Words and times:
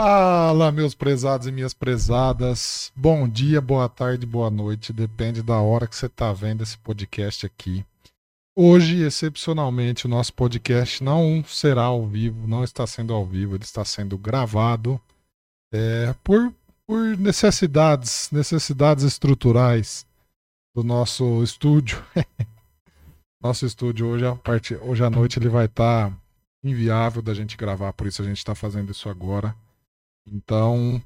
Fala, 0.00 0.70
meus 0.70 0.94
prezados 0.94 1.48
e 1.48 1.50
minhas 1.50 1.74
prezadas. 1.74 2.92
Bom 2.94 3.28
dia, 3.28 3.60
boa 3.60 3.88
tarde, 3.88 4.24
boa 4.24 4.48
noite. 4.48 4.92
Depende 4.92 5.42
da 5.42 5.60
hora 5.60 5.88
que 5.88 5.96
você 5.96 6.06
está 6.06 6.32
vendo 6.32 6.62
esse 6.62 6.78
podcast 6.78 7.44
aqui. 7.44 7.84
Hoje, 8.56 9.02
excepcionalmente, 9.02 10.06
o 10.06 10.08
nosso 10.08 10.32
podcast 10.34 11.02
não 11.02 11.42
será 11.42 11.82
ao 11.82 12.06
vivo, 12.06 12.46
não 12.46 12.62
está 12.62 12.86
sendo 12.86 13.12
ao 13.12 13.26
vivo, 13.26 13.56
ele 13.56 13.64
está 13.64 13.84
sendo 13.84 14.16
gravado 14.16 15.00
é, 15.74 16.14
por, 16.22 16.54
por 16.86 17.18
necessidades, 17.18 18.30
necessidades 18.30 19.02
estruturais 19.02 20.06
do 20.76 20.84
nosso 20.84 21.42
estúdio. 21.42 22.00
nosso 23.42 23.66
estúdio 23.66 24.06
hoje, 24.06 24.24
a 24.24 24.36
parte, 24.36 24.76
hoje 24.76 25.02
à 25.02 25.10
noite 25.10 25.40
ele 25.40 25.48
vai 25.48 25.64
estar 25.64 26.08
tá 26.08 26.16
inviável 26.62 27.20
da 27.20 27.34
gente 27.34 27.56
gravar, 27.56 27.92
por 27.94 28.06
isso 28.06 28.22
a 28.22 28.24
gente 28.24 28.38
está 28.38 28.54
fazendo 28.54 28.92
isso 28.92 29.08
agora. 29.08 29.52
Então, 30.32 31.02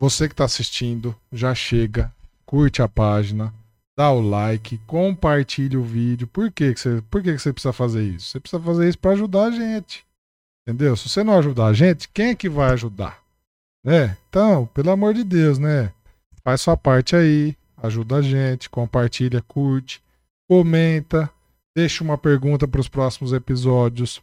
você 0.00 0.28
que 0.28 0.34
está 0.34 0.44
assistindo, 0.44 1.14
já 1.32 1.54
chega, 1.54 2.12
curte 2.46 2.82
a 2.82 2.88
página, 2.88 3.52
dá 3.96 4.10
o 4.10 4.20
like, 4.20 4.78
compartilhe 4.86 5.76
o 5.76 5.82
vídeo. 5.82 6.26
Por 6.26 6.50
que, 6.50 6.72
que, 6.72 6.80
você, 6.80 7.02
por 7.10 7.22
que, 7.22 7.34
que 7.34 7.38
você 7.38 7.52
precisa 7.52 7.72
fazer 7.72 8.02
isso? 8.02 8.30
Você 8.30 8.40
precisa 8.40 8.62
fazer 8.62 8.88
isso 8.88 8.98
para 8.98 9.12
ajudar 9.12 9.44
a 9.44 9.50
gente. 9.50 10.04
Entendeu? 10.66 10.96
Se 10.96 11.08
você 11.08 11.22
não 11.22 11.38
ajudar 11.38 11.66
a 11.66 11.72
gente, 11.72 12.08
quem 12.08 12.28
é 12.28 12.34
que 12.34 12.48
vai 12.48 12.70
ajudar? 12.70 13.22
Né? 13.84 14.16
Então, 14.28 14.66
pelo 14.72 14.90
amor 14.90 15.14
de 15.14 15.24
Deus, 15.24 15.58
né? 15.58 15.92
Faz 16.42 16.60
sua 16.60 16.76
parte 16.76 17.14
aí, 17.14 17.56
ajuda 17.76 18.16
a 18.16 18.22
gente, 18.22 18.70
compartilha, 18.70 19.42
curte, 19.42 20.02
comenta, 20.48 21.30
deixa 21.76 22.02
uma 22.02 22.16
pergunta 22.16 22.66
para 22.66 22.80
os 22.80 22.88
próximos 22.88 23.32
episódios. 23.32 24.22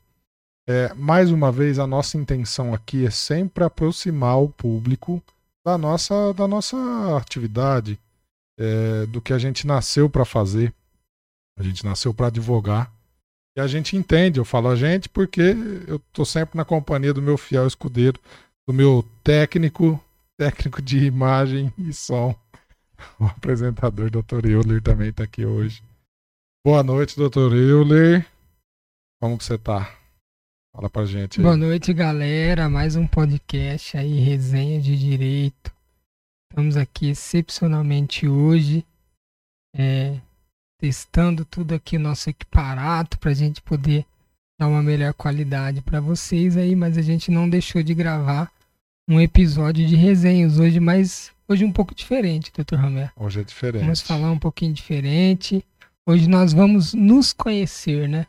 É, 0.70 0.94
mais 0.96 1.32
uma 1.32 1.50
vez, 1.50 1.80
a 1.80 1.88
nossa 1.88 2.18
intenção 2.18 2.74
aqui 2.74 3.06
é 3.06 3.10
sempre 3.10 3.64
aproximar 3.64 4.38
o 4.42 4.50
público 4.50 5.24
da 5.66 5.78
nossa, 5.78 6.34
da 6.34 6.46
nossa 6.46 6.78
atividade, 7.18 7.98
é, 8.60 9.06
do 9.06 9.22
que 9.22 9.32
a 9.32 9.38
gente 9.38 9.66
nasceu 9.66 10.10
para 10.10 10.26
fazer. 10.26 10.74
A 11.58 11.64
gente 11.64 11.86
nasceu 11.86 12.14
para 12.14 12.28
advogar. 12.28 12.92
E 13.58 13.62
a 13.62 13.66
gente 13.66 13.96
entende, 13.96 14.40
eu 14.40 14.46
falo 14.46 14.68
a 14.68 14.76
gente 14.76 15.08
porque 15.08 15.56
eu 15.88 15.96
estou 15.96 16.26
sempre 16.26 16.58
na 16.58 16.66
companhia 16.66 17.14
do 17.14 17.22
meu 17.22 17.38
fiel 17.38 17.66
escudeiro, 17.66 18.20
do 18.68 18.74
meu 18.74 19.06
técnico, 19.24 20.00
técnico 20.38 20.82
de 20.82 21.06
imagem 21.06 21.74
e 21.78 21.94
som. 21.94 22.36
O 23.20 23.26
apresentador, 23.26 24.10
Dr. 24.10 24.48
Euler, 24.48 24.82
também 24.82 25.10
está 25.10 25.24
aqui 25.24 25.46
hoje. 25.46 25.84
Boa 26.66 26.82
noite, 26.82 27.16
Dr. 27.16 27.54
Euler. 27.54 28.26
Como 29.22 29.38
que 29.38 29.44
você 29.44 29.54
está? 29.54 29.96
Fala 30.78 30.92
pra 30.92 31.08
gente 31.08 31.40
aí. 31.40 31.44
Boa 31.44 31.58
noite, 31.58 31.92
galera. 31.92 32.70
Mais 32.70 32.96
um 32.96 33.08
podcast 33.08 33.98
aí, 33.98 34.20
resenha 34.20 34.80
de 34.80 34.96
direito. 34.96 35.74
Estamos 36.52 36.78
aqui 36.78 37.10
excepcionalmente 37.10 38.28
hoje, 38.28 38.86
é, 39.76 40.20
testando 40.80 41.44
tudo 41.44 41.74
aqui, 41.74 41.98
nosso 41.98 42.30
equiparato, 42.30 43.18
para 43.18 43.32
a 43.32 43.34
gente 43.34 43.60
poder 43.60 44.06
dar 44.62 44.68
uma 44.68 44.84
melhor 44.84 45.16
qualidade 45.16 45.82
para 45.82 46.00
vocês 46.00 46.56
aí, 46.56 46.76
mas 46.76 46.96
a 46.96 47.02
gente 47.02 47.32
não 47.32 47.50
deixou 47.50 47.82
de 47.82 47.96
gravar 47.96 48.52
um 49.10 49.20
episódio 49.20 49.84
de 49.84 49.96
resenhas 49.96 50.60
hoje, 50.60 50.80
mas 50.80 51.32
hoje 51.48 51.66
um 51.66 51.72
pouco 51.72 51.96
diferente, 51.96 52.52
Dr. 52.56 52.76
Romero. 52.76 53.12
Hoje 53.16 53.40
é 53.40 53.44
diferente. 53.44 53.82
Vamos 53.82 54.02
falar 54.02 54.30
um 54.30 54.38
pouquinho 54.38 54.74
diferente. 54.74 55.66
Hoje 56.08 56.30
nós 56.30 56.54
vamos 56.54 56.94
nos 56.94 57.34
conhecer, 57.34 58.08
né? 58.08 58.28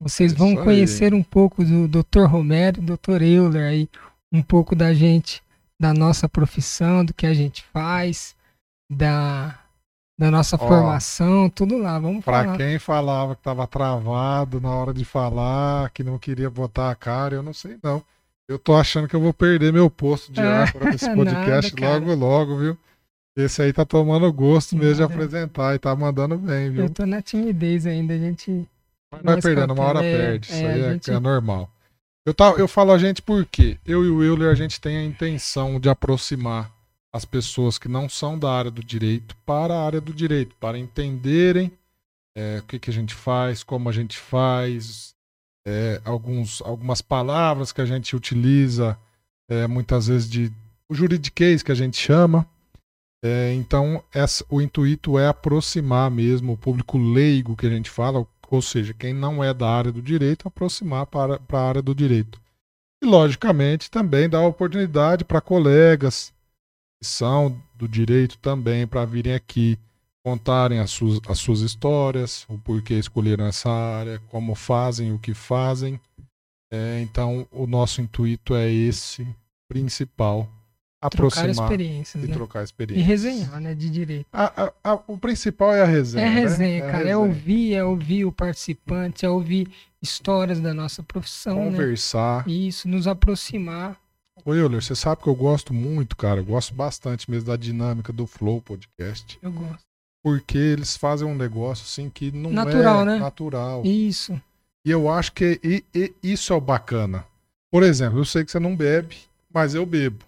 Vocês 0.00 0.32
vão 0.32 0.54
conhecer 0.54 1.12
um 1.12 1.22
pouco 1.22 1.64
do 1.64 1.88
Dr. 1.88 2.24
Romero 2.26 2.80
e 2.80 2.84
Dr. 2.84 3.22
Euler 3.22 3.68
aí, 3.68 3.88
um 4.32 4.40
pouco 4.40 4.76
da 4.76 4.94
gente, 4.94 5.42
da 5.80 5.92
nossa 5.92 6.28
profissão, 6.28 7.04
do 7.04 7.12
que 7.12 7.26
a 7.26 7.34
gente 7.34 7.64
faz, 7.72 8.36
da, 8.90 9.58
da 10.18 10.30
nossa 10.30 10.56
Ó, 10.56 10.58
formação, 10.58 11.50
tudo 11.50 11.76
lá. 11.76 11.98
Vamos. 11.98 12.24
Para 12.24 12.56
quem 12.56 12.78
falava 12.78 13.34
que 13.34 13.40
estava 13.40 13.66
travado 13.66 14.60
na 14.60 14.70
hora 14.70 14.94
de 14.94 15.04
falar, 15.04 15.90
que 15.90 16.04
não 16.04 16.16
queria 16.16 16.48
botar 16.48 16.90
a 16.90 16.94
cara, 16.94 17.34
eu 17.34 17.42
não 17.42 17.52
sei 17.52 17.76
não. 17.82 18.02
Eu 18.48 18.58
tô 18.58 18.76
achando 18.76 19.08
que 19.08 19.16
eu 19.16 19.20
vou 19.20 19.34
perder 19.34 19.72
meu 19.72 19.90
posto 19.90 20.32
de 20.32 20.40
ar 20.40 20.72
para 20.72 20.94
esse 20.94 21.12
podcast 21.12 21.74
nada, 21.78 21.98
logo, 21.98 22.14
logo, 22.14 22.56
viu? 22.56 22.78
Esse 23.36 23.62
aí 23.62 23.72
tá 23.72 23.84
tomando 23.84 24.32
gosto 24.32 24.76
mesmo 24.76 24.96
de 24.96 25.02
apresentar 25.02 25.74
e 25.74 25.78
tá 25.78 25.94
mandando 25.94 26.38
bem, 26.38 26.70
viu? 26.70 26.84
Eu 26.84 26.90
tô 26.90 27.04
na 27.04 27.20
timidez 27.20 27.86
ainda, 27.86 28.14
a 28.14 28.18
gente 28.18 28.66
Vai 29.22 29.40
perdendo, 29.40 29.72
uma 29.72 29.84
hora 29.84 30.04
é, 30.04 30.16
perde. 30.16 30.50
Isso 30.50 30.62
é, 30.62 30.72
aí 30.72 30.80
é, 30.80 30.92
gente... 30.92 31.10
é, 31.10 31.18
normal. 31.18 31.70
Eu, 32.26 32.34
tá, 32.34 32.50
eu 32.58 32.68
falo 32.68 32.92
a 32.92 32.98
gente 32.98 33.22
porque 33.22 33.78
eu 33.86 34.04
e 34.04 34.10
o 34.10 34.22
Euler, 34.22 34.50
a 34.50 34.54
gente 34.54 34.80
tem 34.80 34.98
a 34.98 35.04
intenção 35.04 35.80
de 35.80 35.88
aproximar 35.88 36.70
as 37.12 37.24
pessoas 37.24 37.78
que 37.78 37.88
não 37.88 38.08
são 38.08 38.38
da 38.38 38.50
área 38.50 38.70
do 38.70 38.84
direito 38.84 39.34
para 39.46 39.74
a 39.74 39.86
área 39.86 40.00
do 40.00 40.12
direito, 40.12 40.54
para 40.60 40.78
entenderem 40.78 41.72
é, 42.36 42.58
o 42.58 42.62
que, 42.64 42.78
que 42.78 42.90
a 42.90 42.92
gente 42.92 43.14
faz, 43.14 43.62
como 43.62 43.88
a 43.88 43.92
gente 43.92 44.18
faz, 44.18 45.14
é, 45.66 46.00
alguns, 46.04 46.60
algumas 46.62 47.00
palavras 47.00 47.72
que 47.72 47.80
a 47.80 47.86
gente 47.86 48.14
utiliza, 48.14 48.98
é, 49.48 49.66
muitas 49.66 50.06
vezes 50.06 50.28
de 50.28 50.52
o 50.88 50.94
juridiquês 50.94 51.62
que 51.62 51.72
a 51.72 51.74
gente 51.74 51.96
chama. 51.96 52.46
É, 53.24 53.52
então, 53.54 54.02
essa, 54.14 54.44
o 54.48 54.60
intuito 54.60 55.18
é 55.18 55.26
aproximar 55.26 56.10
mesmo 56.10 56.52
o 56.52 56.56
público 56.56 56.96
leigo 56.96 57.56
que 57.56 57.66
a 57.66 57.70
gente 57.70 57.90
fala, 57.90 58.26
ou 58.50 58.62
seja, 58.62 58.94
quem 58.94 59.12
não 59.12 59.42
é 59.42 59.52
da 59.52 59.68
área 59.68 59.92
do 59.92 60.02
direito, 60.02 60.48
aproximar 60.48 61.06
para, 61.06 61.38
para 61.38 61.58
a 61.58 61.68
área 61.68 61.82
do 61.82 61.94
direito. 61.94 62.40
E, 63.02 63.06
logicamente, 63.06 63.90
também 63.90 64.28
dar 64.28 64.42
oportunidade 64.42 65.24
para 65.24 65.40
colegas 65.40 66.32
que 67.00 67.06
são 67.06 67.60
do 67.76 67.86
direito 67.86 68.38
também 68.38 68.86
para 68.86 69.04
virem 69.04 69.34
aqui 69.34 69.78
contarem 70.24 70.80
as 70.80 70.90
suas, 70.90 71.20
as 71.28 71.38
suas 71.38 71.60
histórias, 71.60 72.44
o 72.48 72.58
porquê 72.58 72.94
escolheram 72.94 73.46
essa 73.46 73.70
área, 73.70 74.20
como 74.28 74.54
fazem, 74.54 75.12
o 75.12 75.18
que 75.18 75.32
fazem. 75.32 76.00
É, 76.70 77.00
então, 77.00 77.46
o 77.50 77.66
nosso 77.66 78.00
intuito 78.00 78.54
é 78.54 78.70
esse 78.70 79.26
principal 79.68 80.48
aproximar 81.00 81.54
trocar 81.54 81.64
experiências, 81.64 82.24
e 82.24 82.26
né? 82.26 82.34
trocar 82.34 82.64
experiências. 82.64 83.06
E 83.06 83.08
resenhar, 83.08 83.60
né, 83.60 83.74
de 83.74 83.88
direito. 83.90 84.26
A, 84.32 84.64
a, 84.64 84.72
a, 84.92 85.00
o 85.06 85.16
principal 85.16 85.72
é 85.72 85.82
a 85.82 85.84
resenha. 85.84 86.24
É 86.24 86.28
a 86.28 86.30
resenha, 86.30 86.84
né? 86.84 86.92
cara. 86.92 86.92
É, 86.92 86.98
resenha. 86.98 87.12
é, 87.12 87.16
ouvir, 87.16 87.74
é 87.74 87.84
ouvir 87.84 88.24
o 88.24 88.32
participante, 88.32 89.24
é 89.24 89.30
ouvir 89.30 89.68
histórias 90.02 90.60
da 90.60 90.74
nossa 90.74 91.02
profissão, 91.02 91.56
né? 91.56 91.70
Conversar. 91.70 92.46
Né? 92.46 92.52
Isso, 92.52 92.88
nos 92.88 93.06
aproximar. 93.06 93.96
Ô, 94.44 94.54
Euler, 94.54 94.82
você 94.82 94.94
sabe 94.94 95.22
que 95.22 95.28
eu 95.28 95.34
gosto 95.34 95.74
muito, 95.74 96.16
cara. 96.16 96.40
Eu 96.40 96.44
gosto 96.44 96.74
bastante 96.74 97.30
mesmo 97.30 97.48
da 97.48 97.56
dinâmica 97.56 98.12
do 98.12 98.26
Flow 98.26 98.60
Podcast. 98.62 99.38
Eu 99.42 99.52
gosto. 99.52 99.86
Porque 100.22 100.58
eles 100.58 100.96
fazem 100.96 101.26
um 101.26 101.34
negócio 101.34 101.84
assim 101.84 102.10
que 102.10 102.30
não 102.32 102.50
natural, 102.50 103.02
é 103.02 103.04
né? 103.04 103.18
natural. 103.18 103.82
Isso. 103.84 104.40
E 104.84 104.90
eu 104.90 105.08
acho 105.08 105.32
que 105.32 105.60
e, 105.62 105.84
e, 105.94 106.12
isso 106.22 106.52
é 106.52 106.56
o 106.56 106.60
bacana. 106.60 107.24
Por 107.70 107.82
exemplo, 107.82 108.18
eu 108.18 108.24
sei 108.24 108.44
que 108.44 108.50
você 108.50 108.58
não 108.58 108.74
bebe, 108.74 109.16
mas 109.52 109.74
eu 109.74 109.84
bebo. 109.84 110.24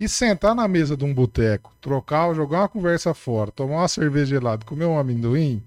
E 0.00 0.08
sentar 0.08 0.54
na 0.54 0.66
mesa 0.66 0.96
de 0.96 1.04
um 1.04 1.14
boteco, 1.14 1.72
trocar, 1.80 2.34
jogar 2.34 2.60
uma 2.60 2.68
conversa 2.68 3.14
fora, 3.14 3.50
tomar 3.50 3.76
uma 3.76 3.88
cerveja 3.88 4.26
gelada, 4.26 4.64
comer 4.64 4.86
um 4.86 4.98
amendoim, 4.98 5.62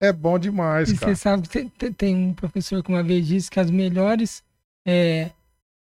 é 0.00 0.12
bom 0.12 0.38
demais, 0.38 0.90
e 0.90 0.96
cara. 0.96 1.14
você 1.14 1.20
sabe, 1.20 1.48
tem 1.96 2.14
um 2.14 2.32
professor 2.32 2.82
que 2.82 2.88
uma 2.88 3.02
vez 3.02 3.26
disse 3.26 3.50
que 3.50 3.58
as 3.58 3.68
melhores 3.68 4.44
é, 4.86 5.30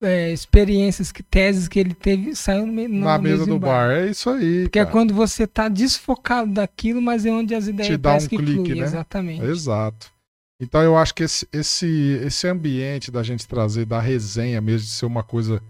é, 0.02 0.32
experiências, 0.32 1.12
que 1.12 1.24
teses 1.24 1.68
que 1.70 1.80
ele 1.80 1.94
teve, 1.94 2.36
saiu 2.36 2.68
no, 2.68 2.88
no, 2.88 3.00
na 3.00 3.18
mesa 3.18 3.46
do 3.46 3.58
bar. 3.58 3.88
bar. 3.88 3.92
É 3.92 4.10
isso 4.10 4.30
aí. 4.30 4.64
Porque 4.64 4.80
cara. 4.80 4.90
é 4.90 4.92
quando 4.92 5.14
você 5.14 5.48
tá 5.48 5.70
desfocado 5.70 6.52
daquilo, 6.52 7.02
mas 7.02 7.26
é 7.26 7.32
onde 7.32 7.56
as 7.56 7.68
ideias 7.68 7.88
Te 7.88 7.98
dá 7.98 8.16
um 8.16 8.20
que 8.20 8.38
clique, 8.38 8.54
flui, 8.54 8.76
né? 8.76 8.86
Exatamente. 8.86 9.46
Exato. 9.46 10.12
Então 10.60 10.82
eu 10.82 10.98
acho 10.98 11.16
que 11.16 11.24
esse, 11.24 11.48
esse, 11.52 12.20
esse 12.24 12.48
ambiente 12.48 13.10
da 13.10 13.24
gente 13.24 13.48
trazer, 13.48 13.86
da 13.86 14.00
resenha 14.00 14.62
mesmo, 14.62 14.86
de 14.86 14.94
ser 14.94 15.06
uma 15.06 15.24
coisa 15.24 15.62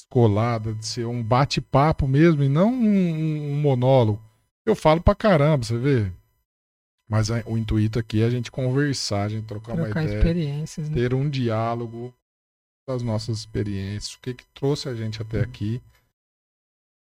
descolada, 0.00 0.72
de 0.74 0.86
ser 0.86 1.06
um 1.06 1.22
bate-papo 1.22 2.08
mesmo 2.08 2.42
e 2.42 2.48
não 2.48 2.72
um, 2.72 3.52
um, 3.52 3.60
monólogo. 3.60 4.22
Eu 4.64 4.74
falo 4.74 5.00
pra 5.00 5.14
caramba, 5.14 5.64
você 5.64 5.78
vê. 5.78 6.10
Mas 7.08 7.30
a, 7.30 7.42
o 7.46 7.58
intuito 7.58 7.98
aqui 7.98 8.22
é 8.22 8.26
a 8.26 8.30
gente 8.30 8.50
conversar, 8.50 9.24
a 9.24 9.28
gente 9.28 9.46
trocar, 9.46 9.74
trocar 9.74 10.00
uma 10.00 10.04
ideia, 10.04 10.18
experiências, 10.18 10.88
né? 10.88 10.94
ter 10.94 11.12
um 11.12 11.28
diálogo 11.28 12.14
das 12.88 13.02
nossas 13.02 13.38
experiências, 13.38 14.14
o 14.14 14.20
que, 14.20 14.34
que 14.34 14.46
trouxe 14.54 14.88
a 14.88 14.94
gente 14.94 15.20
até 15.20 15.40
aqui 15.40 15.82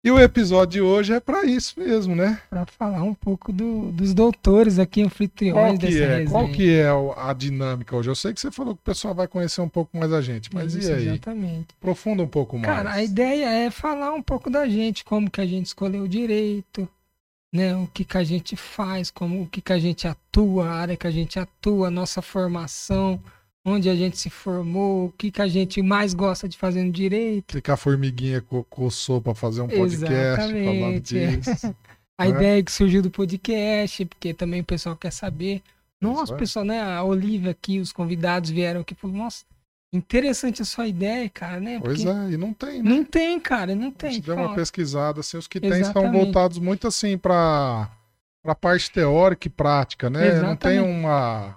e 0.03 0.11
o 0.11 0.19
episódio 0.19 0.71
de 0.71 0.81
hoje 0.81 1.13
é 1.13 1.19
para 1.19 1.45
isso 1.45 1.79
mesmo, 1.79 2.13
né? 2.13 2.41
Para 2.49 2.65
falar 2.65 3.03
um 3.03 3.13
pouco 3.13 3.53
do, 3.53 3.89
dos 3.91 4.13
doutores 4.13 4.77
aqui, 4.77 5.01
anfitriões 5.01 5.79
dessa 5.79 5.97
é? 5.97 6.07
resenha. 6.07 6.29
Qual 6.29 6.49
que 6.49 6.69
é 6.73 6.89
a 7.15 7.31
dinâmica 7.31 7.95
hoje? 7.95 8.09
Eu 8.09 8.15
sei 8.15 8.33
que 8.33 8.41
você 8.41 8.51
falou 8.51 8.75
que 8.75 8.81
o 8.81 8.83
pessoal 8.83 9.15
vai 9.15 9.29
conhecer 9.29 9.61
um 9.61 9.69
pouco 9.69 9.97
mais 9.97 10.11
a 10.11 10.19
gente, 10.19 10.53
mas 10.53 10.75
isso, 10.75 10.89
e 10.89 10.93
aí? 10.93 11.07
Exatamente. 11.07 11.67
Aprofunda 11.79 12.21
um 12.21 12.27
pouco 12.27 12.57
mais. 12.57 12.65
Cara, 12.65 12.91
a 12.91 13.01
ideia 13.01 13.45
é 13.45 13.71
falar 13.71 14.13
um 14.13 14.21
pouco 14.21 14.49
da 14.49 14.67
gente, 14.67 15.05
como 15.05 15.31
que 15.31 15.39
a 15.39 15.45
gente 15.45 15.67
escolheu 15.67 16.03
o 16.03 16.09
direito, 16.09 16.85
né? 17.53 17.73
O 17.75 17.87
que 17.87 18.03
que 18.03 18.17
a 18.17 18.23
gente 18.25 18.57
faz, 18.57 19.09
como 19.09 19.43
o 19.43 19.47
que 19.47 19.61
que 19.61 19.71
a 19.71 19.79
gente 19.79 20.05
atua, 20.05 20.67
a 20.67 20.73
área 20.73 20.97
que 20.97 21.07
a 21.07 21.11
gente 21.11 21.39
atua, 21.39 21.87
a 21.87 21.91
nossa 21.91 22.21
formação, 22.21 23.21
onde 23.65 23.89
a 23.89 23.95
gente 23.95 24.17
se 24.17 24.29
formou, 24.29 25.07
o 25.07 25.11
que, 25.11 25.31
que 25.31 25.41
a 25.41 25.47
gente 25.47 25.81
mais 25.81 26.13
gosta 26.13 26.49
de 26.49 26.57
fazer 26.57 26.83
no 26.83 26.91
direito. 26.91 27.57
O 27.57 27.61
que, 27.61 27.71
a 27.71 27.77
formiguinha 27.77 28.41
co 28.41 28.63
coçou 28.65 29.21
para 29.21 29.33
fazer 29.33 29.61
um 29.61 29.67
podcast 29.67 30.51
falando 30.51 30.61
Exatamente, 30.61 31.41
disso. 31.41 31.75
A 32.15 32.25
né? 32.25 32.29
ideia 32.29 32.63
que 32.63 32.71
surgiu 32.71 33.01
do 33.01 33.09
podcast, 33.09 34.05
porque 34.05 34.33
também 34.33 34.61
o 34.61 34.63
pessoal 34.63 34.95
quer 34.95 35.11
saber. 35.11 35.63
Nossa, 35.99 36.35
é. 36.35 36.37
pessoal, 36.37 36.63
né? 36.63 36.79
A 36.81 37.03
Olivia 37.03 37.51
aqui, 37.51 37.79
os 37.79 37.91
convidados 37.91 38.51
vieram 38.51 38.81
aqui 38.81 38.93
e 38.93 38.95
falaram, 38.95 39.23
nossa, 39.23 39.43
interessante 39.91 40.61
a 40.61 40.65
sua 40.65 40.87
ideia, 40.87 41.27
cara, 41.29 41.59
né? 41.59 41.79
Pois 41.83 42.03
Porque 42.03 42.17
é, 42.17 42.31
e 42.31 42.37
não 42.37 42.53
tem, 42.53 42.83
né? 42.83 42.89
Não 42.89 43.03
tem, 43.03 43.39
cara, 43.39 43.73
não 43.73 43.87
A 43.87 43.91
tem. 43.91 44.11
gente 44.13 44.25
deu 44.25 44.35
uma 44.35 44.53
pesquisada, 44.53 45.21
assim, 45.21 45.37
os 45.37 45.47
que 45.47 45.59
tem 45.59 45.71
são 45.71 45.79
Exatamente. 45.79 46.11
voltados 46.11 46.59
muito 46.59 46.87
assim 46.87 47.17
para 47.17 47.89
a 48.45 48.55
parte 48.55 48.91
teórica 48.91 49.47
e 49.47 49.51
prática, 49.51 50.09
né? 50.09 50.41
Não 50.41 50.55
tem 50.55 50.73
Exatamente. 50.73 50.99
uma, 50.99 51.55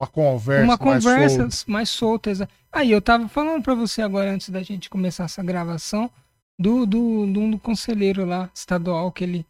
uma 0.00 0.06
conversa 0.08 0.64
Uma 0.64 0.76
mais 0.76 1.04
conversa 1.04 1.36
solta. 1.50 1.56
mais 1.72 1.88
solta. 1.90 2.30
exa- 2.30 2.48
Aí, 2.72 2.90
eu 2.92 3.00
tava 3.00 3.28
falando 3.28 3.62
pra 3.62 3.74
você 3.74 4.02
agora, 4.02 4.30
antes 4.30 4.50
da 4.50 4.62
gente 4.62 4.90
começar 4.90 5.24
essa 5.24 5.42
gravação, 5.42 6.10
do, 6.58 6.84
do, 6.86 7.26
do, 7.26 7.50
do 7.52 7.58
conselheiro 7.58 8.24
lá, 8.24 8.50
estadual, 8.54 9.10
que 9.12 9.24
ele. 9.24 9.46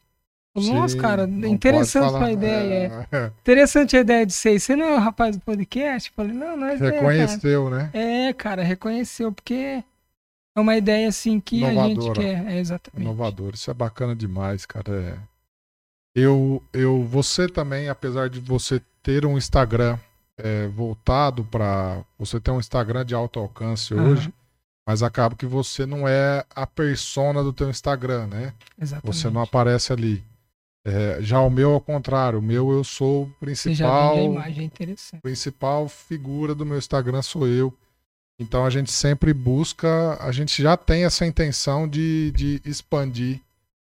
falou, 0.55 0.75
Nossa, 0.75 0.95
Sim, 0.95 1.01
cara, 1.01 1.27
não 1.27 1.49
interessante 1.49 2.05
falar, 2.13 2.33
ideia. 2.33 3.07
é. 3.13 3.27
Interessante 3.43 3.97
a 3.97 4.01
ideia 4.01 4.25
de 4.27 4.33
ser. 4.33 4.59
Você 4.59 4.75
não 4.77 4.87
é 4.87 4.95
o 4.97 5.01
rapaz 5.01 5.37
do 5.37 5.43
podcast? 5.43 6.11
Eu 6.11 6.15
falei, 6.15 6.33
não, 6.33 6.57
não 6.57 6.67
é. 6.69 6.77
ideia, 6.77 6.93
reconheceu, 6.93 7.69
né? 7.71 7.91
cara. 7.93 8.05
É, 8.05 8.33
cara, 8.33 8.63
reconheceu, 8.63 9.33
porque 9.33 9.83
é 10.57 10.61
uma 10.61 10.77
ideia 10.77 11.09
assim 11.09 11.39
que 11.41 11.65
a 11.65 11.69
gente 11.73 11.93
Inovadora. 11.93 12.21
quer. 12.21 12.47
É, 12.47 12.59
exatamente. 12.59 13.03
Inovador, 13.03 13.55
isso 13.55 13.71
é 13.71 13.75
bacana 13.75 14.15
demais, 14.17 14.65
cara. 14.65 14.93
É. 14.93 15.19
Eu, 16.15 16.63
eu, 16.73 17.03
você 17.05 17.47
também, 17.49 17.89
apesar 17.89 18.31
de 18.31 18.41
você 18.41 18.81
ter 19.03 19.27
um 19.27 19.37
Instagram 19.37 19.99
é, 20.39 20.67
voltado 20.69 21.45
para, 21.45 22.03
você 22.19 22.39
tem 22.39 22.53
um 22.53 22.61
Instagram 22.61 23.05
de 23.05 23.15
alto 23.15 23.39
alcance 23.39 23.95
Aham. 23.95 24.11
hoje, 24.11 24.35
mas 24.87 25.03
acaba 25.03 25.35
que 25.35 25.47
você 25.47 25.85
não 25.85 26.07
é 26.07 26.45
a 26.55 26.67
persona 26.67 27.43
do 27.43 27.53
teu 27.53 27.69
Instagram, 27.69 28.27
né? 28.27 28.53
Exatamente. 28.81 29.17
Você 29.17 29.31
não 29.31 29.43
aparece 29.43 29.93
ali. 29.93 30.23
É, 30.85 31.19
já 31.21 31.41
o 31.41 31.51
meu 31.51 31.73
ao 31.73 31.81
contrário, 31.81 32.39
o 32.39 32.43
meu 32.43 32.71
eu 32.71 32.85
sou 32.85 33.25
o 33.25 33.27
Você 33.27 33.75
já 33.75 33.87
principal, 33.89 34.17
a 34.17 34.23
imagem 34.23 34.65
interessante. 34.65 35.21
principal 35.21 35.89
figura 35.89 36.55
do 36.55 36.65
meu 36.65 36.79
Instagram 36.79 37.23
sou 37.23 37.49
eu. 37.49 37.75
Então 38.39 38.65
a 38.65 38.71
gente 38.71 38.93
sempre 38.93 39.33
busca, 39.33 40.17
a 40.23 40.31
gente 40.31 40.63
já 40.63 40.77
tem 40.77 41.05
essa 41.05 41.27
intenção 41.27 41.89
de, 41.89 42.31
de 42.33 42.61
expandir. 42.65 43.41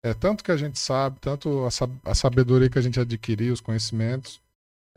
É, 0.04 0.14
tanto 0.14 0.44
que 0.44 0.52
a 0.52 0.58
gente 0.58 0.80
sabe, 0.80 1.20
tanto 1.20 1.66
a, 1.66 2.10
a 2.10 2.16
sabedoria 2.16 2.70
que 2.70 2.80
a 2.80 2.82
gente 2.82 3.00
adquiriu, 3.00 3.54
os 3.54 3.62
conhecimentos, 3.62 4.42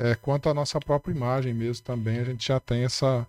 é, 0.02 0.14
quanto 0.16 0.48
a 0.48 0.54
nossa 0.54 0.80
própria 0.80 1.12
imagem 1.14 1.54
mesmo 1.54 1.84
também, 1.84 2.18
a 2.18 2.24
gente 2.24 2.48
já 2.48 2.58
tem 2.58 2.82
essa, 2.84 3.26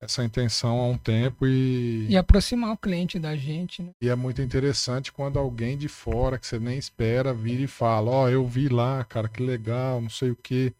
essa 0.00 0.22
intenção 0.24 0.78
há 0.80 0.86
um 0.86 0.98
tempo 0.98 1.46
e, 1.46 2.06
E 2.10 2.16
aproximar 2.16 2.72
o 2.72 2.76
cliente 2.76 3.18
da 3.18 3.34
gente, 3.36 3.82
né? 3.82 3.90
e 4.00 4.08
é 4.08 4.14
muito 4.14 4.42
interessante 4.42 5.10
quando 5.12 5.38
alguém 5.38 5.76
de 5.78 5.88
fora, 5.88 6.38
que 6.38 6.46
você 6.46 6.58
nem 6.58 6.76
espera, 6.78 7.32
vira 7.32 7.62
e 7.62 7.66
fala, 7.66 8.10
ó, 8.10 8.28
eu 8.28 8.44
vi 8.46 8.68
lá, 8.68 9.04
cara, 9.04 9.28
que 9.28 9.42
legal, 9.42 10.00
não 10.00 10.10
sei 10.10 10.30
o 10.30 10.36
que, 10.36 10.72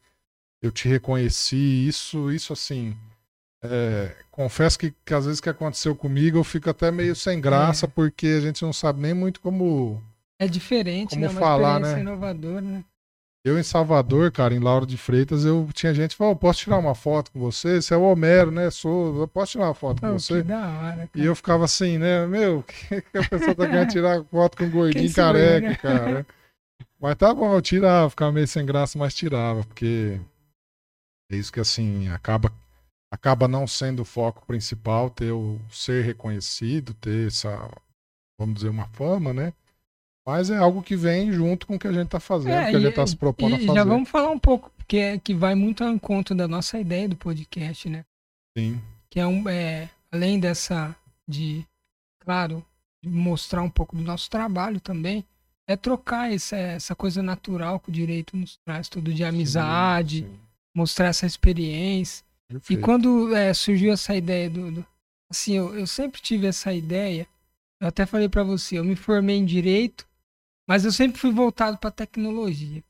eu 0.60 0.70
te 0.70 0.86
reconheci, 0.88 1.86
isso, 1.88 2.30
isso 2.30 2.52
assim, 2.52 2.96
é, 3.64 4.14
confesso 4.30 4.78
que, 4.78 4.92
que 5.04 5.14
às 5.14 5.24
vezes 5.24 5.40
que 5.40 5.48
aconteceu 5.48 5.94
comigo, 5.96 6.36
eu 6.38 6.44
fico 6.44 6.68
até 6.68 6.90
meio 6.90 7.14
sem 7.16 7.40
graça, 7.40 7.86
É. 7.86 7.88
porque 7.88 8.26
a 8.26 8.40
gente 8.40 8.62
não 8.62 8.72
sabe 8.72 9.00
nem 9.00 9.14
muito 9.14 9.40
como... 9.40 10.02
É 10.38 10.48
diferente, 10.48 11.10
Como 11.10 11.20
né? 11.22 11.28
Falar, 11.28 11.78
né? 11.78 12.00
inovadora, 12.00 12.60
né? 12.60 12.84
Eu 13.44 13.58
em 13.58 13.62
Salvador, 13.64 14.30
cara, 14.30 14.54
em 14.54 14.60
Lauro 14.60 14.86
de 14.86 14.96
Freitas, 14.96 15.44
eu 15.44 15.68
tinha 15.74 15.92
gente 15.92 16.10
que 16.12 16.16
falou, 16.16 16.36
posso 16.36 16.60
tirar 16.60 16.78
uma 16.78 16.94
foto 16.94 17.32
com 17.32 17.40
você? 17.40 17.82
Você 17.82 17.92
é 17.92 17.96
o 17.96 18.02
Homero, 18.02 18.52
né? 18.52 18.70
Sou, 18.70 19.20
eu 19.20 19.26
posso 19.26 19.52
tirar 19.52 19.64
uma 19.64 19.74
foto 19.74 20.00
com 20.00 20.12
você? 20.12 20.44
da 20.44 20.60
hora, 20.60 20.96
cara. 20.96 21.10
E 21.16 21.24
eu 21.24 21.34
ficava 21.34 21.64
assim, 21.64 21.98
né? 21.98 22.24
Meu, 22.28 22.62
que, 22.88 23.02
que 23.02 23.18
a 23.18 23.28
pessoa 23.28 23.54
tá 23.54 23.66
querendo 23.66 23.90
tirar 23.90 24.24
foto 24.24 24.56
com 24.56 24.64
um 24.64 24.70
gordinho 24.70 25.12
careca, 25.12 25.68
né? 25.68 25.74
cara. 25.74 26.26
Mas 27.00 27.16
tá 27.16 27.34
bom, 27.34 27.52
eu 27.52 27.60
tirava, 27.60 28.10
ficava 28.10 28.30
meio 28.30 28.46
sem 28.46 28.64
graça, 28.64 28.96
mas 28.96 29.12
tirava, 29.12 29.64
porque 29.64 30.20
é 31.28 31.34
isso 31.34 31.52
que 31.52 31.58
assim, 31.58 32.08
acaba, 32.10 32.52
acaba 33.10 33.48
não 33.48 33.66
sendo 33.66 34.02
o 34.02 34.04
foco 34.04 34.46
principal, 34.46 35.10
ter 35.10 35.32
o 35.32 35.58
ser 35.68 36.04
reconhecido, 36.04 36.94
ter 36.94 37.26
essa, 37.26 37.68
vamos 38.38 38.54
dizer, 38.54 38.68
uma 38.68 38.86
fama, 38.90 39.32
né? 39.32 39.52
Mas 40.26 40.50
é 40.50 40.56
algo 40.56 40.82
que 40.82 40.94
vem 40.94 41.32
junto 41.32 41.66
com 41.66 41.74
o 41.74 41.78
que 41.78 41.88
a 41.88 41.92
gente 41.92 42.08
tá 42.08 42.20
fazendo, 42.20 42.54
É, 42.54 42.70
que 42.70 42.76
a 42.76 42.78
e- 42.78 42.82
gente 42.82 42.94
tá 42.94 43.06
se 43.06 43.16
propondo 43.16 43.54
a 43.56 43.58
E 43.58 43.66
fazer. 43.66 43.78
já 43.78 43.84
vamos 43.84 44.08
falar 44.08 44.30
um 44.30 44.38
pouco, 44.38 44.70
porque 44.76 44.96
é, 44.96 45.18
que 45.18 45.34
vai 45.34 45.54
muito 45.54 45.82
ao 45.82 45.90
encontro 45.90 46.34
da 46.34 46.46
nossa 46.46 46.78
ideia 46.78 47.08
do 47.08 47.16
podcast, 47.16 47.88
né? 47.88 48.04
Sim, 48.56 48.80
Que 49.10 49.18
é 49.20 49.26
um, 49.26 49.48
é, 49.48 49.88
além 50.12 50.38
dessa 50.38 50.94
de, 51.28 51.66
claro, 52.20 52.64
de 53.02 53.10
mostrar 53.10 53.62
um 53.62 53.70
pouco 53.70 53.96
do 53.96 54.02
nosso 54.02 54.30
trabalho 54.30 54.80
também, 54.80 55.24
é 55.68 55.76
trocar 55.76 56.32
essa, 56.32 56.56
essa 56.56 56.94
coisa 56.94 57.22
natural 57.22 57.80
que 57.80 57.88
o 57.88 57.92
direito 57.92 58.36
nos 58.36 58.58
traz, 58.64 58.88
tudo 58.88 59.12
de 59.12 59.24
amizade, 59.24 60.18
sim, 60.20 60.26
sim. 60.26 60.38
mostrar 60.74 61.06
essa 61.08 61.26
experiência. 61.26 62.24
E 62.50 62.52
Perfeito. 62.54 62.82
quando 62.82 63.34
é, 63.34 63.52
surgiu 63.54 63.92
essa 63.92 64.14
ideia 64.14 64.48
do, 64.50 64.70
do- 64.70 64.86
assim, 65.30 65.54
eu, 65.56 65.74
eu 65.76 65.86
sempre 65.86 66.20
tive 66.20 66.46
essa 66.46 66.72
ideia. 66.72 67.26
Eu 67.80 67.88
até 67.88 68.04
falei 68.06 68.28
pra 68.28 68.42
você, 68.44 68.78
eu 68.78 68.84
me 68.84 68.94
formei 68.94 69.36
em 69.36 69.44
direito, 69.44 70.06
mas 70.66 70.84
eu 70.84 70.92
sempre 70.92 71.18
fui 71.18 71.30
voltado 71.32 71.78
pra 71.78 71.90
tecnologia. 71.90 72.82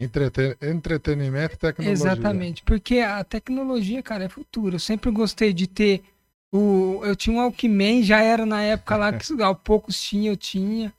Entreten- 0.00 0.56
Entretenimento 0.60 1.54
e 1.54 1.58
tecnologia. 1.58 1.92
Exatamente, 1.92 2.62
porque 2.62 2.98
a 3.00 3.24
tecnologia, 3.24 4.02
cara, 4.02 4.24
é 4.24 4.28
futuro. 4.28 4.76
Eu 4.76 4.80
sempre 4.80 5.10
gostei 5.10 5.52
de 5.52 5.66
ter 5.66 6.02
o 6.52 7.00
eu 7.04 7.16
tinha 7.16 7.34
um 7.34 7.40
Walkman, 7.40 8.02
já 8.02 8.20
era 8.20 8.44
na 8.46 8.62
época 8.62 8.96
lá 8.96 9.12
que 9.12 9.32
ao 9.42 9.54
poucos 9.54 10.00
tinha, 10.00 10.30
eu 10.30 10.36
tinha. 10.36 10.92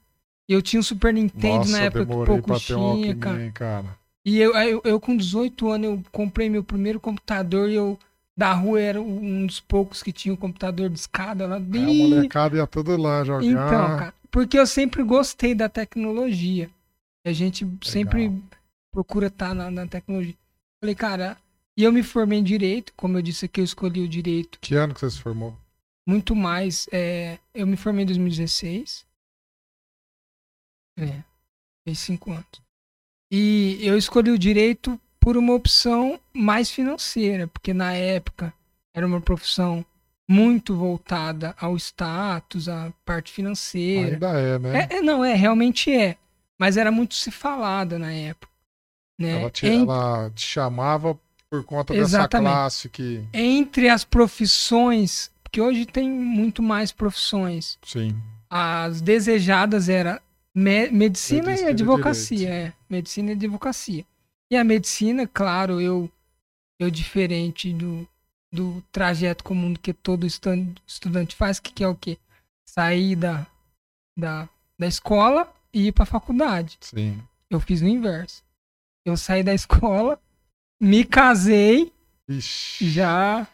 Eu 0.49 0.61
tinha 0.61 0.79
um 0.79 0.83
Super 0.83 1.13
Nintendo 1.13 1.57
Nossa, 1.57 1.71
na 1.71 1.79
época 1.81 2.05
que 2.05 2.25
poucos 2.25 2.69
um 2.71 2.75
tinha, 2.75 2.79
Walkman, 2.79 3.15
cara. 3.15 3.51
cara. 3.51 3.97
E 4.25 4.39
eu, 4.39 4.53
eu, 4.55 4.81
eu 4.83 4.99
com 4.99 5.15
18 5.15 5.69
anos, 5.69 5.87
eu 5.87 6.03
comprei 6.11 6.49
meu 6.49 6.63
primeiro 6.63 6.99
computador 6.99 7.69
e 7.69 7.75
eu, 7.75 7.97
da 8.35 8.51
rua, 8.53 8.81
era 8.81 9.01
um 9.01 9.45
dos 9.45 9.59
poucos 9.59 10.03
que 10.03 10.11
tinha 10.11 10.33
o 10.33 10.37
computador 10.37 10.89
de 10.89 10.99
escada 10.99 11.47
lá. 11.47 11.55
É, 11.55 11.59
a 11.59 11.61
Bem... 11.61 12.09
molecada 12.09 12.57
ia 12.57 12.67
tudo 12.67 12.97
lá 12.97 13.23
jogar. 13.23 13.45
Então, 13.45 13.59
cara, 13.67 14.13
porque 14.31 14.57
eu 14.57 14.67
sempre 14.67 15.03
gostei 15.03 15.53
da 15.55 15.69
tecnologia. 15.69 16.69
A 17.25 17.31
gente 17.33 17.67
sempre 17.83 18.41
procura 18.91 19.27
estar 19.27 19.53
na, 19.53 19.69
na 19.69 19.87
tecnologia. 19.87 20.35
Falei, 20.81 20.95
cara, 20.95 21.37
e 21.77 21.83
eu 21.83 21.91
me 21.91 22.01
formei 22.03 22.39
em 22.39 22.43
direito, 22.43 22.93
como 22.95 23.17
eu 23.17 23.21
disse 23.21 23.45
aqui, 23.45 23.59
eu 23.61 23.65
escolhi 23.65 24.01
o 24.01 24.07
direito 24.07 24.59
Que 24.59 24.75
ano 24.75 24.93
que 24.93 24.99
você 24.99 25.11
se 25.11 25.21
formou? 25.21 25.55
muito 26.07 26.33
mais. 26.35 26.87
é, 26.91 27.37
eu 27.53 27.67
me 27.67 27.75
formei 27.75 28.03
em 28.03 28.07
2016. 28.07 29.05
É, 30.99 31.23
fez 31.85 31.99
cinco 31.99 32.31
anos. 32.31 32.61
E 33.31 33.77
eu 33.81 33.97
escolhi 33.97 34.31
o 34.31 34.39
direito 34.39 34.99
por 35.19 35.35
uma 35.35 35.53
opção 35.53 36.19
mais 36.33 36.71
financeira, 36.71 37.47
porque 37.47 37.73
na 37.73 37.93
época 37.93 38.53
era 38.95 39.05
uma 39.05 39.19
profissão 39.21 39.85
muito 40.27 40.75
voltada 40.75 41.55
ao 41.59 41.75
status, 41.77 42.67
à 42.67 42.91
parte 43.05 43.31
financeira. 43.31 44.13
Ainda 44.15 44.39
é, 44.39 44.59
né? 44.59 44.87
É, 44.91 44.97
é, 44.97 45.01
não, 45.01 45.23
é, 45.23 45.33
realmente 45.33 45.91
é. 45.91 46.17
Mas 46.59 46.75
era 46.75 46.91
muito 46.91 47.15
se 47.15 47.31
falada 47.31 47.97
na 47.99 48.11
época. 48.11 48.51
Né? 49.19 49.41
ela, 49.41 49.49
te, 49.49 49.65
En- 49.65 49.81
ela 49.83 50.29
te 50.35 50.45
chamava 50.45 51.17
por 51.49 51.63
conta 51.63 51.95
Exatamente. 51.95 52.31
dessa 52.49 52.59
classe 52.59 52.89
que. 52.89 53.23
Entre 53.33 53.89
as 53.89 54.03
profissões, 54.03 55.31
porque 55.43 55.61
hoje 55.61 55.85
tem 55.85 56.09
muito 56.09 56.61
mais 56.61 56.91
profissões. 56.91 57.77
Sim. 57.83 58.15
As 58.49 59.01
desejadas 59.01 59.89
era 59.89 60.21
me- 60.53 60.89
medicina, 60.89 61.43
Medicina 61.47 61.69
e 61.69 61.71
e 61.71 61.73
advocacia, 61.73 62.49
é. 62.49 62.73
Medicina 62.89 63.29
e 63.31 63.33
advocacia. 63.33 64.05
E 64.51 64.55
a 64.55 64.63
medicina, 64.63 65.27
claro, 65.27 65.79
eu 65.81 66.09
eu 66.79 66.91
diferente 66.91 67.73
do, 67.73 68.07
do 68.51 68.81
trajeto 68.91 69.43
comum 69.43 69.73
que 69.73 69.93
todo 69.93 70.25
estudante 70.25 71.35
faz, 71.35 71.59
que, 71.59 71.71
que 71.73 71.83
é 71.83 71.87
o 71.87 71.95
quê? 71.95 72.17
Sair 72.65 73.15
da, 73.15 73.45
da, 74.17 74.47
da 74.79 74.87
escola 74.87 75.51
e 75.73 75.87
ir 75.87 75.91
para 75.91 76.03
a 76.03 76.07
faculdade. 76.07 76.77
Sim. 76.81 77.21
Eu 77.49 77.59
fiz 77.59 77.81
o 77.81 77.87
inverso. 77.87 78.43
Eu 79.05 79.15
saí 79.17 79.43
da 79.43 79.53
escola, 79.53 80.19
me 80.81 81.03
casei, 81.03 81.91
Ixi. 82.27 82.89
já 82.89 83.47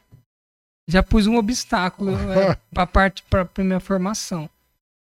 já 0.89 1.01
pus 1.01 1.27
um 1.27 1.37
obstáculo 1.37 2.11
é, 2.33 2.57
para 2.73 2.85
parte 2.87 3.23
para 3.23 3.47
minha 3.63 3.79
formação. 3.79 4.49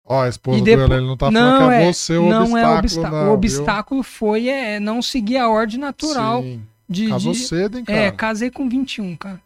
Ó, 0.05 0.23
a 0.23 0.29
esposa 0.29 0.59
E 0.59 0.61
do 0.61 0.65
depois- 0.65 0.85
Heleno 0.87 1.01
ele 1.03 1.07
não 1.09 1.17
tá 1.17 1.31
falando 1.33 1.69
que 1.69 1.75
é, 1.75 1.93
você 1.93 2.17
o 2.17 2.29
não 2.29 2.43
obstáculo, 2.45 2.59
é 2.75 2.79
obstáculo. 2.79 3.11
não. 3.13 3.21
o 3.23 3.25
viu? 3.25 3.33
obstáculo 3.35 4.03
foi 4.03 4.49
é, 4.49 4.81
não 4.81 5.01
seguir 5.03 5.37
a 5.39 5.49
ordem 5.49 5.79
natural 5.79 6.43
Sim. 6.43 6.67
de, 6.89 7.09
Casou 7.09 7.33
de- 7.33 7.39
cedo, 7.39 7.79
hein, 7.79 7.85
cara? 7.85 7.99
é, 7.99 8.11
casei 8.11 8.51
com 8.51 8.69
21, 8.69 9.17
cara. 9.17 9.41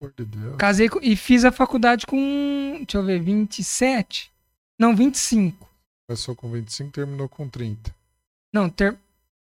Por 0.00 0.12
de 0.16 0.24
Deus. 0.24 0.56
Casei 0.56 0.88
com- 0.88 1.00
e 1.02 1.16
fiz 1.16 1.44
a 1.44 1.50
faculdade 1.52 2.06
com, 2.06 2.16
deixa 2.78 2.98
eu 2.98 3.04
ver, 3.04 3.20
27. 3.20 4.30
Não, 4.78 4.94
25. 4.94 5.68
Começou 6.08 6.34
com 6.36 6.50
25, 6.50 6.90
terminou 6.92 7.28
com 7.28 7.48
30. 7.48 7.94
Não, 8.54 8.68
ter, 8.70 8.96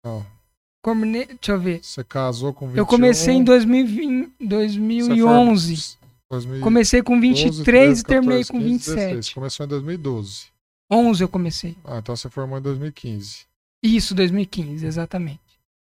Não. 0.05 0.25
Comecei, 0.83 1.25
deixa 1.27 1.51
eu 1.53 1.59
ver. 1.61 1.79
Você 1.81 2.03
casou 2.03 2.53
com 2.53 2.67
21. 2.67 2.77
Eu 2.77 2.85
comecei 2.85 3.33
em 3.33 3.43
2020, 3.43 4.33
2011. 4.41 5.75
Você 5.77 5.97
foi- 5.97 6.03
2012, 6.29 6.63
Comecei 6.63 7.01
com 7.03 7.21
23 7.21 7.63
13, 7.63 8.01
e 8.01 8.05
terminei 8.05 8.37
14, 8.43 8.51
com 8.51 8.57
15, 8.59 8.69
27. 8.73 8.95
16. 8.97 9.25
Você 9.27 9.33
começou 9.33 9.65
em 9.65 9.69
2012. 9.69 10.45
11 10.91 11.23
eu 11.23 11.29
comecei. 11.29 11.77
Ah, 11.85 11.99
então 11.99 12.15
você 12.15 12.29
formou 12.29 12.59
em 12.59 12.61
2015. 12.61 13.45
Isso, 13.81 14.13
2015, 14.13 14.85
exatamente. 14.85 15.39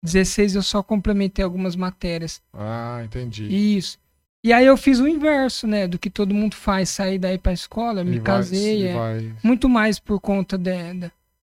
16 0.03 0.53
eu 0.55 0.61
só 0.61 0.83
complementei 0.83 1.43
algumas 1.43 1.75
matérias. 1.75 2.41
Ah, 2.53 3.01
entendi. 3.03 3.45
Isso. 3.77 3.97
E 4.43 4.51
aí 4.51 4.65
eu 4.65 4.75
fiz 4.75 4.99
o 4.99 5.07
inverso, 5.07 5.65
né, 5.65 5.87
do 5.87 5.97
que 5.97 6.09
todo 6.09 6.33
mundo 6.33 6.55
faz, 6.55 6.89
sair 6.89 7.17
daí 7.17 7.37
pra 7.37 7.53
escola, 7.53 8.01
E 8.01 8.03
me 8.05 8.17
vai- 8.17 8.25
casei, 8.25 8.87
é. 8.87 8.93
vai- 8.93 9.33
muito 9.41 9.69
mais 9.69 9.99
por 9.99 10.19
conta 10.19 10.57
da, 10.57 10.91
da 10.93 11.11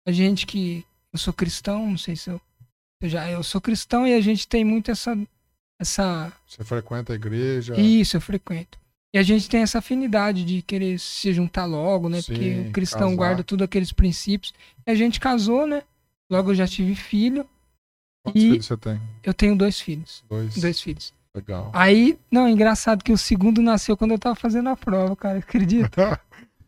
a 0.07 0.11
gente 0.11 0.45
que 0.47 0.85
eu 1.11 1.19
sou 1.19 1.33
cristão, 1.33 1.85
não 1.89 1.97
sei 1.97 2.15
se 2.15 2.29
eu, 2.29 2.39
eu 3.01 3.09
já 3.09 3.29
eu 3.29 3.43
sou 3.43 3.59
cristão 3.59 4.07
e 4.07 4.13
a 4.13 4.21
gente 4.21 4.47
tem 4.47 4.63
muito 4.63 4.89
essa 4.89 5.17
essa 5.79 6.31
Você 6.47 6.63
frequenta 6.63 7.13
a 7.13 7.15
igreja. 7.15 7.79
isso 7.79 8.17
eu 8.17 8.21
frequento. 8.21 8.79
E 9.13 9.17
a 9.19 9.23
gente 9.23 9.47
tem 9.49 9.61
essa 9.61 9.77
afinidade 9.79 10.43
de 10.43 10.61
querer 10.61 10.97
se 10.99 11.31
juntar 11.33 11.65
logo, 11.65 12.09
né? 12.09 12.21
Porque 12.21 12.35
Sim, 12.63 12.69
o 12.69 12.71
cristão 12.71 13.01
casar. 13.09 13.15
guarda 13.15 13.43
tudo 13.43 13.63
aqueles 13.63 13.91
princípios. 13.91 14.53
E 14.85 14.91
a 14.91 14.95
gente 14.95 15.19
casou, 15.19 15.65
né? 15.67 15.83
Logo 16.31 16.51
eu 16.51 16.55
já 16.55 16.67
tive 16.67 16.93
filho. 16.95 17.47
Quantos 18.23 18.41
e- 18.43 18.49
filhos 18.49 18.65
você 18.65 18.75
tem? 18.77 18.99
Eu 19.23 19.33
tenho 19.33 19.55
dois 19.55 19.79
filhos. 19.79 20.23
Dois. 20.29 20.55
Dois 20.57 20.81
filhos. 20.81 21.13
Legal. 21.35 21.71
Aí, 21.73 22.17
não, 22.31 22.47
engraçado 22.49 23.03
que 23.03 23.11
o 23.11 23.17
segundo 23.17 23.61
nasceu 23.61 23.95
quando 23.95 24.11
eu 24.11 24.19
tava 24.19 24.35
fazendo 24.35 24.69
a 24.69 24.75
prova, 24.75 25.15
cara. 25.15 25.39
Acredita? 25.39 26.19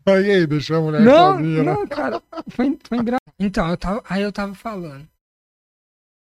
aí, 0.06 0.30
aí, 0.30 0.46
deixou 0.46 0.76
a 0.76 0.80
mulher 0.80 1.02
Não, 1.02 1.34
sozinha, 1.36 1.62
né? 1.64 1.72
não, 1.72 1.86
cara. 1.88 2.22
Foi, 2.48 2.78
foi 2.88 2.98
engraçado. 2.98 3.20
Então, 3.38 3.68
eu 3.68 3.76
tava, 3.76 4.02
aí 4.08 4.22
eu 4.22 4.32
tava 4.32 4.54
falando. 4.54 5.08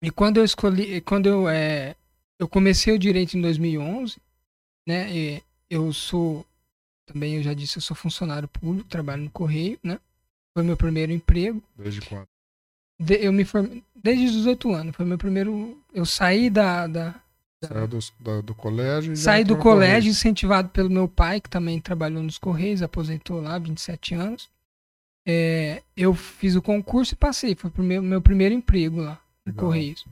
E 0.02 0.10
quando 0.10 0.36
eu 0.38 0.44
escolhi, 0.44 1.00
quando 1.00 1.26
eu, 1.26 1.48
é, 1.48 1.96
eu 2.38 2.48
comecei 2.48 2.94
o 2.94 2.98
direito 2.98 3.36
em 3.36 3.40
2011, 3.40 4.16
né? 4.86 5.10
e 5.12 5.42
eu 5.68 5.92
sou, 5.92 6.46
também 7.04 7.34
eu 7.36 7.42
já 7.42 7.52
disse, 7.52 7.78
eu 7.78 7.82
sou 7.82 7.96
funcionário 7.96 8.46
público, 8.48 8.88
trabalho 8.88 9.24
no 9.24 9.30
Correio, 9.30 9.78
né? 9.82 9.98
Foi 10.56 10.62
meu 10.64 10.76
primeiro 10.76 11.12
emprego. 11.12 11.62
Desde 11.76 12.00
quando? 12.00 12.26
De- 13.00 13.18
eu 13.24 13.32
me 13.32 13.44
formei, 13.44 13.82
desde 13.94 14.26
os 14.26 14.32
18 14.32 14.72
anos, 14.72 14.96
foi 14.96 15.04
meu 15.04 15.18
primeiro, 15.18 15.76
eu 15.92 16.06
saí 16.06 16.48
da, 16.48 16.86
da- 16.86 17.14
Saiu 17.64 17.88
do, 17.88 17.98
da- 18.20 18.40
do 18.40 18.54
colégio 18.54 19.12
e 19.12 19.16
já 19.16 19.22
Saí 19.22 19.44
do 19.44 19.56
colégio, 19.56 20.10
incentivado 20.10 20.68
pelo 20.68 20.88
meu 20.88 21.08
pai, 21.08 21.40
que 21.40 21.50
também 21.50 21.80
trabalhou 21.80 22.22
nos 22.22 22.38
Correios, 22.38 22.82
aposentou 22.82 23.40
lá, 23.40 23.58
27 23.58 24.14
anos. 24.14 24.48
É, 25.26 25.82
eu 25.96 26.14
fiz 26.14 26.54
o 26.54 26.62
concurso 26.62 27.14
e 27.14 27.16
passei. 27.16 27.54
Foi 27.54 27.70
o 27.76 27.82
meu, 27.82 28.00
meu 28.02 28.22
primeiro 28.22 28.54
emprego 28.54 29.00
lá 29.00 29.20
no 29.44 29.52
Legal. 29.52 29.64
Correios. 29.66 30.06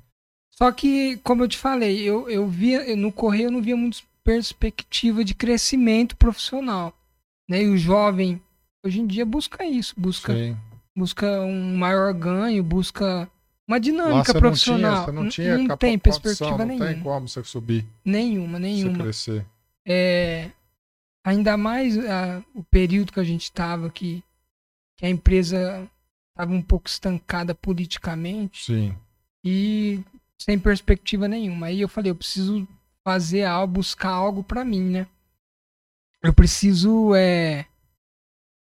Só 0.53 0.73
que, 0.73 1.19
como 1.19 1.45
eu 1.45 1.49
te 1.49 1.57
falei, 1.57 2.00
eu, 2.03 2.29
eu 2.29 2.49
via 2.49 2.97
no 2.97 3.12
Correio 3.12 3.47
eu 3.47 3.53
não 3.53 3.62
via 3.62 3.76
muita 3.76 3.99
perspectiva 4.25 5.25
de 5.25 5.35
crescimento 5.35 6.17
profissional. 6.17 6.93
Né? 7.49 7.62
E 7.62 7.69
o 7.69 7.76
jovem, 7.79 8.43
hoje 8.85 9.00
em 9.00 9.07
dia, 9.07 9.25
busca 9.25 9.65
isso, 9.65 9.95
busca, 9.97 10.35
Sim. 10.35 10.57
busca 10.97 11.41
um 11.43 11.76
maior 11.76 12.12
ganho, 12.12 12.62
busca 12.65 13.31
uma 13.66 13.80
dinâmica 13.80 14.32
você 14.32 14.38
profissional. 14.38 15.12
Não 15.12 15.28
tinha, 15.28 15.46
você 15.49 15.52
não 15.52 15.58
tinha 15.58 15.68
não 15.68 15.76
tem 15.76 15.99
perspectiva 15.99 16.58
não 16.58 16.66
nenhuma. 16.66 16.87
tem 16.87 17.02
como 17.02 17.28
você 17.28 17.42
subir, 17.44 17.85
Nenhuma, 18.04 18.58
você 18.58 18.62
nenhuma. 18.62 19.04
crescer. 19.04 19.44
É, 19.87 20.50
ainda 21.25 21.56
mais 21.56 21.99
ah, 21.99 22.42
o 22.54 22.62
período 22.62 23.12
que 23.12 23.20
a 23.20 23.25
gente 23.25 23.42
estava, 23.44 23.90
que, 23.90 24.23
que 24.96 25.06
a 25.06 25.11
empresa 25.11 25.88
estava 26.30 26.52
um 26.52 26.62
pouco 26.62 26.88
estancada 26.88 27.54
politicamente 27.54 28.64
Sim. 28.66 28.96
e 29.44 30.00
sem 30.40 30.58
perspectiva 30.58 31.26
nenhuma. 31.26 31.66
Aí 31.66 31.80
eu 31.80 31.88
falei, 31.88 32.11
eu 32.11 32.16
preciso 32.16 32.66
fazer 33.04 33.44
algo, 33.44 33.75
buscar 33.75 34.11
algo 34.11 34.44
para 34.44 34.64
mim, 34.64 34.82
né? 34.82 35.06
Eu 36.23 36.32
preciso 36.32 37.14
é, 37.14 37.66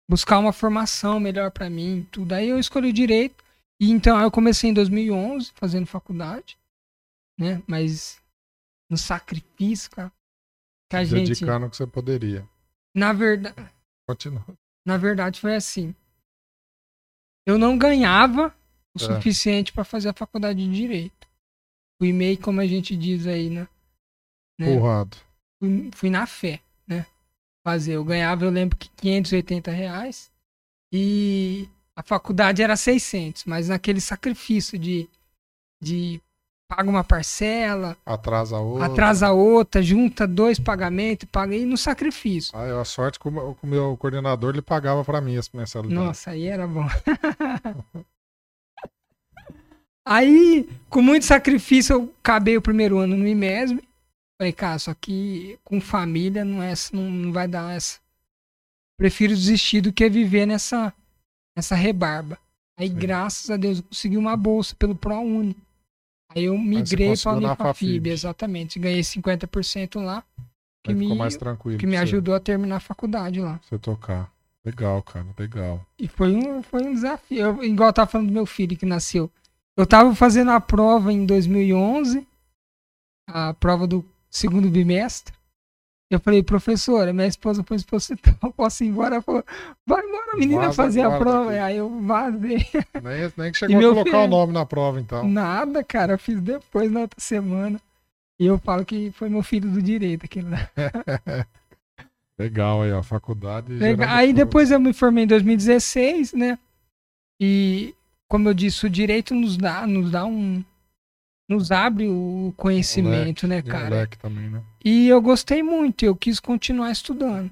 buscar 0.09 0.39
uma 0.39 0.53
formação 0.53 1.19
melhor 1.19 1.51
para 1.51 1.69
mim, 1.69 2.07
tudo. 2.11 2.33
Aí 2.33 2.49
eu 2.49 2.59
escolhi 2.59 2.91
direito 2.91 3.43
e 3.79 3.89
então 3.91 4.19
eu 4.21 4.29
comecei 4.31 4.69
em 4.69 4.73
2011 4.73 5.51
fazendo 5.55 5.85
faculdade, 5.85 6.57
né? 7.37 7.61
Mas 7.67 8.21
no 8.89 8.97
sacrifício, 8.97 9.89
cara, 9.91 10.11
que 10.89 10.95
a 10.95 11.03
gente, 11.03 11.27
Dedicando 11.29 11.65
o 11.67 11.69
que 11.69 11.77
você 11.77 11.87
poderia. 11.87 12.47
na 12.95 13.13
verdade, 13.13 13.55
Continua. 14.07 14.45
na 14.85 14.97
verdade 14.97 15.39
foi 15.39 15.55
assim. 15.55 15.95
Eu 17.45 17.57
não 17.57 17.77
ganhava 17.77 18.55
o 18.95 19.01
É. 19.03 19.15
suficiente 19.15 19.71
para 19.71 19.83
fazer 19.83 20.09
a 20.09 20.13
faculdade 20.13 20.59
de 20.63 20.71
direito. 20.75 21.27
Fui 22.01 22.11
meio 22.13 22.39
como 22.39 22.61
a 22.61 22.67
gente 22.67 22.95
diz 22.97 23.27
aí, 23.27 23.49
né? 23.49 23.67
né? 24.59 24.71
Empurrado. 24.73 25.17
Fui, 25.59 25.91
fui 25.93 26.09
na 26.09 26.25
fé, 26.25 26.61
né? 26.87 27.05
Fazer. 27.65 27.93
Eu 27.93 28.03
ganhava, 28.05 28.45
eu 28.45 28.49
lembro 28.49 28.77
que 28.77 28.89
580 28.89 29.71
reais 29.71 30.31
e 30.93 31.67
a 31.99 32.03
faculdade 32.03 32.63
era 32.63 32.77
600, 32.77 33.43
mas 33.43 33.67
naquele 33.67 33.99
sacrifício 33.99 34.79
de, 34.79 35.05
de 35.83 36.21
paga 36.65 36.89
uma 36.89 37.03
parcela, 37.03 37.97
Atrasa 38.05 38.57
outra. 38.57 38.85
atrasa 38.85 39.31
outra, 39.33 39.83
junta 39.83 40.25
dois 40.25 40.57
pagamentos, 40.57 41.27
paga 41.29 41.53
e 41.57 41.65
no 41.65 41.77
sacrifício. 41.77 42.57
Ah, 42.57 42.65
eu, 42.65 42.79
a 42.79 42.85
sorte 42.85 43.19
que 43.19 43.27
o 43.27 43.53
que 43.53 43.65
o 43.65 43.67
meu 43.67 43.97
coordenador 43.97 44.53
ele 44.53 44.61
pagava 44.61 45.03
pra 45.03 45.19
mim 45.19 45.35
as 45.35 45.49
mensalidades. 45.49 46.05
Nossa, 46.05 46.31
aí 46.31 46.47
era 46.47 46.65
bom. 46.65 46.87
aí, 50.07 50.69
com 50.89 51.01
muito 51.01 51.25
sacrifício, 51.25 51.93
eu 51.95 52.13
acabei 52.21 52.55
o 52.55 52.61
primeiro 52.61 52.97
ano 52.97 53.17
no 53.17 53.27
IMESB. 53.27 53.83
Falei, 54.39 54.53
cara, 54.53 54.79
só 54.79 54.93
que 54.93 55.59
com 55.65 55.81
família 55.81 56.45
não, 56.45 56.63
é, 56.63 56.73
não, 56.93 57.11
não 57.11 57.33
vai 57.33 57.45
dar 57.45 57.75
essa. 57.75 57.99
Prefiro 58.97 59.35
desistir 59.35 59.81
do 59.81 59.91
que 59.91 60.09
viver 60.09 60.45
nessa, 60.45 60.93
nessa 61.59 61.75
rebarba. 61.75 62.37
Aí, 62.77 62.87
Sim. 62.87 62.95
graças 62.95 63.49
a 63.49 63.57
Deus, 63.57 63.77
eu 63.79 63.83
consegui 63.83 64.17
uma 64.17 64.35
bolsa 64.37 64.73
pelo 64.75 64.95
ProUni. 64.95 65.55
Aí 66.33 66.45
eu 66.45 66.57
migrei 66.57 67.13
para 67.17 67.31
a 67.31 67.35
Unifafib, 67.35 67.57
Fafib. 67.57 68.07
exatamente. 68.07 68.79
Ganhei 68.79 69.01
50% 69.01 69.99
lá, 70.01 70.23
que 70.83 70.91
Aí 70.91 70.95
me, 70.95 71.01
ficou 71.05 71.17
mais 71.17 71.35
tranquilo. 71.35 71.77
que 71.79 71.85
me 71.85 71.93
você- 71.97 72.03
ajudou 72.03 72.33
a 72.35 72.39
terminar 72.39 72.77
a 72.77 72.79
faculdade 72.79 73.41
lá. 73.41 73.59
Você 73.63 73.77
tocar. 73.77 74.31
Legal, 74.63 75.01
cara, 75.01 75.25
legal. 75.37 75.85
E 75.97 76.07
foi 76.07 76.35
um, 76.35 76.61
foi 76.61 76.83
um 76.83 76.93
desafio. 76.93 77.37
Eu, 77.39 77.63
igual 77.63 77.89
eu 77.89 77.93
tava 77.93 78.09
falando 78.11 78.27
do 78.27 78.33
meu 78.33 78.45
filho 78.45 78.77
que 78.77 78.85
nasceu. 78.85 79.29
Eu 79.75 79.87
tava 79.87 80.13
fazendo 80.13 80.51
a 80.51 80.59
prova 80.59 81.11
em 81.11 81.25
2011, 81.25 82.27
a 83.27 83.53
prova 83.53 83.87
do 83.87 84.05
segundo 84.29 84.69
bimestre. 84.69 85.33
Eu 86.11 86.19
falei, 86.19 86.41
professora, 86.41 87.13
minha 87.13 87.27
esposa 87.27 87.63
foi 87.63 87.77
exposição, 87.77 88.17
eu 88.41 88.51
posso 88.51 88.83
ir 88.83 88.87
embora? 88.87 89.15
Ela 89.15 89.21
falou, 89.21 89.43
vai 89.85 90.03
embora, 90.03 90.37
menina, 90.37 90.61
Vaza 90.63 90.73
fazer 90.73 91.01
a 91.01 91.19
prova. 91.19 91.51
daqui. 91.51 91.59
Aí 91.59 91.77
eu 91.77 92.01
vazei. 92.01 92.67
Nem, 93.03 93.33
nem 93.37 93.51
que 93.51 93.57
chegou 93.59 93.77
a 93.77 93.81
colocar 93.81 94.11
filho? 94.11 94.23
o 94.23 94.27
nome 94.27 94.53
na 94.53 94.65
prova, 94.65 94.99
então. 94.99 95.27
Nada, 95.27 95.83
cara, 95.83 96.13
eu 96.13 96.19
fiz 96.19 96.41
depois 96.41 96.91
na 96.91 97.01
outra 97.01 97.19
semana. 97.19 97.79
E 98.39 98.45
eu 98.45 98.57
falo 98.57 98.85
que 98.85 99.11
foi 99.11 99.29
meu 99.29 99.43
filho 99.43 99.69
do 99.69 99.81
direito 99.81 100.25
aquele 100.25 100.49
lá. 100.49 100.69
Legal 102.39 102.83
aí, 102.83 102.91
ó. 102.93 103.03
Faculdade. 103.03 103.73
Aí 104.07 104.31
depois 104.31 104.71
eu 104.71 104.79
me 104.79 104.93
formei 104.93 105.25
em 105.25 105.27
2016, 105.27 106.33
né? 106.33 106.57
E 107.39 107.93
como 108.29 108.47
eu 108.47 108.53
disse, 108.53 108.85
o 108.85 108.89
direito 108.89 109.35
nos 109.35 109.57
dá, 109.57 109.85
nos 109.85 110.09
dá 110.09 110.25
um. 110.25 110.63
Nos 111.49 111.71
abre 111.71 112.07
o 112.07 112.53
conhecimento, 112.55 113.47
né, 113.47 113.63
Tem 113.63 113.71
um 113.71 113.75
cara? 113.75 113.89
leque 113.89 114.19
também, 114.19 114.49
né? 114.51 114.63
E 114.85 115.07
eu 115.07 115.19
gostei 115.19 115.63
muito, 115.63 116.05
eu 116.05 116.15
quis 116.15 116.39
continuar 116.39 116.91
estudando. 116.91 117.51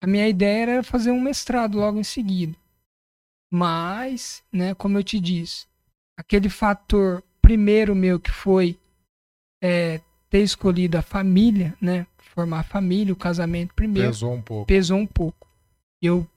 A 0.00 0.06
minha 0.06 0.28
ideia 0.28 0.62
era 0.74 0.82
fazer 0.84 1.10
um 1.10 1.20
mestrado 1.20 1.76
logo 1.76 1.98
em 1.98 2.04
seguida. 2.04 2.56
Mas, 3.52 4.44
né, 4.52 4.74
como 4.74 4.96
eu 4.98 5.02
te 5.02 5.18
disse, 5.18 5.66
aquele 6.16 6.48
fator 6.48 7.22
primeiro 7.42 7.94
meu 7.94 8.20
que 8.20 8.30
foi 8.30 8.78
é, 9.62 10.00
ter 10.30 10.42
escolhido 10.42 10.98
a 10.98 11.02
família, 11.02 11.76
né? 11.80 12.06
Formar 12.34 12.60
a 12.60 12.64
família, 12.64 13.12
o 13.12 13.16
casamento 13.16 13.74
primeiro 13.74 14.08
Pesou 14.08 14.34
um 14.34 14.42
pouco. 14.42 14.66
pesou 14.66 14.98
um 14.98 15.06
pouco. 15.06 15.48
Eu 16.02 16.28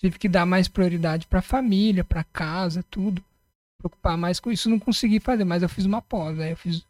tive 0.00 0.18
que 0.18 0.28
dar 0.28 0.44
mais 0.44 0.68
prioridade 0.68 1.26
para 1.26 1.40
família, 1.40 2.04
para 2.04 2.24
casa, 2.24 2.82
tudo. 2.90 3.22
Preocupar 3.78 4.16
mais 4.16 4.40
com 4.40 4.50
isso, 4.50 4.70
não 4.70 4.78
consegui 4.78 5.20
fazer, 5.20 5.44
mas 5.44 5.62
eu 5.62 5.68
fiz 5.68 5.84
uma 5.84 6.00
pós. 6.02 6.38
Aí 6.40 6.50
eu 6.50 6.56
fiz 6.56 6.84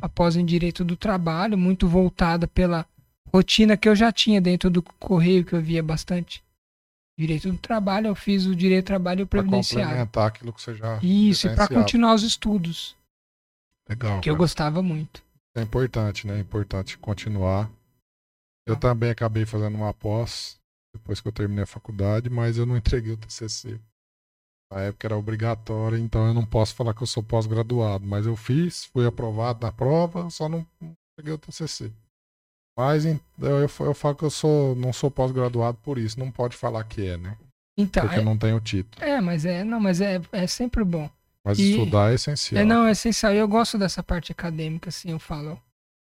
a 0.00 0.08
pós 0.08 0.36
em 0.36 0.44
direito 0.44 0.84
do 0.84 0.96
trabalho, 0.96 1.56
muito 1.58 1.86
voltada 1.86 2.46
pela 2.48 2.86
rotina 3.32 3.76
que 3.76 3.88
eu 3.88 3.94
já 3.94 4.10
tinha 4.10 4.40
dentro 4.40 4.70
do 4.70 4.82
correio, 4.82 5.44
que 5.44 5.54
eu 5.54 5.60
via 5.60 5.82
bastante. 5.82 6.42
Direito 7.18 7.50
do 7.52 7.58
trabalho, 7.58 8.06
eu 8.08 8.14
fiz 8.14 8.46
o 8.46 8.56
direito 8.56 8.84
do 8.84 8.88
trabalho 8.88 9.20
e 9.20 9.22
o 9.24 9.26
Pra 9.26 9.40
previdenciário. 9.42 9.86
complementar 9.88 10.26
aquilo 10.28 10.52
que 10.52 10.62
você 10.62 10.74
já. 10.74 10.98
Isso, 11.02 11.46
e 11.46 11.54
para 11.54 11.68
continuar 11.68 12.14
os 12.14 12.22
estudos, 12.22 12.96
Legal. 13.88 14.20
que 14.20 14.30
eu 14.30 14.34
cara. 14.34 14.38
gostava 14.42 14.82
muito. 14.82 15.22
É 15.54 15.60
importante, 15.60 16.26
né? 16.26 16.38
É 16.38 16.40
importante 16.40 16.96
continuar. 16.96 17.70
Eu 18.66 18.74
Ah. 18.74 18.78
também 18.78 19.10
acabei 19.10 19.44
fazendo 19.44 19.74
uma 19.76 19.92
pós 19.92 20.58
depois 20.94 21.20
que 21.20 21.28
eu 21.28 21.32
terminei 21.32 21.64
a 21.64 21.66
faculdade, 21.66 22.30
mas 22.30 22.56
eu 22.56 22.64
não 22.64 22.76
entreguei 22.76 23.12
o 23.12 23.16
TCC. 23.16 23.78
Na 24.72 24.80
época 24.80 25.06
era 25.06 25.16
obrigatório, 25.18 25.98
então 25.98 26.26
eu 26.26 26.32
não 26.32 26.46
posso 26.46 26.74
falar 26.74 26.94
que 26.94 27.02
eu 27.02 27.06
sou 27.06 27.22
pós-graduado. 27.22 28.06
Mas 28.06 28.24
eu 28.24 28.34
fiz, 28.34 28.86
fui 28.86 29.06
aprovado 29.06 29.64
na 29.66 29.70
prova, 29.70 30.30
só 30.30 30.48
não 30.48 30.66
peguei 31.16 31.32
o 31.34 31.38
TCC. 31.38 31.92
Mas 32.76 33.04
eu, 33.04 33.20
eu, 33.38 33.68
eu 33.80 33.94
falo 33.94 34.14
que 34.16 34.24
eu 34.24 34.30
sou, 34.30 34.74
não 34.74 34.92
sou 34.92 35.10
pós-graduado 35.10 35.76
por 35.82 35.98
isso. 35.98 36.18
Não 36.18 36.30
pode 36.30 36.56
falar 36.56 36.84
que 36.84 37.06
é, 37.06 37.18
né? 37.18 37.36
Então, 37.78 38.02
Porque 38.02 38.16
é, 38.16 38.20
eu 38.20 38.24
não 38.24 38.36
tenho 38.38 38.58
título. 38.60 39.04
é, 39.04 39.20
mas 39.20 39.44
é, 39.44 39.62
não, 39.62 39.78
mas 39.78 40.00
é, 40.00 40.20
é 40.32 40.46
sempre 40.46 40.82
bom. 40.84 41.10
Mas 41.44 41.58
E- 41.58 41.72
estudar 41.72 42.12
é 42.12 42.14
essencial. 42.14 42.62
É, 42.62 42.64
não, 42.64 42.86
é 42.86 42.92
essencial. 42.92 43.32
Eu 43.34 43.46
gosto 43.48 43.76
dessa 43.76 44.02
parte 44.02 44.32
acadêmica, 44.32 44.88
assim, 44.88 45.10
eu 45.10 45.18
falo. 45.18 45.60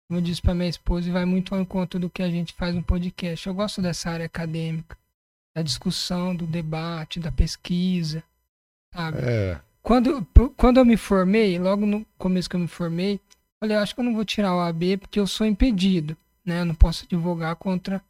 Como 0.09 0.19
eu 0.19 0.23
disse 0.25 0.41
pra 0.41 0.55
minha 0.55 0.69
esposa, 0.69 1.09
e 1.09 1.13
vai 1.13 1.25
muito 1.25 1.55
ao 1.55 1.61
encontro 1.61 1.99
do 1.99 2.09
que 2.09 2.23
a 2.23 2.31
gente 2.31 2.55
faz 2.55 2.75
no 2.75 2.83
podcast. 2.83 3.47
Eu 3.47 3.55
gosto 3.55 3.83
dessa 3.83 4.09
área 4.11 4.25
acadêmica, 4.25 4.97
da 5.55 5.63
discussão, 5.63 6.35
do 6.35 6.47
debate, 6.47 7.19
da 7.19 7.33
pesquisa, 7.33 8.23
sabe? 8.97 9.19
É, 9.21 9.61
Quando, 9.83 10.26
quando 10.57 10.79
eu 10.79 10.85
me 10.85 10.97
formei, 10.97 11.59
logo 11.59 11.85
no 11.85 12.05
começo 12.19 12.49
que 12.49 12.57
eu 12.57 12.61
me 12.61 12.69
formei, 12.69 13.21
falei, 13.61 13.76
eu 13.76 13.81
acho 13.81 13.95
que 13.95 14.00
eu 14.00 14.05
não 14.05 14.15
vou 14.15 14.25
tirar 14.25 14.55
o 14.55 14.61
AB 14.61 14.97
porque 14.97 15.21
eu 15.21 15.26
sou 15.26 15.47
impedido, 15.47 16.17
né? 16.45 16.61
Eu 16.61 16.65
não 16.65 16.75
posso 16.75 17.05
advogar 17.05 17.55
contra 17.57 18.03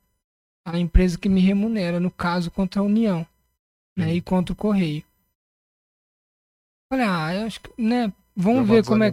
a 0.66 0.78
empresa 0.78 1.19
que 1.19 1.28
me 1.28 1.40
remunera, 1.40 2.00
no 2.00 2.11
caso, 2.11 2.50
contra 2.50 2.81
a 2.81 2.85
União, 2.85 3.26
né? 3.97 4.07
Sim. 4.07 4.12
E 4.12 4.21
contra 4.21 4.52
o 4.52 4.57
Correio. 4.57 5.05
Falei, 6.90 7.07
ah, 7.07 7.35
eu 7.35 7.47
acho 7.47 7.61
que, 7.61 7.71
né? 7.83 8.12
Vamos 8.35 8.69
ver 8.69 8.85
como 8.85 9.02
é 9.02 9.11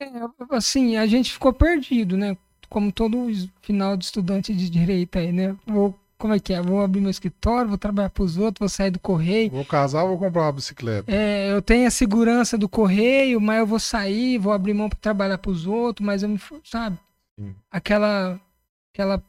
é, 0.00 0.08
assim, 0.56 0.96
a 0.96 1.06
gente 1.06 1.32
ficou 1.32 1.52
perdido, 1.52 2.16
né? 2.16 2.36
Como 2.70 2.90
todo 2.90 3.28
final 3.60 3.96
de 3.96 4.04
estudante 4.04 4.54
de 4.54 4.70
direito 4.70 5.18
aí, 5.18 5.30
né? 5.30 5.54
Vou, 5.66 5.98
como 6.20 6.34
é 6.34 6.38
que 6.38 6.52
é? 6.52 6.60
Vou 6.60 6.80
abrir 6.82 7.00
meu 7.00 7.10
escritório, 7.10 7.68
vou 7.68 7.78
trabalhar 7.78 8.10
pros 8.10 8.36
outros, 8.36 8.60
vou 8.60 8.68
sair 8.68 8.90
do 8.90 8.98
correio. 9.00 9.50
Vou 9.50 9.64
casar 9.64 10.02
ou 10.04 10.10
vou 10.10 10.18
comprar 10.18 10.42
uma 10.42 10.52
bicicleta? 10.52 11.10
É, 11.10 11.50
eu 11.50 11.60
tenho 11.62 11.88
a 11.88 11.90
segurança 11.90 12.56
do 12.58 12.68
correio, 12.68 13.40
mas 13.40 13.58
eu 13.58 13.66
vou 13.66 13.80
sair, 13.80 14.38
vou 14.38 14.52
abrir 14.52 14.74
mão 14.74 14.88
para 14.88 14.98
trabalhar 14.98 15.38
pros 15.38 15.66
outros, 15.66 16.06
mas 16.06 16.22
eu 16.22 16.28
me, 16.28 16.38
sabe? 16.64 16.98
Sim. 17.38 17.54
Aquela, 17.70 18.40
aquela, 18.94 19.22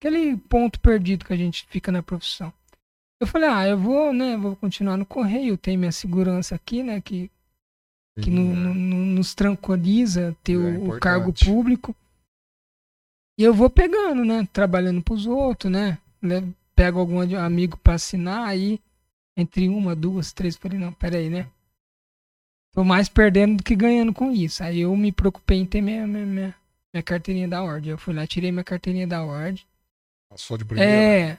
aquele 0.00 0.36
ponto 0.36 0.80
perdido 0.80 1.24
que 1.24 1.32
a 1.32 1.36
gente 1.36 1.66
fica 1.70 1.90
na 1.92 2.02
profissão. 2.02 2.52
Eu 3.20 3.26
falei, 3.26 3.48
ah, 3.48 3.68
eu 3.68 3.78
vou, 3.78 4.12
né? 4.12 4.36
Vou 4.36 4.56
continuar 4.56 4.96
no 4.96 5.06
correio, 5.06 5.56
tenho 5.56 5.78
minha 5.78 5.92
segurança 5.92 6.54
aqui, 6.54 6.82
né? 6.82 7.00
Que 7.00 7.30
que 8.18 8.24
Sim, 8.24 8.30
no- 8.32 8.52
é. 8.52 8.54
no- 8.54 8.74
no- 8.74 9.06
nos 9.14 9.34
tranquiliza 9.34 10.36
ter 10.42 10.54
É 10.54 10.56
o- 10.56 10.90
o, 10.96 11.00
cargo 11.00 11.32
público. 11.32 11.94
E 13.40 13.42
eu 13.42 13.54
vou 13.54 13.70
pegando, 13.70 14.22
né? 14.22 14.46
Trabalhando 14.52 15.00
pros 15.02 15.24
outros, 15.24 15.72
né? 15.72 15.96
Le- 16.22 16.52
Pego 16.76 16.98
algum 16.98 17.20
amigo 17.38 17.78
pra 17.78 17.94
assinar, 17.94 18.46
aí 18.46 18.78
entre 19.34 19.66
uma, 19.66 19.96
duas, 19.96 20.30
três, 20.30 20.56
falei, 20.56 20.78
não, 20.78 20.92
peraí, 20.92 21.30
né? 21.30 21.46
Tô 22.74 22.84
mais 22.84 23.08
perdendo 23.08 23.56
do 23.56 23.62
que 23.62 23.74
ganhando 23.74 24.12
com 24.12 24.30
isso. 24.30 24.62
Aí 24.62 24.80
eu 24.80 24.94
me 24.94 25.10
preocupei 25.10 25.58
em 25.58 25.64
ter 25.64 25.80
minha, 25.80 26.06
minha, 26.06 26.26
minha, 26.26 26.54
minha 26.92 27.02
carteirinha 27.02 27.48
da 27.48 27.62
ordem. 27.62 27.90
Eu 27.92 27.96
fui 27.98 28.12
lá, 28.12 28.26
tirei 28.26 28.52
minha 28.52 28.62
carteirinha 28.64 29.06
da 29.06 29.22
ordem. 29.24 29.62
Passou 30.30 30.58
de 30.58 30.64
primeira. 30.66 30.92
É. 30.92 31.38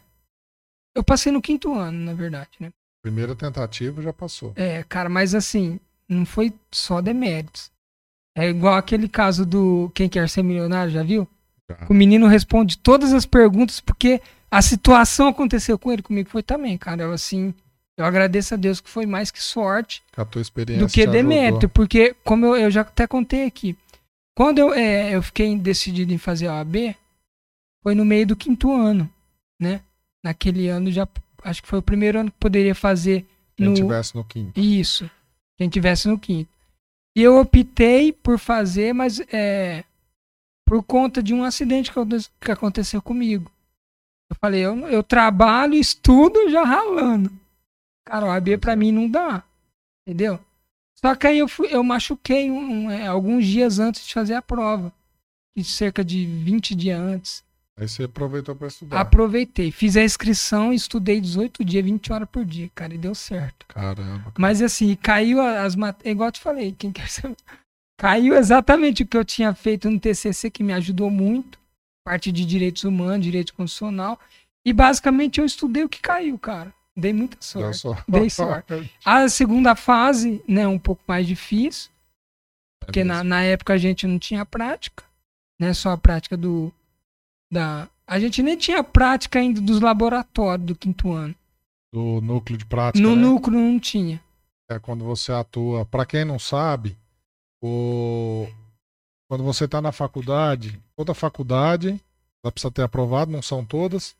Eu 0.96 1.04
passei 1.04 1.32
no 1.32 1.42
quinto 1.42 1.72
ano, 1.74 2.00
na 2.00 2.14
verdade, 2.16 2.50
né? 2.60 2.72
Primeira 3.04 3.36
tentativa 3.36 4.02
já 4.02 4.12
passou. 4.12 4.54
É, 4.56 4.84
cara, 4.84 5.08
mas 5.08 5.36
assim, 5.36 5.80
não 6.10 6.26
foi 6.26 6.52
só 6.72 7.00
deméritos. 7.00 7.72
É 8.36 8.50
igual 8.50 8.74
aquele 8.76 9.08
caso 9.08 9.46
do 9.46 9.92
Quem 9.94 10.10
Quer 10.10 10.28
Ser 10.30 10.42
Milionário, 10.44 10.92
já 10.92 11.04
viu? 11.04 11.28
Já. 11.80 11.88
O 11.90 11.94
menino 11.94 12.28
responde 12.28 12.78
todas 12.78 13.14
as 13.14 13.26
perguntas 13.26 13.80
porque 13.80 14.22
a 14.50 14.62
situação 14.62 15.28
aconteceu 15.28 15.80
com 15.80 15.92
ele, 15.92 16.02
comigo 16.02 16.30
foi 16.30 16.44
também, 16.44 16.78
cara. 16.78 17.04
Eu, 17.04 17.14
assim, 17.14 17.54
eu 17.98 18.06
agradeço 18.06 18.54
a 18.54 18.58
Deus 18.58 18.82
que 18.82 18.90
foi 18.90 19.06
mais 19.06 19.32
que 19.32 19.42
sorte 19.42 20.04
do 20.80 20.88
que 20.88 21.08
demérito, 21.08 21.70
porque, 21.70 22.16
como 22.24 22.46
eu, 22.46 22.58
eu 22.58 22.72
já 22.72 22.82
até 22.82 23.08
contei 23.08 23.46
aqui, 23.46 23.78
quando 24.36 24.60
eu, 24.60 24.74
é, 24.74 25.16
eu 25.16 25.22
fiquei 25.22 25.58
decidido 25.58 26.14
em 26.14 26.18
fazer 26.18 26.48
a 26.48 26.56
OAB, 26.56 26.96
foi 27.84 27.96
no 27.96 28.06
meio 28.06 28.28
do 28.28 28.36
quinto 28.36 28.74
ano, 28.74 29.10
né? 29.60 29.82
Naquele 30.24 30.68
ano 30.68 30.92
já, 30.92 31.08
acho 31.44 31.62
que 31.62 31.68
foi 31.68 31.80
o 31.80 31.84
primeiro 31.84 32.20
ano 32.20 32.32
que 32.32 32.38
poderia 32.38 32.76
fazer 32.76 33.26
Quem 33.56 33.68
no, 33.68 33.74
tivesse 33.74 34.16
no 34.16 34.24
quinto. 34.24 34.60
isso. 34.60 35.10
Quem 35.58 35.70
tivesse 35.70 36.08
no 36.08 36.18
quinto. 36.18 36.50
E 37.16 37.22
eu 37.22 37.40
optei 37.40 38.12
por 38.12 38.40
fazer, 38.40 38.94
mas 38.94 39.20
é, 39.32 39.84
por 40.72 40.82
conta 40.84 41.22
de 41.22 41.34
um 41.34 41.44
acidente 41.44 41.92
que, 41.92 42.00
aconte- 42.00 42.30
que 42.40 42.50
aconteceu 42.50 43.02
comigo. 43.02 43.52
Eu 44.30 44.38
falei, 44.40 44.62
eu, 44.62 44.78
eu 44.88 45.04
trabalho, 45.04 45.74
estudo 45.74 46.50
já 46.50 46.64
ralando. 46.64 47.30
Cara, 48.08 48.26
o 48.28 48.30
AB 48.32 48.58
pra 48.58 48.74
mim 48.74 48.90
não 48.90 49.10
dá. 49.10 49.44
Entendeu? 50.08 50.40
Só 50.98 51.14
que 51.14 51.28
aí 51.28 51.40
eu, 51.40 51.50
fui, 51.50 51.68
eu 51.70 51.84
machuquei 51.84 52.50
um- 52.50 52.86
um, 52.86 52.90
é, 52.90 53.06
alguns 53.06 53.46
dias 53.46 53.80
antes 53.80 54.08
de 54.08 54.14
fazer 54.14 54.34
a 54.34 54.42
prova. 54.42 54.94
E 55.58 55.62
cerca 55.62 56.06
de 56.06 56.26
20 56.26 56.74
dias 56.74 56.98
antes. 56.98 57.44
Aí 57.78 57.90
você 57.90 58.04
aproveitou 58.06 58.56
pra 58.56 58.70
estudar. 58.70 59.02
Aproveitei. 59.02 59.72
Fiz 59.72 59.98
a 59.98 60.04
inscrição 60.06 60.72
e 60.72 60.78
estudei 60.78 61.20
18 61.20 61.66
dias, 61.66 61.84
20 61.84 62.14
horas 62.14 62.30
por 62.32 62.46
dia, 62.46 62.72
cara. 62.74 62.94
E 62.94 62.98
deu 62.98 63.14
certo. 63.14 63.66
Caramba. 63.68 64.32
Mas 64.40 64.62
assim, 64.62 64.96
caiu 64.96 65.42
as 65.42 65.76
matérias. 65.76 66.14
Igual 66.14 66.30
eu 66.30 66.32
te 66.32 66.40
falei, 66.40 66.72
quem 66.80 66.94
quer 66.94 67.10
saber? 67.12 67.36
Caiu 68.02 68.34
exatamente 68.34 69.04
o 69.04 69.06
que 69.06 69.16
eu 69.16 69.24
tinha 69.24 69.54
feito 69.54 69.88
no 69.88 70.00
TCC, 70.00 70.50
que 70.50 70.64
me 70.64 70.74
ajudou 70.74 71.12
muito. 71.12 71.60
Parte 72.04 72.32
de 72.32 72.44
direitos 72.44 72.84
humanos, 72.84 73.24
direito 73.24 73.54
constitucional. 73.54 74.20
E 74.66 74.74
basicamente 74.74 75.40
eu 75.40 75.46
estudei 75.46 75.84
o 75.84 75.90
que 75.90 76.02
caiu, 76.02 76.36
cara. 76.40 76.74
Dei 76.98 77.14
muita 77.14 77.38
sorte. 77.40 77.78
sorte. 77.78 78.04
Dei 78.10 78.28
sorte. 78.28 78.92
A 79.06 79.30
segunda 79.30 79.76
fase, 79.76 80.44
né, 80.48 80.68
um 80.68 80.80
pouco 80.80 81.04
mais 81.08 81.28
difícil, 81.28 81.92
porque 82.80 83.04
na, 83.04 83.24
na 83.24 83.44
época 83.44 83.74
a 83.74 83.78
gente 83.78 84.08
não 84.08 84.18
tinha 84.18 84.44
prática, 84.48 85.04
né, 85.60 85.72
só 85.72 85.92
a 85.92 85.98
prática 85.98 86.36
do 86.36 86.74
da 87.54 87.88
a 88.08 88.20
gente 88.20 88.42
nem 88.42 88.58
tinha 88.58 88.84
prática 88.84 89.38
ainda 89.38 89.62
dos 89.62 89.80
laboratórios 89.80 90.66
do 90.66 90.76
quinto 90.76 91.12
ano. 91.12 91.36
Do 91.94 92.20
núcleo 92.20 92.58
de 92.58 92.66
prática. 92.66 93.00
No 93.00 93.16
né? 93.16 93.22
núcleo 93.22 93.60
não 93.60 93.80
tinha. 93.80 94.20
É 94.72 94.80
quando 94.80 95.06
você 95.06 95.32
atua. 95.32 95.86
Pra 95.86 96.04
quem 96.04 96.26
não 96.26 96.40
sabe, 96.40 96.98
o... 97.62 98.48
quando 99.30 99.44
você 99.44 99.68
tá 99.68 99.82
na 99.82 99.92
faculdade, 99.92 100.82
toda 100.96 101.14
faculdade, 101.14 102.02
ela 102.44 102.52
precisa 102.52 102.72
ter 102.72 102.82
aprovado, 102.82 103.32
não 103.32 103.42
são 103.42 103.64
todas, 103.64 104.16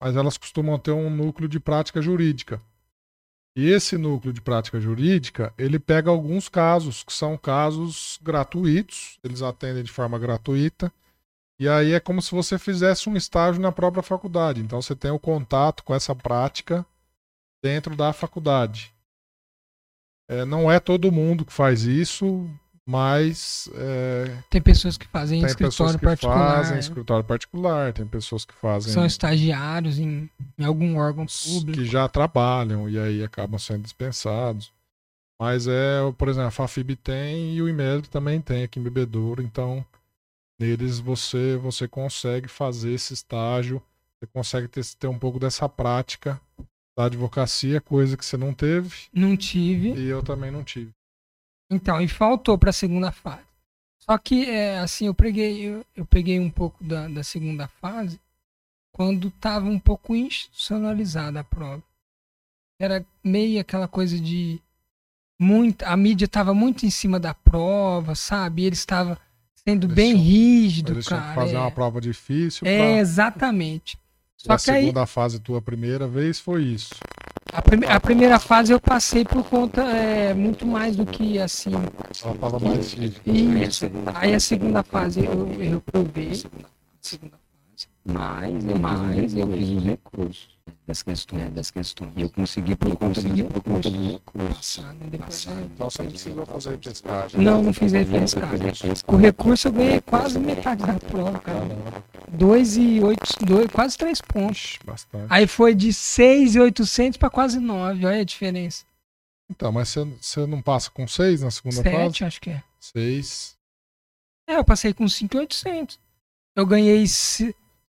mas 0.00 0.16
elas 0.16 0.36
costumam 0.36 0.78
ter 0.78 0.90
um 0.90 1.08
núcleo 1.08 1.48
de 1.48 1.58
prática 1.58 2.02
jurídica. 2.02 2.60
E 3.56 3.68
esse 3.68 3.98
núcleo 3.98 4.32
de 4.32 4.40
prática 4.40 4.80
jurídica, 4.80 5.52
ele 5.58 5.78
pega 5.78 6.10
alguns 6.10 6.48
casos, 6.48 7.02
que 7.02 7.12
são 7.12 7.36
casos 7.36 8.18
gratuitos, 8.22 9.18
eles 9.22 9.42
atendem 9.42 9.82
de 9.82 9.92
forma 9.92 10.18
gratuita, 10.18 10.92
e 11.60 11.68
aí 11.68 11.92
é 11.92 12.00
como 12.00 12.20
se 12.20 12.32
você 12.32 12.58
fizesse 12.58 13.08
um 13.08 13.16
estágio 13.16 13.60
na 13.60 13.70
própria 13.70 14.02
faculdade. 14.02 14.60
Então 14.60 14.82
você 14.82 14.96
tem 14.96 15.10
o 15.10 15.18
contato 15.18 15.84
com 15.84 15.94
essa 15.94 16.14
prática 16.14 16.84
dentro 17.62 17.94
da 17.94 18.12
faculdade. 18.12 18.92
É, 20.28 20.44
não 20.44 20.70
é 20.70 20.80
todo 20.80 21.12
mundo 21.12 21.44
que 21.44 21.52
faz 21.52 21.82
isso, 21.82 22.50
mas 22.86 23.68
é, 23.74 24.36
Tem 24.50 24.60
pessoas 24.60 24.96
que 24.98 25.06
fazem 25.06 25.40
tem 25.40 25.46
escritório 25.46 25.70
pessoas 25.72 25.96
que 25.96 26.04
particular, 26.04 26.56
fazem 26.56 26.78
escritório 26.78 27.24
particular, 27.24 27.92
tem 27.92 28.06
pessoas 28.06 28.44
que 28.44 28.54
fazem 28.54 28.92
são 28.92 29.06
estagiários 29.06 29.98
em, 29.98 30.28
em 30.58 30.64
algum 30.64 30.98
órgão 30.98 31.24
público. 31.26 31.78
que 31.78 31.86
já 31.86 32.08
trabalham 32.08 32.88
e 32.88 32.98
aí 32.98 33.22
acabam 33.22 33.58
sendo 33.58 33.82
dispensados. 33.82 34.72
Mas 35.40 35.66
é, 35.66 35.98
por 36.18 36.28
exemplo, 36.28 36.48
a 36.48 36.52
Fafib 36.52 36.96
tem 36.96 37.54
e 37.54 37.62
o 37.62 37.68
IMED 37.68 38.08
também 38.08 38.40
tem 38.40 38.64
aqui 38.64 38.78
em 38.78 38.82
Bebedouro, 38.82 39.42
então 39.42 39.84
neles 40.58 40.98
você 40.98 41.56
você 41.56 41.86
consegue 41.86 42.48
fazer 42.48 42.92
esse 42.92 43.14
estágio, 43.14 43.82
você 44.18 44.26
consegue 44.32 44.68
ter, 44.68 44.84
ter 44.98 45.06
um 45.06 45.18
pouco 45.18 45.38
dessa 45.38 45.68
prática 45.68 46.40
da 46.96 47.06
advocacia, 47.06 47.80
coisa 47.80 48.16
que 48.16 48.24
você 48.24 48.36
não 48.36 48.52
teve 48.52 49.08
Não 49.12 49.36
tive. 49.36 49.94
e 49.94 50.08
eu 50.08 50.22
também 50.22 50.50
não 50.50 50.62
tive. 50.62 50.92
Então, 51.72 52.00
e 52.00 52.08
faltou 52.08 52.58
para 52.58 52.70
a 52.70 52.72
segunda 52.72 53.10
fase. 53.10 53.42
Só 53.98 54.18
que, 54.18 54.44
é, 54.50 54.78
assim, 54.78 55.06
eu 55.06 55.14
peguei, 55.14 55.62
eu, 55.62 55.86
eu 55.96 56.04
peguei 56.04 56.38
um 56.38 56.50
pouco 56.50 56.82
da, 56.82 57.08
da 57.08 57.22
segunda 57.22 57.66
fase 57.68 58.20
quando 58.92 59.28
estava 59.28 59.66
um 59.66 59.78
pouco 59.78 60.14
institucionalizada 60.14 61.40
a 61.40 61.44
prova. 61.44 61.82
Era 62.80 63.04
meio 63.24 63.60
aquela 63.60 63.86
coisa 63.88 64.18
de 64.18 64.60
muito, 65.40 65.82
a 65.84 65.96
mídia 65.96 66.24
estava 66.26 66.52
muito 66.52 66.84
em 66.84 66.90
cima 66.90 67.18
da 67.18 67.32
prova, 67.32 68.14
sabe? 68.14 68.62
E 68.62 68.66
ele 68.66 68.74
estava 68.74 69.18
sendo 69.64 69.86
Eles 69.86 69.94
bem 69.96 70.12
tinham- 70.14 70.24
rígido, 70.24 70.92
Eles 70.92 71.08
cara. 71.08 71.34
fazer 71.34 71.54
é. 71.54 71.58
uma 71.60 71.70
prova 71.70 72.00
difícil 72.00 72.66
É, 72.66 72.78
pra... 72.78 73.00
exatamente. 73.00 73.96
E 74.38 74.46
Só 74.46 74.52
a 74.54 74.58
que 74.58 74.70
aí, 74.70 74.80
segunda 74.82 75.06
fase, 75.06 75.38
tua 75.38 75.62
primeira 75.62 76.06
vez, 76.08 76.38
foi 76.40 76.64
isso. 76.64 76.94
A, 77.52 77.62
prime- 77.62 77.86
a 77.86 78.00
primeira 78.00 78.38
fase 78.38 78.72
eu 78.72 78.80
passei 78.80 79.24
por 79.24 79.44
conta 79.44 79.82
é, 79.82 80.32
muito 80.34 80.66
mais 80.66 80.96
do 80.96 81.04
que 81.06 81.38
assim. 81.38 81.72
Ela 82.24 82.34
tava 82.38 82.58
mais. 82.58 82.96
Isso. 83.26 83.90
Aí 84.14 84.34
a 84.34 84.40
segunda 84.40 84.82
fase 84.82 85.24
eu, 85.24 85.48
eu 85.60 85.80
provei. 85.80 86.32
Segunda 87.00 87.34
fase. 87.36 87.88
Mas, 88.04 88.64
mas 88.80 89.36
eu 89.36 89.46
fiz 89.48 89.70
um 89.70 89.80
recurso. 89.80 90.48
Das 90.86 91.02
questões, 91.02 91.52
das 91.52 91.70
questões. 91.70 92.12
E 92.16 92.22
eu 92.22 92.30
consegui 92.30 92.74
por 92.76 92.96
conta 92.96 93.20
consegui 93.20 93.44
por 93.44 93.62
conta 93.62 93.90
do 93.90 94.12
recurso. 94.12 94.84
Então 95.74 95.90
você 95.90 96.02
não 96.02 96.10
precisou 96.10 96.46
fazer 96.46 96.70
repescagem. 96.70 97.40
Não, 97.40 97.62
não 97.62 97.72
fiz 97.72 97.92
repescagem. 97.92 98.72
O 99.06 99.16
recurso 99.16 99.68
eu 99.68 99.72
ganhei 99.72 100.00
quase 100.00 100.38
metade 100.38 100.84
da 100.84 100.94
prova, 100.94 101.38
cara. 101.38 101.66
2 102.28 102.76
e 102.76 103.00
8, 103.00 103.44
dois, 103.44 103.66
quase 103.70 103.96
3 103.98 104.20
pontos. 104.22 104.78
Bastante. 104.84 105.26
Aí 105.28 105.46
foi 105.46 105.74
de 105.74 105.92
6,800 105.92 107.16
para 107.18 107.30
quase 107.30 107.58
9, 107.58 108.06
olha 108.06 108.20
a 108.20 108.24
diferença. 108.24 108.84
Então, 109.50 109.70
mas 109.70 109.90
você, 109.90 110.04
você 110.04 110.46
não 110.46 110.62
passa 110.62 110.90
com 110.90 111.06
6 111.06 111.42
na 111.42 111.50
segunda 111.50 111.82
7, 111.82 111.90
fase? 111.90 112.24
acho 112.24 112.40
que 112.40 112.50
é. 112.50 112.62
6. 112.80 113.56
É, 114.48 114.56
eu 114.56 114.64
passei 114.64 114.94
com 114.94 115.06
5,800. 115.06 116.00
Eu 116.56 116.66
ganhei 116.66 117.06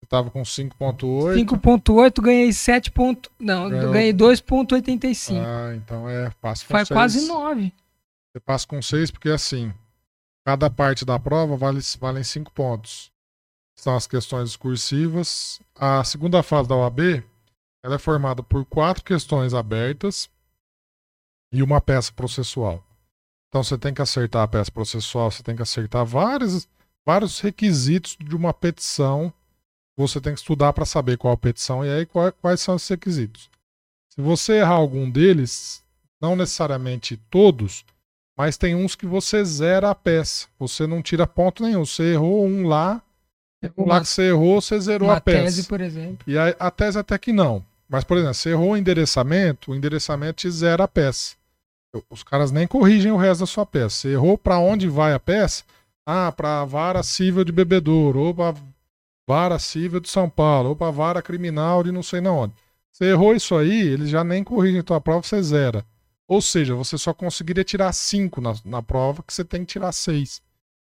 Você 0.01 0.07
tava 0.09 0.31
com 0.31 0.41
5.8. 0.41 1.35
5,8, 1.45 2.21
ganhei 2.21 2.53
7. 2.53 2.91
Ponto, 2.91 3.29
não, 3.39 3.69
Ganhou. 3.69 3.91
ganhei 3.91 4.13
2,85. 4.13 5.38
Ah, 5.45 5.75
então 5.75 6.09
é, 6.09 6.29
passa 6.41 6.65
com 6.65 6.71
Faz 6.71 6.88
6. 6.88 6.97
quase 6.97 7.27
9. 7.27 7.73
Você 8.31 8.39
passa 8.39 8.67
com 8.67 8.81
6 8.81 9.12
porque 9.12 9.29
assim, 9.29 9.73
cada 10.45 10.69
parte 10.69 11.03
da 11.03 11.19
prova 11.19 11.55
vale, 11.57 11.79
valem 11.99 12.23
5 12.23 12.51
pontos. 12.51 13.12
São 13.77 13.95
as 13.95 14.07
questões 14.07 14.49
discursivas. 14.49 15.62
A 15.75 16.03
segunda 16.03 16.41
fase 16.43 16.67
da 16.69 16.75
OAB, 16.75 17.23
ela 17.83 17.95
é 17.95 17.99
formada 17.99 18.41
por 18.43 18.65
quatro 18.65 19.03
questões 19.03 19.53
abertas 19.53 20.29
e 21.51 21.62
uma 21.63 21.81
peça 21.81 22.12
processual. 22.13 22.83
Então 23.49 23.63
você 23.63 23.77
tem 23.77 23.93
que 23.93 24.01
acertar 24.01 24.43
a 24.43 24.47
peça 24.47 24.71
processual, 24.71 25.31
você 25.31 25.41
tem 25.41 25.55
que 25.55 25.62
acertar 25.62 26.05
vários, 26.05 26.67
vários 27.05 27.39
requisitos 27.39 28.15
de 28.19 28.35
uma 28.35 28.53
petição. 28.53 29.33
Você 29.99 30.21
tem 30.21 30.33
que 30.33 30.39
estudar 30.39 30.71
para 30.73 30.85
saber 30.85 31.17
qual 31.17 31.33
a 31.33 31.38
petição 31.38 31.85
e 31.85 31.89
aí 31.89 32.07
quais 32.41 32.62
são 32.62 32.75
esses 32.75 32.88
requisitos. 32.88 33.49
Se 34.09 34.21
você 34.21 34.59
errar 34.59 34.75
algum 34.75 35.09
deles, 35.09 35.83
não 36.21 36.35
necessariamente 36.35 37.17
todos, 37.29 37.85
mas 38.38 38.57
tem 38.57 38.75
uns 38.75 38.95
que 38.95 39.05
você 39.05 39.43
zera 39.43 39.89
a 39.89 39.95
peça. 39.95 40.47
Você 40.57 40.88
não 40.88 41.01
tira 41.01 41.27
ponto 41.27 41.62
nenhum. 41.62 41.85
Você 41.85 42.13
errou 42.13 42.45
um 42.45 42.65
lá, 42.65 43.01
um 43.77 43.85
lá 43.85 43.99
que 43.99 44.07
você 44.07 44.29
errou, 44.29 44.62
você 44.62 44.79
zerou 44.79 45.12
a 45.12 45.19
peça. 45.19 45.43
tese, 45.43 45.63
por 45.67 45.81
exemplo. 45.81 46.19
E 46.25 46.38
a, 46.38 46.47
a 46.59 46.71
tese 46.71 46.97
até 46.97 47.17
que 47.17 47.33
não. 47.33 47.63
Mas, 47.89 48.05
por 48.05 48.17
exemplo, 48.17 48.35
você 48.35 48.51
errou 48.51 48.71
o 48.71 48.77
endereçamento, 48.77 49.71
o 49.71 49.75
endereçamento 49.75 50.35
te 50.35 50.49
zera 50.49 50.85
a 50.85 50.88
peça. 50.88 51.35
Os 52.09 52.23
caras 52.23 52.51
nem 52.51 52.67
corrigem 52.67 53.12
o 53.12 53.17
resto 53.17 53.41
da 53.41 53.45
sua 53.47 53.65
peça. 53.65 53.95
Você 53.95 54.09
errou 54.09 54.38
para 54.38 54.59
onde 54.59 54.88
vai 54.88 55.12
a 55.12 55.19
peça? 55.19 55.63
Ah, 56.05 56.31
para 56.31 56.62
a 56.62 56.65
vara 56.65 57.03
civil 57.03 57.43
de 57.43 57.51
Bebedouro, 57.51 58.19
ou 58.19 58.33
para 58.33 58.55
vara 59.29 59.59
civil 59.59 59.99
de 59.99 60.09
São 60.09 60.27
Paulo, 60.27 60.69
ou 60.69 60.75
para 60.75 60.89
vara 60.89 61.21
criminal 61.21 61.83
de 61.83 61.91
não 61.91 62.01
sei 62.01 62.19
na 62.19 62.31
onde. 62.31 62.55
Você 62.91 63.11
errou 63.11 63.35
isso 63.35 63.55
aí, 63.55 63.79
eles 63.79 64.09
já 64.09 64.23
nem 64.23 64.43
corrigem 64.43 64.79
a 64.79 64.83
tua 64.83 64.99
prova, 64.99 65.21
você 65.21 65.39
zera. 65.43 65.85
Ou 66.27 66.41
seja, 66.41 66.73
você 66.73 66.97
só 66.97 67.13
conseguiria 67.13 67.63
tirar 67.63 67.93
5 67.93 68.41
na, 68.41 68.55
na 68.65 68.81
prova, 68.81 69.21
que 69.21 69.31
você 69.31 69.45
tem 69.45 69.61
que 69.61 69.73
tirar 69.73 69.91
6. 69.91 70.41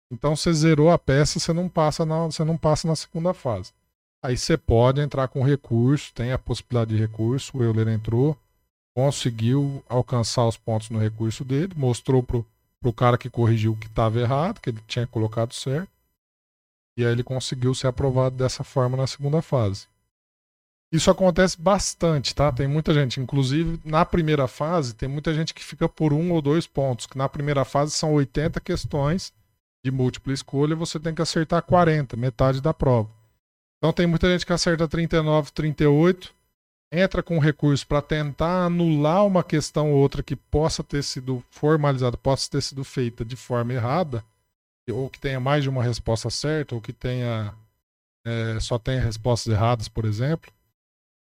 Então 0.09 0.33
você 0.33 0.53
zerou 0.53 0.89
a 0.89 0.97
peça, 0.97 1.41
você 1.41 1.51
não 1.51 1.67
passa 1.67 2.05
na, 2.05 2.23
você 2.23 2.45
não 2.45 2.55
passa 2.55 2.87
na 2.87 2.95
segunda 2.95 3.33
fase. 3.33 3.73
Aí 4.23 4.37
você 4.37 4.55
pode 4.55 5.01
entrar 5.01 5.27
com 5.27 5.43
recurso, 5.43 6.13
tem 6.13 6.31
a 6.31 6.39
possibilidade 6.39 6.95
de 6.95 7.01
recurso. 7.01 7.57
O 7.57 7.61
Euler 7.61 7.89
entrou, 7.89 8.37
conseguiu 8.95 9.83
alcançar 9.89 10.47
os 10.47 10.55
pontos 10.55 10.89
no 10.89 10.99
recurso 10.99 11.43
dele, 11.43 11.73
mostrou 11.75 12.23
pro, 12.23 12.45
pro 12.79 12.93
cara 12.93 13.17
que 13.17 13.29
corrigiu 13.29 13.75
que 13.75 13.87
estava 13.87 14.21
errado, 14.21 14.61
que 14.61 14.69
ele 14.69 14.79
tinha 14.87 15.05
colocado 15.05 15.53
certo. 15.53 15.96
E 16.97 17.05
aí 17.05 17.11
ele 17.11 17.23
conseguiu 17.23 17.75
ser 17.75 17.87
aprovado 17.87 18.35
dessa 18.35 18.63
forma 18.63 18.97
na 18.97 19.05
segunda 19.05 19.41
fase. 19.41 19.85
Isso 20.91 21.11
acontece 21.11 21.61
bastante, 21.61 22.33
tá? 22.33 22.51
Tem 22.51 22.67
muita 22.67 22.93
gente, 22.93 23.19
inclusive 23.19 23.79
na 23.85 24.03
primeira 24.05 24.47
fase, 24.47 24.95
tem 24.95 25.07
muita 25.07 25.33
gente 25.33 25.53
que 25.53 25.63
fica 25.63 25.87
por 25.87 26.11
um 26.11 26.31
ou 26.31 26.41
dois 26.41 26.65
pontos, 26.65 27.05
que 27.05 27.17
na 27.17 27.29
primeira 27.29 27.63
fase 27.63 27.91
são 27.91 28.13
80 28.13 28.59
questões 28.61 29.33
de 29.83 29.91
múltipla 29.91 30.33
escolha, 30.33 30.75
você 30.75 30.99
tem 30.99 31.13
que 31.13 31.21
acertar 31.21 31.61
40, 31.61 32.15
metade 32.17 32.61
da 32.61 32.73
prova. 32.73 33.09
Então 33.77 33.93
tem 33.93 34.07
muita 34.07 34.31
gente 34.31 34.45
que 34.45 34.53
acerta 34.53 34.87
39, 34.87 35.51
38, 35.51 36.33
entra 36.91 37.21
com 37.21 37.37
recurso 37.37 37.85
para 37.85 38.01
tentar 38.01 38.65
anular 38.65 39.25
uma 39.25 39.43
questão 39.43 39.91
ou 39.91 39.97
outra 39.97 40.23
que 40.23 40.35
possa 40.35 40.83
ter 40.83 41.03
sido 41.03 41.43
formalizada, 41.49 42.17
possa 42.17 42.49
ter 42.49 42.61
sido 42.61 42.83
feita 42.83 43.25
de 43.25 43.35
forma 43.35 43.73
errada, 43.73 44.23
ou 44.91 45.09
que 45.09 45.19
tenha 45.19 45.39
mais 45.39 45.63
de 45.63 45.69
uma 45.69 45.83
resposta 45.83 46.29
certa, 46.29 46.75
ou 46.75 46.81
que 46.81 46.93
tenha 46.93 47.53
é, 48.25 48.59
só 48.59 48.77
tenha 48.77 49.01
respostas 49.01 49.53
erradas, 49.53 49.87
por 49.87 50.05
exemplo. 50.05 50.51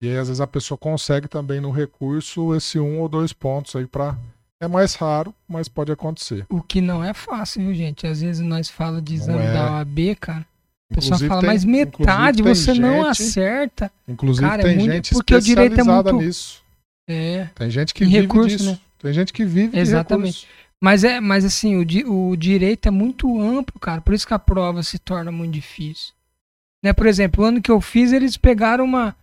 E 0.02 0.08
aí, 0.08 0.16
às 0.18 0.28
vezes, 0.28 0.40
a 0.40 0.46
pessoa 0.46 0.76
consegue 0.78 1.28
também 1.28 1.60
no 1.60 1.70
recurso 1.70 2.54
esse 2.54 2.78
um 2.78 3.00
ou 3.00 3.08
dois 3.08 3.32
pontos 3.32 3.74
aí 3.76 3.86
para. 3.86 4.16
É 4.60 4.68
mais 4.68 4.94
raro, 4.94 5.34
mas 5.48 5.68
pode 5.68 5.90
acontecer. 5.90 6.46
O 6.48 6.62
que 6.62 6.80
não 6.80 7.02
é 7.02 7.12
fácil, 7.12 7.62
viu, 7.62 7.74
gente? 7.74 8.06
Às 8.06 8.20
vezes 8.20 8.40
nós 8.46 8.68
falamos 8.70 9.02
de 9.04 9.16
Não 9.16 9.22
exame 9.24 9.42
é. 9.44 9.52
da 9.52 9.72
OAB, 9.72 10.14
cara. 10.20 10.46
A 10.90 10.94
pessoa 10.94 11.08
Inclusive, 11.16 11.28
fala, 11.28 11.40
tem- 11.40 11.50
mas 11.50 11.64
metade 11.64 12.42
você 12.42 12.74
não 12.74 12.98
gente- 12.98 13.06
acerta. 13.08 13.90
Inclusive, 14.06 14.46
Cara, 14.48 14.62
é 14.62 14.64
tem 14.66 14.76
muito- 14.78 14.92
gente 14.92 15.14
porque 15.14 15.34
o 15.34 15.40
direito 15.40 15.72
é 15.72 15.74
especializada 15.74 16.12
muito- 16.12 16.26
nisso. 16.26 16.62
É. 17.08 17.48
Tem 17.56 17.70
gente 17.70 17.92
que 17.92 18.04
vive 18.04 18.20
recurso, 18.20 18.48
disso. 18.56 18.70
né? 18.70 18.78
Tem 19.00 19.12
gente 19.12 19.32
que 19.32 19.44
vive 19.44 19.76
Exatamente. 19.76 20.46
Mas 20.82 21.04
é, 21.04 21.20
mas 21.20 21.44
assim, 21.44 21.76
o, 21.76 21.84
di- 21.84 22.04
o 22.04 22.34
direito 22.36 22.88
é 22.88 22.90
muito 22.90 23.40
amplo, 23.40 23.78
cara. 23.78 24.00
Por 24.00 24.14
isso 24.14 24.26
que 24.26 24.34
a 24.34 24.38
prova 24.38 24.82
se 24.82 24.98
torna 24.98 25.30
muito 25.30 25.52
difícil. 25.52 26.12
Né? 26.84 26.92
Por 26.92 27.06
exemplo, 27.06 27.44
o 27.44 27.46
ano 27.46 27.62
que 27.62 27.70
eu 27.70 27.80
fiz, 27.80 28.10
eles 28.10 28.36
pegaram 28.36 28.82
uma, 28.84 29.14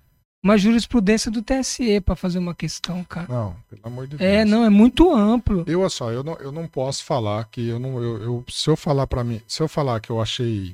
uma 0.41 0.58
jurisprudência 0.58 1.30
do 1.30 1.41
TSE 1.41 2.00
pra 2.00 2.15
fazer 2.15 2.39
uma 2.39 2.56
questão, 2.56 3.04
cara. 3.04 3.28
Não, 3.28 3.58
pelo 3.69 3.82
amor 3.84 4.08
de 4.08 4.15
Deus. 4.15 4.22
É, 4.32 4.45
não, 4.45 4.63
é 4.63 4.69
muito 4.69 5.13
amplo. 5.13 5.65
Eu, 5.67 5.82
olha 5.82 5.89
só, 5.89 6.10
eu 6.12 6.24
não, 6.24 6.36
eu 6.36 6.52
não 6.52 6.65
posso 6.65 7.04
falar 7.04 7.43
que 7.50 7.67
eu 7.67 7.78
não. 7.78 8.02
Eu, 8.02 8.22
eu- 8.24 8.45
se 8.50 8.69
eu 8.69 8.78
falar 8.78 9.06
para 9.06 9.22
mim, 9.26 9.41
se 9.45 9.62
eu 9.62 9.67
falar 9.67 10.00
que 10.00 10.10
eu 10.10 10.22
achei. 10.22 10.74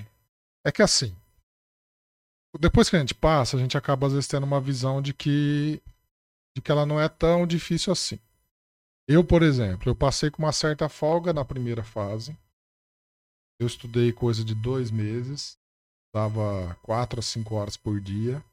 É 0.64 0.72
que 0.72 0.84
assim. 0.84 1.12
Depois 2.60 2.90
que 2.90 2.96
a 2.96 3.00
gente 3.00 3.14
passa, 3.16 3.58
a 3.58 3.60
gente 3.60 3.76
acaba 3.78 4.06
às 4.08 4.14
vezes 4.14 4.28
tendo 4.28 4.44
uma 4.46 4.62
visão 4.62 5.02
de 5.02 5.14
que. 5.16 5.82
de 6.56 6.62
que 6.62 6.72
ela 6.72 6.86
não 6.86 7.02
é 7.02 7.10
tão 7.10 7.48
difícil 7.48 7.92
assim. 7.92 8.20
Eu, 9.08 9.24
por 9.24 9.44
exemplo, 9.44 9.90
eu 9.90 9.96
passei 9.96 10.32
com 10.32 10.42
uma 10.44 10.52
certa 10.52 10.90
folga 10.90 11.32
na 11.32 11.46
primeira 11.46 11.84
fase. 11.84 12.38
Eu 13.60 13.68
estudei 13.68 14.12
coisa 14.12 14.44
de 14.44 14.56
dois 14.56 14.90
meses. 14.90 15.58
Dava 16.14 16.76
quatro 16.82 17.20
a 17.20 17.24
cinco 17.24 17.56
horas 17.56 17.78
por 17.78 18.00
dia. 18.00 18.44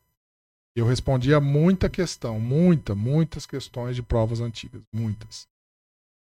Eu 0.75 0.87
respondia 0.87 1.41
muita 1.41 1.89
questão, 1.89 2.41
muita, 2.41 2.95
muitas 2.95 3.47
questões 3.47 3.95
de 3.95 4.03
provas 4.03 4.41
antigas, 4.41 4.83
muitas. 4.93 5.47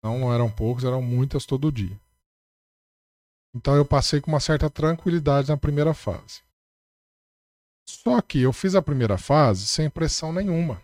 Não, 0.02 0.32
eram 0.32 0.50
poucos, 0.50 0.84
eram 0.84 1.00
muitas 1.00 1.46
todo 1.46 1.70
dia. 1.72 1.98
Então 3.54 3.74
eu 3.76 3.84
passei 3.84 4.20
com 4.20 4.30
uma 4.30 4.40
certa 4.40 4.70
tranquilidade 4.70 5.48
na 5.48 5.56
primeira 5.56 5.94
fase. 5.94 6.42
Só 7.88 8.20
que 8.22 8.40
eu 8.40 8.52
fiz 8.52 8.74
a 8.74 8.82
primeira 8.82 9.18
fase 9.18 9.66
sem 9.66 9.90
pressão 9.90 10.32
nenhuma. 10.32 10.80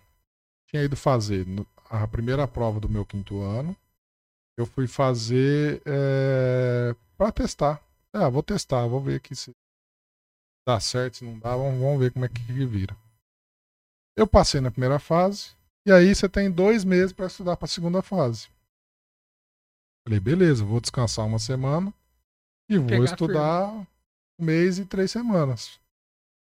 Tinha 0.68 0.82
ido 0.82 0.96
fazer 0.96 1.46
no- 1.46 1.66
a 1.90 2.06
primeira 2.08 2.46
prova 2.48 2.80
do 2.80 2.88
meu 2.88 3.04
quinto 3.04 3.40
ano. 3.40 3.76
Eu 4.58 4.66
fui 4.66 4.86
fazer 4.86 5.82
para 7.16 7.32
testar. 7.32 7.82
Ah, 8.12 8.28
vou 8.28 8.42
testar, 8.42 8.86
vou 8.86 9.00
ver 9.00 9.16
aqui 9.16 9.36
se 9.36 9.50
dá 10.66 10.80
certo, 10.80 11.18
se 11.18 11.24
não 11.24 11.38
dá, 11.38 11.54
vamos, 11.54 11.78
vamos 11.78 12.00
ver 12.00 12.10
como 12.12 12.24
é 12.24 12.28
que 12.28 12.40
vira. 12.66 12.96
Eu 14.16 14.26
passei 14.26 14.60
na 14.60 14.70
primeira 14.70 14.98
fase, 14.98 15.54
e 15.86 15.92
aí 15.92 16.14
você 16.14 16.28
tem 16.28 16.50
dois 16.50 16.84
meses 16.84 17.12
para 17.12 17.26
estudar 17.26 17.56
para 17.56 17.66
a 17.66 17.68
segunda 17.68 18.00
fase. 18.00 18.48
Falei, 20.06 20.18
beleza, 20.18 20.64
vou 20.64 20.80
descansar 20.80 21.26
uma 21.26 21.38
semana 21.38 21.92
e 22.70 22.78
vou 22.78 22.88
Pegar 22.88 23.04
estudar 23.04 23.68
um 23.68 23.86
mês 24.44 24.78
e 24.78 24.86
três 24.86 25.10
semanas. 25.10 25.78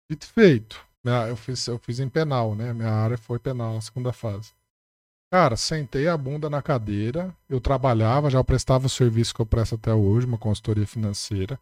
Dito 0.09 0.27
feito. 0.27 0.85
Eu 1.27 1.35
fiz, 1.35 1.65
eu 1.65 1.79
fiz 1.79 1.99
em 1.99 2.09
penal, 2.09 2.53
né? 2.53 2.71
Minha 2.73 2.91
área 2.91 3.17
foi 3.17 3.39
penal, 3.39 3.77
a 3.77 3.81
segunda 3.81 4.13
fase. 4.13 4.53
Cara, 5.31 5.57
sentei 5.57 6.07
a 6.07 6.17
bunda 6.17 6.49
na 6.49 6.61
cadeira, 6.61 7.35
eu 7.49 7.59
trabalhava, 7.59 8.29
já 8.29 8.41
prestava 8.43 8.85
o 8.85 8.89
serviço 8.89 9.35
que 9.35 9.41
eu 9.41 9.45
presto 9.45 9.75
até 9.75 9.93
hoje, 9.93 10.25
uma 10.25 10.37
consultoria 10.37 10.87
financeira. 10.87 11.59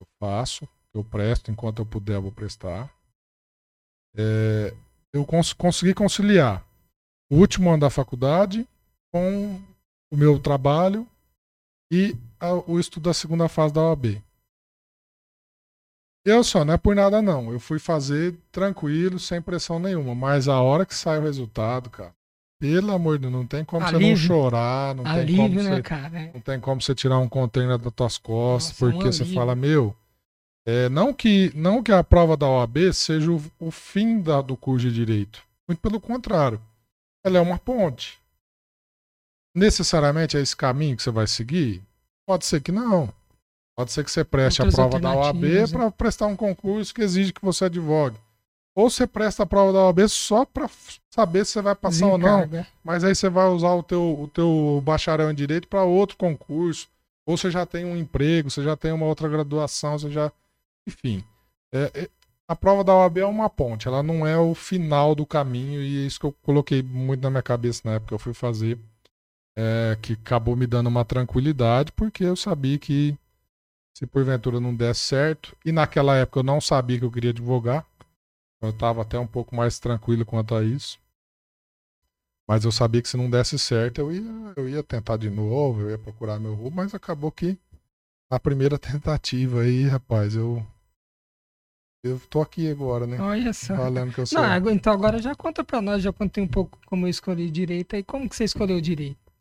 Eu 0.00 0.06
faço, 0.20 0.68
eu 0.92 1.02
presto, 1.02 1.50
enquanto 1.50 1.78
eu 1.78 1.86
puder, 1.86 2.16
eu 2.16 2.22
vou 2.22 2.32
prestar. 2.32 2.92
É, 4.14 4.74
eu 5.12 5.24
cons- 5.24 5.54
consegui 5.54 5.94
conciliar 5.94 6.62
o 7.30 7.36
último 7.36 7.70
ano 7.70 7.80
da 7.80 7.90
faculdade 7.90 8.68
com 9.10 9.56
o 10.12 10.16
meu 10.16 10.38
trabalho 10.38 11.08
e 11.90 12.14
a- 12.38 12.52
o 12.70 12.78
estudo 12.78 13.04
da 13.04 13.14
segunda 13.14 13.48
fase 13.48 13.72
da 13.72 13.80
OAB. 13.80 14.22
Eu 16.26 16.44
só, 16.44 16.64
não 16.64 16.74
é 16.74 16.78
por 16.78 16.94
nada 16.94 17.22
não. 17.22 17.50
Eu 17.50 17.58
fui 17.58 17.78
fazer 17.78 18.36
tranquilo, 18.52 19.18
sem 19.18 19.40
pressão 19.42 19.78
nenhuma. 19.78 20.14
Mas 20.14 20.46
a 20.46 20.60
hora 20.60 20.86
que 20.86 20.94
sai 20.94 21.18
o 21.18 21.22
resultado, 21.22 21.90
cara, 21.90 22.14
pelo 22.62 22.92
amor 22.92 23.18
de 23.18 23.22
Deus, 23.22 23.32
não 23.32 23.44
tem 23.44 23.64
como 23.64 23.84
você 23.84 23.90
não 23.90 23.98
Alívio. 23.98 24.16
chorar, 24.18 24.94
não 24.94 25.02
tem 25.02 25.12
como 25.12 25.42
Alívio, 25.42 25.62
né, 25.64 25.74
você 25.76 25.82
cara? 25.82 26.20
É. 26.20 26.30
não 26.32 26.40
tem 26.40 26.60
como 26.60 26.80
você 26.80 26.94
tirar 26.94 27.18
um 27.18 27.28
container 27.28 27.76
das 27.76 27.92
tuas 27.92 28.18
costas, 28.18 28.72
Nossa, 28.80 28.84
é 28.84 28.88
um 28.88 28.92
porque 28.92 29.12
você 29.12 29.22
alívio. 29.24 29.40
fala, 29.40 29.54
meu, 29.56 29.96
é, 30.64 30.88
não, 30.88 31.12
que, 31.12 31.50
não 31.56 31.82
que 31.82 31.90
a 31.90 32.04
prova 32.04 32.36
da 32.36 32.46
OAB 32.48 32.92
seja 32.92 33.32
o, 33.32 33.42
o 33.58 33.72
fim 33.72 34.20
da- 34.20 34.40
do 34.40 34.56
curso 34.56 34.86
de 34.88 34.94
direito. 34.94 35.42
Muito 35.66 35.80
pelo 35.80 36.00
contrário. 36.00 36.60
Ela 37.24 37.38
é 37.38 37.40
uma 37.40 37.58
ponte. 37.58 38.16
Necessariamente 39.56 40.36
é 40.36 40.40
esse 40.40 40.56
caminho 40.56 40.96
que 40.96 41.02
você 41.02 41.10
vai 41.10 41.26
seguir? 41.26 41.82
Pode 42.24 42.46
ser 42.46 42.60
que 42.60 42.70
não. 42.70 43.12
Pode 43.76 43.90
ser 43.90 44.04
que 44.04 44.10
você 44.12 44.22
preste 44.22 44.60
Outras 44.62 44.78
a 44.78 44.82
prova 44.88 45.00
da 45.00 45.08
OAB 45.10 45.26
alternativas, 45.36 45.72
para 45.72 45.90
prestar 45.90 46.26
um 46.26 46.36
concurso 46.36 46.94
que 46.94 47.02
exige 47.02 47.32
que 47.32 47.44
você 47.44 47.64
advogue. 47.64 48.16
Ou 48.74 48.88
você 48.88 49.06
presta 49.06 49.42
a 49.42 49.46
prova 49.46 49.72
da 49.72 49.80
OAB 49.80 50.08
só 50.08 50.44
para 50.44 50.68
saber 51.10 51.44
se 51.44 51.52
você 51.52 51.62
vai 51.62 51.74
passar 51.74 52.06
ou 52.06 52.16
não. 52.18 52.40
Desencarga. 52.40 52.66
Mas 52.82 53.04
aí 53.04 53.14
você 53.14 53.28
vai 53.28 53.46
usar 53.48 53.74
o 53.74 53.82
teu, 53.82 54.20
o 54.22 54.28
teu 54.28 54.82
bacharel 54.84 55.30
em 55.30 55.34
direito 55.34 55.68
para 55.68 55.84
outro 55.84 56.16
concurso. 56.16 56.88
Ou 57.26 57.36
você 57.36 57.50
já 57.50 57.66
tem 57.66 57.84
um 57.84 57.96
emprego, 57.96 58.50
você 58.50 58.62
já 58.62 58.76
tem 58.76 58.90
uma 58.92 59.06
outra 59.06 59.28
graduação, 59.28 59.98
você 59.98 60.10
já. 60.10 60.32
Enfim. 60.88 61.22
É, 61.72 61.90
é- 61.94 62.10
a 62.48 62.56
prova 62.56 62.82
da 62.84 62.94
OAB 62.94 63.18
é 63.18 63.26
uma 63.26 63.48
ponte, 63.48 63.88
ela 63.88 64.02
não 64.02 64.26
é 64.26 64.36
o 64.36 64.54
final 64.54 65.14
do 65.14 65.24
caminho, 65.24 65.80
e 65.80 66.02
é 66.02 66.06
isso 66.06 66.20
que 66.20 66.26
eu 66.26 66.34
coloquei 66.42 66.82
muito 66.82 67.22
na 67.22 67.30
minha 67.30 67.42
cabeça 67.42 67.80
na 67.84 67.92
época 67.92 68.08
que 68.08 68.14
eu 68.14 68.18
fui 68.18 68.34
fazer. 68.34 68.78
é, 69.56 69.96
que 70.00 70.14
acabou 70.14 70.56
me 70.56 70.66
dando 70.66 70.86
uma 70.88 71.04
tranquilidade, 71.04 71.92
porque 71.92 72.24
eu 72.24 72.34
sabia 72.34 72.78
que 72.78 73.14
se 73.96 74.06
porventura 74.06 74.58
não 74.60 74.74
desse 74.74 75.00
certo, 75.00 75.54
e 75.64 75.70
naquela 75.70 76.16
época 76.16 76.40
eu 76.40 76.42
não 76.42 76.58
sabia 76.60 76.98
que 76.98 77.04
eu 77.04 77.10
queria 77.10 77.30
advogar, 77.30 77.86
eu 78.62 78.70
estava 78.70 79.02
até 79.02 79.18
um 79.18 79.26
pouco 79.26 79.54
mais 79.54 79.78
tranquilo 79.78 80.24
quanto 80.24 80.54
a 80.54 80.62
isso. 80.62 80.98
Mas 82.48 82.64
eu 82.64 82.72
sabia 82.72 83.02
que 83.02 83.08
se 83.08 83.16
não 83.16 83.30
desse 83.30 83.58
certo, 83.58 84.00
eu 84.00 84.12
ia, 84.12 84.52
eu 84.56 84.68
ia 84.68 84.82
tentar 84.82 85.16
de 85.16 85.30
novo, 85.30 85.82
eu 85.82 85.90
ia 85.90 85.98
procurar 85.98 86.38
meu 86.38 86.54
rumo, 86.54 86.76
mas 86.76 86.94
acabou 86.94 87.30
que 87.30 87.58
na 88.30 88.38
primeira 88.38 88.78
tentativa 88.80 89.62
aí, 89.62 89.84
rapaz, 89.86 90.34
eu. 90.34 90.64
Eu 92.04 92.18
tô 92.28 92.42
aqui 92.42 92.68
agora, 92.68 93.06
né? 93.06 93.20
Olha 93.20 93.52
só. 93.52 93.76
Falando 93.76 94.12
que 94.12 94.20
eu 94.20 94.26
sou. 94.26 94.42
Não, 94.42 94.70
então 94.70 94.92
agora 94.92 95.22
já 95.22 95.36
conta 95.36 95.62
pra 95.62 95.80
nós, 95.80 96.02
já 96.02 96.12
contei 96.12 96.42
um 96.42 96.48
pouco 96.48 96.76
como 96.84 97.06
eu 97.06 97.10
escolhi 97.10 97.48
direito 97.48 97.94
aí. 97.94 98.02
Como 98.02 98.28
que 98.28 98.34
você 98.34 98.42
escolheu 98.42 98.80
direito? 98.80 99.31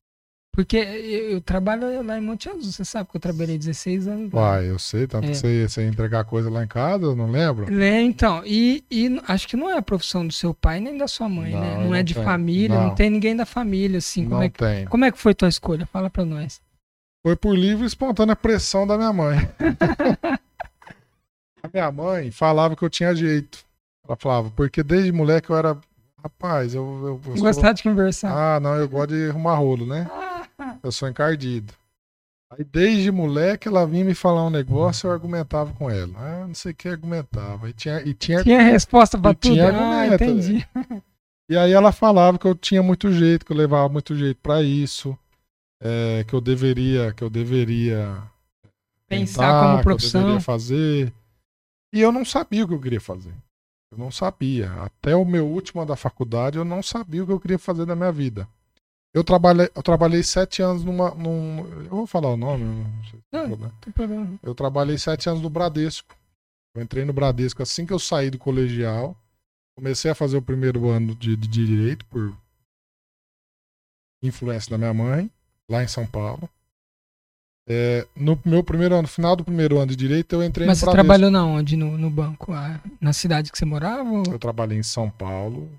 Porque 0.54 0.76
eu, 0.76 1.32
eu 1.32 1.42
trabalho 1.42 2.04
lá 2.06 2.18
em 2.18 2.22
Monte 2.22 2.50
Azul, 2.50 2.64
você 2.72 2.84
sabe 2.84 3.10
que 3.10 3.16
eu 3.16 3.22
trabalhei 3.22 3.58
16 3.58 4.06
anos. 4.08 4.34
Uai, 4.34 4.70
eu 4.70 4.78
sei, 4.78 5.08
tanto 5.08 5.26
É. 5.26 5.30
que 5.30 5.36
você, 5.38 5.68
você 5.70 5.82
ia 5.84 5.88
entregar 5.88 6.26
coisa 6.26 6.50
lá 6.50 6.62
em 6.62 6.68
casa, 6.68 7.06
eu 7.06 7.16
não 7.16 7.32
lembro. 7.32 7.74
É, 7.82 8.02
então, 8.02 8.44
e, 8.46 8.84
e 8.92 9.22
acho 9.30 9.48
que 9.48 9.56
não 9.56 9.70
é 9.70 9.78
a 9.78 9.82
profissão 9.82 10.28
do 10.28 10.34
seu 10.34 10.54
pai 10.54 10.82
nem 10.82 10.98
da 10.98 11.08
sua 11.08 11.30
mãe, 11.30 11.54
né? 11.54 11.76
Não, 11.76 11.84
Não 11.86 11.96
é 11.96 12.00
não 12.00 12.04
de 12.04 12.14
tem. 12.16 12.24
família, 12.26 12.76
não. 12.76 12.88
Não. 12.88 12.96
tem 12.96 13.10
ninguém 13.10 13.34
da 13.34 13.46
família, 13.46 14.00
assim. 14.00 14.24
Como 14.26 14.36
não 14.36 14.44
é, 14.44 14.50
que, 14.50 14.60
tem. 14.60 14.86
como 14.88 15.06
é 15.06 15.12
que 15.12 15.18
foi 15.18 15.34
tua 15.34 15.48
escolha? 15.48 15.86
Fala 15.86 16.10
pra 16.10 16.26
nós. 16.26 16.60
Foi 17.26 17.36
por 17.38 17.56
livre 17.56 17.86
e 17.86 17.88
espontânea 17.88 18.36
pressão 18.36 18.86
da 18.86 18.98
minha 18.98 19.14
mãe. 19.14 19.38
a 21.64 21.70
minha 21.72 21.90
mãe 21.92 22.30
falava 22.32 22.76
que 22.76 22.84
eu 22.84 22.90
tinha 22.90 23.16
jeito. 23.16 23.60
Ela 24.06 24.18
falava, 24.18 24.52
porque 24.54 24.84
desde 24.84 25.14
moleque 25.14 25.50
eu 25.50 25.56
era. 25.56 25.78
Rapaz, 26.22 26.76
eu. 26.76 26.84
eu, 26.84 27.22
eu 27.32 27.38
sou- 27.38 27.46
Gostar 27.46 27.72
de 27.72 27.84
conversar. 27.84 28.32
Ah, 28.32 28.60
não, 28.60 28.76
eu 28.76 28.90
gosto 28.90 29.12
de 29.16 29.30
arrumar 29.30 29.56
rolo, 29.56 29.86
né? 29.86 30.10
Eu 30.84 30.92
sou 30.92 31.08
encardido. 31.10 31.74
Aí 32.52 32.66
desde 32.66 33.12
moleque 33.12 33.68
ela 33.68 33.88
vinha 33.88 34.04
me 34.04 34.14
falar 34.14 34.46
um 34.46 34.50
negócio 34.50 35.08
eu 35.08 35.12
argumentava 35.12 35.72
com 35.74 35.90
ela. 35.90 36.14
Ah, 36.18 36.48
não 36.48 36.54
sei 36.54 36.74
o 36.74 36.76
que 36.76 36.90
argumentava. 36.90 37.70
E 37.70 37.74
tinha, 37.74 38.02
e 38.02 38.14
tinha 38.14 38.44
Tinha 38.44 38.62
resposta 38.62 39.18
pra 39.18 39.34
tudo? 39.34 39.54
tinha 39.54 39.66
Ah, 39.66 40.02
argumento, 40.02 40.24
entendi. 40.24 40.68
E 41.50 41.58
aí 41.58 41.72
ela 41.72 41.92
falava 41.92 42.38
que 42.38 42.46
eu 42.46 42.56
tinha 42.56 42.84
muito 42.84 43.12
jeito, 43.12 43.46
que 43.46 43.52
eu 43.52 43.58
levava 43.58 43.88
muito 43.90 44.16
jeito 44.16 44.38
pra 44.42 44.62
isso, 44.62 45.18
é, 45.82 46.24
que 46.26 46.34
eu 46.34 46.42
deveria, 46.42 47.14
que 47.14 47.24
eu 47.24 47.30
deveria 47.30 48.22
Pensar 49.08 49.48
tentar, 49.48 49.60
como 49.60 49.74
que 49.74 49.80
eu 49.80 49.84
profissão. 49.84 50.22
deveria 50.22 50.42
fazer. 50.42 51.14
E 51.94 52.00
eu 52.02 52.12
não 52.12 52.24
sabia 52.24 52.64
o 52.64 52.68
que 52.68 52.74
eu 52.74 52.80
queria 52.82 53.02
fazer. 53.02 53.34
Eu 53.92 53.98
não 53.98 54.12
sabia. 54.12 54.72
Até 54.82 55.16
o 55.16 55.26
meu 55.26 55.46
último 55.46 55.82
ano 55.82 55.90
da 55.90 55.98
faculdade, 55.98 56.58
eu 56.58 56.64
não 56.64 56.82
sabia 56.82 57.24
o 57.24 57.26
que 57.28 57.34
eu 57.34 57.40
queria 57.40 57.60
fazer 57.60 57.86
da 57.86 57.96
minha 57.96 58.12
vida. 58.12 58.48
Eu 59.14 59.24
trabalhei, 59.24 59.70
eu 59.76 59.84
trabalhei 59.84 60.24
sete 60.24 60.62
anos 60.62 60.84
numa. 60.86 61.12
Num, 61.16 61.60
eu 61.84 61.90
vou 61.90 62.08
falar 62.08 62.30
o 62.30 62.38
nome, 62.38 62.64
não 62.64 63.04
sei 63.06 63.20
Não. 63.32 63.48
Não 63.50 63.70
tem 63.82 63.92
problema. 63.92 64.40
Eu 64.42 64.56
trabalhei 64.56 64.98
sete 64.98 65.28
anos 65.30 65.42
no 65.42 65.50
Bradesco. 65.50 66.16
Eu 66.74 66.82
entrei 66.82 67.04
no 67.04 67.12
Bradesco 67.12 67.62
assim 67.62 67.86
que 67.86 67.92
eu 67.92 68.00
saí 68.00 68.30
do 68.30 68.38
colegial. 68.38 69.16
Comecei 69.76 70.10
a 70.12 70.16
fazer 70.16 70.38
o 70.38 70.42
primeiro 70.42 70.88
ano 70.90 71.14
de, 71.16 71.36
de 71.36 71.48
direito 71.48 72.06
por 72.06 72.34
influência 74.24 74.70
da 74.72 74.78
minha 74.78 74.94
mãe, 74.94 75.30
lá 75.70 75.84
em 75.84 75.88
São 75.88 76.06
Paulo. 76.06 76.50
É, 77.68 78.08
no 78.16 78.40
meu 78.46 78.64
primeiro 78.64 78.94
ano, 78.96 79.04
no 79.04 79.08
final 79.08 79.36
do 79.36 79.44
primeiro 79.44 79.78
ano 79.78 79.88
de 79.88 79.96
direito, 79.96 80.34
eu 80.34 80.44
entrei 80.44 80.68
Mas 80.68 80.80
você 80.80 80.86
no 80.86 80.92
Bradesco. 80.92 81.08
trabalhou 81.08 81.32
na 81.32 81.46
onde? 81.46 81.76
No, 81.76 81.98
no 81.98 82.10
banco? 82.10 82.54
Ah, 82.54 82.80
na 83.00 83.14
cidade 83.14 83.52
que 83.52 83.58
você 83.58 83.66
morava? 83.66 84.10
ou- 84.10 84.24
Eu 84.32 84.40
trabalhei 84.40 84.78
em 84.78 84.84
São 84.84 85.10
Paulo, 85.10 85.70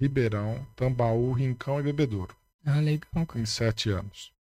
Ribeirão, 0.00 0.64
Tambaú, 0.74 1.32
Rincão 1.32 1.78
e 1.80 1.82
Bebedouro, 1.82 2.34
Ah, 2.66 2.80
legal. 2.80 3.26
cara. 3.26 3.40
em 3.40 3.46
sete 3.46 3.90
anos. 3.90 4.32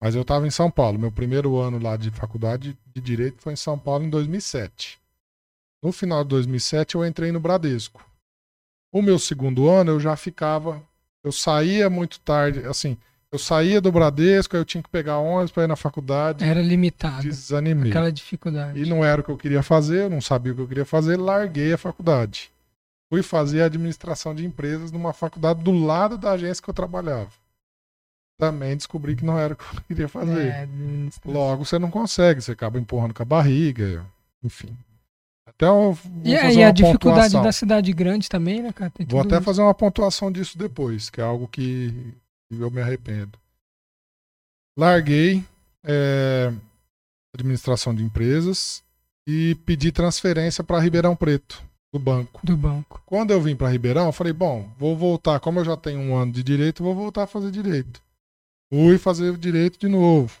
Mas 0.00 0.14
eu 0.14 0.22
estava 0.22 0.46
em 0.46 0.50
São 0.50 0.70
Paulo. 0.70 0.98
Meu 0.98 1.10
primeiro 1.10 1.58
ano 1.58 1.78
lá 1.78 1.96
de 1.96 2.10
faculdade 2.10 2.76
de 2.94 3.00
direito 3.00 3.42
foi 3.42 3.54
em 3.54 3.56
São 3.56 3.78
Paulo 3.78 4.04
em 4.04 4.10
2007. 4.10 4.98
No 5.82 5.90
final 5.92 6.22
de 6.22 6.30
2007 6.30 6.94
eu 6.94 7.04
entrei 7.04 7.32
no 7.32 7.40
Bradesco. 7.40 8.04
O 8.92 9.02
meu 9.02 9.18
segundo 9.18 9.68
ano 9.68 9.92
eu 9.92 10.00
já 10.00 10.16
ficava, 10.16 10.82
eu 11.22 11.32
saía 11.32 11.90
muito 11.90 12.18
tarde, 12.20 12.60
assim, 12.66 12.96
eu 13.30 13.38
saía 13.38 13.80
do 13.80 13.92
Bradesco, 13.92 14.56
aí 14.56 14.60
eu 14.60 14.64
tinha 14.64 14.82
que 14.82 14.88
pegar 14.88 15.18
ônibus 15.18 15.50
para 15.52 15.64
ir 15.64 15.66
na 15.66 15.76
faculdade, 15.76 16.44
Era 16.44 16.62
limitado. 16.62 17.22
desanimei. 17.22 17.90
Aquela 17.90 18.10
dificuldade. 18.12 18.80
E 18.80 18.86
não 18.88 19.04
era 19.04 19.20
o 19.20 19.24
que 19.24 19.30
eu 19.30 19.36
queria 19.36 19.62
fazer, 19.62 20.04
eu 20.04 20.10
não 20.10 20.20
sabia 20.20 20.52
o 20.52 20.54
que 20.56 20.62
eu 20.62 20.68
queria 20.68 20.84
fazer, 20.86 21.16
larguei 21.18 21.72
a 21.72 21.78
faculdade. 21.78 22.50
Fui 23.10 23.22
fazer 23.22 23.62
administração 23.62 24.34
de 24.34 24.44
empresas 24.46 24.90
numa 24.90 25.12
faculdade 25.12 25.62
do 25.62 25.72
lado 25.72 26.16
da 26.16 26.32
agência 26.32 26.62
que 26.62 26.70
eu 26.70 26.74
trabalhava. 26.74 27.30
Também 28.38 28.76
descobri 28.76 29.16
que 29.16 29.24
não 29.24 29.38
era 29.38 29.54
o 29.54 29.56
que 29.56 29.64
eu 29.64 29.82
queria 29.88 30.08
fazer. 30.08 30.46
É. 30.48 30.68
Logo 31.24 31.64
você 31.64 31.78
não 31.78 31.90
consegue, 31.90 32.42
você 32.42 32.52
acaba 32.52 32.78
empurrando 32.78 33.14
com 33.14 33.22
a 33.22 33.26
barriga, 33.26 34.04
enfim. 34.44 34.76
Até 35.46 35.66
eu 35.66 35.96
E 36.22 36.36
aí 36.36 36.62
a 36.62 36.70
dificuldade 36.70 37.28
pontuação. 37.28 37.42
da 37.42 37.52
cidade 37.52 37.92
grande 37.92 38.28
também, 38.28 38.62
né, 38.62 38.72
cara? 38.72 38.92
Vou 39.08 39.20
até 39.20 39.36
isso. 39.36 39.44
fazer 39.44 39.62
uma 39.62 39.72
pontuação 39.72 40.30
disso 40.30 40.58
depois, 40.58 41.08
que 41.08 41.20
é 41.20 41.24
algo 41.24 41.48
que 41.48 42.14
eu 42.50 42.70
me 42.70 42.82
arrependo. 42.82 43.38
Larguei 44.78 45.42
é, 45.82 46.52
administração 47.34 47.94
de 47.94 48.02
empresas 48.02 48.82
e 49.26 49.54
pedi 49.64 49.90
transferência 49.90 50.62
para 50.62 50.78
Ribeirão 50.78 51.16
Preto, 51.16 51.62
do 51.90 51.98
banco. 51.98 52.40
do 52.44 52.54
banco. 52.54 53.00
Quando 53.06 53.30
eu 53.30 53.40
vim 53.40 53.56
para 53.56 53.70
Ribeirão, 53.70 54.06
eu 54.06 54.12
falei, 54.12 54.34
bom, 54.34 54.68
vou 54.78 54.94
voltar, 54.94 55.40
como 55.40 55.60
eu 55.60 55.64
já 55.64 55.76
tenho 55.76 56.00
um 56.00 56.14
ano 56.14 56.32
de 56.32 56.42
direito, 56.42 56.84
vou 56.84 56.94
voltar 56.94 57.22
a 57.22 57.26
fazer 57.26 57.50
direito. 57.50 58.02
Fui 58.72 58.98
fazer 58.98 59.36
direito 59.36 59.78
de 59.78 59.88
novo. 59.88 60.32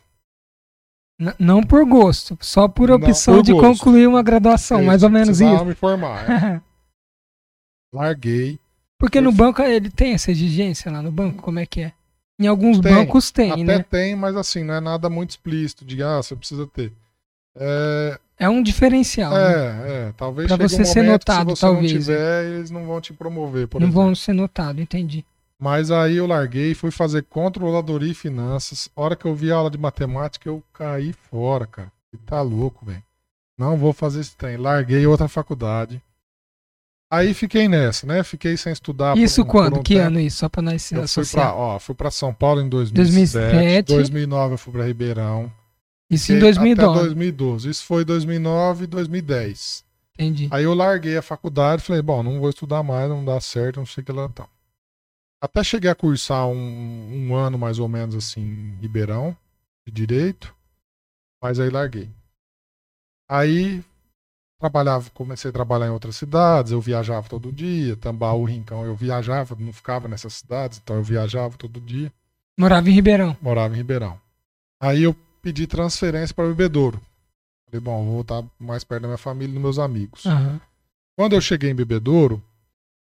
N- 1.18 1.34
não 1.38 1.62
por 1.62 1.84
gosto, 1.86 2.36
só 2.40 2.68
por 2.68 2.90
opção 2.90 3.36
por 3.36 3.42
de 3.42 3.52
gosto. 3.52 3.78
concluir 3.84 4.06
uma 4.06 4.22
graduação, 4.22 4.82
mais 4.82 5.02
ou 5.02 5.10
menos 5.10 5.40
isso. 5.40 5.64
me 5.64 5.74
formar. 5.74 6.28
é. 6.30 6.60
Larguei. 7.94 8.58
Porque 8.98 9.20
no 9.20 9.32
banco 9.32 9.62
ele 9.62 9.90
tem 9.90 10.12
essa 10.14 10.30
exigência 10.30 10.90
lá 10.90 11.00
no 11.02 11.12
banco, 11.12 11.42
como 11.42 11.58
é 11.58 11.66
que 11.66 11.82
é? 11.82 11.92
Em 12.38 12.46
alguns 12.46 12.78
Tem, 12.80 12.92
bancos 12.92 13.30
tem, 13.30 13.50
Até 13.52 13.64
né? 13.64 13.82
tem, 13.82 14.14
mas 14.14 14.36
assim, 14.36 14.62
não 14.62 14.74
é 14.74 14.80
nada 14.80 15.08
muito 15.08 15.30
explícito 15.30 15.84
de 15.86 16.02
ah, 16.02 16.16
você 16.18 16.36
precisa 16.36 16.66
ter. 16.66 16.92
É, 17.56 18.18
É 18.38 18.48
um 18.48 18.62
diferencial. 18.62 19.32
né? 19.32 19.38
é, 19.38 20.08
é, 20.08 20.12
talvez 20.16 20.46
Pra 20.48 20.56
você 20.68 20.82
um 20.82 20.84
ser 20.84 21.02
notado, 21.02 21.50
se 21.50 21.56
você 21.56 21.60
talvez, 21.62 21.92
não 21.92 21.98
tiver, 22.00 22.44
eles 22.44 22.70
não 22.70 22.84
vão 22.84 23.00
te 23.00 23.14
promover, 23.14 23.66
por 23.68 23.80
Não 23.80 23.88
exemplo. 23.88 24.02
vão 24.04 24.14
ser 24.14 24.34
notados, 24.34 24.82
entendi. 24.82 25.24
Mas 25.60 25.90
aí 25.90 26.16
eu 26.16 26.26
larguei, 26.26 26.74
fui 26.74 26.90
fazer 26.90 27.22
controladoria 27.24 28.10
e 28.10 28.14
finanças. 28.14 28.90
A 28.94 29.00
hora 29.00 29.16
que 29.16 29.24
eu 29.24 29.34
vi 29.34 29.50
a 29.50 29.56
aula 29.56 29.70
de 29.70 29.78
matemática, 29.78 30.48
eu 30.48 30.62
caí 30.72 31.12
fora, 31.12 31.66
cara. 31.66 31.90
E 32.12 32.18
tá 32.18 32.42
louco, 32.42 32.84
velho. 32.84 33.02
Não 33.58 33.76
vou 33.76 33.92
fazer 33.94 34.20
esse 34.20 34.36
trem. 34.36 34.58
Larguei 34.58 35.06
outra 35.06 35.28
faculdade. 35.28 36.02
Aí 37.10 37.32
fiquei 37.32 37.68
nessa, 37.68 38.06
né? 38.06 38.22
Fiquei 38.22 38.56
sem 38.56 38.72
estudar. 38.72 39.16
isso 39.16 39.42
um- 39.42 39.46
quando? 39.46 39.78
um 39.78 39.82
que 39.82 39.94
tempo. 39.94 40.06
ano 40.08 40.20
isso? 40.20 40.38
Só 40.38 40.48
pra 40.48 40.60
nós 40.60 40.82
se 40.82 40.94
Eu 40.94 40.98
fui 40.98 41.04
associar. 41.04 41.46
pra, 41.46 41.54
ó, 41.54 41.78
fui 41.78 41.94
pra 41.94 42.10
São 42.10 42.34
Paulo 42.34 42.60
em 42.60 42.68
2007. 42.68 43.52
2007. 43.52 43.94
2009 43.94 44.54
eu 44.54 44.58
fui 44.58 44.72
pra 44.72 44.84
Ribeirão. 44.84 45.50
Isso 46.10 46.24
em 46.32 46.36
Fiquei 46.36 46.40
2012. 46.40 46.90
Até 46.90 47.04
2012. 47.06 47.70
Isso 47.70 47.84
foi 47.84 48.04
2009 48.04 48.84
e 48.84 48.86
2010. 48.86 49.84
Entendi. 50.14 50.48
Aí 50.50 50.64
eu 50.64 50.74
larguei 50.74 51.16
a 51.16 51.22
faculdade, 51.22 51.82
falei, 51.82 52.02
bom, 52.02 52.22
não 52.22 52.40
vou 52.40 52.50
estudar 52.50 52.82
mais, 52.82 53.08
não 53.08 53.24
dá 53.24 53.40
certo, 53.40 53.76
não 53.78 53.86
sei 53.86 54.02
o 54.02 54.04
que 54.04 54.12
lá 54.12 54.28
tal. 54.28 54.48
Até 55.46 55.62
cheguei 55.62 55.88
a 55.88 55.94
cursar 55.94 56.44
um, 56.48 57.28
um 57.30 57.34
ano 57.36 57.56
mais 57.56 57.78
ou 57.78 57.86
menos 57.88 58.16
assim 58.16 58.40
em 58.40 58.78
Ribeirão, 58.80 59.34
de 59.86 59.92
direito, 59.92 60.52
mas 61.40 61.60
aí 61.60 61.70
larguei. 61.70 62.10
Aí 63.30 63.80
trabalhava, 64.58 65.08
comecei 65.10 65.48
a 65.50 65.52
trabalhar 65.52 65.86
em 65.86 65.90
outras 65.90 66.16
cidades, 66.16 66.72
eu 66.72 66.80
viajava 66.80 67.28
todo 67.28 67.52
dia, 67.52 67.96
Tambaú, 67.96 68.44
Rincão, 68.44 68.84
eu 68.84 68.96
viajava, 68.96 69.54
não 69.56 69.72
ficava 69.72 70.08
nessas 70.08 70.34
cidades, 70.34 70.80
então 70.82 70.96
eu 70.96 71.02
viajava 71.04 71.56
todo 71.56 71.80
dia, 71.80 72.12
Morava 72.58 72.90
em 72.90 72.92
Ribeirão. 72.92 73.36
morava 73.40 73.72
em 73.74 73.76
Ribeirão. 73.76 74.20
Aí 74.80 75.04
eu 75.04 75.14
pedi 75.42 75.66
transferência 75.68 76.34
para 76.34 76.48
Bebedouro. 76.48 77.00
Falei, 77.66 77.80
bom, 77.80 78.04
vou 78.04 78.14
voltar 78.14 78.42
mais 78.58 78.82
perto 78.82 79.02
da 79.02 79.08
minha 79.08 79.18
família 79.18 79.52
e 79.52 79.54
dos 79.54 79.62
meus 79.62 79.78
amigos. 79.78 80.26
Aham. 80.26 80.60
Quando 81.16 81.34
eu 81.34 81.40
cheguei 81.40 81.70
em 81.70 81.74
Bebedouro, 81.74 82.42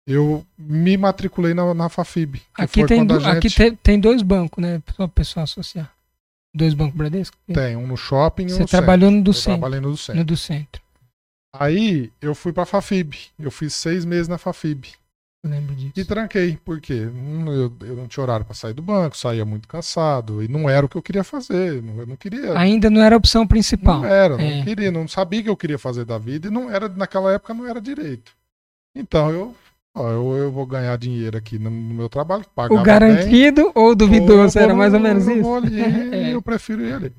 Eu 0.10 0.44
me 0.58 0.98
matriculei 0.98 1.54
na, 1.54 1.72
na 1.74 1.88
Fafib. 1.88 2.42
Aqui, 2.56 2.84
tem, 2.86 3.06
do, 3.06 3.20
gente... 3.20 3.30
aqui 3.30 3.50
tem, 3.52 3.76
tem 3.76 4.00
dois 4.00 4.24
bancos, 4.24 4.62
né? 4.62 4.82
Só 4.96 5.04
o 5.04 5.10
pessoal 5.10 5.44
associar. 5.44 5.94
Dois 6.52 6.74
bancos 6.74 6.96
Bradesco? 6.96 7.38
Tem, 7.54 7.76
um 7.76 7.86
no 7.86 7.96
shopping 7.96 8.48
e 8.48 8.54
um 8.54 8.60
no 8.60 8.66
trabalhou 8.66 9.12
no 9.12 9.22
do 9.22 9.30
eu 9.30 9.34
centro. 9.34 9.52
trabalhei 9.60 9.80
no 9.80 9.92
do 9.92 9.98
centro. 9.98 10.20
No 10.20 10.26
do 10.26 10.36
centro. 10.36 10.82
Aí 11.54 12.12
eu 12.20 12.34
fui 12.34 12.52
pra 12.52 12.66
Fafib. 12.66 13.14
Eu 13.38 13.52
fiz 13.52 13.76
seis 13.76 14.04
meses 14.04 14.28
na 14.28 14.40
Fafib. 14.40 14.88
Eu 15.44 15.52
lembro 15.52 15.76
disso. 15.76 15.94
E 15.96 16.04
tranquei, 16.04 16.58
porque 16.66 16.94
eu, 16.94 17.74
eu 17.82 17.96
não 17.96 18.08
tinha 18.08 18.24
horário 18.24 18.46
para 18.46 18.56
sair 18.56 18.74
do 18.74 18.82
banco, 18.82 19.16
saía 19.16 19.46
muito 19.46 19.68
cansado, 19.68 20.44
e 20.44 20.48
não 20.48 20.70
era 20.70 20.86
o 20.86 20.90
que 20.90 20.98
eu 20.98 21.02
queria 21.02 21.24
fazer. 21.24 21.76
Eu 21.76 22.08
não 22.08 22.16
queria. 22.16 22.58
Ainda 22.58 22.90
não 22.90 23.02
era 23.02 23.16
a 23.16 23.18
opção 23.18 23.48
principal. 23.48 24.02
Não 24.02 24.06
era, 24.06 24.38
não 24.38 24.44
é. 24.44 24.64
queria, 24.64 24.92
não 24.92 25.08
sabia 25.08 25.40
o 25.40 25.44
que 25.44 25.50
eu 25.50 25.56
queria 25.56 25.78
fazer 25.78 26.04
da 26.04 26.18
vida, 26.18 26.48
e 26.48 26.52
não 26.52 26.70
era, 26.70 26.90
naquela 26.90 27.32
época 27.32 27.54
não 27.54 27.66
era 27.66 27.80
direito. 27.80 28.34
Então 28.94 29.32
eu, 29.32 29.56
ó, 29.96 30.10
eu, 30.10 30.38
eu 30.38 30.52
vou 30.52 30.66
ganhar 30.66 30.98
dinheiro 30.98 31.38
aqui 31.38 31.60
no, 31.60 31.70
no 31.70 31.94
meu 31.94 32.10
trabalho, 32.10 32.46
pagar. 32.56 32.80
O 32.80 32.84
garantido 32.84 33.64
bem, 33.66 33.72
ou 33.76 33.96
duvidoso? 33.96 34.58
Ou 34.58 34.64
era 34.64 34.76
mais 34.76 34.94
ou 34.94 35.00
menos 35.00 35.28
eu 35.28 35.40
isso? 35.40 35.54
Ali, 35.54 35.82
é. 36.16 36.34
Eu 36.34 36.42
prefiro 36.42 36.84
ir 36.84 36.94
ali. 36.94 37.14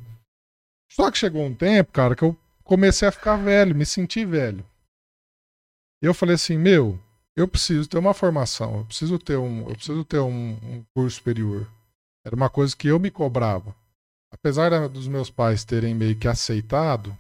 Só 0.90 1.10
que 1.10 1.18
chegou 1.18 1.44
um 1.44 1.54
tempo, 1.54 1.92
cara, 1.92 2.16
que 2.16 2.22
eu 2.22 2.36
comecei 2.64 3.06
a 3.06 3.12
ficar 3.12 3.36
velho, 3.36 3.74
me 3.74 3.86
senti 3.86 4.24
velho. 4.24 4.64
E 6.02 6.06
eu 6.06 6.14
falei 6.14 6.34
assim, 6.34 6.56
meu, 6.56 6.98
eu 7.36 7.46
preciso 7.46 7.88
ter 7.88 7.98
uma 7.98 8.14
formação, 8.14 8.78
eu 8.78 8.84
preciso 8.84 9.18
ter 9.18 9.36
um, 9.36 9.68
eu 9.68 9.74
preciso 9.74 10.04
ter 10.04 10.18
um, 10.18 10.52
um 10.62 10.84
curso 10.94 11.16
superior. 11.16 11.66
Era 12.24 12.34
uma 12.34 12.50
coisa 12.50 12.76
que 12.76 12.88
eu 12.88 12.98
me 12.98 13.10
cobrava. 13.10 13.74
Apesar 14.32 14.88
dos 14.88 15.08
meus 15.08 15.30
pais 15.30 15.64
terem 15.64 15.94
meio 15.94 16.16
que 16.16 16.28
aceitado 16.28 17.16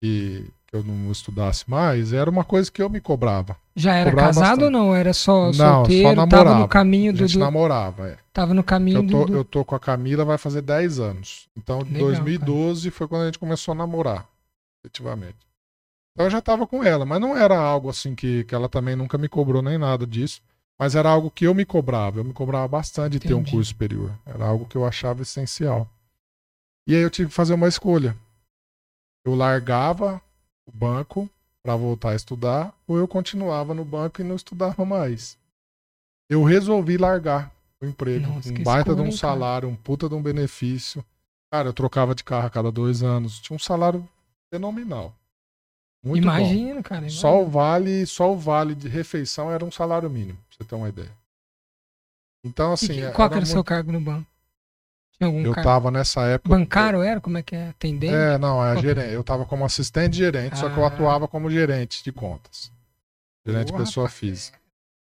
que, 0.00 0.50
que 0.68 0.76
eu 0.76 0.84
não 0.84 1.10
estudasse 1.10 1.68
mais, 1.68 2.12
era 2.12 2.28
uma 2.28 2.44
coisa 2.44 2.70
que 2.70 2.82
eu 2.82 2.90
me 2.90 3.00
cobrava. 3.00 3.56
Já 3.74 3.94
era 3.94 4.10
cobrava 4.10 4.28
casado 4.28 4.48
bastante. 4.48 4.64
ou 4.64 4.70
não? 4.70 4.94
Era 4.94 5.14
só 5.14 5.46
não, 5.46 5.54
solteiro? 5.54 6.08
Só 6.08 6.14
namorava. 6.14 6.44
Tava 6.44 6.60
no 6.60 6.68
caminho 6.68 7.12
do. 7.12 7.24
A 7.24 7.26
gente 7.26 7.38
namorava, 7.38 8.08
é. 8.08 8.18
Tava 8.34 8.54
no 8.54 8.62
caminho 8.62 8.98
eu 8.98 9.06
tô, 9.08 9.24
do. 9.24 9.34
Eu 9.34 9.44
tô 9.44 9.64
com 9.64 9.74
a 9.74 9.80
Camila, 9.80 10.26
vai 10.26 10.36
fazer 10.36 10.60
10 10.60 11.00
anos. 11.00 11.48
Então, 11.56 11.80
em 11.80 11.98
2012 11.98 12.82
cara. 12.82 12.96
foi 12.96 13.08
quando 13.08 13.22
a 13.22 13.24
gente 13.26 13.38
começou 13.38 13.72
a 13.72 13.74
namorar, 13.76 14.28
efetivamente. 14.84 15.38
Então 16.12 16.26
eu 16.26 16.30
já 16.30 16.38
estava 16.38 16.66
com 16.66 16.84
ela, 16.84 17.06
mas 17.06 17.20
não 17.20 17.34
era 17.34 17.56
algo 17.56 17.88
assim 17.88 18.14
que, 18.14 18.44
que 18.44 18.54
ela 18.54 18.68
também 18.68 18.94
nunca 18.94 19.16
me 19.16 19.28
cobrou 19.28 19.62
nem 19.62 19.78
nada 19.78 20.06
disso. 20.06 20.42
Mas 20.78 20.94
era 20.94 21.08
algo 21.08 21.30
que 21.30 21.46
eu 21.46 21.54
me 21.54 21.64
cobrava. 21.64 22.20
Eu 22.20 22.24
me 22.24 22.32
cobrava 22.32 22.68
bastante 22.68 23.12
de 23.12 23.20
ter 23.20 23.34
um 23.34 23.42
curso 23.42 23.70
superior. 23.70 24.12
Era 24.26 24.44
algo 24.44 24.66
que 24.66 24.76
eu 24.76 24.84
achava 24.86 25.22
essencial. 25.22 25.88
E 26.86 26.94
aí 26.94 27.00
eu 27.00 27.10
tive 27.10 27.30
que 27.30 27.34
fazer 27.34 27.54
uma 27.54 27.68
escolha. 27.68 28.14
Eu 29.24 29.34
largava 29.34 30.20
o 30.68 30.76
banco 30.76 31.28
para 31.62 31.74
voltar 31.74 32.10
a 32.10 32.14
estudar, 32.14 32.74
ou 32.86 32.98
eu 32.98 33.08
continuava 33.08 33.74
no 33.74 33.84
banco 33.84 34.20
e 34.20 34.24
não 34.24 34.36
estudava 34.36 34.84
mais. 34.84 35.36
Eu 36.30 36.44
resolvi 36.44 36.96
largar 36.96 37.52
o 37.80 37.86
emprego. 37.86 38.26
Nossa, 38.26 38.50
um 38.50 38.62
baita 38.62 38.94
de 38.94 39.00
um 39.00 39.10
salário, 39.10 39.68
um 39.68 39.74
puta 39.74 40.08
de 40.08 40.14
um 40.14 40.22
benefício. 40.22 41.04
Cara, 41.50 41.68
eu 41.68 41.72
trocava 41.72 42.14
de 42.14 42.22
carro 42.22 42.46
a 42.46 42.50
cada 42.50 42.70
dois 42.70 43.02
anos. 43.02 43.40
Tinha 43.40 43.56
um 43.56 43.58
salário 43.58 44.06
fenomenal. 44.52 45.14
Muito 46.04 46.22
imagino, 46.22 46.76
bom. 46.76 46.82
cara. 46.82 47.00
Imagino. 47.02 47.20
Só 47.20 47.42
o 47.42 47.48
vale, 47.48 48.06
só 48.06 48.32
o 48.32 48.36
vale 48.36 48.74
de 48.74 48.88
refeição 48.88 49.50
era 49.50 49.64
um 49.64 49.70
salário 49.70 50.08
mínimo, 50.08 50.38
pra 50.48 50.58
você 50.58 50.64
ter 50.64 50.74
uma 50.74 50.88
ideia. 50.88 51.12
Então, 52.44 52.72
assim. 52.72 53.00
E 53.00 53.12
qual 53.12 53.26
era, 53.26 53.36
era 53.36 53.44
o 53.44 53.48
seu 53.48 53.64
cargo 53.64 53.90
no 53.90 54.00
banco? 54.00 54.26
Eu 55.20 55.52
cargo? 55.52 55.62
tava 55.68 55.90
nessa 55.90 56.22
época. 56.26 56.48
Bancário 56.48 57.02
era? 57.02 57.20
Como 57.20 57.38
é 57.38 57.42
que 57.42 57.56
é? 57.56 57.68
Atendente? 57.70 58.14
É, 58.14 58.38
não, 58.38 58.64
é 58.64 58.80
gerente. 58.80 59.12
Eu 59.12 59.24
tava 59.24 59.44
como 59.44 59.64
assistente 59.64 60.16
gerente, 60.16 60.52
ah. 60.52 60.56
só 60.56 60.68
que 60.70 60.78
eu 60.78 60.84
ah. 60.84 60.88
atuava 60.88 61.26
como 61.26 61.50
gerente 61.50 62.04
de 62.04 62.12
contas. 62.12 62.70
Gerente 63.44 63.72
Boa, 63.72 63.84
pessoa 63.84 64.08
física. 64.08 64.58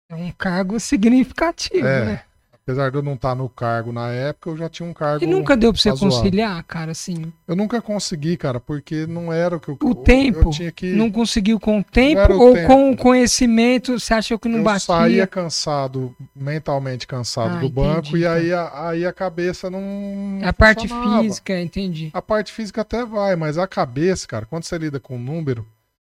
É 0.09 0.15
um 0.15 0.31
cargo 0.31 0.79
significativo, 0.79 1.85
é. 1.85 2.05
né? 2.05 2.23
Apesar 2.69 2.91
de 2.91 2.97
eu 2.97 3.01
não 3.01 3.15
estar 3.15 3.29
tá 3.29 3.35
no 3.35 3.49
cargo 3.49 3.91
na 3.91 4.11
época, 4.11 4.51
eu 4.51 4.55
já 4.55 4.69
tinha 4.69 4.87
um 4.87 4.93
cargo. 4.93 5.23
E 5.23 5.27
nunca 5.27 5.57
deu 5.57 5.73
pra 5.73 5.81
você 5.81 5.89
razoável. 5.89 6.19
conciliar, 6.19 6.63
cara, 6.65 6.91
assim? 6.91 7.33
Eu 7.47 7.55
nunca 7.55 7.81
consegui, 7.81 8.37
cara, 8.37 8.59
porque 8.59 9.07
não 9.07 9.33
era 9.33 9.55
o 9.55 9.59
que 9.59 9.69
eu 9.69 9.77
O 9.81 9.95
tempo? 9.95 10.49
Eu 10.49 10.49
tinha 10.51 10.71
que... 10.71 10.93
Não 10.93 11.09
conseguiu 11.09 11.59
com 11.59 11.79
o 11.79 11.83
tempo 11.83 12.31
ou 12.33 12.53
tempo. 12.53 12.67
com 12.67 12.91
o 12.91 12.95
conhecimento? 12.95 13.99
Você 13.99 14.13
achou 14.13 14.37
que 14.37 14.47
não 14.47 14.59
eu 14.59 14.63
batia? 14.63 14.93
Eu 14.93 14.99
saía 14.99 15.25
cansado, 15.25 16.15
mentalmente 16.35 17.07
cansado 17.07 17.57
ah, 17.57 17.59
do 17.59 17.69
banco, 17.69 18.09
entendi, 18.09 18.19
e 18.19 18.27
aí 18.27 18.53
a, 18.53 18.89
aí 18.89 19.03
a 19.03 19.11
cabeça 19.11 19.67
não. 19.71 20.39
A 20.43 20.53
parte 20.53 20.87
física, 20.87 21.59
entendi. 21.59 22.11
A 22.13 22.21
parte 22.21 22.51
física 22.51 22.81
até 22.81 23.03
vai, 23.03 23.35
mas 23.35 23.57
a 23.57 23.65
cabeça, 23.65 24.27
cara, 24.27 24.45
quando 24.45 24.65
você 24.65 24.77
lida 24.77 24.99
com 24.99 25.15
o 25.15 25.19
número, 25.19 25.65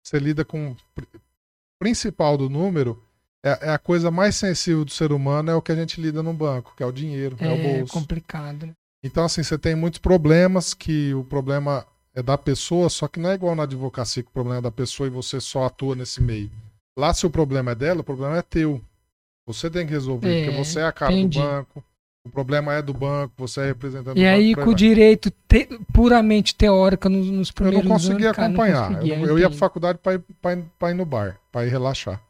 você 0.02 0.18
lida 0.18 0.44
com. 0.44 0.72
O 0.72 1.06
principal 1.78 2.36
do 2.36 2.50
número 2.50 3.02
é, 3.44 3.68
é, 3.68 3.70
a 3.70 3.78
coisa 3.78 4.11
mais 4.11 4.37
sensível 4.37 4.85
do 4.85 4.90
ser 4.90 5.12
humano 5.12 5.50
é 5.50 5.55
o 5.55 5.62
que 5.62 5.72
a 5.72 5.74
gente 5.74 6.00
lida 6.00 6.22
no 6.22 6.33
banco, 6.33 6.74
que 6.76 6.83
é 6.83 6.87
o 6.87 6.92
dinheiro, 6.92 7.37
é, 7.40 7.46
é 7.46 7.52
o 7.52 7.78
bolso. 7.78 7.96
É 7.96 8.00
complicado. 8.00 8.70
Então, 9.05 9.24
assim, 9.24 9.42
você 9.42 9.59
tem 9.59 9.74
muitos 9.74 9.98
problemas 9.98 10.74
que 10.74 11.12
o 11.12 11.24
problema 11.24 11.85
é 12.14 12.22
da 12.22 12.38
pessoa, 12.38 12.88
só 12.88 13.09
que 13.09 13.18
não 13.18 13.31
é 13.31 13.35
igual 13.35 13.57
na 13.57 13.64
advocacia 13.64 14.22
que 14.22 14.28
o 14.28 14.33
problema 14.33 14.59
é 14.59 14.62
da 14.62 14.70
pessoa 14.70 15.09
e 15.09 15.11
você 15.11 15.40
só 15.40 15.66
atua 15.66 15.96
nesse 15.96 16.22
meio. 16.22 16.50
Lá, 16.96 17.12
se 17.12 17.26
o 17.26 17.31
problema 17.31 17.72
é 17.72 17.74
dela, 17.74 18.02
o 18.02 18.05
problema 18.05 18.37
é 18.37 18.42
teu. 18.42 18.81
Você 19.46 19.68
tem 19.68 19.85
que 19.87 19.92
resolver, 19.92 20.33
é, 20.33 20.44
porque 20.44 20.57
você 20.57 20.81
é 20.81 20.85
a 20.85 20.92
cara 20.92 21.12
entendi. 21.12 21.38
do 21.38 21.44
banco. 21.44 21.85
O 22.24 22.31
problema 22.31 22.72
é 22.74 22.81
do 22.81 22.94
banco, 22.94 23.35
você 23.37 23.62
é 23.62 23.66
representante 23.66 24.20
e 24.20 24.22
do 24.22 24.28
aí, 24.28 24.55
com 24.55 24.70
o 24.70 24.74
direito 24.74 25.33
te, 25.48 25.66
puramente 25.92 26.55
teórico 26.55 27.09
nos, 27.09 27.26
nos 27.26 27.50
primeiros 27.50 27.81
anos. 27.81 28.05
Eu 28.05 28.11
não 28.11 28.18
conseguia 28.18 28.28
anos, 28.28 28.38
acompanhar. 28.38 28.74
Cara, 28.74 28.90
não 28.90 28.94
conseguia, 28.98 29.18
eu, 29.18 29.26
eu 29.26 29.38
ia 29.40 29.48
pra 29.48 29.59
faculdade 29.59 29.98
para 29.98 30.14
ir, 30.14 30.22
ir, 30.44 30.90
ir 30.90 30.94
no 30.94 31.05
bar, 31.05 31.40
para 31.50 31.66
ir 31.66 31.70
relaxar. 31.70 32.22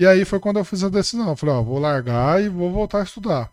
E 0.00 0.06
aí 0.06 0.24
foi 0.24 0.40
quando 0.40 0.58
eu 0.58 0.64
fiz 0.64 0.82
a 0.82 0.88
decisão. 0.88 1.28
Eu 1.28 1.36
falei, 1.36 1.54
ó, 1.54 1.62
vou 1.62 1.78
largar 1.78 2.42
e 2.42 2.48
vou 2.48 2.72
voltar 2.72 3.00
a 3.00 3.04
estudar. 3.04 3.52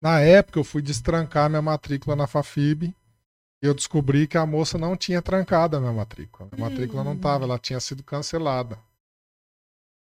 Na 0.00 0.20
época 0.20 0.60
eu 0.60 0.64
fui 0.64 0.80
destrancar 0.80 1.50
minha 1.50 1.60
matrícula 1.60 2.14
na 2.14 2.28
Fafib 2.28 2.84
e 2.84 2.94
eu 3.60 3.74
descobri 3.74 4.28
que 4.28 4.38
a 4.38 4.46
moça 4.46 4.78
não 4.78 4.96
tinha 4.96 5.20
trancado 5.20 5.76
a 5.76 5.80
minha 5.80 5.92
matrícula. 5.92 6.48
A 6.52 6.56
matrícula 6.56 7.02
não 7.02 7.14
estava, 7.14 7.44
ela 7.44 7.58
tinha 7.58 7.80
sido 7.80 8.04
cancelada. 8.04 8.78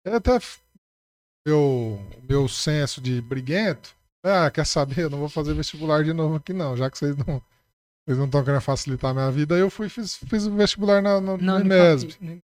E 0.06 0.10
até 0.10 0.38
meu, 1.46 1.98
meu 2.28 2.46
senso 2.46 3.00
de 3.00 3.22
briguento, 3.22 3.96
ah, 4.22 4.50
quer 4.50 4.66
saber, 4.66 5.04
eu 5.04 5.10
não 5.10 5.18
vou 5.18 5.30
fazer 5.30 5.54
vestibular 5.54 6.04
de 6.04 6.12
novo 6.12 6.34
aqui 6.34 6.52
não, 6.52 6.76
já 6.76 6.90
que 6.90 6.98
vocês 6.98 7.16
não 7.16 7.42
vocês 8.04 8.18
não 8.18 8.26
estão 8.26 8.44
querendo 8.44 8.60
facilitar 8.60 9.12
a 9.12 9.14
minha 9.14 9.30
vida, 9.30 9.56
eu 9.56 9.70
fui 9.70 9.88
fiz, 9.88 10.16
fiz 10.16 10.44
o 10.44 10.54
vestibular 10.54 11.00
na, 11.00 11.20
no 11.20 11.60
IMESB. 11.60 12.42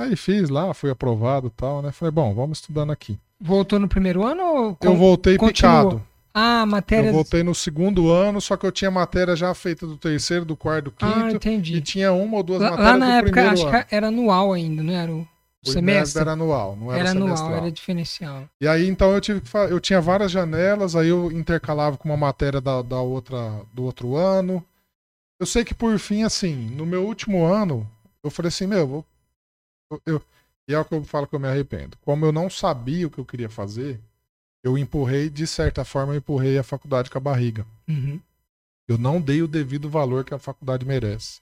Aí 0.00 0.16
fiz 0.16 0.48
lá, 0.48 0.72
fui 0.72 0.90
aprovado 0.90 1.48
e 1.48 1.50
tal, 1.50 1.82
né? 1.82 1.92
Falei, 1.92 2.10
bom, 2.10 2.32
vamos 2.32 2.58
estudando 2.58 2.90
aqui. 2.90 3.18
Voltou 3.38 3.78
no 3.78 3.86
primeiro 3.86 4.24
ano 4.24 4.42
ou 4.42 4.78
Eu 4.80 4.96
voltei 4.96 5.36
continuou? 5.36 5.88
picado. 5.90 6.06
Ah, 6.32 6.64
matéria. 6.64 7.08
Eu 7.08 7.12
voltei 7.12 7.42
no 7.42 7.54
segundo 7.54 8.10
ano, 8.10 8.40
só 8.40 8.56
que 8.56 8.64
eu 8.64 8.72
tinha 8.72 8.90
matéria 8.90 9.36
já 9.36 9.52
feita 9.52 9.86
do 9.86 9.98
terceiro, 9.98 10.44
do 10.44 10.56
quarto, 10.56 10.84
do 10.84 10.90
quinto. 10.92 11.12
Ah, 11.12 11.30
entendi. 11.30 11.76
E 11.76 11.80
tinha 11.82 12.12
uma 12.12 12.38
ou 12.38 12.42
duas 12.42 12.62
lá, 12.62 12.70
matérias 12.70 12.92
lá 12.92 12.98
na 12.98 13.06
do 13.06 13.12
época, 13.12 13.32
primeiro 13.32 13.52
acho 13.52 13.66
ano. 13.66 13.84
que 13.84 13.94
era 13.94 14.08
anual 14.08 14.52
ainda, 14.54 14.82
não 14.82 14.94
era 14.94 15.12
o, 15.12 15.28
o 15.66 15.70
semestre? 15.70 16.22
era 16.22 16.32
anual, 16.32 16.76
não 16.76 16.92
era, 16.92 17.00
era 17.00 17.10
anual, 17.10 17.54
era 17.54 17.70
diferencial. 17.70 18.44
E 18.60 18.66
aí, 18.66 18.88
então, 18.88 19.12
eu 19.12 19.20
tive 19.20 19.40
que 19.40 19.54
eu 19.54 19.80
tinha 19.80 20.00
várias 20.00 20.30
janelas, 20.30 20.96
aí 20.96 21.08
eu 21.08 21.30
intercalava 21.30 21.98
com 21.98 22.08
uma 22.08 22.16
matéria 22.16 22.60
da, 22.60 22.80
da 22.80 23.00
outra, 23.00 23.60
do 23.74 23.84
outro 23.84 24.16
ano. 24.16 24.64
Eu 25.38 25.46
sei 25.46 25.64
que, 25.64 25.74
por 25.74 25.98
fim, 25.98 26.22
assim, 26.22 26.70
no 26.76 26.86
meu 26.86 27.04
último 27.04 27.44
ano, 27.44 27.86
eu 28.22 28.30
falei 28.30 28.48
assim, 28.48 28.66
meu, 28.66 28.86
vou, 28.86 29.04
eu, 30.06 30.22
e 30.68 30.74
é 30.74 30.78
o 30.78 30.84
que 30.84 30.94
eu 30.94 31.02
falo 31.04 31.26
que 31.26 31.34
eu 31.34 31.40
me 31.40 31.48
arrependo. 31.48 31.96
Como 32.02 32.24
eu 32.24 32.32
não 32.32 32.48
sabia 32.48 33.06
o 33.06 33.10
que 33.10 33.18
eu 33.18 33.24
queria 33.24 33.48
fazer, 33.48 34.00
eu 34.62 34.76
empurrei, 34.76 35.30
de 35.30 35.46
certa 35.46 35.84
forma, 35.84 36.12
eu 36.12 36.18
empurrei 36.18 36.58
a 36.58 36.62
faculdade 36.62 37.10
com 37.10 37.18
a 37.18 37.20
barriga. 37.20 37.66
Uhum. 37.88 38.20
Eu 38.86 38.98
não 38.98 39.20
dei 39.20 39.42
o 39.42 39.48
devido 39.48 39.88
valor 39.88 40.24
que 40.24 40.34
a 40.34 40.38
faculdade 40.38 40.84
merece. 40.84 41.40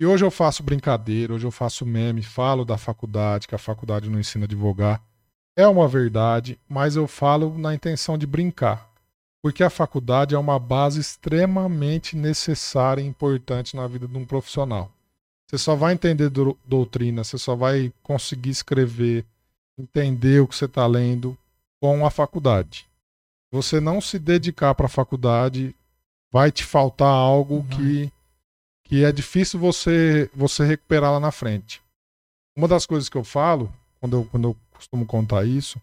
E 0.00 0.06
hoje 0.06 0.24
eu 0.24 0.30
faço 0.30 0.62
brincadeira, 0.62 1.34
hoje 1.34 1.46
eu 1.46 1.50
faço 1.50 1.84
meme, 1.84 2.22
falo 2.22 2.64
da 2.64 2.78
faculdade, 2.78 3.46
que 3.46 3.54
a 3.54 3.58
faculdade 3.58 4.08
não 4.08 4.18
ensina 4.18 4.44
a 4.44 4.46
advogar. 4.46 5.02
É 5.54 5.66
uma 5.66 5.86
verdade, 5.86 6.58
mas 6.68 6.96
eu 6.96 7.06
falo 7.06 7.58
na 7.58 7.74
intenção 7.74 8.16
de 8.16 8.26
brincar. 8.26 8.88
Porque 9.42 9.62
a 9.62 9.70
faculdade 9.70 10.34
é 10.34 10.38
uma 10.38 10.58
base 10.58 11.00
extremamente 11.00 12.16
necessária 12.16 13.02
e 13.02 13.06
importante 13.06 13.76
na 13.76 13.86
vida 13.86 14.08
de 14.08 14.16
um 14.16 14.24
profissional. 14.24 14.90
Você 15.50 15.58
só 15.58 15.74
vai 15.74 15.94
entender 15.94 16.28
do, 16.28 16.56
doutrina, 16.64 17.24
você 17.24 17.36
só 17.36 17.56
vai 17.56 17.92
conseguir 18.04 18.50
escrever, 18.50 19.24
entender 19.76 20.38
o 20.38 20.46
que 20.46 20.54
você 20.54 20.66
está 20.66 20.86
lendo 20.86 21.36
com 21.80 22.06
a 22.06 22.10
faculdade. 22.10 22.86
Você 23.50 23.80
não 23.80 24.00
se 24.00 24.16
dedicar 24.16 24.76
para 24.76 24.86
a 24.86 24.88
faculdade, 24.88 25.74
vai 26.30 26.52
te 26.52 26.62
faltar 26.62 27.08
algo 27.08 27.56
uhum. 27.56 27.66
que, 27.66 28.12
que 28.84 29.04
é 29.04 29.10
difícil 29.10 29.58
você, 29.58 30.30
você 30.32 30.64
recuperar 30.64 31.10
lá 31.10 31.18
na 31.18 31.32
frente. 31.32 31.82
Uma 32.56 32.68
das 32.68 32.86
coisas 32.86 33.08
que 33.08 33.18
eu 33.18 33.24
falo, 33.24 33.72
quando 33.98 34.18
eu, 34.18 34.24
quando 34.26 34.50
eu 34.50 34.56
costumo 34.70 35.04
contar 35.04 35.44
isso, 35.44 35.82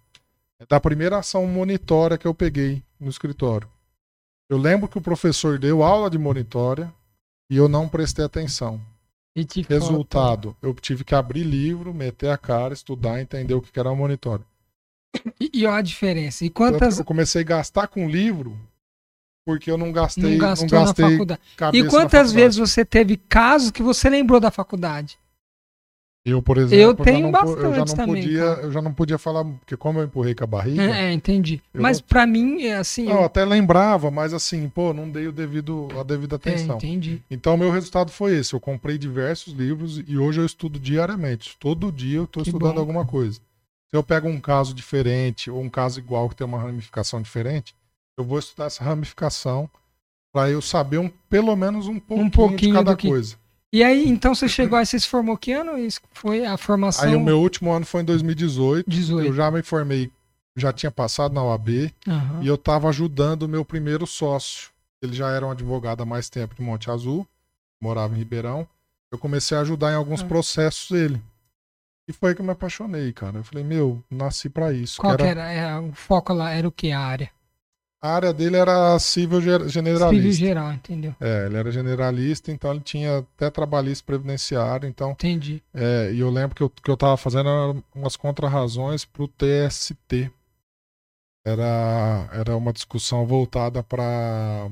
é 0.62 0.66
da 0.66 0.80
primeira 0.80 1.18
ação 1.18 1.46
monitória 1.46 2.18
que 2.18 2.26
eu 2.26 2.34
peguei 2.34 2.82
no 2.98 3.10
escritório. 3.10 3.70
Eu 4.50 4.58
lembro 4.58 4.88
que 4.88 4.98
o 4.98 5.02
professor 5.02 5.60
deu 5.60 5.84
aula 5.84 6.10
de 6.10 6.18
monitória 6.18 6.90
e 7.50 7.58
eu 7.58 7.68
não 7.68 7.90
prestei 7.90 8.24
atenção. 8.24 8.82
Resultado, 9.68 10.56
eu 10.62 10.74
tive 10.74 11.04
que 11.04 11.14
abrir 11.14 11.44
livro, 11.44 11.94
meter 11.94 12.30
a 12.30 12.38
cara, 12.38 12.74
estudar, 12.74 13.22
entender 13.22 13.54
o 13.54 13.62
que 13.62 13.80
era 13.80 13.92
um 13.92 13.96
monitor. 13.96 14.42
E, 15.40 15.52
e 15.54 15.66
olha 15.66 15.78
a 15.78 15.82
diferença. 15.82 16.46
E 16.46 16.50
quantas 16.50 17.00
Eu 17.00 17.06
comecei 17.06 17.42
a 17.42 17.46
gastar 17.46 17.88
com 17.88 18.10
livro 18.10 18.58
porque 19.46 19.72
eu 19.72 19.78
não 19.78 19.94
gastei, 19.94 20.24
não 20.24 20.32
não, 20.32 20.38
gastou 20.38 20.80
na 20.80 20.86
gastei 20.86 21.12
faculdade? 21.12 21.42
E 21.74 21.84
quantas 21.84 22.12
faculdade. 22.12 22.34
vezes 22.34 22.58
você 22.58 22.84
teve 22.84 23.16
casos 23.16 23.72
que 23.72 23.82
você 23.82 24.10
lembrou 24.10 24.40
da 24.42 24.52
faculdade? 24.52 25.18
Eu, 26.30 26.42
por 26.42 26.58
exemplo, 26.58 26.76
Eu 26.78 26.90
já 26.98 27.04
tenho 27.06 27.32
não 27.32 27.42
po- 27.42 27.54
eu 27.58 27.74
já 27.74 27.86
não 27.86 27.96
também, 27.96 28.22
podia, 28.24 28.40
cara. 28.46 28.62
eu 28.64 28.72
já 28.74 28.82
não 28.82 28.94
podia 28.94 29.18
falar, 29.18 29.46
porque 29.46 29.78
como 29.78 30.00
eu 30.00 30.04
empurrei 30.04 30.36
com 30.36 30.44
a 30.44 30.48
barriga, 30.48 30.82
É, 30.84 31.06
é, 31.06 31.14
entendi. 31.14 31.62
Mas 31.74 32.02
não- 32.02 32.08
pra 32.08 32.28
mim, 32.28 32.64
é 32.64 32.76
assim. 32.76 33.06
eu 33.10 33.16
eu- 33.16 33.24
até 33.24 33.46
lembrava, 33.46 34.12
mas 34.12 34.34
assim, 34.34 34.68
pô, 34.68 34.94
não 34.94 35.10
dei 35.10 35.26
o 35.28 35.32
devido, 35.32 35.88
a 35.98 36.04
devida 36.04 36.36
é, 36.36 36.38
atenção. 36.38 36.76
entendi. 36.76 37.22
Então, 37.32 37.56
meu 37.56 37.72
resultado 37.72 38.12
foi 38.12 38.36
esse. 38.36 38.54
Eu 38.54 38.60
comprei 38.60 38.98
diversos 38.98 39.54
livros 39.54 40.04
e 40.06 40.18
hoje 40.18 40.42
eu 40.42 40.46
estudo 40.46 40.78
diariamente. 40.78 41.56
Todo 41.60 41.92
dia 41.94 42.18
eu 42.18 42.26
estou 42.26 42.44
estudando 42.44 42.74
bom, 42.74 42.80
alguma 42.82 43.06
coisa. 43.06 43.40
Se 43.90 43.96
eu 43.96 44.04
pego 44.04 44.28
um 44.28 44.40
caso 44.42 44.74
diferente 44.74 45.50
ou 45.50 45.62
um 45.62 45.70
caso 45.70 45.98
igual 45.98 46.28
que 46.28 46.36
tem 46.36 46.46
uma 46.46 46.60
ramificação 46.60 47.22
diferente, 47.22 47.74
eu 48.18 48.26
vou 48.26 48.38
estudar 48.38 48.66
essa 48.66 48.84
ramificação 48.84 49.70
para 50.34 50.50
eu 50.52 50.62
saber 50.62 50.98
um, 50.98 51.10
pelo 51.30 51.56
menos 51.56 51.88
um 51.88 51.98
pouquinho, 52.00 52.30
pouquinho 52.32 52.72
de 52.74 52.78
cada 52.78 52.96
que- 52.98 53.08
coisa. 53.08 53.38
E 53.74 53.84
aí, 53.84 54.08
então 54.08 54.34
você 54.34 54.48
chegou 54.48 54.78
aí, 54.78 54.86
você 54.86 55.00
se 55.00 55.08
formou 55.08 55.38
que 55.38 55.52
ano? 55.52 55.78
Isso 55.78 56.00
foi 56.14 56.46
a 56.46 56.56
formação 56.58 57.04
Aí 57.06 57.16
o 57.16 57.20
meu 57.20 57.40
último 57.42 57.72
ano 57.72 57.86
foi 57.86 58.02
em 58.02 58.06
2018. 58.06 58.90
18. 58.90 59.28
Eu 59.28 59.34
já 59.34 59.52
me 59.52 59.62
formei, 59.62 60.10
já 60.56 60.72
tinha 60.72 60.92
passado 60.92 61.34
na 61.34 61.44
OAB 61.44 61.92
Aham. 62.08 62.40
e 62.42 62.48
eu 62.48 62.56
estava 62.56 62.88
ajudando 62.90 63.44
o 63.44 63.48
meu 63.48 63.66
primeiro 63.66 64.08
sócio. 64.08 64.70
Ele 65.02 65.14
já 65.14 65.30
era 65.32 65.46
um 65.46 65.52
advogado 65.52 66.02
há 66.02 66.06
mais 66.06 66.30
tempo 66.30 66.56
de 66.56 66.62
Monte 66.62 66.90
Azul, 66.90 67.28
morava 67.82 68.16
em 68.16 68.18
Ribeirão. 68.20 68.66
Eu 69.12 69.18
comecei 69.18 69.58
a 69.58 69.62
ajudar 69.62 69.92
em 69.92 69.96
alguns 69.96 70.22
Ah. 70.22 70.26
processos 70.26 70.90
dele. 70.90 71.22
E 72.10 72.14
foi 72.14 72.30
aí 72.30 72.36
que 72.36 72.42
eu 72.42 72.46
me 72.46 72.52
apaixonei, 72.52 73.12
cara. 73.12 73.40
Eu 73.40 73.44
falei, 73.44 73.66
meu, 73.66 74.02
nasci 74.10 74.50
pra 74.50 74.72
isso. 74.72 75.00
Qual 75.02 75.16
que 75.18 75.24
que 75.24 75.30
era- 75.30 75.52
era? 75.52 75.72
É, 75.72 75.80
o 75.80 75.92
foco 75.92 76.34
lá 76.34 76.52
era 76.52 76.66
o 76.68 76.72
que? 76.72 76.92
A 76.94 77.00
área? 77.02 77.30
A 78.02 78.10
área 78.14 78.32
dele 78.32 78.56
era 78.58 78.98
civil 79.00 79.42
ge- 79.42 79.58
Civil 79.58 79.70
generalista. 79.70 80.32
geral, 80.46 80.72
entendeu? 80.72 81.16
É, 81.20 81.48
ele 81.48 81.58
era 81.58 81.72
generalista, 81.72 82.52
então 82.52 82.72
ele 82.72 82.82
tinha 82.82 83.20
até 83.20 83.50
trabalhista 83.50 84.06
previdenciário. 84.06 84.88
Então, 84.88 85.12
Entendi. 85.12 85.64
é, 85.74 86.12
e 86.14 86.20
eu 86.20 86.30
lembro 86.30 86.56
que 86.56 86.62
eu, 86.62 86.70
que 86.70 86.92
eu 86.92 86.96
tava 86.96 87.18
fazendo 87.18 87.50
era 87.50 87.84
umas 87.96 88.16
contrarrazões 88.16 89.04
pro 89.04 89.28
TST. 89.28 90.32
Era, 91.46 92.30
era 92.34 92.56
uma 92.56 92.72
discussão 92.74 93.26
voltada 93.26 93.82
para 93.82 94.70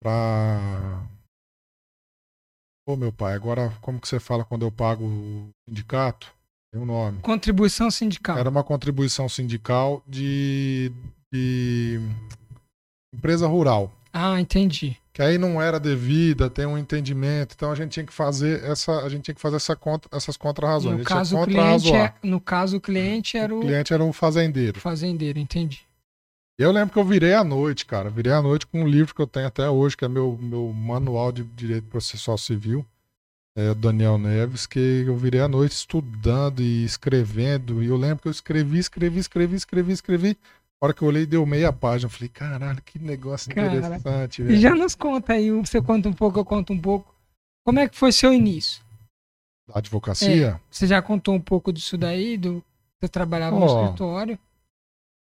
para 0.00 1.02
Ô 2.88 2.94
meu 2.94 3.12
pai, 3.12 3.34
agora 3.34 3.70
como 3.80 4.00
que 4.00 4.06
você 4.06 4.20
fala 4.20 4.44
quando 4.44 4.64
eu 4.64 4.70
pago 4.70 5.04
o 5.04 5.48
sindicato? 5.68 6.32
Tem 6.72 6.80
um 6.80 6.84
nome. 6.86 7.20
Contribuição 7.20 7.90
sindical. 7.90 8.38
Era 8.38 8.48
uma 8.50 8.62
contribuição 8.62 9.28
sindical 9.28 10.04
de, 10.06 10.92
de 11.32 12.00
empresa 13.14 13.46
rural. 13.46 13.92
Ah, 14.12 14.40
entendi. 14.40 14.96
Que 15.12 15.22
aí 15.22 15.38
não 15.38 15.60
era 15.60 15.80
devida, 15.80 16.50
tem 16.50 16.66
um 16.66 16.76
entendimento. 16.76 17.54
Então 17.56 17.70
a 17.70 17.74
gente 17.74 17.92
tinha 17.92 18.04
que 18.06 18.12
fazer 18.12 18.62
essa, 18.64 18.92
a 19.04 19.08
gente 19.08 19.22
tinha 19.24 19.34
que 19.34 19.40
fazer 19.40 19.56
essa 19.56 19.74
contra, 19.74 20.14
essas 20.14 20.36
contrarrazões. 20.36 20.98
No 20.98 21.04
caso, 21.04 21.38
o 21.38 21.44
cliente 21.46 21.92
é, 21.94 22.14
no 22.22 22.40
caso, 22.40 22.76
o 22.76 22.80
cliente 22.80 23.36
era 23.36 23.54
O 23.54 23.58
o 23.58 23.62
cliente 23.62 23.92
era 23.92 24.04
um 24.04 24.12
fazendeiro. 24.12 24.78
fazendeiro, 24.80 25.38
entendi. 25.38 25.80
Eu 26.58 26.72
lembro 26.72 26.92
que 26.92 26.98
eu 26.98 27.04
virei 27.04 27.34
à 27.34 27.44
noite, 27.44 27.84
cara. 27.84 28.08
Virei 28.08 28.32
à 28.32 28.40
noite 28.40 28.66
com 28.66 28.82
um 28.82 28.88
livro 28.88 29.14
que 29.14 29.20
eu 29.20 29.26
tenho 29.26 29.46
até 29.46 29.68
hoje, 29.68 29.96
que 29.96 30.04
é 30.04 30.08
meu, 30.08 30.38
meu 30.40 30.72
manual 30.72 31.30
de 31.30 31.42
direito 31.44 31.86
processual 31.88 32.38
civil, 32.38 32.84
é, 33.54 33.74
Daniel 33.74 34.16
Neves, 34.16 34.66
que 34.66 35.04
eu 35.06 35.16
virei 35.16 35.40
à 35.40 35.48
noite 35.48 35.72
estudando 35.72 36.60
e 36.60 36.84
escrevendo. 36.84 37.82
E 37.82 37.86
eu 37.86 37.96
lembro 37.96 38.22
que 38.22 38.28
eu 38.28 38.32
escrevi, 38.32 38.78
escrevi, 38.78 39.18
escrevi, 39.18 39.56
escrevi, 39.56 39.92
escrevi. 39.92 40.38
A 40.80 40.86
hora 40.86 40.94
que 40.94 41.02
eu 41.02 41.08
olhei, 41.08 41.24
deu 41.24 41.44
meia 41.46 41.72
página. 41.72 42.06
Eu 42.06 42.10
falei, 42.10 42.28
caralho, 42.28 42.82
que 42.82 42.98
negócio 42.98 43.54
Cara, 43.54 43.74
interessante, 43.74 44.42
E 44.42 44.44
velho. 44.44 44.60
já 44.60 44.74
nos 44.74 44.94
conta 44.94 45.32
aí, 45.32 45.50
você 45.50 45.80
conta 45.80 46.08
um 46.08 46.12
pouco, 46.12 46.38
eu 46.38 46.44
conto 46.44 46.72
um 46.72 46.80
pouco. 46.80 47.14
Como 47.64 47.80
é 47.80 47.88
que 47.88 47.96
foi 47.96 48.12
seu 48.12 48.32
início? 48.32 48.84
Da 49.66 49.78
advocacia? 49.78 50.60
Você 50.70 50.86
já 50.86 51.00
contou 51.02 51.34
um 51.34 51.40
pouco 51.40 51.72
disso 51.72 51.96
daí, 51.96 52.36
do 52.36 52.62
você 53.00 53.08
trabalhava 53.08 53.58
no 53.58 53.66
Ó, 53.66 53.82
escritório? 53.84 54.38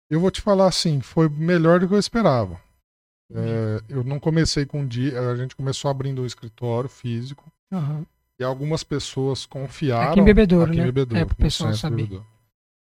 Eu 0.09 0.19
vou 0.19 0.31
te 0.31 0.41
falar 0.41 0.67
assim, 0.67 0.99
foi 1.01 1.29
melhor 1.29 1.79
do 1.79 1.87
que 1.87 1.93
eu 1.93 1.99
esperava. 1.99 2.59
É, 3.33 3.81
eu 3.87 4.03
não 4.03 4.19
comecei 4.19 4.65
com 4.65 4.81
um 4.81 4.87
dia, 4.87 5.17
a 5.29 5.35
gente 5.37 5.55
começou 5.55 5.89
abrindo 5.91 6.21
um 6.21 6.25
escritório 6.25 6.89
físico. 6.89 7.49
Aham. 7.71 8.05
E 8.39 8.43
algumas 8.43 8.83
pessoas 8.83 9.45
confiaram. 9.45 10.11
Aqui 10.11 10.19
em 10.19 10.23
Bebedouro, 10.23 10.71
aqui 10.71 10.79
em 10.79 10.81
né? 10.81 10.85
Bebedouro, 10.87 11.21
É, 11.21 11.25
pro 11.25 11.35
no 11.37 11.43
pessoal 11.45 11.73
saber. 11.75 11.95
Bebedouro. 11.97 12.25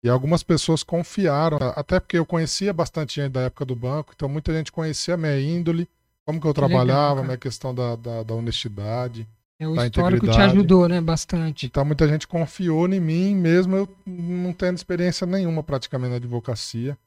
E 0.05 0.09
algumas 0.11 0.43
pessoas 0.43 0.83
confiaram, 0.83 1.57
até 1.75 1.99
porque 1.99 2.19
eu 2.19 2.27
conhecia 2.27 2.75
bastante 2.75 3.15
gente 3.23 3.33
da 3.33 3.41
época 3.41 3.65
do 3.65 3.75
banco, 3.75 4.13
então 4.15 4.29
muita 4.29 4.53
gente 4.53 4.71
conhecia 4.71 5.15
a 5.15 5.17
minha 5.17 5.41
índole, 5.41 5.89
como 6.27 6.39
que 6.39 6.47
eu 6.47 6.53
Que 6.53 6.61
trabalhava, 6.61 7.23
minha 7.23 7.39
questão 7.39 7.75
da, 7.75 7.97
da, 7.97 8.23
da 8.23 8.35
honestidade. 8.35 9.27
É, 9.59 9.67
o 9.67 9.75
da 9.75 9.87
histórico 9.87 10.29
te 10.29 10.39
ajudou, 10.39 10.87
né? 10.89 11.01
Bastante. 11.01 11.65
Então 11.65 11.87
muita 11.87 12.07
gente 12.07 12.29
confiou 12.29 12.87
em 12.87 13.01
mim, 13.01 13.35
mesmo 13.35 13.77
eu 13.77 13.89
não 14.07 14.53
tendo 14.53 14.77
experiência 14.77 15.27
nenhuma 15.27 15.63
praticamente 15.63 16.11
na 16.11 16.17
advocacia. 16.17 16.99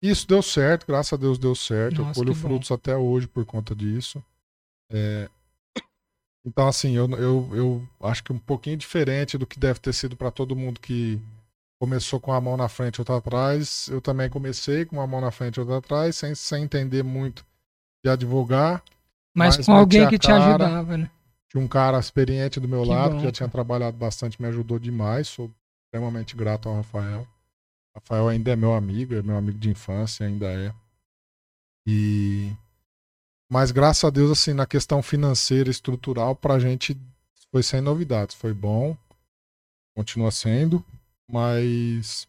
Isso 0.00 0.28
deu 0.28 0.40
certo, 0.40 0.86
graças 0.86 1.12
a 1.12 1.16
Deus 1.16 1.38
deu 1.38 1.56
certo. 1.56 2.02
Nossa, 2.02 2.20
eu 2.20 2.24
colho 2.24 2.34
que 2.34 2.40
bom. 2.40 2.48
frutos 2.48 2.70
até 2.70 2.96
hoje 2.96 3.26
por 3.26 3.44
conta 3.44 3.74
disso. 3.74 4.22
É, 4.92 5.28
Então, 6.44 6.66
assim, 6.68 6.92
eu, 6.96 7.08
eu, 7.10 7.50
eu 7.52 7.88
acho 8.00 8.24
que 8.24 8.32
um 8.32 8.38
pouquinho 8.38 8.76
diferente 8.76 9.36
do 9.36 9.46
que 9.46 9.58
deve 9.58 9.80
ter 9.80 9.92
sido 9.92 10.16
para 10.16 10.30
todo 10.30 10.56
mundo 10.56 10.80
que 10.80 11.20
começou 11.78 12.20
com 12.20 12.32
a 12.32 12.40
mão 12.40 12.56
na 12.56 12.68
frente 12.68 12.96
e 12.96 13.00
outra 13.00 13.16
atrás. 13.16 13.88
Eu 13.88 14.00
também 14.00 14.28
comecei 14.28 14.84
com 14.84 14.96
uma 14.96 15.06
mão 15.06 15.20
na 15.20 15.30
frente 15.30 15.56
e 15.56 15.60
outra 15.60 15.78
atrás, 15.78 16.16
sem, 16.16 16.34
sem 16.34 16.64
entender 16.64 17.02
muito 17.02 17.44
de 18.04 18.10
advogar. 18.10 18.82
Mas, 19.34 19.56
Mas 19.56 19.66
com 19.66 19.72
alguém 19.72 20.04
a 20.04 20.08
que 20.08 20.18
te 20.18 20.26
cara. 20.26 20.44
ajudava, 20.44 20.96
né? 20.96 21.10
Tinha 21.48 21.62
um 21.62 21.68
cara 21.68 21.98
experiente 21.98 22.60
do 22.60 22.68
meu 22.68 22.82
Que 22.82 22.88
lado, 22.88 23.12
bom, 23.12 23.18
que 23.18 23.24
já 23.24 23.32
tinha 23.32 23.48
trabalhado 23.48 23.96
bastante, 23.96 24.40
me 24.40 24.48
ajudou 24.48 24.78
demais. 24.78 25.28
Sou 25.28 25.50
extremamente 25.86 26.36
grato 26.36 26.68
ao 26.68 26.76
Rafael. 26.76 27.26
Rafael 27.94 28.28
ainda 28.28 28.52
é 28.52 28.56
meu 28.56 28.74
amigo, 28.74 29.14
é 29.14 29.22
meu 29.22 29.36
amigo 29.36 29.58
de 29.58 29.70
infância, 29.70 30.26
ainda 30.26 30.46
é. 30.46 30.72
E 31.86 32.52
mas 33.50 33.70
graças 33.70 34.04
a 34.04 34.10
Deus 34.10 34.30
assim, 34.30 34.52
na 34.52 34.66
questão 34.66 35.02
financeira, 35.02 35.70
estrutural, 35.70 36.36
pra 36.36 36.58
gente 36.58 36.96
foi 37.50 37.62
sem 37.62 37.80
novidades, 37.80 38.34
foi 38.36 38.52
bom. 38.52 38.96
Continua 39.96 40.30
sendo, 40.30 40.84
mas 41.30 42.26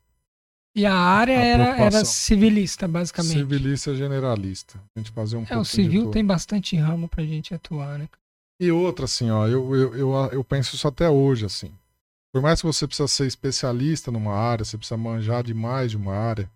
E 0.76 0.86
a 0.86 0.94
área 0.94 1.38
A 1.40 1.44
era, 1.46 1.78
era 1.78 2.06
civilista, 2.06 2.88
basicamente. 2.88 3.34
civilista 3.34 3.96
generalista. 3.96 4.80
A 4.96 5.00
gente 5.00 5.12
fazia 5.12 5.40
um 5.40 5.46
É, 5.50 5.58
o 5.58 5.66
civil 5.66 6.12
tem 6.12 6.26
bastante 6.26 6.76
ramo 6.76 7.08
pra 7.08 7.24
gente 7.24 7.54
atuar, 7.54 7.98
né? 7.98 8.08
E 8.62 8.72
outra, 8.72 9.06
assim, 9.06 9.30
ó, 9.32 9.48
eu, 9.48 9.74
eu, 9.76 9.96
eu, 9.96 10.12
eu 10.32 10.44
penso 10.44 10.76
isso 10.76 10.88
até 10.88 11.10
hoje, 11.10 11.46
assim. 11.46 11.72
Por 12.34 12.42
mais 12.42 12.60
que 12.62 12.68
você 12.68 12.86
precisa 12.86 13.08
ser 13.08 13.26
especialista 13.26 14.12
numa 14.12 14.34
área, 14.36 14.64
você 14.66 14.78
precisa 14.78 14.98
manjar 14.98 15.44
demais 15.44 15.92
de 15.92 15.98
uma 15.98 16.14
área, 16.14 16.50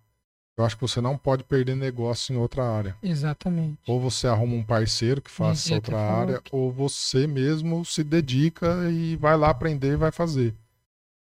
eu 0.56 0.64
acho 0.64 0.76
que 0.76 0.82
você 0.82 1.00
não 1.00 1.18
pode 1.18 1.42
perder 1.44 1.74
negócio 1.74 2.32
em 2.32 2.36
outra 2.38 2.62
área. 2.64 2.96
Exatamente. 3.02 3.78
Ou 3.88 3.98
você 4.00 4.28
arruma 4.28 4.54
um 4.54 4.62
parceiro 4.62 5.20
que 5.20 5.30
faça 5.30 5.74
outra 5.74 5.98
área, 5.98 6.40
que- 6.40 6.54
ou 6.54 6.70
você 6.70 7.26
mesmo 7.26 7.84
se 7.84 8.04
dedica 8.04 8.88
e 8.90 9.16
vai 9.16 9.36
lá 9.36 9.50
aprender 9.50 9.94
e 9.94 9.96
vai 9.96 10.12
fazer. 10.12 10.54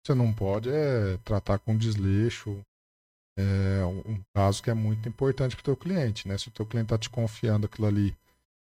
Você 0.05 0.13
não 0.13 0.33
pode 0.33 0.69
é 0.69 1.17
tratar 1.23 1.59
com 1.59 1.77
desleixo. 1.77 2.59
É 3.37 3.83
um 3.85 4.21
caso 4.35 4.61
que 4.61 4.69
é 4.69 4.73
muito 4.73 5.07
importante 5.07 5.55
para 5.55 5.61
o 5.61 5.63
teu 5.63 5.77
cliente, 5.77 6.27
né? 6.27 6.37
Se 6.37 6.49
o 6.49 6.51
teu 6.51 6.65
cliente 6.65 6.87
está 6.87 6.97
te 6.97 7.09
confiando 7.09 7.65
aquilo 7.65 7.87
ali 7.87 8.15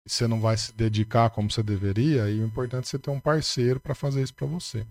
e 0.06 0.10
você 0.10 0.26
não 0.26 0.40
vai 0.40 0.56
se 0.56 0.72
dedicar 0.72 1.30
como 1.30 1.50
você 1.50 1.62
deveria, 1.62 2.24
aí 2.24 2.40
o 2.40 2.46
importante 2.46 2.84
é 2.84 2.88
você 2.88 2.98
ter 2.98 3.10
um 3.10 3.20
parceiro 3.20 3.78
para 3.78 3.94
fazer 3.94 4.22
isso 4.22 4.34
para 4.34 4.46
você. 4.46 4.86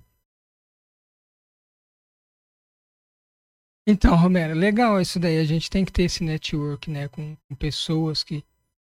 Então, 3.88 4.16
Romero, 4.16 4.54
legal 4.54 5.02
isso 5.02 5.20
daí. 5.20 5.40
A 5.40 5.44
gente 5.44 5.70
tem 5.70 5.84
que 5.84 5.92
ter 5.92 6.04
esse 6.04 6.24
network, 6.24 6.92
né? 6.92 7.08
Com, 7.08 7.36
com 7.48 7.56
pessoas 7.56 8.24
que, 8.24 8.44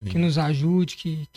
que 0.03 0.13
Sim. 0.13 0.19
nos 0.19 0.37
ajude, 0.37 0.97
que, 0.97 1.27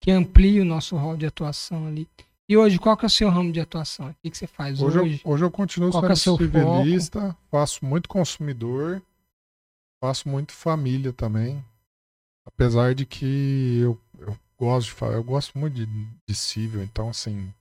que 0.00 0.10
amplie 0.10 0.60
o 0.60 0.64
nosso 0.64 0.96
rol 0.96 1.16
de 1.16 1.26
atuação 1.26 1.86
ali. 1.86 2.06
E 2.48 2.56
hoje, 2.56 2.78
qual 2.78 2.96
que 2.96 3.04
é 3.04 3.06
o 3.06 3.10
seu 3.10 3.28
ramo 3.28 3.52
de 3.52 3.60
atuação? 3.60 4.10
O 4.10 4.14
que, 4.22 4.30
que 4.30 4.36
você 4.36 4.46
faz 4.46 4.82
Hoje, 4.82 4.98
hoje? 4.98 5.22
eu, 5.24 5.32
hoje 5.32 5.44
eu 5.44 5.50
continuo 5.50 5.90
Qual 5.90 6.02
que 6.02 6.12
é 6.12 6.14
sendo 6.14 6.18
seu 6.18 6.36
foco? 6.36 6.44
civilista, 6.44 7.36
faço 7.50 7.84
muito 7.84 8.08
consumidor, 8.08 9.02
faço 10.00 10.28
muito 10.28 10.52
família 10.52 11.12
também. 11.12 11.64
Apesar 12.44 12.94
de 12.94 13.06
que 13.06 13.80
eu, 13.80 13.98
eu 14.18 14.36
gosto 14.58 14.94
de 14.94 15.14
eu 15.14 15.22
gosto 15.24 15.56
muito 15.56 15.74
de, 15.74 15.86
de 15.86 16.34
civil, 16.34 16.82
então 16.82 17.08
assim, 17.08 17.52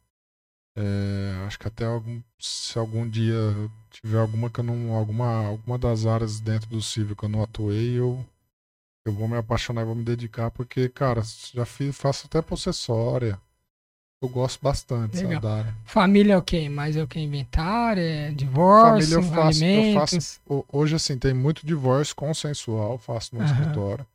é, 0.76 1.44
acho 1.46 1.60
que 1.60 1.68
até 1.68 1.86
algum, 1.86 2.22
se 2.40 2.78
algum 2.80 3.08
dia 3.08 3.36
tiver 3.92 4.20
alguma 4.20 4.50
que 4.50 4.60
eu 4.60 4.64
não, 4.64 4.94
alguma, 4.96 5.48
alguma 5.48 5.78
das 5.78 6.06
áreas 6.06 6.40
dentro 6.40 6.70
do 6.70 6.82
civil 6.82 7.16
que 7.16 7.26
eu 7.26 7.30
não 7.30 7.44
atuei, 7.44 8.00
eu, 8.00 8.26
eu 9.06 9.14
vou 9.14 9.28
me 9.28 9.38
apaixonar 9.38 9.84
e 9.84 9.86
vou 9.86 9.96
me 9.96 10.04
dedicar, 10.04 10.52
porque, 10.52 10.90
cara, 10.90 11.22
já 11.54 11.66
fiz, 11.66 11.96
faço 11.98 12.28
até 12.28 12.42
possessória. 12.42 13.40
Eu 14.22 14.30
gosto 14.30 14.62
bastante 14.62 15.26
Legal. 15.26 15.42
Família 15.84 16.34
é 16.34 16.38
o 16.38 16.44
quê? 16.44 16.70
Mais 16.70 16.96
é 16.96 17.02
o 17.02 17.08
que? 17.08 17.20
Inventário? 17.20 18.04
É 18.04 18.30
divórcio? 18.32 18.92
Família 18.92 19.16
eu 19.16 19.24
faço, 19.24 19.64
eu 19.66 19.94
faço. 19.94 20.42
ho- 20.48 20.66
Hoje, 20.72 20.96
assim, 20.96 21.18
tem 21.18 21.34
muito 21.34 21.66
divórcio 21.66 22.16
consensual, 22.16 23.00
faço 23.00 23.36
no 23.36 23.42
Aham. 23.42 23.52
escritório. 23.52 24.06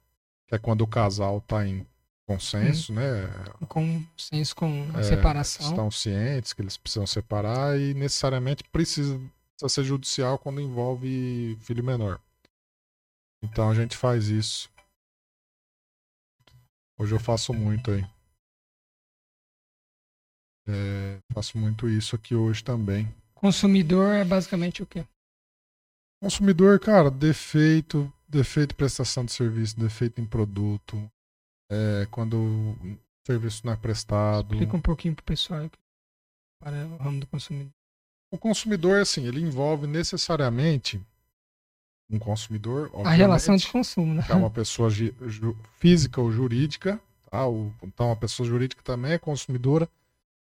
Que 0.46 0.54
é 0.54 0.58
quando 0.58 0.82
o 0.82 0.86
casal 0.86 1.40
tá 1.40 1.66
em 1.66 1.84
consenso, 2.24 2.92
né? 2.92 3.28
Com 3.68 4.00
senso 4.16 4.54
com 4.54 4.88
a 4.94 5.00
É, 5.00 5.02
separação. 5.02 5.66
Estão 5.66 5.90
cientes 5.90 6.52
que 6.52 6.62
eles 6.62 6.76
precisam 6.76 7.04
separar 7.06 7.76
e 7.76 7.92
necessariamente 7.94 8.62
precisa, 8.70 9.18
precisa 9.58 9.68
ser 9.68 9.82
judicial 9.84 10.38
quando 10.38 10.60
envolve 10.60 11.58
filho 11.62 11.82
menor. 11.82 12.20
Então 13.42 13.68
a 13.70 13.74
gente 13.74 13.96
faz 13.96 14.28
isso. 14.28 14.70
Hoje 16.96 17.12
eu 17.12 17.18
faço 17.20 17.52
muito 17.52 17.90
aí. 17.90 18.06
É, 20.68 21.18
faço 21.32 21.56
muito 21.58 21.88
isso 21.88 22.16
aqui 22.16 22.34
hoje 22.34 22.62
também. 22.64 23.12
Consumidor 23.34 24.14
é 24.14 24.24
basicamente 24.24 24.82
o 24.82 24.86
quê? 24.86 25.04
Consumidor, 26.20 26.80
cara, 26.80 27.10
defeito, 27.10 28.12
defeito 28.28 28.72
em 28.72 28.76
prestação 28.76 29.24
de 29.24 29.32
serviço, 29.32 29.78
defeito 29.78 30.20
em 30.20 30.26
produto, 30.26 31.10
é, 31.70 32.06
quando 32.10 32.36
o 32.36 32.98
serviço 33.26 33.64
não 33.64 33.72
é 33.72 33.76
prestado. 33.76 34.54
Explica 34.54 34.76
um 34.76 34.80
pouquinho 34.80 35.14
pro 35.14 35.24
pessoal 35.24 35.70
para 36.60 36.86
o 36.86 36.96
ramo 36.96 37.20
do 37.20 37.26
consumidor. 37.26 37.70
O 38.32 38.38
consumidor, 38.38 39.00
assim, 39.00 39.26
ele 39.26 39.40
envolve 39.40 39.86
necessariamente 39.86 41.00
um 42.10 42.18
consumidor, 42.18 42.90
A 43.04 43.10
relação 43.10 43.56
de 43.56 43.66
consumo, 43.68 44.14
né? 44.14 44.24
é 44.28 44.34
uma 44.34 44.50
pessoa 44.50 44.88
física 45.78 46.20
ou 46.20 46.30
jurídica, 46.30 47.00
tá? 47.30 47.40
Então 47.82 48.10
a 48.10 48.16
pessoa 48.16 48.48
jurídica 48.48 48.82
também 48.82 49.12
é 49.12 49.18
consumidora, 49.18 49.88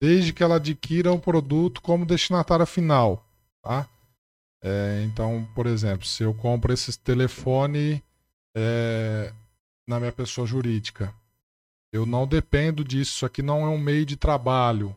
desde 0.01 0.33
que 0.33 0.43
ela 0.43 0.55
adquira 0.55 1.11
o 1.11 1.19
produto 1.19 1.81
como 1.81 2.05
destinatária 2.05 2.65
final, 2.65 3.25
tá? 3.61 3.89
É, 4.63 5.03
então, 5.05 5.47
por 5.53 5.67
exemplo, 5.67 6.05
se 6.05 6.23
eu 6.23 6.33
compro 6.33 6.73
esse 6.73 6.97
telefone 6.99 8.03
é, 8.55 9.33
na 9.87 9.99
minha 9.99 10.11
pessoa 10.11 10.47
jurídica, 10.47 11.13
eu 11.91 12.05
não 12.05 12.27
dependo 12.27 12.83
disso, 12.83 13.15
isso 13.15 13.25
aqui 13.25 13.41
não 13.41 13.65
é 13.65 13.69
um 13.69 13.77
meio 13.77 14.05
de 14.05 14.17
trabalho. 14.17 14.95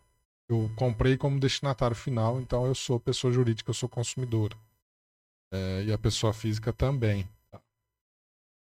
Eu 0.49 0.71
comprei 0.75 1.17
como 1.17 1.39
destinatário 1.39 1.95
final, 1.95 2.41
então 2.41 2.67
eu 2.67 2.75
sou 2.75 2.99
pessoa 2.99 3.33
jurídica, 3.33 3.71
eu 3.71 3.75
sou 3.75 3.89
consumidora. 3.89 4.57
É, 5.53 5.85
e 5.85 5.93
a 5.93 5.99
pessoa 5.99 6.33
física 6.33 6.73
também. 6.73 7.29
tá? 7.51 7.61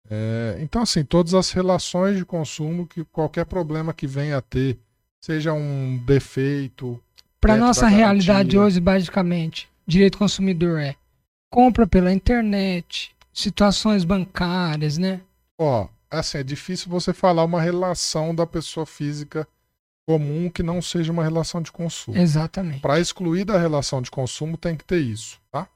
É, 0.10 0.58
então, 0.60 0.82
assim, 0.82 1.06
todas 1.06 1.34
as 1.34 1.52
relações 1.52 2.18
de 2.18 2.26
consumo, 2.26 2.88
que 2.88 3.06
qualquer 3.06 3.46
problema 3.46 3.94
que 3.94 4.08
venha 4.08 4.38
a 4.38 4.42
ter, 4.42 4.78
seja 5.22 5.54
um 5.54 5.98
defeito, 6.06 7.00
Para 7.40 7.56
nossa 7.56 7.82
da 7.82 7.88
realidade 7.88 8.58
hoje, 8.58 8.80
basicamente, 8.80 9.70
direito 9.86 10.18
consumidor 10.18 10.80
é 10.80 10.96
compra 11.50 11.86
pela 11.86 12.12
internet, 12.12 13.16
situações 13.34 14.04
bancárias, 14.04 14.98
né? 14.98 15.22
ó, 15.60 15.88
assim, 16.10 16.40
é 16.40 16.44
difícil 16.44 16.90
você 16.90 17.14
falar 17.14 17.44
uma 17.44 17.62
relação 17.62 18.34
da 18.34 18.48
pessoa 18.48 18.86
física 18.86 19.48
comum 20.08 20.50
que 20.50 20.64
não 20.64 20.82
seja 20.82 21.12
uma 21.12 21.24
relação 21.24 21.62
de 21.62 21.72
consumo. 21.72 22.18
Exatamente. 22.18 22.82
Para 22.82 23.00
excluir 23.00 23.46
da 23.46 23.58
relação 23.58 24.02
de 24.02 24.10
consumo 24.10 24.58
tem 24.58 24.76
que 24.76 24.84
ter 24.84 25.00
isso, 25.00 25.40
tá? 25.52 25.68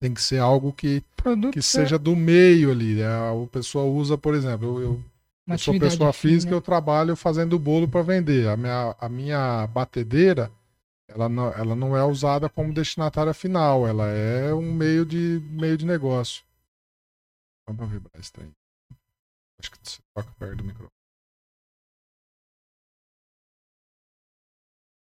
Tem 0.00 0.12
que 0.14 0.22
ser 0.22 0.38
algo 0.38 0.72
que, 0.72 1.02
Produto 1.16 1.52
que 1.52 1.62
seja 1.62 1.98
do 1.98 2.14
meio 2.14 2.70
ali. 2.70 2.94
né? 2.94 3.06
A 3.06 3.46
pessoa 3.50 3.84
usa, 3.84 4.16
por 4.16 4.34
exemplo, 4.34 4.66
eu, 4.66 4.82
eu, 4.82 5.04
eu 5.50 5.58
sou 5.58 5.78
pessoa 5.78 6.12
física, 6.12 6.52
eu 6.52 6.60
trabalho 6.60 7.16
fazendo 7.16 7.58
bolo 7.58 7.88
para 7.88 8.02
vender. 8.02 8.48
A 8.48 8.56
minha, 8.56 8.96
a 8.98 9.08
minha 9.08 9.66
batedeira, 9.66 10.50
ela 11.08 11.28
não, 11.28 11.52
ela 11.52 11.74
não 11.74 11.96
é 11.96 12.04
usada 12.04 12.48
como 12.48 12.72
destinatária 12.72 13.34
final, 13.34 13.86
ela 13.86 14.06
é 14.08 14.54
um 14.54 14.72
meio 14.72 15.04
de, 15.04 15.40
meio 15.50 15.76
de 15.76 15.84
negócio. 15.84 16.44
Vamos 17.68 17.90
vibrar 17.90 18.20
esse 18.20 18.32
trem. 18.32 18.50
Acho 19.58 19.70
que 19.70 19.78
você 19.82 19.98
toca 20.14 20.32
perto 20.38 20.56
do 20.56 20.64
microfone. 20.64 20.90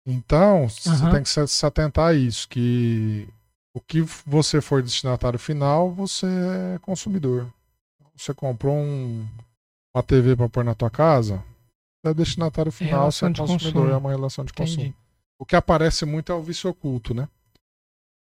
Então, 0.07 0.69
você 0.69 0.89
Aham. 0.89 1.11
tem 1.11 1.23
que 1.23 1.29
se, 1.29 1.47
se 1.47 1.65
atentar 1.65 2.09
a 2.09 2.13
isso, 2.13 2.47
que 2.47 3.27
o 3.73 3.81
que 3.81 4.01
você 4.25 4.61
for 4.61 4.81
destinatário 4.81 5.39
final, 5.39 5.91
você 5.91 6.27
é 6.75 6.79
consumidor. 6.79 7.51
Você 8.15 8.33
comprou 8.33 8.75
um, 8.75 9.27
uma 9.95 10.03
TV 10.03 10.35
para 10.35 10.49
pôr 10.49 10.63
na 10.65 10.75
tua 10.75 10.89
casa, 10.89 11.41
é 12.03 12.13
destinatário 12.13 12.71
final, 12.71 13.11
você 13.11 13.25
é 13.25 13.29
consumidor, 13.29 13.59
consumo. 13.59 13.89
é 13.89 13.97
uma 13.97 14.09
relação 14.09 14.43
de 14.43 14.53
consumo. 14.53 14.81
Entendi. 14.81 14.95
O 15.39 15.45
que 15.45 15.55
aparece 15.55 16.05
muito 16.05 16.31
é 16.31 16.35
o 16.35 16.43
vício 16.43 16.69
oculto, 16.69 17.13
né? 17.13 17.27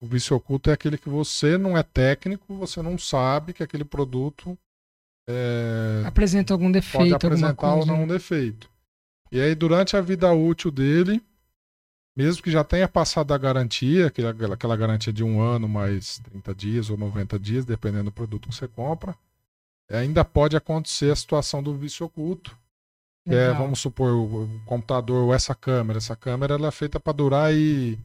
O 0.01 0.07
vício 0.07 0.37
oculto 0.37 0.71
é 0.71 0.73
aquele 0.73 0.97
que 0.97 1.09
você 1.09 1.59
não 1.59 1.77
é 1.77 1.83
técnico, 1.83 2.55
você 2.55 2.81
não 2.81 2.97
sabe 2.97 3.53
que 3.53 3.63
aquele 3.63 3.85
produto 3.85 4.57
é, 5.29 6.03
Apresenta 6.05 6.53
algum 6.53 6.67
pode 6.67 6.75
defeito, 6.75 7.15
alguma 7.15 7.17
apresentar 7.17 7.75
ou 7.75 7.87
não 7.87 8.03
um 8.03 8.07
defeito. 8.07 8.71
E 9.33 9.41
aí, 9.41 9.55
durante 9.55 9.97
a 9.97 10.01
vida 10.01 10.31
útil 10.33 10.71
dele, 10.71 11.23
mesmo 12.17 12.43
que 12.43 12.51
já 12.51 12.63
tenha 12.63 12.87
passado 12.87 13.33
a 13.33 13.39
garantia, 13.39 14.07
aquela, 14.07 14.31
aquela 14.55 14.77
garantia 14.77 15.13
de 15.13 15.25
um 15.25 15.41
ano 15.41 15.69
mais 15.69 16.19
30 16.19 16.55
dias 16.55 16.91
ou 16.91 16.97
90 16.97 17.39
dias, 17.39 17.65
dependendo 17.65 18.05
do 18.05 18.13
produto 18.13 18.49
que 18.49 18.55
você 18.55 18.69
compra, 18.69 19.17
ainda 19.91 20.25
pode 20.25 20.57
acontecer 20.57 21.11
a 21.11 21.17
situação 21.17 21.63
do 21.63 21.75
vício 21.75 22.07
oculto. 22.07 22.57
Que 23.27 23.35
é, 23.35 23.53
vamos 23.53 23.81
supor, 23.81 24.13
o, 24.13 24.61
computador 24.67 25.25
ou 25.25 25.35
essa 25.35 25.55
câmera. 25.55 25.99
Essa 25.99 26.15
câmera 26.15 26.55
ela 26.55 26.69
é 26.69 26.71
feita 26.71 27.01
para 27.01 27.13
durar 27.15 27.55
e 27.55 27.99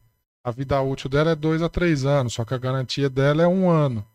a 0.43 0.51
vida 0.51 0.81
útil 0.81 1.09
dela 1.09 1.31
é 1.31 1.35
dois 1.35 1.61
a 1.61 1.67
três 1.67 2.05
anos, 2.05 2.33
só 2.33 2.45
que 2.45 2.53
a 2.53 2.57
garantia 2.57 3.09
dela 3.09 3.43
é 3.43 3.47
um 3.47 3.69
ano. 3.69 4.05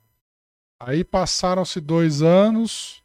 Aí 0.81 1.05
passaram-se 1.05 1.81
dois 1.81 2.23
anos, 2.23 3.03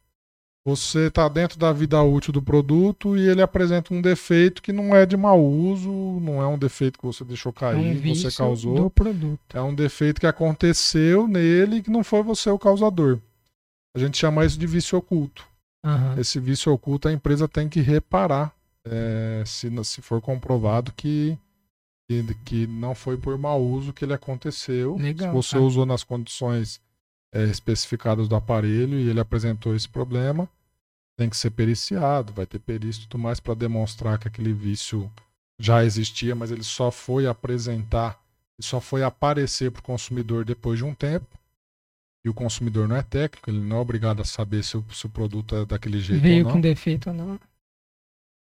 você 0.66 1.08
está 1.08 1.28
dentro 1.28 1.58
da 1.58 1.72
vida 1.72 2.02
útil 2.02 2.34
do 2.34 2.42
produto 2.42 3.18
e 3.18 3.28
ele 3.28 3.42
apresenta 3.42 3.94
um 3.94 4.02
defeito 4.02 4.62
que 4.62 4.72
não 4.72 4.96
é 4.96 5.06
de 5.06 5.18
mau 5.18 5.44
uso, 5.44 5.90
não 6.22 6.42
é 6.42 6.48
um 6.48 6.58
defeito 6.58 7.00
que 7.00 7.06
você 7.06 7.24
deixou 7.24 7.52
É 7.52 7.60
cair, 7.60 7.78
um 7.78 8.00
vício 8.00 8.30
você 8.30 8.38
causou. 8.38 8.76
É 9.54 9.62
um 9.62 9.74
defeito 9.74 10.20
que 10.20 10.28
aconteceu 10.28 11.28
nele 11.28 11.78
e 11.78 11.82
que 11.82 11.90
não 11.90 12.04
foi 12.04 12.24
você 12.24 12.50
o 12.50 12.60
causador. 12.60 13.20
A 13.96 14.00
gente 14.00 14.18
chama 14.18 14.46
isso 14.46 14.58
de 14.58 14.68
vício 14.68 14.98
oculto. 14.98 15.48
Aham. 15.84 16.20
Esse 16.20 16.40
vício 16.40 16.72
oculto 16.72 17.08
a 17.08 17.14
empresa 17.14 17.48
tem 17.48 17.70
que 17.70 17.80
reparar 17.80 18.54
é, 18.86 19.44
se, 19.46 19.72
se 19.84 20.02
for 20.02 20.22
comprovado 20.22 20.92
que, 20.94 21.38
que, 22.10 22.24
que 22.46 22.68
não 22.68 22.94
foi 22.94 23.18
por 23.18 23.38
mau 23.38 23.62
uso 23.62 23.94
que 23.94 24.06
ele 24.06 24.14
aconteceu. 24.14 24.96
Legal, 24.98 25.30
se 25.30 25.36
você 25.36 25.56
cara. 25.56 25.64
usou 25.64 25.86
nas 25.86 26.04
condições 26.04 26.82
é, 27.34 27.44
especificadas 27.46 28.28
do 28.28 28.36
aparelho 28.36 29.00
e 29.00 29.10
ele 29.10 29.20
apresentou 29.20 29.76
esse 29.76 29.88
problema, 29.88 30.50
tem 31.18 31.30
que 31.30 31.38
ser 31.38 31.52
periciado, 31.52 32.34
vai 32.34 32.46
ter 32.46 32.60
perícia 32.60 33.04
e 33.04 33.08
tudo 33.08 33.22
mais 33.22 33.40
para 33.40 33.54
demonstrar 33.54 34.18
que 34.18 34.28
aquele 34.28 34.54
vício 34.54 35.12
já 35.60 35.84
existia, 35.84 36.34
mas 36.34 36.52
ele 36.52 36.64
só 36.64 36.90
foi 36.90 37.28
apresentar, 37.28 38.20
ele 38.58 38.68
só 38.68 38.80
foi 38.80 39.04
aparecer 39.04 39.72
para 39.72 39.82
o 39.82 39.84
consumidor 39.84 40.46
depois 40.46 40.78
de 40.78 40.86
um 40.86 40.94
tempo. 40.94 41.39
E 42.24 42.30
o 42.30 42.34
consumidor 42.34 42.88
não 42.88 42.96
é 42.96 43.02
técnico, 43.04 43.50
ele 43.50 43.60
não 43.60 43.78
é 43.78 43.80
obrigado 43.80 44.22
a 44.22 44.26
saber 44.26 44.64
se 44.64 44.78
o, 44.78 44.86
se 44.92 45.06
o 45.06 45.10
produto 45.10 45.56
é 45.56 45.66
daquele 45.66 46.00
jeito 46.00 46.22
Veio 46.22 46.40
ou 46.40 46.44
não. 46.44 46.52
com 46.54 46.62
defeito 46.62 47.10
ou 47.10 47.16
não. 47.16 47.40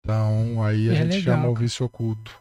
Então 0.02 0.62
aí 0.62 0.88
a 0.88 0.92
É 0.92 0.96
gente 0.96 1.16
legal, 1.16 1.36
chama 1.36 1.48
o 1.48 1.54
vício 1.54 1.84
oculto. 1.86 2.38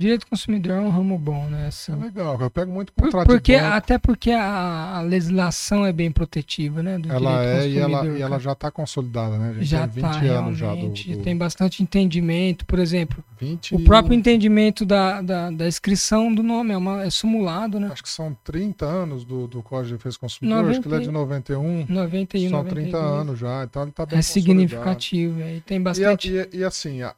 Direito 0.00 0.20
do 0.20 0.26
consumidor 0.28 0.76
é 0.76 0.80
um 0.80 0.90
ramo 0.90 1.18
bom, 1.18 1.46
né? 1.48 1.66
Assim. 1.66 1.90
É 1.92 1.96
legal, 1.96 2.40
eu 2.40 2.48
pego 2.48 2.70
muito 2.70 2.92
Por- 2.92 3.06
contrato 3.06 3.26
de 3.26 3.34
porque, 3.34 3.54
até 3.56 3.98
porque 3.98 4.30
a, 4.30 4.98
a 4.98 5.00
legislação 5.02 5.84
é 5.84 5.92
bem 5.92 6.08
protetiva, 6.12 6.84
né? 6.84 7.00
Ela 7.08 7.44
é 7.44 7.68
e 7.68 7.78
ela, 7.78 8.06
e 8.06 8.22
ela 8.22 8.38
já 8.38 8.52
está 8.52 8.70
consolidada, 8.70 9.36
né? 9.36 9.56
Já 9.60 9.88
tem 9.88 10.00
20 10.00 10.02
tá 10.02 10.20
anos 10.20 10.56
já 10.56 10.72
do, 10.72 10.88
do 10.90 11.22
tem 11.24 11.36
bastante 11.36 11.82
entendimento, 11.82 12.64
por 12.64 12.78
exemplo, 12.78 13.24
20 13.40 13.74
o 13.74 13.80
próprio 13.84 14.14
entendimento 14.14 14.86
da, 14.86 15.20
da, 15.20 15.50
da 15.50 15.66
inscrição 15.66 16.32
do 16.32 16.44
nome 16.44 16.72
é, 16.72 16.76
uma, 16.76 17.02
é 17.02 17.10
simulado, 17.10 17.80
né? 17.80 17.88
Acho 17.90 18.04
que 18.04 18.08
são 18.08 18.36
30 18.44 18.86
anos 18.86 19.24
do, 19.24 19.48
do 19.48 19.64
Código 19.64 19.88
de 19.88 19.96
Defesa 19.96 20.14
do 20.16 20.20
Consumidor, 20.20 20.70
acho 20.70 20.80
que 20.80 20.86
ele 20.86 20.94
é 20.94 21.00
de 21.00 21.10
91. 21.10 21.86
91, 21.88 22.50
São 22.50 22.58
92. 22.58 22.90
30 22.92 22.98
anos 22.98 23.36
já, 23.36 23.64
então 23.64 23.82
ele 23.82 23.90
está 23.90 24.06
bem 24.06 24.16
É 24.20 24.22
significativo, 24.22 25.40
é, 25.42 25.56
e 25.56 25.60
tem 25.60 25.78
E, 25.78 25.80
bastante. 25.80 26.30
e- 26.52 26.58
e 26.58 26.62
assim, 26.62 27.02
a, 27.02 27.12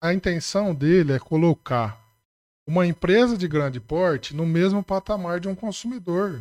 a 0.00 0.12
intenção 0.12 0.74
dele 0.74 1.12
é 1.12 1.18
colocar 1.18 2.00
uma 2.66 2.86
empresa 2.86 3.36
de 3.36 3.48
grande 3.48 3.80
porte 3.80 4.34
no 4.34 4.44
mesmo 4.46 4.82
patamar 4.82 5.40
de 5.40 5.48
um 5.48 5.54
consumidor. 5.54 6.40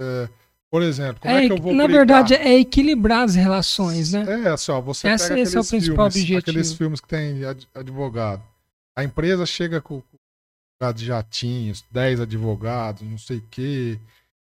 É, 0.00 0.28
por 0.70 0.82
exemplo, 0.82 1.20
como 1.20 1.34
é, 1.34 1.44
É, 1.44 1.46
que 1.46 1.52
eu 1.52 1.56
vou 1.62 1.72
na 1.74 1.84
brigar? 1.84 1.98
verdade, 2.06 2.34
é 2.34 2.58
equilibrar 2.58 3.24
as 3.24 3.34
relações, 3.34 4.12
né? 4.12 4.24
É, 4.44 4.48
assim, 4.48 4.72
ó, 4.72 4.80
você 4.80 5.08
Esse- 5.08 5.28
pega 5.28 5.40
é 5.40 5.44
o 5.44 5.46
aqueles 5.46 5.68
principal 5.68 5.96
filmes, 6.10 6.14
objetivo. 6.14 6.38
aqueles 6.38 6.72
filmes 6.72 7.00
que 7.00 7.08
tem 7.08 7.44
ad- 7.44 7.68
advogado. 7.74 8.42
A 8.96 9.04
empresa 9.04 9.44
chega 9.46 9.80
com 9.80 10.02
com 10.82 10.92
de 10.94 11.04
jatinhos, 11.04 11.84
10 11.90 12.20
advogados, 12.20 13.02
não 13.02 13.18
sei 13.18 13.36
o 13.36 13.44
quê. 13.50 13.98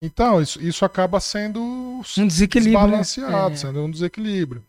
Então, 0.02 0.42
isso, 0.42 0.60
isso 0.60 0.84
acaba 0.84 1.20
sendo 1.20 1.60
Um 1.62 2.26
desequilíbrio. 2.26 2.74
né? 2.88 2.98
desbalanceado, 2.98 3.54
É. 3.54 3.56
sendo 3.56 3.84
um 3.84 3.90
desequilíbrio. 3.90 4.62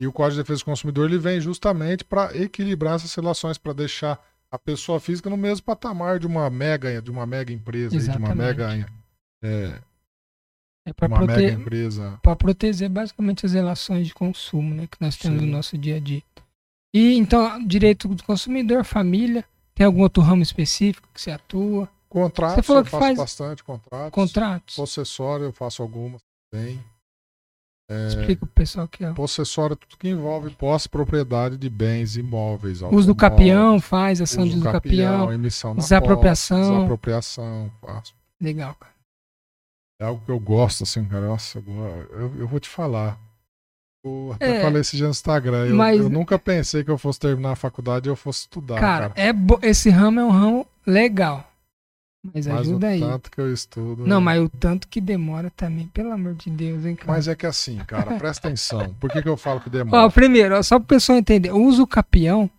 E 0.00 0.06
o 0.06 0.12
Código 0.12 0.36
de 0.36 0.42
Defesa 0.42 0.60
do 0.60 0.64
Consumidor 0.66 1.08
ele 1.08 1.18
vem 1.18 1.40
justamente 1.40 2.04
para 2.04 2.36
equilibrar 2.36 2.96
essas 2.96 3.14
relações, 3.14 3.56
para 3.56 3.72
deixar 3.72 4.22
a 4.50 4.58
pessoa 4.58 5.00
física 5.00 5.30
no 5.30 5.36
mesmo 5.36 5.64
patamar 5.64 6.18
de 6.18 6.26
uma 6.26 6.48
mega, 6.50 7.00
de 7.00 7.10
uma 7.10 7.26
mega 7.26 7.52
empresa, 7.52 7.98
de 7.98 8.18
uma 8.18 8.34
mega, 8.34 8.86
é, 9.42 9.80
é 10.86 10.92
para 10.92 11.08
prote... 11.08 11.26
mega 11.26 11.52
empresa. 11.52 12.18
Para 12.22 12.36
proteger 12.36 12.88
basicamente 12.88 13.44
as 13.44 13.52
relações 13.52 14.06
de 14.06 14.14
consumo, 14.14 14.74
né, 14.74 14.86
que 14.86 14.98
nós 15.00 15.16
temos 15.16 15.40
Sim. 15.40 15.46
no 15.46 15.52
nosso 15.52 15.76
dia 15.76 15.96
a 15.96 16.00
dia. 16.00 16.22
E 16.94 17.16
então, 17.16 17.62
direito 17.66 18.08
do 18.08 18.22
consumidor, 18.22 18.84
família, 18.84 19.44
tem 19.74 19.84
algum 19.84 20.02
outro 20.02 20.22
ramo 20.22 20.42
específico 20.42 21.08
que 21.12 21.20
você 21.20 21.30
atua? 21.30 21.88
Contratos, 22.08 22.56
você 22.56 22.62
falou 22.62 22.82
que 22.82 22.88
eu 22.88 22.92
faço 22.92 23.04
faz... 23.04 23.18
bastante 23.18 23.64
contratos. 23.64 24.10
Contratos. 24.10 24.76
Possessório, 24.76 25.46
eu 25.46 25.52
faço 25.52 25.82
algumas 25.82 26.22
também. 26.50 26.82
É, 27.88 28.08
Explica 28.08 28.44
pro 28.44 28.54
pessoal 28.54 28.88
que 28.88 29.04
é. 29.04 29.12
Possessório 29.12 29.74
é 29.74 29.76
tudo 29.76 29.96
que 29.96 30.08
envolve 30.08 30.50
posse 30.50 30.88
propriedade 30.88 31.56
de 31.56 31.70
bens 31.70 32.16
imóveis. 32.16 32.82
Uso 32.82 33.06
do 33.06 33.14
capião 33.14 33.80
faz, 33.80 34.20
ação 34.20 34.44
de 34.44 34.50
uso 34.50 34.60
do 34.60 34.72
capião, 34.72 35.32
emissão 35.32 35.72
na 35.72 35.80
desapropriação. 35.80 36.58
Posse, 36.58 36.72
desapropriação, 36.72 37.72
faço. 37.80 38.14
Legal, 38.40 38.74
cara. 38.74 38.92
É 40.00 40.04
algo 40.04 40.20
que 40.24 40.30
eu 40.30 40.38
gosto, 40.38 40.82
assim, 40.82 41.04
cara. 41.04 41.26
Nossa, 41.26 41.62
eu, 42.10 42.32
eu 42.38 42.48
vou 42.48 42.58
te 42.58 42.68
falar. 42.68 43.18
Eu 44.04 44.32
até 44.34 44.58
é, 44.58 44.62
falei 44.62 44.80
esse 44.80 44.96
dia 44.96 45.06
no 45.06 45.10
Instagram. 45.10 45.66
Eu, 45.66 45.76
mas... 45.76 45.98
eu, 45.98 46.10
nunca 46.10 46.38
pensei 46.38 46.84
que 46.84 46.90
eu 46.90 46.98
fosse 46.98 47.18
terminar 47.18 47.52
a 47.52 47.56
faculdade 47.56 48.08
e 48.08 48.10
eu 48.10 48.16
fosse 48.16 48.40
estudar. 48.40 48.78
Cara, 48.78 49.10
cara. 49.10 49.14
É 49.16 49.68
esse 49.68 49.90
ramo 49.90 50.20
é 50.20 50.24
um 50.24 50.30
ramo 50.30 50.66
legal. 50.86 51.50
Mas, 52.34 52.46
mas 52.46 52.60
ajuda 52.60 52.86
o 52.86 52.90
aí. 52.90 53.00
tanto 53.00 53.30
que 53.30 53.40
eu 53.40 53.52
estudo. 53.52 54.06
Não, 54.06 54.20
mas 54.20 54.42
o 54.42 54.48
tanto 54.48 54.88
que 54.88 55.00
demora 55.00 55.50
também, 55.56 55.86
pelo 55.88 56.12
amor 56.12 56.34
de 56.34 56.50
Deus, 56.50 56.84
hein, 56.84 56.94
cara. 56.96 57.12
Mas 57.12 57.28
é 57.28 57.34
que 57.34 57.46
assim, 57.46 57.78
cara, 57.86 58.16
presta 58.16 58.48
atenção. 58.48 58.94
Por 59.00 59.10
que, 59.10 59.22
que 59.22 59.28
eu 59.28 59.36
falo 59.36 59.60
que 59.60 59.70
demora? 59.70 60.04
Ó, 60.04 60.10
primeiro, 60.10 60.62
só 60.62 60.78
para 60.78 60.84
o 60.84 60.88
pessoal 60.88 61.18
entender, 61.18 61.50
o 61.50 61.62
uso 61.62 61.86
capião 61.86 62.50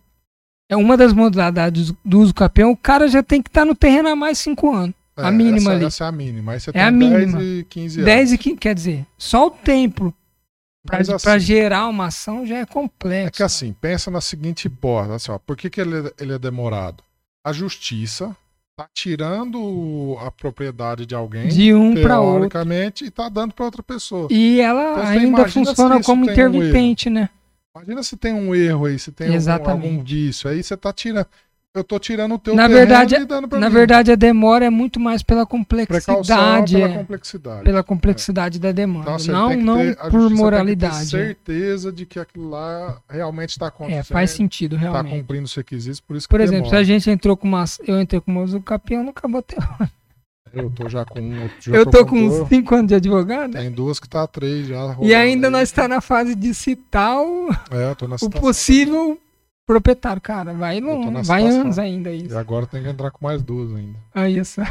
é 0.68 0.76
uma 0.76 0.96
das 0.96 1.12
modalidades 1.12 1.92
do 2.04 2.20
uso 2.20 2.34
capião. 2.34 2.70
O 2.70 2.76
cara 2.76 3.08
já 3.08 3.22
tem 3.22 3.42
que 3.42 3.48
estar 3.48 3.62
tá 3.62 3.64
no 3.64 3.74
terreno 3.74 4.08
há 4.08 4.16
mais 4.16 4.38
5 4.38 4.74
anos. 4.74 4.94
É, 5.16 5.24
a 5.24 5.30
mínima 5.30 5.58
essa, 5.58 5.70
ali. 5.70 5.84
Essa 5.84 6.04
é 6.04 6.06
a 6.06 6.12
mínima. 6.12 6.52
Aí 6.52 6.60
você 6.60 6.70
é 6.70 6.72
tem 6.72 6.82
a 6.82 6.90
10 6.90 6.94
mínima. 6.94 7.42
e 7.42 7.64
15 7.64 7.96
anos. 8.00 8.06
10 8.06 8.32
e 8.32 8.38
15, 8.38 8.56
quer 8.56 8.74
dizer, 8.74 9.06
só 9.16 9.46
o 9.46 9.50
tempo 9.50 10.14
para 10.86 11.00
assim, 11.00 11.40
gerar 11.40 11.88
uma 11.88 12.06
ação 12.06 12.46
já 12.46 12.58
é 12.58 12.66
complexo. 12.66 13.28
É 13.28 13.30
que 13.30 13.42
assim, 13.42 13.72
pensa 13.72 14.10
na 14.10 14.20
seguinte 14.20 14.66
hipótese, 14.66 15.14
assim, 15.14 15.32
ó, 15.32 15.38
por 15.38 15.56
que, 15.56 15.68
que 15.68 15.80
ele, 15.80 16.12
ele 16.18 16.32
é 16.32 16.38
demorado? 16.38 17.02
A 17.44 17.52
justiça 17.52 18.36
tá 18.78 18.88
tirando 18.94 20.16
a 20.20 20.30
propriedade 20.30 21.04
de 21.04 21.12
alguém 21.12 21.48
de 21.48 21.74
um 21.74 22.00
para 22.00 22.20
outro 22.20 22.48
e 23.04 23.10
tá 23.10 23.28
dando 23.28 23.52
para 23.52 23.64
outra 23.64 23.82
pessoa. 23.82 24.28
E 24.30 24.60
ela 24.60 24.92
então, 24.92 25.04
ainda 25.04 25.48
funciona 25.48 26.00
como 26.00 26.30
intermitente, 26.30 27.08
um 27.08 27.14
né? 27.14 27.28
Imagina 27.74 28.04
se 28.04 28.16
tem 28.16 28.32
um 28.32 28.54
erro 28.54 28.86
aí, 28.86 28.96
se 28.96 29.10
tem 29.10 29.34
algum, 29.36 29.70
algum 29.70 30.02
disso, 30.02 30.46
aí 30.46 30.62
você 30.62 30.76
tá 30.76 30.92
tirando 30.92 31.26
eu 31.74 31.84
tô 31.84 31.98
tirando 31.98 32.34
o 32.34 32.38
teu 32.38 32.54
na 32.54 32.66
verdade, 32.66 33.14
e 33.14 33.24
dando 33.24 33.46
pra 33.46 33.58
Na 33.58 33.68
mim. 33.68 33.74
verdade, 33.74 34.10
a 34.10 34.14
demora 34.14 34.64
é 34.64 34.70
muito 34.70 34.98
mais 34.98 35.22
pela 35.22 35.44
complexidade. 35.46 36.74
pela 36.74 36.88
é, 36.88 36.96
complexidade. 36.96 37.64
Pela 37.64 37.82
complexidade 37.82 38.56
é. 38.56 38.60
da 38.60 38.72
demanda. 38.72 39.16
Então, 39.20 39.50
não 39.50 39.56
não 39.56 39.94
por 40.10 40.30
moralidade. 40.30 41.06
Certeza 41.06 41.92
de 41.92 42.06
que 42.06 42.18
aquilo 42.18 42.48
lá 42.48 42.98
realmente 43.08 43.50
está 43.50 43.68
acontecendo. 43.68 44.00
É, 44.00 44.02
faz 44.02 44.30
sentido, 44.30 44.76
tá 44.76 44.80
realmente. 44.80 45.04
Está 45.06 45.18
cumprindo 45.18 45.44
os 45.44 45.54
requisitos, 45.54 46.00
por 46.00 46.16
isso 46.16 46.28
Por 46.28 46.40
exemplo, 46.40 46.64
demora. 46.64 46.84
se 46.84 46.90
a 46.90 46.94
gente 46.94 47.10
entrou 47.10 47.36
com 47.36 47.46
uma. 47.46 47.64
Eu 47.86 48.00
entrei 48.00 48.20
com 48.20 48.30
uma 48.30 48.42
uso 48.42 48.60
campeão, 48.60 49.02
não 49.02 49.10
acabou 49.10 49.40
até 49.40 49.56
Eu 50.52 50.70
tô 50.70 50.88
já 50.88 51.04
com. 51.04 51.48
Já 51.60 51.76
eu 51.76 51.84
tô, 51.84 51.98
tô 51.98 52.06
com 52.06 52.16
uns 52.16 52.48
5 52.48 52.74
anos 52.74 52.88
de 52.88 52.94
advogado. 52.94 53.52
Tem 53.52 53.70
duas 53.70 54.00
que 54.00 54.08
tá 54.08 54.26
3 54.26 54.68
já. 54.68 54.96
E 55.02 55.14
ainda 55.14 55.48
aí. 55.48 55.52
nós 55.52 55.68
está 55.68 55.86
na 55.86 56.00
fase 56.00 56.34
de 56.34 56.54
citar 56.54 57.20
o, 57.20 57.50
é, 57.70 57.94
tô 57.94 58.08
na 58.08 58.16
o 58.20 58.30
possível 58.30 59.20
proprietário, 59.68 60.20
cara. 60.22 60.54
Vai, 60.54 60.80
não, 60.80 61.22
vai 61.22 61.46
anos 61.46 61.78
ainda 61.78 62.10
isso. 62.10 62.34
E 62.34 62.36
agora 62.38 62.66
tem 62.66 62.82
que 62.82 62.88
entrar 62.88 63.10
com 63.10 63.22
mais 63.22 63.42
duas 63.42 63.70
ainda. 63.76 63.98
Aí 64.14 64.38
isso. 64.38 64.62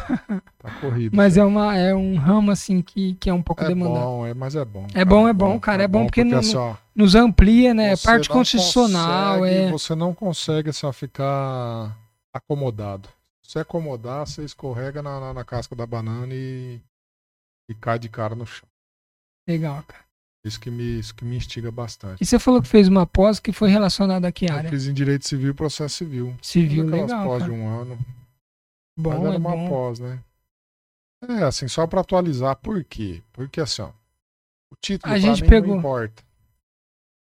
Tá 0.58 0.72
corrido. 0.82 1.16
Mas 1.16 1.38
é, 1.38 1.44
uma, 1.44 1.78
é 1.78 1.94
um 1.94 2.16
ramo 2.18 2.50
assim 2.50 2.82
que, 2.82 3.14
que 3.14 3.30
é 3.30 3.34
um 3.34 3.44
pouco 3.44 3.64
é 3.64 3.68
demandado. 3.68 4.04
Bom, 4.04 4.26
é, 4.26 4.34
mas 4.34 4.56
é 4.56 4.66
bom. 4.66 4.88
É 4.96 5.06
bom, 5.06 5.28
é 5.28 5.34
bom, 5.34 5.60
cara. 5.60 5.84
É, 5.84 5.86
é 5.86 5.88
bom 5.88 6.06
porque, 6.06 6.22
porque 6.22 6.34
no, 6.34 6.40
assim, 6.40 6.58
ó, 6.58 6.76
nos 6.96 7.14
amplia, 7.14 7.76
né? 7.76 7.94
É 7.94 7.98
parte 7.98 8.28
constitucional. 8.28 9.40
Consegue, 9.40 9.56
é... 9.56 9.72
Você 9.72 9.94
não 9.94 10.14
consegue 10.16 10.70
assim, 10.72 10.92
ficar 10.92 11.96
acomodado. 12.34 13.08
Se 13.44 13.52
você 13.52 13.60
acomodar, 13.60 14.26
você 14.26 14.44
escorrega 14.44 15.04
na, 15.04 15.20
na, 15.20 15.34
na 15.34 15.46
casca 15.46 15.76
da 15.76 15.86
banana 15.86 16.34
e, 16.34 16.82
e 17.70 17.76
cai 17.76 18.00
de 18.00 18.10
cara 18.10 18.34
no 18.34 18.48
chão. 18.48 18.68
Legal, 19.48 19.84
cara. 19.88 20.07
Isso 20.48 20.60
que 20.60 20.70
me, 20.70 21.00
isso 21.00 21.14
que 21.14 21.26
me 21.26 21.36
instiga 21.36 21.72
bastante. 21.72 22.22
E 22.22 22.26
você 22.26 22.40
falou 22.40 22.62
que 22.62 22.68
fez 22.68 22.88
uma 22.88 23.06
pós 23.06 23.40
que 23.40 23.52
foi 23.52 23.70
relacionada 23.70 24.28
a 24.28 24.32
que 24.32 24.50
área? 24.50 24.68
Eu 24.68 24.72
fiz 24.72 24.88
em 24.88 24.94
Direito 24.94 25.28
Civil 25.28 25.52
e 25.52 25.54
Processo 25.54 25.98
Civil. 25.98 26.36
Civil, 26.42 26.86
legal. 26.86 27.26
pós 27.26 27.44
cara. 27.44 27.52
de 27.52 27.52
um 27.52 27.68
ano. 27.68 28.00
Bom, 28.98 29.10
Mas 29.12 29.24
era 29.26 29.34
é 29.36 29.38
uma 29.38 29.52
bom. 29.52 29.70
pós, 29.70 30.00
né? 30.00 30.20
É, 31.28 31.44
assim, 31.44 31.68
só 31.68 31.86
para 31.86 32.02
atualizar. 32.02 32.56
Por 32.56 32.84
quê? 32.84 33.22
Porque, 33.34 33.60
assim, 33.60 33.82
ó, 33.82 33.90
o 34.72 34.76
título 34.80 35.14
a 35.14 35.18
gente 35.18 35.44
mim 35.44 35.50
pegou... 35.50 35.70
não 35.72 35.80
importa. 35.80 36.24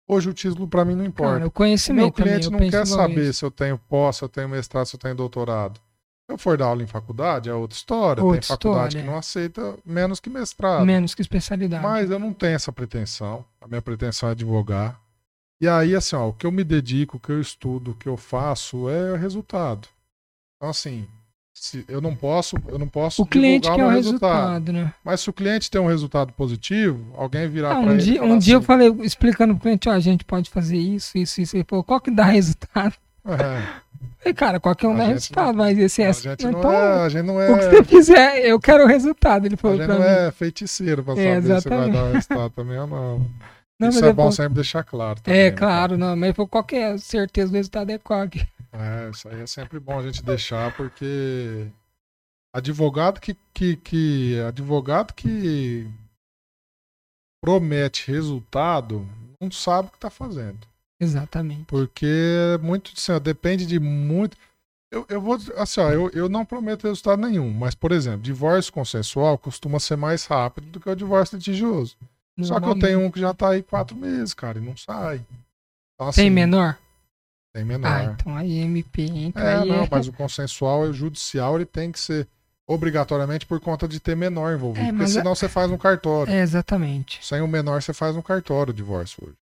Hoje 0.09 0.29
o 0.29 0.33
título 0.33 0.67
para 0.67 0.85
mim 0.85 0.95
não 0.95 1.03
importa. 1.03 1.33
Cara, 1.33 1.47
o 1.47 1.51
conhecimento 1.51 2.01
o 2.01 2.05
meu 2.05 2.11
cliente 2.13 2.49
também, 2.49 2.71
não 2.71 2.79
quer 2.79 2.87
saber 2.87 3.29
isso. 3.29 3.39
se 3.39 3.45
eu 3.45 3.51
tenho 3.51 3.77
pós, 3.77 4.15
se 4.15 4.23
eu 4.23 4.29
tenho 4.29 4.47
mestrado, 4.47 4.85
se 4.85 4.95
eu 4.95 4.99
tenho 4.99 5.15
doutorado. 5.15 5.81
Se 6.27 6.33
eu 6.33 6.37
for 6.37 6.57
dar 6.57 6.65
aula 6.65 6.83
em 6.83 6.87
faculdade, 6.87 7.49
é 7.49 7.53
outra 7.53 7.77
história. 7.77 8.21
Outra 8.21 8.41
Tem 8.41 8.47
faculdade 8.47 8.87
história. 8.87 9.01
que 9.01 9.09
não 9.09 9.17
aceita 9.17 9.77
menos 9.85 10.19
que 10.19 10.29
mestrado. 10.29 10.85
Menos 10.85 11.15
que 11.15 11.21
especialidade. 11.21 11.81
Mas 11.81 12.11
eu 12.11 12.19
não 12.19 12.33
tenho 12.33 12.53
essa 12.53 12.71
pretensão. 12.71 13.45
A 13.61 13.67
minha 13.67 13.81
pretensão 13.81 14.27
é 14.27 14.33
advogar. 14.33 14.99
E 15.61 15.67
aí, 15.69 15.95
assim, 15.95 16.17
ó, 16.17 16.27
o 16.27 16.33
que 16.33 16.45
eu 16.45 16.51
me 16.51 16.65
dedico, 16.65 17.15
o 17.15 17.19
que 17.19 17.31
eu 17.31 17.39
estudo, 17.39 17.91
o 17.91 17.95
que 17.95 18.09
eu 18.09 18.17
faço 18.17 18.89
é 18.89 19.15
resultado. 19.15 19.87
Então, 20.57 20.69
assim, 20.69 21.07
se, 21.53 21.85
eu 21.87 22.01
não 22.01 22.13
posso, 22.13 22.57
eu 22.67 22.77
não 22.77 22.89
posso 22.89 23.21
o 23.21 23.25
cliente 23.25 23.67
quer 23.67 23.83
o 23.83 23.89
resultado, 23.89 24.33
resultado, 24.33 24.73
né? 24.73 24.93
Mas 25.03 25.21
se 25.21 25.29
o 25.29 25.33
cliente 25.33 25.71
tem 25.71 25.79
um 25.79 25.87
resultado 25.87 26.33
positivo, 26.33 27.11
alguém 27.15 27.47
virar 27.47 27.71
ah, 27.71 27.81
para 27.81 27.89
um 27.89 27.93
ele 27.93 28.03
dia, 28.03 28.21
um 28.21 28.31
assim, 28.33 28.39
dia 28.39 28.55
eu 28.55 28.61
falei 28.61 28.89
explicando 29.01 29.55
pro 29.55 29.63
cliente, 29.63 29.87
ó, 29.87 29.93
a 29.93 29.99
gente 29.99 30.25
pode 30.25 30.49
fazer 30.49 30.77
isso, 30.77 31.17
isso, 31.17 31.41
isso. 31.41 31.55
Ele 31.55 31.65
falou, 31.67 31.83
qual 31.83 32.01
que 32.01 32.11
dá 32.11 32.25
resultado? 32.29 32.93
É. 33.27 34.29
E, 34.29 34.33
cara, 34.33 34.59
qualquer 34.59 34.87
um 34.87 34.95
dá 34.95 35.05
resultado, 35.05 35.55
não, 35.55 35.63
mas 35.63 35.77
esse 35.77 36.01
é. 36.01 36.09
A 36.09 36.11
gente, 36.11 36.43
não 36.45 36.59
então, 36.59 36.71
é, 36.71 37.05
a 37.05 37.09
gente 37.09 37.25
não 37.25 37.41
é. 37.41 37.51
O 37.51 37.57
que 37.57 37.65
você 37.65 37.83
fizer, 37.83 38.39
eu 38.45 38.59
quero 38.59 38.83
o 38.83 38.87
resultado. 38.87 39.45
Ele 39.45 39.55
falou 39.55 39.77
a 39.77 39.79
gente 39.79 39.89
não 39.89 39.99
mim. 39.99 40.05
é 40.05 40.31
feiticeiro 40.31 41.03
pra 41.03 41.13
é, 41.13 41.41
saber 41.41 41.61
se 41.61 41.69
vai 41.69 41.91
dar 41.91 42.03
o 42.03 42.11
resultado 42.11 42.49
também 42.51 42.79
ou 42.79 42.87
não. 42.87 43.31
não 43.79 43.89
Isso 43.89 44.05
é 44.05 44.13
bom 44.13 44.31
sempre 44.31 44.55
deixar 44.55 44.83
claro. 44.83 45.21
Também, 45.21 45.39
é, 45.39 45.51
né, 45.51 45.57
claro, 45.57 45.97
não, 45.97 46.15
mas 46.15 46.33
por 46.33 46.47
qualquer 46.47 46.97
certeza 46.99 47.51
do 47.51 47.55
resultado 47.55 47.89
é 47.89 47.97
qual. 47.97 48.23
É, 48.23 49.09
isso 49.09 49.29
aí 49.29 49.41
é 49.41 49.47
sempre 49.47 49.79
bom 49.79 49.99
a 49.99 50.03
gente 50.03 50.23
deixar, 50.23 50.75
porque 50.75 51.67
advogado 52.53 53.19
que, 53.19 53.35
que, 53.53 53.77
que 53.77 54.39
advogado 54.47 55.13
que 55.13 55.87
promete 57.41 58.11
resultado 58.11 59.07
não 59.39 59.49
sabe 59.51 59.87
o 59.87 59.91
que 59.91 59.97
está 59.97 60.09
fazendo. 60.09 60.59
Exatamente. 60.99 61.65
Porque 61.65 62.57
muito 62.61 62.91
assim, 62.95 63.11
ó, 63.11 63.19
depende 63.19 63.65
de 63.65 63.79
muito. 63.79 64.35
Eu, 64.91 65.05
eu 65.09 65.21
vou 65.21 65.37
assim, 65.57 65.81
ó, 65.81 65.89
eu, 65.91 66.09
eu 66.13 66.29
não 66.29 66.45
prometo 66.45 66.87
resultado 66.87 67.21
nenhum, 67.21 67.51
mas, 67.51 67.75
por 67.75 67.91
exemplo, 67.91 68.21
divórcio 68.21 68.71
consensual 68.71 69.37
costuma 69.37 69.79
ser 69.79 69.97
mais 69.97 70.25
rápido 70.25 70.67
do 70.67 70.79
que 70.79 70.89
o 70.89 70.95
divórcio 70.95 71.37
litigioso. 71.37 71.95
Só 72.41 72.59
que 72.59 72.67
eu 72.67 72.77
tenho 72.77 72.99
um 72.99 73.09
que 73.09 73.19
já 73.19 73.33
tá 73.33 73.49
aí 73.49 73.63
quatro 73.63 73.95
meses, 73.95 74.33
cara, 74.33 74.59
e 74.59 74.61
não 74.61 74.77
sai. 74.77 75.25
Então, 75.95 76.07
assim, 76.07 76.21
tem 76.21 76.29
menor? 76.29 76.77
Tem 77.51 77.65
menor. 77.65 77.91
Ah, 77.91 78.03
então 78.03 78.35
aí 78.35 78.59
MP 78.59 79.01
entra 79.03 79.43
é, 79.43 79.57
aí. 79.57 79.67
Não, 79.67 79.87
mas 79.89 80.07
o 80.07 80.13
consensual 80.13 80.85
e 80.85 80.89
o 80.89 80.93
judicial 80.93 81.55
ele 81.55 81.65
tem 81.65 81.91
que 81.91 81.99
ser 81.99 82.27
obrigatoriamente 82.67 83.45
por 83.45 83.59
conta 83.59 83.87
de 83.87 83.99
ter 83.99 84.15
menor 84.15 84.53
envolvido. 84.53 84.85
É, 84.85 84.91
porque 84.91 85.07
senão 85.07 85.31
é... 85.31 85.35
você 85.35 85.49
faz 85.49 85.71
um 85.71 85.77
cartório. 85.77 86.31
É, 86.31 86.41
exatamente. 86.41 87.25
Sem 87.25 87.41
o 87.41 87.47
menor, 87.47 87.81
você 87.81 87.93
faz 87.93 88.15
um 88.15 88.21
cartório 88.21 88.71
o 88.71 88.75
divórcio 88.75 89.23
hoje. 89.25 89.35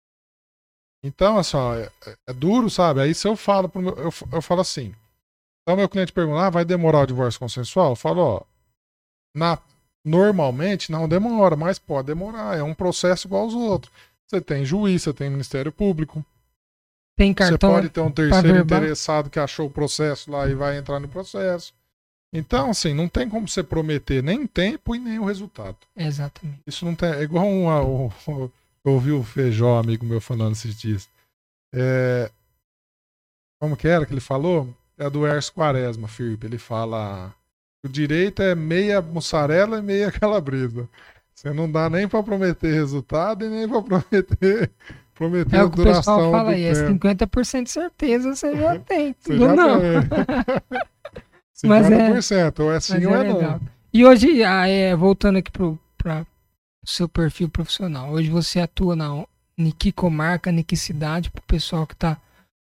Então, 1.04 1.36
assim, 1.36 1.56
ó, 1.56 1.74
é, 1.74 1.90
é, 2.26 2.32
duro, 2.32 2.70
sabe? 2.70 3.00
Aí 3.00 3.14
se 3.14 3.26
eu 3.26 3.36
falo 3.36 3.68
pro 3.68 3.82
meu, 3.82 3.94
eu, 3.94 4.12
eu 4.32 4.42
falo 4.42 4.60
assim. 4.60 4.94
Então 5.62 5.76
meu 5.76 5.88
cliente 5.88 6.12
pergunta, 6.12 6.40
ah, 6.40 6.50
vai 6.50 6.64
demorar 6.64 7.00
o 7.00 7.06
divórcio 7.06 7.40
consensual? 7.40 7.90
Eu 7.90 7.96
falo, 7.96 8.20
ó, 8.20 8.42
na, 9.34 9.58
normalmente 10.04 10.92
não 10.92 11.08
demora, 11.08 11.56
mas 11.56 11.78
pode 11.78 12.06
demorar. 12.06 12.56
É 12.56 12.62
um 12.62 12.74
processo 12.74 13.26
igual 13.26 13.42
aos 13.42 13.54
outros. 13.54 13.92
Você 14.28 14.40
tem 14.40 14.64
juiz, 14.64 15.02
você 15.02 15.12
tem 15.12 15.28
Ministério 15.28 15.72
Público. 15.72 16.24
Tem 17.16 17.34
cartão. 17.34 17.70
Você 17.70 17.76
pode 17.76 17.88
ter 17.90 18.00
um 18.00 18.10
terceiro 18.10 18.58
interessado 18.58 19.28
que 19.28 19.38
achou 19.38 19.66
o 19.66 19.70
processo 19.70 20.30
lá 20.30 20.48
e 20.48 20.54
vai 20.54 20.78
entrar 20.78 20.98
no 20.98 21.08
processo. 21.08 21.74
Então, 22.34 22.70
assim, 22.70 22.94
não 22.94 23.08
tem 23.08 23.28
como 23.28 23.46
você 23.46 23.62
prometer 23.62 24.22
nem 24.22 24.46
tempo 24.46 24.96
e 24.96 24.98
nem 24.98 25.18
o 25.18 25.24
resultado. 25.24 25.76
Exatamente. 25.94 26.60
Isso 26.66 26.84
não 26.84 26.94
tem. 26.94 27.10
É 27.10 27.22
igual 27.22 27.44
um, 27.44 27.68
um, 28.26 28.50
eu 28.84 28.92
ouvi 28.92 29.12
o 29.12 29.22
Feijó, 29.22 29.78
amigo 29.78 30.04
meu, 30.04 30.20
falando 30.20 30.52
esses 30.52 30.76
dias. 30.76 31.08
É, 31.74 32.30
como 33.60 33.76
que 33.76 33.86
era 33.88 34.04
que 34.04 34.12
ele 34.12 34.20
falou? 34.20 34.74
É 34.98 35.08
do 35.08 35.26
Erso 35.26 35.52
Quaresma, 35.52 36.08
Firpe. 36.08 36.46
Ele 36.46 36.58
fala: 36.58 37.34
o 37.84 37.88
direito 37.88 38.42
é 38.42 38.54
meia 38.54 39.00
mussarela 39.00 39.78
e 39.78 39.82
meia 39.82 40.10
calabresa. 40.12 40.88
Você 41.34 41.52
não 41.52 41.70
dá 41.70 41.88
nem 41.88 42.06
para 42.06 42.22
prometer 42.22 42.72
resultado 42.72 43.44
e 43.44 43.48
nem 43.48 43.68
para 43.68 43.82
prometer 43.82 44.70
Prometeu 45.14 45.60
É 45.60 45.62
o 45.64 45.70
que 45.70 45.80
o 45.80 45.84
duração 45.84 46.16
pessoal 46.16 46.32
fala 46.32 46.50
aí, 46.50 46.64
é 46.64 46.72
tempo. 46.74 47.06
50% 47.06 47.62
de 47.64 47.70
certeza 47.70 48.34
você 48.34 48.56
já 48.56 48.78
tem. 48.80 49.14
Você 49.20 49.38
já 49.38 49.54
não. 49.54 49.78
tem. 49.80 50.00
Mas 51.64 51.90
é- 51.90 52.10
50%, 52.10 52.60
ou 52.60 52.72
é 52.72 52.80
sim 52.80 53.06
ou 53.06 53.14
é 53.14 53.20
é 53.20 53.28
não. 53.28 53.60
E 53.92 54.04
hoje, 54.04 54.42
ah, 54.42 54.66
é, 54.66 54.96
voltando 54.96 55.38
aqui 55.38 55.50
pro 55.52 55.78
pra 55.98 56.26
seu 56.84 57.08
perfil 57.08 57.48
profissional, 57.48 58.10
hoje 58.10 58.28
você 58.30 58.60
atua 58.60 58.96
na 58.96 59.24
em 59.56 59.70
que 59.70 59.92
comarca, 59.92 60.50
em 60.50 60.62
que 60.62 60.76
cidade, 60.76 61.30
pro 61.30 61.42
pessoal 61.42 61.86
que 61.86 61.94
tá 61.94 62.20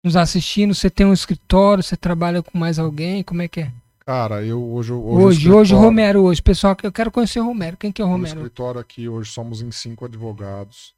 nos 0.05 0.17
assistindo, 0.17 0.75
você 0.75 0.89
tem 0.89 1.05
um 1.05 1.13
escritório, 1.13 1.83
você 1.83 1.97
trabalha 1.97 2.43
com 2.43 2.57
mais 2.57 2.79
alguém, 2.79 3.23
como 3.23 3.43
é 3.43 3.49
que 3.49 3.61
é? 3.61 3.73
Cara, 4.07 4.45
eu 4.45 4.63
hoje. 4.63 4.93
Hoje, 4.93 5.25
Hoje, 5.25 5.51
o 5.51 5.57
hoje, 5.57 5.75
o 5.75 5.79
Romero, 5.79 6.23
hoje, 6.23 6.41
pessoal, 6.41 6.77
que 6.77 6.87
eu 6.87 6.93
quero 6.93 7.11
conhecer 7.11 7.41
o 7.41 7.45
Romero. 7.45 7.77
Quem 7.77 7.91
que 7.91 8.01
é 8.01 8.05
o 8.05 8.09
No 8.09 8.13
Romero? 8.15 8.39
escritório 8.39 8.81
aqui, 8.81 9.09
hoje 9.09 9.33
somos 9.33 9.61
em 9.61 9.73
cinco 9.73 10.05
advogados. 10.05 10.95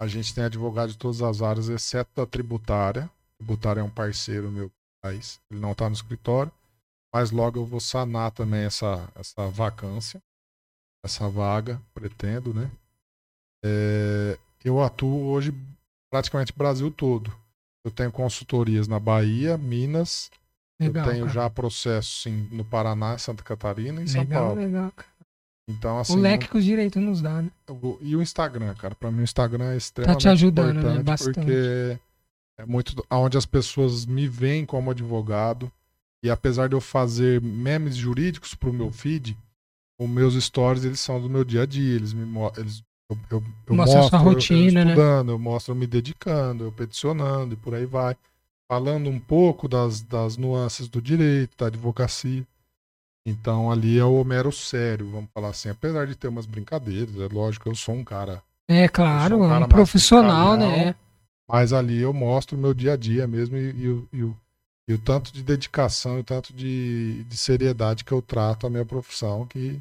A 0.00 0.06
gente 0.06 0.32
tem 0.32 0.44
advogado 0.44 0.90
de 0.90 0.96
todas 0.96 1.22
as 1.22 1.42
áreas, 1.42 1.68
exceto 1.68 2.20
a 2.20 2.26
tributária. 2.26 3.04
A 3.04 3.36
tributária 3.38 3.80
é 3.80 3.82
um 3.82 3.90
parceiro 3.90 4.52
meu 4.52 4.70
país. 5.02 5.40
Ele 5.50 5.58
não 5.58 5.72
está 5.72 5.88
no 5.88 5.96
escritório. 5.96 6.52
Mas 7.12 7.32
logo 7.32 7.58
eu 7.58 7.64
vou 7.64 7.80
sanar 7.80 8.30
também 8.30 8.64
essa, 8.64 9.08
essa 9.16 9.48
vacância, 9.48 10.22
essa 11.06 11.28
vaga, 11.28 11.80
pretendo, 11.94 12.52
né? 12.54 12.70
É, 13.64 14.38
eu 14.64 14.82
atuo 14.82 15.26
hoje 15.26 15.54
praticamente 16.10 16.52
Brasil 16.52 16.90
todo. 16.90 17.32
Eu 17.84 17.90
tenho 17.90 18.12
consultorias 18.12 18.86
na 18.88 18.98
Bahia, 18.98 19.56
Minas, 19.56 20.30
Legal, 20.80 21.04
eu 21.06 21.12
tenho 21.12 21.26
cara. 21.26 21.34
já 21.34 21.50
processos 21.50 22.26
em- 22.26 22.48
no 22.52 22.64
Paraná, 22.64 23.16
Santa 23.18 23.42
Catarina 23.42 24.00
e 24.00 24.04
em 24.04 24.08
São 24.08 24.20
legal, 24.22 24.46
Paulo. 24.46 24.60
legal, 24.60 24.92
cara. 24.92 25.08
Então, 25.68 25.98
assim, 25.98 26.12
o 26.16 26.20
leque 26.20 26.48
que 26.48 26.56
os 26.56 26.64
direitos 26.64 27.02
nos 27.02 27.20
dá, 27.20 27.42
né? 27.42 27.50
E 28.00 28.14
o 28.14 28.22
Instagram, 28.22 28.72
cara. 28.74 28.94
Pra 28.94 29.10
mim 29.10 29.20
o 29.20 29.24
Instagram 29.24 29.72
é 29.72 29.76
extremamente 29.76 30.16
Tá 30.16 30.20
te 30.20 30.32
ajudando, 30.32 30.74
né? 30.74 30.80
importante 30.80 31.04
Bastante. 31.04 31.34
porque 31.34 31.98
é 32.58 32.66
muito 32.66 33.04
onde 33.10 33.36
as 33.36 33.46
pessoas 33.46 34.06
me 34.06 34.28
veem 34.28 34.64
como 34.64 34.90
advogado 34.92 35.70
e 36.22 36.30
apesar 36.30 36.68
de 36.68 36.76
eu 36.76 36.80
fazer 36.80 37.40
memes 37.42 37.96
jurídicos 37.96 38.54
pro 38.54 38.72
meu 38.72 38.92
feed, 38.92 39.36
os 39.98 40.08
meus 40.08 40.34
stories 40.42 40.84
eles 40.84 41.00
são 41.00 41.20
do 41.20 41.28
meu 41.30 41.44
dia 41.44 41.62
a 41.62 41.66
dia, 41.66 41.94
eles 41.94 42.12
me 42.12 42.24
eles 42.56 42.82
eu, 43.10 43.18
eu, 43.30 43.44
eu 43.68 43.74
Mostra 43.76 44.00
a 44.00 44.02
mostro 44.02 44.10
sua 44.10 44.18
eu- 44.18 44.32
eu 44.32 44.32
rotina, 44.34 44.84
né? 44.84 44.94
estudando, 44.94 45.30
eu 45.30 45.38
mostro 45.38 45.72
eu 45.72 45.76
me 45.76 45.86
dedicando, 45.86 46.64
eu 46.64 46.72
peticionando 46.72 47.54
e 47.54 47.56
por 47.56 47.74
aí 47.74 47.86
vai, 47.86 48.16
falando 48.70 49.08
um 49.08 49.18
pouco 49.20 49.68
das, 49.68 50.00
das 50.00 50.36
nuances 50.36 50.88
do 50.88 51.00
direito, 51.00 51.56
da 51.56 51.66
advocacia. 51.66 52.44
Então 53.26 53.70
ali 53.70 53.98
é 53.98 54.04
o 54.04 54.14
Homero 54.14 54.52
sério, 54.52 55.10
vamos 55.10 55.30
falar 55.34 55.48
assim. 55.48 55.68
Apesar 55.68 56.06
de 56.06 56.14
ter 56.14 56.28
umas 56.28 56.46
brincadeiras, 56.46 57.16
é 57.16 57.28
lógico, 57.32 57.68
eu 57.68 57.74
sou 57.74 57.94
um 57.94 58.04
cara. 58.04 58.42
É 58.68 58.88
claro, 58.88 59.36
Eu 59.36 59.40
um 59.40 59.44
é 59.44 59.48
cara 59.48 59.64
um 59.64 59.68
profissional, 59.68 60.56
né? 60.56 60.94
Mas 61.48 61.72
ali 61.72 62.00
eu 62.00 62.12
mostro 62.12 62.56
o 62.56 62.60
meu 62.60 62.74
dia 62.74 62.94
a 62.94 62.96
dia 62.96 63.26
mesmo 63.26 63.56
e, 63.56 63.70
e 63.70 63.88
o- 63.88 64.08
e 64.12 64.22
o, 64.24 64.36
e 64.88 64.94
o 64.94 64.98
tanto 64.98 65.32
de 65.32 65.42
dedicação 65.42 66.16
e 66.18 66.20
o 66.20 66.24
tanto 66.24 66.52
de, 66.52 67.22
de 67.24 67.36
seriedade 67.36 68.04
que 68.04 68.12
eu 68.12 68.20
trato 68.22 68.66
a 68.66 68.70
minha 68.70 68.84
profissão 68.84 69.46
que 69.46 69.80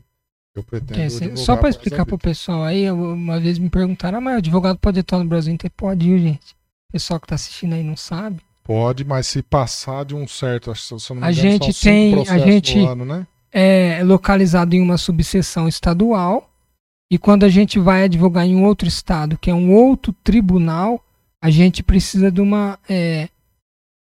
eu 0.55 0.63
pretendo. 0.63 0.99
É, 0.99 1.09
cê- 1.09 1.35
só 1.35 1.55
da 1.55 1.69
explicar 1.69 2.05
pro 2.05 2.15
vida. 2.17 2.29
pessoal 2.29 2.63
aí, 2.63 2.89
uma 2.89 3.39
vez 3.39 3.57
me 3.59 3.69
perguntaram, 3.69 4.17
ah, 4.17 4.21
mas 4.21 4.35
o 4.35 4.37
advogado 4.37 4.77
pode 4.79 4.99
atuar 4.99 5.19
no 5.19 5.25
Brasil 5.25 5.53
inteiro? 5.53 5.73
Pode, 5.75 6.07
viu, 6.07 6.17
gente? 6.17 6.53
O 6.89 6.93
pessoal 6.93 7.19
que 7.19 7.27
tá 7.27 7.35
assistindo 7.35 7.73
aí 7.73 7.83
não 7.83 7.97
sabe. 7.97 8.41
Pode, 8.63 9.03
mas 9.05 9.27
se 9.27 9.43
passar 9.43 10.05
de 10.05 10.15
um 10.15 10.27
certo, 10.27 10.71
A 11.21 11.31
gente 11.31 11.79
tem- 11.81 12.27
a 12.27 12.37
gente- 12.39 12.79
ano, 12.79 13.05
né? 13.05 13.27
É 13.51 14.01
localizado 14.03 14.75
em 14.75 14.81
uma 14.81 14.97
subseção 14.97 15.67
estadual 15.67 16.49
e 17.11 17.17
quando 17.17 17.43
a 17.43 17.49
gente 17.49 17.79
vai 17.79 18.03
advogar 18.03 18.45
em 18.45 18.63
outro 18.65 18.87
estado, 18.87 19.37
que 19.37 19.49
é 19.49 19.53
um 19.53 19.71
outro 19.73 20.11
tribunal, 20.23 21.01
a 21.41 21.49
gente 21.49 21.83
precisa 21.83 22.31
de 22.31 22.41
uma 22.41 22.77
é, 22.89 23.29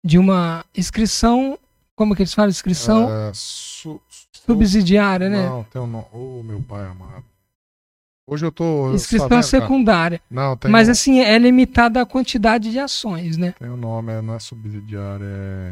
de 0.04 0.18
uma 0.18 0.66
inscrição, 0.76 1.58
como 1.96 2.16
que 2.16 2.22
eles 2.24 2.34
falam, 2.34 2.50
inscrição 2.50 3.10
É, 3.10 3.32
su- 3.34 4.02
su- 4.54 4.60
subsidiária, 4.60 5.30
né? 5.30 5.45
Não, 5.47 5.64
tem 5.64 5.82
um 5.82 5.88
nome. 5.88 6.06
Ô, 6.12 6.41
meu 6.43 6.62
pai 6.62 6.86
amado. 6.86 7.24
Hoje 8.28 8.45
eu 8.45 8.52
tô. 8.52 8.93
Inscrição 8.93 9.28
tá 9.28 9.36
vendo, 9.38 9.50
cara? 9.50 9.62
secundária. 9.64 10.22
Não, 10.30 10.56
tem 10.56 10.70
Mas 10.70 10.88
um, 10.88 10.91
assim, 10.91 11.20
é 11.20 11.38
limitada 11.39 12.00
a 12.02 12.06
quantidade 12.06 12.70
de 12.72 12.78
ações, 12.78 13.38
né? 13.38 13.56
tem 13.58 13.70
um 13.70 13.78
nome, 13.78 14.12
é- 14.14 14.22
não 14.22 14.36
é 14.36 14.39
subsidiário, 14.39 15.26
é. 15.26 15.72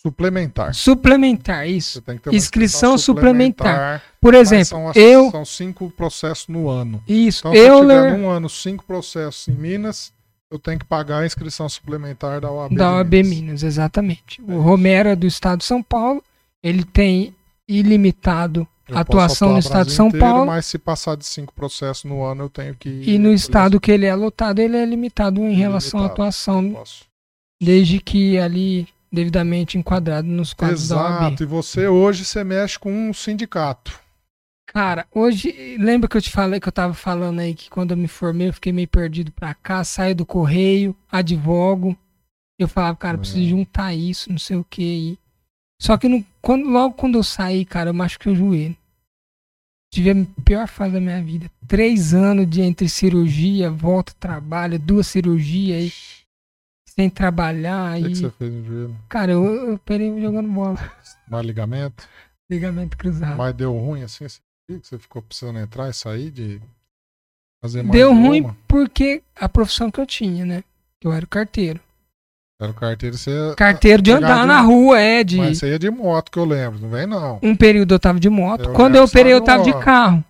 Suplementar. 0.00 0.72
Suplementar, 0.74 1.66
isso. 1.68 1.94
Você 1.94 2.00
tem 2.02 2.16
que 2.16 2.22
ter 2.22 2.30
uma 2.30 2.36
Inscrição 2.36 2.96
suplementar. 2.96 3.66
suplementar. 3.66 4.02
Por 4.20 4.34
exemplo, 4.34 4.66
são, 4.66 4.92
eu. 4.94 5.30
são 5.32 5.44
cinco 5.44 5.90
processos 5.90 6.46
no 6.46 6.68
ano. 6.68 7.02
Isso, 7.08 7.40
Então, 7.40 7.52
se 7.52 7.58
eu 7.58 7.74
eu 7.74 7.80
tiver 7.80 8.16
num 8.18 8.28
ano 8.28 8.48
cinco 8.48 8.84
processos 8.84 9.48
em 9.48 9.52
Minas, 9.52 10.12
eu 10.48 10.60
tenho 10.60 10.78
que 10.78 10.84
pagar 10.84 11.20
a 11.22 11.26
inscrição 11.26 11.68
suplementar 11.68 12.40
da 12.40 12.50
OAB. 12.52 12.76
da 12.76 12.92
OAB 12.92 13.14
Minas. 13.14 13.28
Minas, 13.30 13.62
exatamente. 13.64 14.40
É 14.46 14.52
O. 14.52 14.60
Romero 14.60 15.08
é 15.08 15.16
do 15.16 15.26
estado 15.26 15.58
de 15.58 15.64
São 15.64 15.82
Paulo, 15.82 16.22
ele 16.62 16.84
tem 16.84 17.34
ilimitado 17.68 18.66
Eu 18.88 18.98
atuação 18.98 19.52
no 19.54 19.58
estado 19.58 19.86
de 19.86 19.92
São 19.92 20.08
inteiro, 20.08 20.24
Paulo. 20.26 20.46
Mas 20.46 20.66
se 20.66 20.78
passar 20.78 21.16
de 21.16 21.26
cinco 21.26 21.52
processos 21.52 22.04
no 22.04 22.22
ano, 22.22 22.44
eu 22.44 22.50
tenho 22.50 22.74
que. 22.74 22.88
e 22.88 23.18
no 23.18 23.32
estado 23.32 23.80
que 23.80 23.90
ele 23.90 24.06
é 24.06 24.14
lotado, 24.14 24.58
ele 24.60 24.76
é 24.76 24.84
limitado 24.84 25.40
em 25.40 25.54
relação 25.54 26.00
à 26.00 26.06
atuação, 26.06 26.82
desde 27.60 28.00
que 28.00 28.38
ali 28.38 28.86
devidamente 29.12 29.78
enquadrado 29.78 30.28
nos 30.28 30.52
quadros 30.52 30.88
da 30.88 30.96
OAB. 30.96 31.22
Exato. 31.22 31.42
E 31.42 31.46
você 31.46 31.88
hoje 31.88 32.24
você 32.24 32.44
mexe 32.44 32.78
com 32.78 32.92
um 32.92 33.14
sindicato. 33.14 33.98
Cara, 34.68 35.06
hoje, 35.14 35.76
lembra 35.78 36.08
que 36.08 36.16
eu 36.16 36.20
te 36.20 36.30
falei 36.30 36.60
que 36.60 36.68
eu 36.68 36.72
tava 36.72 36.92
falando 36.92 37.38
aí 37.38 37.54
que 37.54 37.70
quando 37.70 37.92
eu 37.92 37.96
me 37.96 38.08
formei 38.08 38.48
eu 38.48 38.52
fiquei 38.52 38.72
meio 38.72 38.88
perdido 38.88 39.32
pra 39.32 39.54
cá, 39.54 39.82
saio 39.84 40.14
do 40.14 40.26
correio, 40.26 40.94
advogo. 41.10 41.96
Eu 42.58 42.68
falava, 42.68 42.96
cara, 42.96 43.14
eu 43.14 43.20
preciso 43.20 43.42
É. 43.46 43.48
juntar 43.48 43.94
isso, 43.94 44.30
não 44.30 44.38
sei 44.38 44.56
o 44.56 44.66
que. 44.68 45.18
Só 45.80 45.96
que 45.98 46.08
no- 46.08 46.24
quando, 46.40 46.68
logo 46.68 46.94
quando 46.94 47.18
eu 47.18 47.22
saí, 47.22 47.64
cara, 47.64 47.90
eu 47.90 47.94
machuquei 47.94 48.32
o 48.32 48.36
joelho. 48.36 48.76
Tive 49.92 50.10
a 50.10 50.42
pior 50.44 50.66
fase 50.68 50.94
da 50.94 51.00
minha 51.00 51.22
vida. 51.22 51.50
Três 51.66 52.12
anos 52.12 52.48
de 52.48 52.60
entre 52.60 52.88
cirurgia, 52.88 53.70
volta, 53.70 54.12
trabalho, 54.18 54.78
duas 54.78 55.06
cirurgias 55.06 56.24
sem 56.88 57.08
trabalhar. 57.10 57.98
O 57.98 58.02
que, 58.02 58.08
E, 58.08 58.12
que 58.12 58.16
você 58.16 58.30
fez 58.30 58.52
no 58.52 58.64
joelho? 58.64 58.96
cara, 59.08 59.32
eu, 59.32 59.44
eu 59.44 59.74
operei 59.74 60.20
jogando 60.20 60.50
bola. 60.50 60.78
Mais 61.28 61.44
ligamento? 61.46 62.08
Ligamento 62.50 62.96
cruzado. 62.96 63.36
Mas 63.36 63.54
deu 63.54 63.72
ruim 63.76 64.02
assim? 64.02 64.26
Você 64.68 64.98
ficou 64.98 65.22
precisando 65.22 65.58
entrar 65.58 65.88
e 65.88 65.92
sair 65.92 66.30
de 66.30 66.60
fazer 67.62 67.82
mais 67.82 67.92
Deu 67.92 68.12
de 68.12 68.20
ruim 68.20 68.40
uma? 68.42 68.56
porque 68.66 69.22
a 69.34 69.48
profissão 69.48 69.90
que 69.90 70.00
eu 70.00 70.06
tinha, 70.06 70.44
né? 70.44 70.64
Que 71.00 71.06
eu 71.06 71.12
era 71.12 71.26
carteiro. 71.26 71.80
Era 72.60 72.70
o 72.70 72.74
carteiro, 72.74 73.16
você. 73.18 73.54
Carteiro 73.56 74.00
de 74.02 74.12
andar 74.12 74.40
de- 74.40 74.46
na 74.46 74.60
rua, 74.62 74.98
é, 74.98 75.22
de. 75.22 75.36
Mas 75.36 75.58
você 75.58 75.70
ia 75.70 75.78
de 75.78 75.90
moto, 75.90 76.30
que 76.30 76.38
eu 76.38 76.44
lembro, 76.44 76.80
não 76.80 76.88
vem 76.88 77.06
não. 77.06 77.38
Um 77.42 77.54
período 77.54 77.94
eu 77.94 77.98
tava 77.98 78.18
de 78.18 78.30
moto. 78.30 78.64
Eu 78.70 78.72
Quando 78.72 78.96
eu 78.96 79.04
operei, 79.04 79.32
eu 79.32 79.42
tava 79.42 79.62
de 79.62 79.72
carro. 79.78 80.24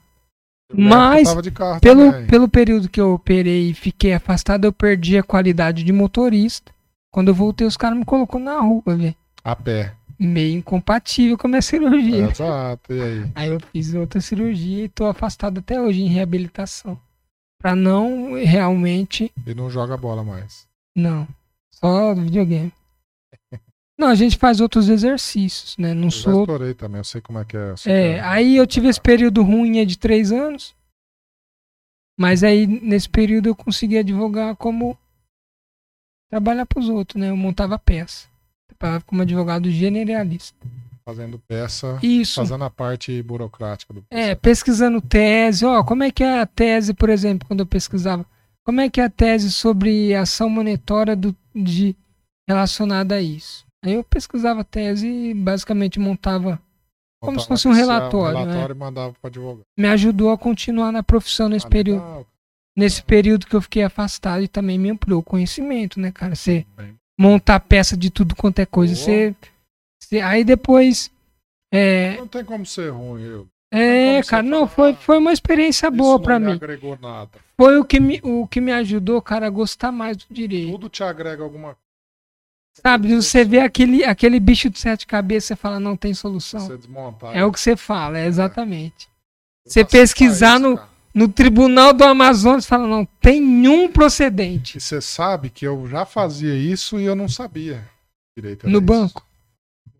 Mas, 0.75 1.29
tava 1.29 1.43
de 1.43 1.53
carro 1.53 1.81
Pelo, 1.81 2.11
também. 2.11 2.27
pelo 2.27 2.49
período 2.49 2.89
que 2.89 3.01
eu 3.01 3.13
operei 3.15 3.71
e 3.71 3.75
fiquei 3.75 4.13
afastado, 4.13 4.65
eu 4.65 4.73
perdi 4.73 5.17
a 5.17 5.23
qualidade 5.23 5.85
de 5.85 5.93
motorista. 5.93 6.73
Quando 7.13 7.29
eu 7.29 7.35
voltei, 7.35 7.65
os 7.65 7.77
caras 7.77 7.97
me 7.97 8.05
colocou 8.05 8.41
na 8.41 8.59
rua, 8.61 8.83
velho. 8.87 9.15
A 9.45 9.55
pé. 9.55 9.93
Meio 10.19 10.59
incompatível 10.59 11.39
com 11.39 11.47
a 11.47 11.51
minha 11.51 11.63
cirurgia. 11.63 12.29
Exato, 12.29 12.93
e 12.93 13.01
aí? 13.01 13.31
Aí 13.37 13.49
eu 13.51 13.61
fiz 13.73 13.95
outra 13.95 14.21
cirurgia 14.21 14.85
e 14.85 14.89
tô 14.89 15.07
afastado 15.07 15.59
até 15.59 15.81
hoje 15.81 16.03
em 16.03 16.09
reabilitação. 16.09 16.99
Pra 17.63 17.77
não 17.77 18.35
realmente. 18.35 19.31
E 19.47 19.55
não 19.55 19.71
joga 19.71 19.97
bola 19.97 20.25
mais. 20.25 20.67
Não. 20.97 21.29
Só 21.79 22.15
videogame. 22.15 22.73
Não, 23.99 24.09
a 24.09 24.15
gente 24.15 24.37
faz 24.37 24.61
outros 24.61 24.89
exercícios, 24.89 25.77
né? 25.79 25.95
Não 25.95 26.05
Eu 26.09 26.11
sou 26.11 26.41
estourei 26.43 26.75
também, 26.75 26.99
eu 26.99 27.05
sei 27.05 27.21
como 27.21 27.39
é 27.39 27.45
que 27.45 27.57
é. 27.57 27.71
eu 27.71 27.75
É, 27.75 27.77
que 27.77 27.91
é- 27.91 28.21
aí 28.21 28.57
eu 28.57 28.67
tive 28.67 28.89
esse 28.89 29.01
período 29.01 29.43
ruim 29.43 29.85
de 29.87 29.99
três 29.99 30.33
anos. 30.33 30.75
Mas 32.19 32.43
aí, 32.43 32.67
nesse 32.67 33.09
período, 33.09 33.49
eu 33.49 33.55
consegui 33.55 33.99
advogar 33.99 34.57
como 34.57 34.99
trabalhar 36.31 36.67
pros 36.67 36.89
outros, 36.89 37.21
né? 37.21 37.31
Eu 37.31 37.37
montava 37.37 37.79
peça. 37.79 38.27
Trabalhava 38.79 39.05
como 39.05 39.23
advogado 39.23 39.71
generalista. 39.71 40.57
Fazendo 41.05 41.39
peça, 41.39 41.99
Isso. 42.03 42.41
fazendo 42.41 42.65
a 42.65 42.71
parte 42.71 43.23
burocrática 43.23 43.95
do 43.95 44.05
É, 44.11 44.35
pesquisando 44.35 45.01
tese. 45.01 45.65
Ó, 45.65 45.85
como 45.85 46.03
é 46.03 46.11
que 46.11 46.25
é 46.25 46.41
a 46.41 46.47
tese, 46.47 46.93
por 46.93 47.09
exemplo, 47.09 47.47
quando 47.47 47.61
eu 47.61 47.67
pesquisava? 47.67 48.27
Como 48.67 48.81
é 48.81 48.91
que 48.91 49.01
é 49.01 49.05
a 49.05 49.11
tese 49.11 49.53
sobre 49.53 50.13
ação 50.15 50.51
monetária 50.51 51.15
do, 51.15 51.35
de, 51.55 51.95
relacionada 52.49 53.15
a 53.15 53.21
isso? 53.23 53.65
Aí 53.85 53.93
eu 53.95 54.03
pesquisava 54.03 54.63
a 54.63 54.65
tese 54.65 55.07
e 55.07 55.35
basicamente 55.35 56.01
montava. 56.01 56.61
como 57.23 57.39
se 57.39 57.47
fosse 57.47 57.69
um 57.69 57.73
relatório, 57.73 58.39
né? 58.41 58.45
relatório 58.47 58.75
e 58.75 58.79
mandava 58.79 59.15
para 59.21 59.29
advogado. 59.29 59.63
Me 59.79 59.87
ajudou 59.89 60.31
a 60.33 60.39
continuar 60.39 60.91
na 60.91 61.03
profissão 61.03 61.49
nesse 61.49 61.67
Ah, 61.67 61.71
período. 61.71 62.03
legal. 62.03 62.27
nesse 62.77 63.03
período 63.03 63.47
que 63.47 63.55
eu 63.57 63.63
fiquei 63.63 63.83
afastado 63.85 64.43
e 64.43 64.49
também 64.49 64.79
me 64.79 64.91
ampliou 64.91 65.21
o 65.21 65.25
conhecimento, 65.25 65.99
né, 65.99 66.11
cara? 66.13 66.35
Você 66.35 66.67
Bem, 66.77 66.95
montar 67.19 67.59
peça 67.61 67.97
de 67.97 68.11
tudo 68.11 68.35
quanto 68.37 68.59
é 68.59 68.67
coisa. 68.67 68.95
Você- 68.95 69.35
aí 70.23 70.45
depois. 70.45 71.11
É, 71.73 72.17
Não 72.17 72.29
tem 72.29 72.45
como 72.45 72.67
ser 72.67 72.91
ruim, 72.91 73.23
eu. 73.23 73.47
É, 73.71 74.23
cara, 74.23 74.43
não, 74.43 74.67
foi, 74.69 74.95
foi 74.95 75.19
uma 75.19 75.33
experiência 75.33 75.91
boa 75.91 76.21
para 76.21 76.39
mim. 76.39 76.53
agregou 76.53 76.97
nada. 77.01 77.31
Foi 77.57 77.79
o 77.79 77.85
que, 77.85 77.99
me, 77.99 78.21
o 78.23 78.47
que 78.47 78.61
me 78.61 78.73
ajudou, 78.73 79.21
cara, 79.21 79.47
a 79.47 79.51
gostar 79.51 79.91
mais 79.91 80.17
do 80.17 80.27
direito. 80.31 80.73
Tudo 80.73 80.89
te 80.89 81.03
agrega 81.03 81.43
alguma 81.43 81.75
coisa. 81.75 81.87
Sabe, 82.75 83.15
você 83.15 83.43
vê 83.43 83.61
aquele, 83.61 84.05
aquele 84.05 84.39
bicho 84.39 84.69
de 84.69 84.79
sete 84.79 85.07
cabeças 85.07 85.57
e 85.57 85.61
fala, 85.61 85.81
não 85.81 85.97
tem 85.97 86.13
solução. 86.13 86.61
Você 86.61 86.77
desmontar. 86.77 87.35
É 87.35 87.45
o 87.45 87.51
que 87.51 87.59
você 87.59 87.75
fala, 87.75 88.19
é 88.19 88.27
exatamente. 88.27 89.09
Você 89.65 89.85
pesquisar 89.85 90.61
no, 90.61 90.79
no 91.15 91.27
Tribunal 91.27 91.95
do 91.95 92.05
Amazonas 92.05 92.65
e 92.67 92.69
fala, 92.69 92.87
não 92.87 93.07
tem 93.21 93.41
nenhum 93.41 93.91
procedente. 93.91 94.77
E 94.77 94.81
você 94.81 95.01
sabe 95.01 95.49
que 95.49 95.67
eu 95.67 95.89
já 95.89 96.05
fazia 96.05 96.55
isso 96.55 97.01
e 97.01 97.05
eu 97.05 97.17
não 97.17 97.29
sabia 97.29 97.83
direito. 98.37 98.69
No 98.69 98.81
banco? 98.81 99.27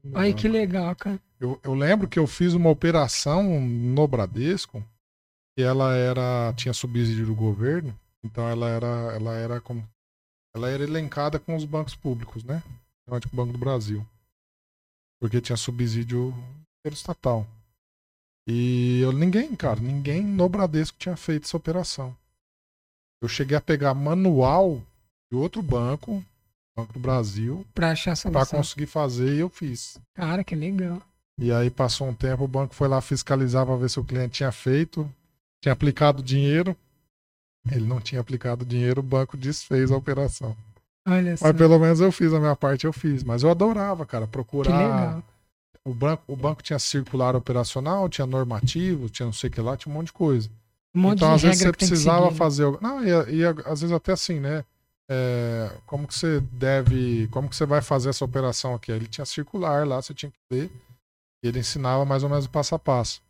No 0.05 0.19
Ai, 0.19 0.29
banco. 0.29 0.43
que 0.43 0.49
legal, 0.49 0.95
cara. 0.95 1.19
Eu, 1.39 1.61
eu 1.63 1.75
lembro 1.75 2.09
que 2.09 2.19
eu 2.19 2.27
fiz 2.27 2.55
uma 2.55 2.71
operação 2.71 3.61
no 3.61 4.09
Bradesco 4.09 4.83
e 5.57 5.63
ela 5.63 5.95
era 5.95 6.53
tinha 6.55 6.73
subsídio 6.73 7.27
do 7.27 7.35
governo, 7.35 7.99
então 8.23 8.49
ela 8.49 8.69
era 8.69 8.87
ela 9.15 9.35
era 9.35 9.61
como 9.61 9.87
ela 10.55 10.71
era 10.71 10.83
elencada 10.83 11.39
com 11.39 11.55
os 11.55 11.65
bancos 11.65 11.95
públicos, 11.95 12.43
né? 12.43 12.63
o 13.07 13.37
Banco 13.37 13.53
do 13.53 13.59
Brasil. 13.59 14.07
Porque 15.21 15.41
tinha 15.41 15.57
subsídio 15.57 16.35
estatal. 16.87 17.47
E 18.47 19.01
eu 19.01 19.13
ninguém, 19.13 19.55
cara, 19.55 19.81
ninguém 19.81 20.23
no 20.23 20.49
Bradesco 20.49 20.97
tinha 20.99 21.17
feito 21.17 21.45
essa 21.45 21.57
operação. 21.57 22.17
Eu 23.21 23.29
cheguei 23.29 23.57
a 23.57 23.61
pegar 23.61 23.95
manual 23.95 24.83
de 25.31 25.37
outro 25.37 25.63
banco, 25.63 26.25
Banco 26.77 26.93
do 26.93 27.01
Brasil, 27.01 27.67
para 27.75 27.93
achar 27.93 28.13
essa 28.13 28.31
para 28.31 28.47
conseguir 28.47 28.87
fazer 28.87 29.35
e 29.35 29.41
eu 29.41 29.49
fiz. 29.49 29.99
Cara, 30.15 30.45
que 30.45 30.55
legal. 30.55 31.03
E 31.39 31.53
aí 31.53 31.71
passou 31.71 32.09
um 32.09 32.15
tempo, 32.15 32.45
o 32.45 32.49
banco 32.49 32.75
foi 32.75 32.89
lá 32.89 33.01
fiscalizar 33.01 33.67
para 33.67 33.77
ver 33.77 33.91
se 33.91 34.01
o 34.01 34.05
cliente 34.05 34.37
tinha 34.37 34.51
feito, 34.51 35.09
tinha 35.61 35.73
aplicado 35.73 36.23
dinheiro. 36.23 36.75
Ele 37.71 37.85
não 37.85 38.01
tinha 38.01 38.21
aplicado 38.21 38.65
dinheiro, 38.65 39.01
o 39.01 39.03
banco 39.03 39.37
desfez 39.37 39.91
a 39.91 39.97
operação. 39.97 40.57
Olha 41.07 41.37
Mas 41.41 41.57
pelo 41.57 41.79
menos 41.79 42.01
eu 42.01 42.11
fiz 42.11 42.33
a 42.33 42.41
minha 42.41 42.57
parte, 42.57 42.85
eu 42.85 42.93
fiz. 42.93 43.23
Mas 43.23 43.43
eu 43.43 43.51
adorava, 43.51 44.07
cara, 44.07 44.27
procurar. 44.27 45.23
O 45.85 45.95
banco, 45.95 46.23
o 46.27 46.35
banco 46.35 46.63
tinha 46.63 46.81
circular 46.81 47.37
operacional, 47.37 48.09
tinha 48.09 48.27
normativo, 48.27 49.09
tinha 49.09 49.27
não 49.27 49.33
sei 49.33 49.49
o 49.49 49.53
que 49.53 49.61
lá, 49.61 49.77
tinha 49.77 49.93
um 49.93 49.97
monte 49.97 50.07
de 50.07 50.13
coisa. 50.13 50.51
Um 50.93 51.01
monte 51.01 51.19
então, 51.19 51.29
de 51.29 51.35
às 51.35 51.43
vezes 51.43 51.59
você 51.59 51.73
precisava 51.73 52.33
fazer. 52.33 52.67
Não, 52.81 53.05
e, 53.05 53.37
e, 53.37 53.45
às 53.45 53.83
vezes 53.83 53.93
até 53.93 54.13
assim, 54.13 54.41
né? 54.41 54.65
É, 55.09 55.71
como 55.87 56.09
que 56.09 56.15
você 56.15 56.41
deve. 56.53 57.29
Como 57.29 57.49
que 57.49 57.55
você 57.55 57.65
vai 57.65 57.81
fazer 57.81 58.09
essa 58.09 58.25
operação 58.25 58.75
aqui? 58.75 58.91
Ele 58.91 59.07
tinha 59.07 59.25
circular 59.25 59.87
lá, 59.87 60.03
você 60.03 60.13
tinha 60.13 60.31
que 60.31 60.39
ler. 60.51 60.71
E 61.47 61.49
ele 61.49 61.61
ensinava 61.61 62.05
mais 62.05 62.25
ou 62.25 62.29
menos 62.29 62.47
o 62.47 62.51
passo 62.51 62.75
a 62.75 62.79
passo. 62.79 63.23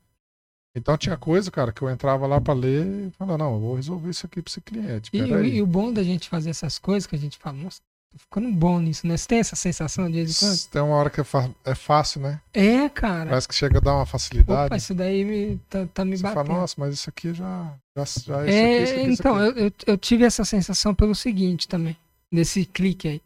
Então 0.74 0.96
tinha 0.96 1.16
coisa, 1.18 1.50
cara, 1.50 1.70
que 1.70 1.82
eu 1.82 1.90
entrava 1.90 2.26
lá 2.26 2.40
para 2.40 2.54
ler 2.54 3.08
e 3.08 3.10
falava, 3.10 3.36
não, 3.36 3.54
eu 3.54 3.60
vou 3.60 3.74
resolver 3.76 4.10
isso 4.10 4.24
aqui 4.24 4.40
para 4.40 4.50
esse 4.50 4.60
cliente. 4.60 5.10
E, 5.12 5.18
e, 5.18 5.62
o 5.62 5.66
bom 5.66 5.92
da 5.92 6.02
gente 6.02 6.28
fazer 6.28 6.50
essas 6.50 6.78
coisas 6.78 7.06
que 7.06 7.14
a 7.14 7.18
gente 7.18 7.36
fala, 7.36 7.56
nossa, 7.56 7.78
tô 8.10 8.18
ficando 8.18 8.50
bom 8.52 8.78
nisso, 8.80 9.06
né? 9.06 9.16
Você 9.16 9.28
tem 9.28 9.38
essa 9.38 9.56
sensação 9.56 10.06
de 10.06 10.12
vez 10.12 10.42
em 10.42 10.46
quando? 10.46 10.70
Tem 10.70 10.82
uma 10.82 10.96
hora 10.96 11.10
que 11.10 11.20
é, 11.20 11.24
é, 11.64 11.74
fácil, 11.74 12.22
né? 12.22 12.40
É, 12.54 12.88
cara. 12.88 13.28
Parece 13.28 13.48
que 13.48 13.54
chega 13.54 13.78
a 13.78 13.80
dar 13.80 13.96
uma 13.96 14.06
facilidade. 14.06 14.66
Opa, 14.66 14.76
isso 14.76 14.94
daí 14.94 15.24
me, 15.24 15.60
tá, 15.68 15.86
tá 15.92 16.04
me 16.04 16.16
Você 16.16 16.22
batendo. 16.22 16.46
fala, 16.46 16.60
nossa, 16.60 16.74
mas 16.78 16.94
isso 16.94 17.08
aqui 17.10 17.34
já. 17.34 17.74
já, 17.96 18.04
já 18.04 18.46
é, 18.46 18.82
isso 18.82 18.92
aqui, 18.92 18.92
isso 18.92 18.92
aqui, 18.92 19.12
então, 19.12 19.40
isso 19.40 19.50
aqui. 19.50 19.60
Eu, 19.60 19.64
eu, 19.64 19.72
eu, 19.86 19.98
tive 19.98 20.24
essa 20.24 20.44
sensação 20.44 20.94
pelo 20.94 21.14
seguinte 21.14 21.68
também, 21.68 21.96
nesse 22.32 22.64
clique 22.64 23.08
aí. 23.08 23.22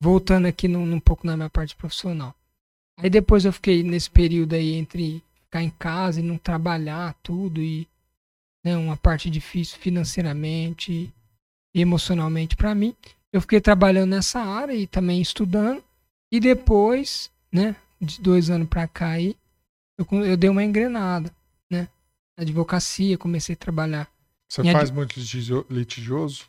Voltando 0.00 0.46
aqui 0.46 0.68
num, 0.68 0.84
num 0.84 1.00
pouco 1.00 1.26
na 1.26 1.36
minha 1.36 1.50
parte 1.50 1.74
profissional. 1.74 2.34
Aí 2.98 3.10
depois 3.10 3.44
eu 3.44 3.52
fiquei 3.52 3.82
nesse 3.82 4.10
período 4.10 4.54
aí 4.54 4.74
entre 4.74 5.22
ficar 5.44 5.62
em 5.62 5.70
casa 5.70 6.20
e 6.20 6.22
não 6.22 6.38
trabalhar 6.38 7.14
tudo 7.22 7.62
e 7.62 7.86
né, 8.64 8.76
uma 8.76 8.96
parte 8.96 9.30
difícil 9.30 9.78
financeiramente 9.78 11.12
e 11.74 11.80
emocionalmente 11.80 12.56
para 12.56 12.74
mim. 12.74 12.94
Eu 13.32 13.40
fiquei 13.40 13.60
trabalhando 13.60 14.10
nessa 14.10 14.40
área 14.40 14.72
e 14.72 14.86
também 14.86 15.20
estudando. 15.20 15.84
E 16.32 16.40
depois, 16.40 17.30
né, 17.52 17.76
de 18.00 18.20
dois 18.20 18.50
anos 18.50 18.68
para 18.68 18.88
cá 18.88 19.10
aí, 19.10 19.36
eu, 19.98 20.06
eu 20.24 20.36
dei 20.36 20.50
uma 20.50 20.64
engrenada, 20.64 21.32
né? 21.70 21.88
Na 22.36 22.42
advocacia, 22.42 23.16
comecei 23.16 23.54
a 23.54 23.58
trabalhar. 23.58 24.08
Você 24.48 24.62
faz 24.72 24.90
ad... 24.90 24.94
muito 24.94 25.14
litigioso? 25.70 26.46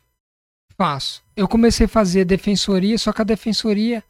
Faço. 0.76 1.22
Eu 1.36 1.48
comecei 1.48 1.86
a 1.86 1.88
fazer 1.88 2.24
defensoria, 2.24 2.96
só 2.98 3.12
que 3.12 3.20
a 3.20 3.24
defensoria 3.24 4.02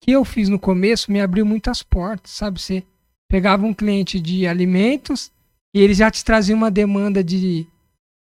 que 0.00 0.12
eu 0.12 0.24
fiz 0.24 0.48
no 0.48 0.58
começo 0.58 1.10
me 1.10 1.20
abriu 1.20 1.44
muitas 1.44 1.82
portas, 1.82 2.32
sabe? 2.32 2.60
Você 2.60 2.82
pegava 3.28 3.66
um 3.66 3.74
cliente 3.74 4.20
de 4.20 4.46
alimentos 4.46 5.30
e 5.74 5.80
ele 5.80 5.94
já 5.94 6.10
te 6.10 6.24
trazia 6.24 6.54
uma 6.54 6.70
demanda 6.70 7.22
de, 7.22 7.66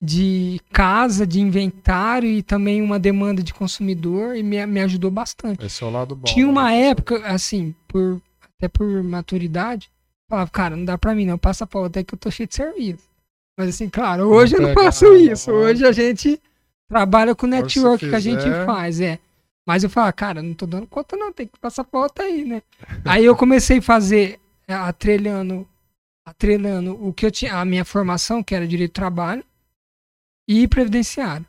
de 0.02 0.60
casa, 0.72 1.26
de 1.26 1.40
inventário 1.40 2.30
e 2.30 2.44
também 2.44 2.82
uma 2.82 3.00
demanda 3.00 3.42
de 3.42 3.54
consumidor 3.54 4.36
e 4.36 4.44
me, 4.44 4.66
me 4.66 4.82
ajudou 4.82 5.10
bastante. 5.10 5.66
Esse 5.66 5.84
é 5.84 5.88
o 5.88 5.90
lado 5.90 6.16
bom. 6.16 6.26
Tinha 6.26 6.48
uma 6.48 6.70
né? 6.70 6.90
época, 6.90 7.26
assim, 7.26 7.74
por, 7.88 8.22
até 8.42 8.68
por 8.68 9.04
maturidade, 9.04 9.90
falava, 10.30 10.50
cara, 10.50 10.76
não 10.76 10.86
dá 10.86 10.98
pra 10.98 11.16
mim 11.16 11.26
não, 11.26 11.38
passa 11.38 11.66
pra 11.66 11.80
outra 11.80 12.04
que 12.04 12.14
eu 12.14 12.20
tô 12.20 12.30
cheio 12.30 12.48
de 12.48 12.56
serviço. 12.56 13.10
Mas 13.58 13.70
assim, 13.70 13.90
claro, 13.90 14.28
hoje 14.28 14.56
não 14.56 14.70
eu 14.70 14.76
não 14.76 14.84
faço 14.84 15.06
isso. 15.14 15.52
Hoje 15.52 15.86
a 15.86 15.92
gente 15.92 16.42
trabalha 16.90 17.36
com 17.36 17.46
o 17.46 17.50
network 17.50 18.10
que 18.10 18.16
a 18.16 18.20
gente 18.20 18.44
faz, 18.66 19.00
é. 19.00 19.20
Mas 19.68 19.84
eu 19.84 19.90
falo, 19.90 20.12
cara, 20.14 20.42
não 20.42 20.54
tô 20.54 20.66
dando 20.66 20.88
conta 20.88 21.16
não, 21.16 21.32
tem 21.32 21.48
que 21.48 21.60
passar 21.60 21.84
pra 21.84 22.00
outra 22.00 22.26
aí, 22.26 22.44
né? 22.44 22.64
aí 23.06 23.24
eu 23.24 23.36
comecei 23.36 23.78
a 23.78 23.82
fazer 23.82 24.40
é, 24.68 24.74
atrelhando, 24.74 25.68
atrelhando 26.26 26.94
o 27.06 27.14
que 27.14 27.26
eu 27.26 27.32
tinha, 27.32 27.56
a 27.56 27.66
minha 27.66 27.86
formação, 27.86 28.44
que 28.44 28.56
era 28.56 28.68
direito 28.68 28.92
do 28.92 28.96
trabalho, 28.96 29.44
e 30.48 30.68
previdenciário. 30.68 31.46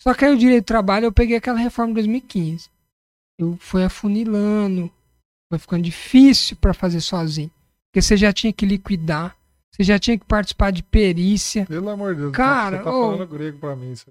Só 0.00 0.14
que 0.14 0.24
aí 0.24 0.34
o 0.34 0.38
direito 0.38 0.64
do 0.64 0.66
trabalho 0.66 1.06
eu 1.06 1.12
peguei 1.12 1.36
aquela 1.36 1.58
reforma 1.58 1.90
de 1.90 1.94
2015. 1.94 2.70
Eu 3.38 3.56
fui 3.60 3.84
afunilando, 3.84 4.90
foi 5.48 5.58
ficando 5.58 5.82
difícil 5.82 6.56
para 6.56 6.74
fazer 6.74 7.00
sozinho. 7.00 7.50
Porque 7.88 8.02
você 8.02 8.16
já 8.16 8.32
tinha 8.32 8.52
que 8.52 8.64
liquidar, 8.64 9.36
você 9.70 9.84
já 9.84 9.98
tinha 9.98 10.18
que 10.18 10.24
participar 10.24 10.72
de 10.72 10.82
perícia. 10.82 11.66
Pelo 11.66 11.90
amor 11.90 12.14
de 12.14 12.22
Deus, 12.22 12.32
cara, 12.32 12.78
você 12.78 12.84
tá 12.84 12.90
oh, 12.90 13.12
falando 13.12 13.28
grego 13.28 13.58
pra 13.58 13.76
mim. 13.76 13.94
Você 13.94 14.10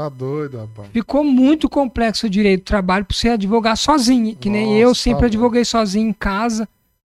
tá 0.00 0.08
doido, 0.08 0.58
rapaz. 0.58 0.88
Ficou 0.90 1.22
muito 1.22 1.68
complexo 1.68 2.26
o 2.26 2.30
direito 2.30 2.62
do 2.62 2.66
trabalho 2.66 3.04
pra 3.04 3.16
você 3.16 3.30
advogar 3.30 3.76
sozinho. 3.76 4.36
Que 4.36 4.48
Nossa, 4.48 4.60
nem 4.60 4.78
eu 4.78 4.94
sempre 4.94 5.20
tá 5.20 5.26
advoguei 5.26 5.64
sozinho 5.64 6.08
em 6.08 6.12
casa 6.12 6.68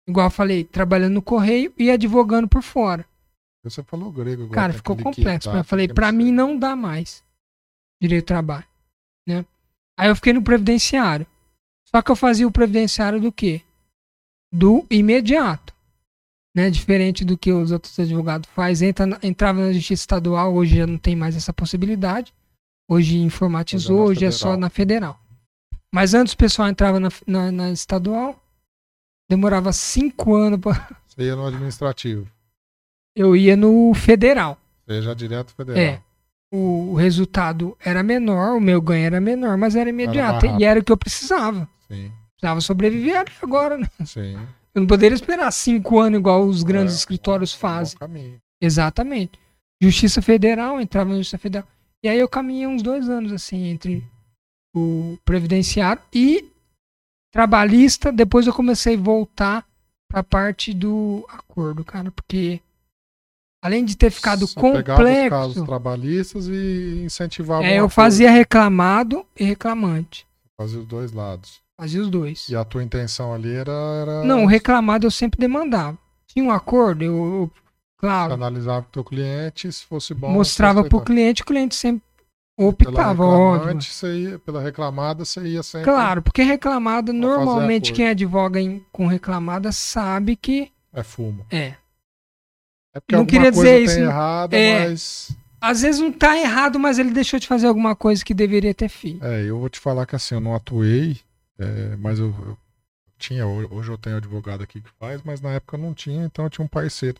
igual 0.07 0.27
eu 0.27 0.31
falei, 0.31 0.63
trabalhando 0.63 1.13
no 1.13 1.21
correio 1.21 1.73
e 1.77 1.89
advogando 1.89 2.47
por 2.47 2.61
fora. 2.61 3.05
Você 3.63 3.81
falou 3.83 4.11
grego 4.11 4.43
agora. 4.43 4.55
Cara, 4.55 4.73
ficou 4.73 4.97
complexo. 4.97 5.49
Tá, 5.49 5.59
eu 5.59 5.63
falei, 5.63 5.87
para 5.87 6.11
mim 6.11 6.31
não 6.31 6.57
dá 6.57 6.75
mais 6.75 7.23
direito 8.01 8.23
de 8.23 8.27
trabalho, 8.27 8.65
né? 9.25 9.45
Aí 9.97 10.09
eu 10.09 10.15
fiquei 10.15 10.33
no 10.33 10.41
previdenciário. 10.41 11.25
Só 11.87 12.01
que 12.01 12.11
eu 12.11 12.15
fazia 12.15 12.47
o 12.47 12.51
previdenciário 12.51 13.21
do 13.21 13.31
quê? 13.31 13.61
Do 14.51 14.85
imediato. 14.89 15.73
Né? 16.55 16.69
Diferente 16.69 17.23
do 17.23 17.37
que 17.37 17.51
os 17.51 17.71
outros 17.71 17.97
advogados 17.97 18.49
fazem. 18.49 18.89
Entra, 18.89 19.19
entrava 19.23 19.61
na 19.61 19.71
justiça 19.71 20.01
estadual, 20.01 20.53
hoje 20.53 20.77
já 20.77 20.87
não 20.87 20.97
tem 20.97 21.15
mais 21.15 21.35
essa 21.35 21.53
possibilidade. 21.53 22.33
Hoje 22.87 23.17
informatizou, 23.17 24.07
hoje 24.07 24.25
é 24.25 24.31
só 24.31 24.57
na 24.57 24.69
federal. 24.69 25.19
Mas 25.93 26.13
antes 26.13 26.33
o 26.33 26.37
pessoal 26.37 26.67
entrava 26.67 26.99
na, 26.99 27.09
na, 27.25 27.51
na 27.51 27.71
estadual, 27.71 28.41
demorava 29.29 29.71
cinco 29.71 30.35
anos 30.35 30.59
para. 30.59 30.89
Você 31.07 31.23
ia 31.23 31.35
no 31.35 31.45
administrativo? 31.45 32.27
Eu 33.15 33.35
ia 33.35 33.55
no 33.55 33.93
federal. 33.93 34.57
Você 34.85 35.01
já 35.01 35.13
direto 35.13 35.53
federal? 35.53 35.79
É. 35.79 36.01
O, 36.51 36.95
resultado 36.95 37.75
era 37.83 38.03
menor, 38.03 38.55
o 38.55 38.61
meu 38.61 38.79
ganho 38.79 39.05
era 39.05 39.19
menor, 39.19 39.57
mas 39.57 39.75
era 39.75 39.89
imediato. 39.89 40.45
Era 40.45 40.59
e 40.59 40.63
era 40.63 40.79
o 40.79 40.83
que 40.83 40.91
eu 40.91 40.97
precisava. 40.97 41.67
Sim. 41.87 42.11
Precisava 42.35 42.61
sobreviver 42.61 43.25
agora, 43.41 43.77
né? 43.77 43.89
Sim. 44.05 44.37
Eu 44.73 44.81
não 44.81 44.87
poderia 44.87 45.15
esperar 45.15 45.51
cinco 45.51 45.99
anos 45.99 46.19
igual 46.19 46.43
os 46.43 46.63
grandes 46.63 46.93
é, 46.93 46.97
escritórios 46.97 47.53
fazem. 47.53 47.97
Exatamente. 48.61 49.39
Justiça 49.81 50.21
Federal, 50.21 50.79
entrava 50.79 51.09
na 51.09 51.17
Justiça 51.17 51.37
Federal. 51.37 51.67
E 52.03 52.09
aí 52.09 52.19
eu 52.19 52.27
caminhei 52.27 52.67
uns 52.67 52.81
dois 52.81 53.07
anos, 53.07 53.31
assim, 53.31 53.67
entre 53.67 54.03
o 54.75 55.17
previdenciário 55.23 56.01
e 56.13 56.51
trabalhista, 57.31 58.11
depois 58.11 58.45
eu 58.45 58.53
comecei 58.53 58.95
a 58.95 58.99
voltar 58.99 59.65
para 60.09 60.19
a 60.19 60.23
parte 60.23 60.73
do 60.73 61.25
acordo, 61.29 61.83
cara, 61.83 62.11
porque 62.11 62.61
além 63.63 63.85
de 63.85 63.95
ter 63.95 64.11
ficado 64.11 64.45
Você 64.45 64.53
complexo, 64.53 65.23
os 65.23 65.29
casos 65.29 65.63
trabalhistas 65.65 66.47
e 66.47 67.03
incentivava. 67.05 67.63
É, 67.63 67.79
eu 67.79 67.87
fazia 67.87 68.29
reclamado 68.29 69.25
e 69.39 69.43
reclamante. 69.45 70.27
Fazia 70.59 70.79
os 70.79 70.85
dois 70.85 71.13
lados. 71.13 71.61
Fazia 71.79 72.01
os 72.01 72.09
dois. 72.09 72.47
E 72.49 72.55
a 72.55 72.63
tua 72.63 72.83
intenção 72.83 73.33
ali 73.33 73.51
era, 73.51 73.71
era... 73.71 74.23
Não, 74.23 74.43
o 74.43 74.47
reclamado 74.47 75.07
eu 75.07 75.11
sempre 75.11 75.39
demandava. 75.39 75.97
Tinha 76.27 76.45
um 76.45 76.51
acordo, 76.51 77.03
eu, 77.03 77.13
eu 77.13 77.51
claro. 78.03 78.33
Analisava 78.33 78.85
o 78.85 78.91
teu 78.91 79.03
cliente, 79.03 79.71
se 79.71 79.85
fosse 79.85 80.13
bom. 80.13 80.29
Mostrava 80.29 80.83
para 80.83 80.97
o 80.97 81.01
cliente, 81.01 81.41
o 81.41 81.45
cliente 81.45 81.73
sempre 81.75 82.03
Optava, 82.55 83.25
óbvio. 83.25 83.79
Ia, 84.03 84.37
pela 84.37 84.61
reclamada, 84.61 85.25
você 85.25 85.41
ia 85.41 85.63
sempre. 85.63 85.85
Claro, 85.85 86.21
porque 86.21 86.43
reclamada, 86.43 87.11
normalmente 87.11 87.91
quem 87.91 88.07
advoga 88.07 88.61
em, 88.61 88.85
com 88.91 89.07
reclamada 89.07 89.71
sabe 89.71 90.35
que. 90.35 90.71
É 90.93 91.01
fumo. 91.01 91.45
É. 91.49 91.73
É 92.93 92.99
porque 92.99 93.15
Não 93.15 93.25
queria 93.25 93.51
dizer 93.51 93.81
isso, 93.81 93.97
errada, 93.97 94.55
é. 94.55 94.87
mas. 94.87 95.35
Às 95.59 95.81
vezes 95.81 95.99
não 95.99 96.11
tá 96.11 96.37
errado, 96.37 96.77
mas 96.77 96.99
ele 96.99 97.11
deixou 97.11 97.39
de 97.39 97.47
fazer 97.47 97.67
alguma 97.67 97.95
coisa 97.95 98.23
que 98.23 98.33
deveria 98.33 98.73
ter 98.73 98.89
feito. 98.89 99.25
É, 99.25 99.43
eu 99.49 99.57
vou 99.59 99.69
te 99.69 99.79
falar 99.79 100.05
que 100.05 100.15
assim, 100.15 100.35
eu 100.35 100.41
não 100.41 100.53
atuei, 100.53 101.17
é, 101.57 101.95
mas 101.95 102.19
eu, 102.19 102.27
eu 102.45 102.57
tinha, 103.17 103.47
ho- 103.47 103.73
hoje 103.73 103.89
eu 103.89 103.97
tenho 103.97 104.17
advogado 104.17 104.61
aqui 104.61 104.81
que 104.81 104.89
faz, 104.99 105.21
mas 105.23 105.39
na 105.41 105.51
época 105.53 105.77
eu 105.77 105.81
não 105.81 105.93
tinha, 105.93 106.25
então 106.25 106.45
eu 106.45 106.49
tinha 106.49 106.65
um 106.65 106.67
parceiro. 106.67 107.17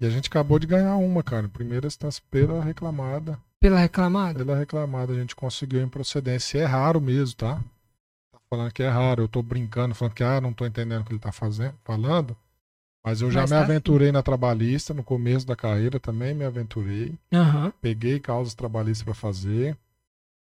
E 0.00 0.06
a 0.06 0.10
gente 0.10 0.28
acabou 0.28 0.58
de 0.58 0.66
ganhar 0.66 0.96
uma, 0.96 1.22
cara. 1.22 1.48
Primeira 1.48 1.86
instância 1.86 2.22
pela 2.30 2.62
reclamada. 2.62 3.38
Pela 3.60 3.78
reclamada. 3.78 4.38
Pela 4.38 4.56
reclamada, 4.56 5.12
a 5.12 5.16
gente 5.16 5.34
conseguiu 5.34 5.80
em 5.80 5.88
procedência. 5.88 6.58
É 6.58 6.64
raro 6.64 7.00
mesmo, 7.00 7.36
tá? 7.36 7.56
Tá 8.32 8.38
falando 8.50 8.72
que 8.72 8.82
é 8.82 8.88
raro. 8.88 9.22
Eu 9.22 9.28
tô 9.28 9.42
brincando, 9.42 9.94
falando 9.94 10.14
que, 10.14 10.24
ah, 10.24 10.40
não 10.40 10.52
tô 10.52 10.66
entendendo 10.66 11.02
o 11.02 11.04
que 11.04 11.12
ele 11.12 11.18
tá 11.18 11.32
fazendo, 11.32 11.74
falando. 11.84 12.36
Mas 13.04 13.20
eu 13.20 13.30
já 13.30 13.42
Mas 13.42 13.50
me 13.50 13.56
tá 13.58 13.62
aventurei 13.62 14.10
na 14.10 14.22
trabalhista, 14.22 14.94
no 14.94 15.04
começo 15.04 15.46
da 15.46 15.54
carreira 15.54 16.00
também 16.00 16.34
me 16.34 16.44
aventurei. 16.44 17.14
Aham. 17.32 17.72
Peguei 17.80 18.18
causas 18.18 18.54
trabalhistas 18.54 19.04
pra 19.04 19.14
fazer. 19.14 19.76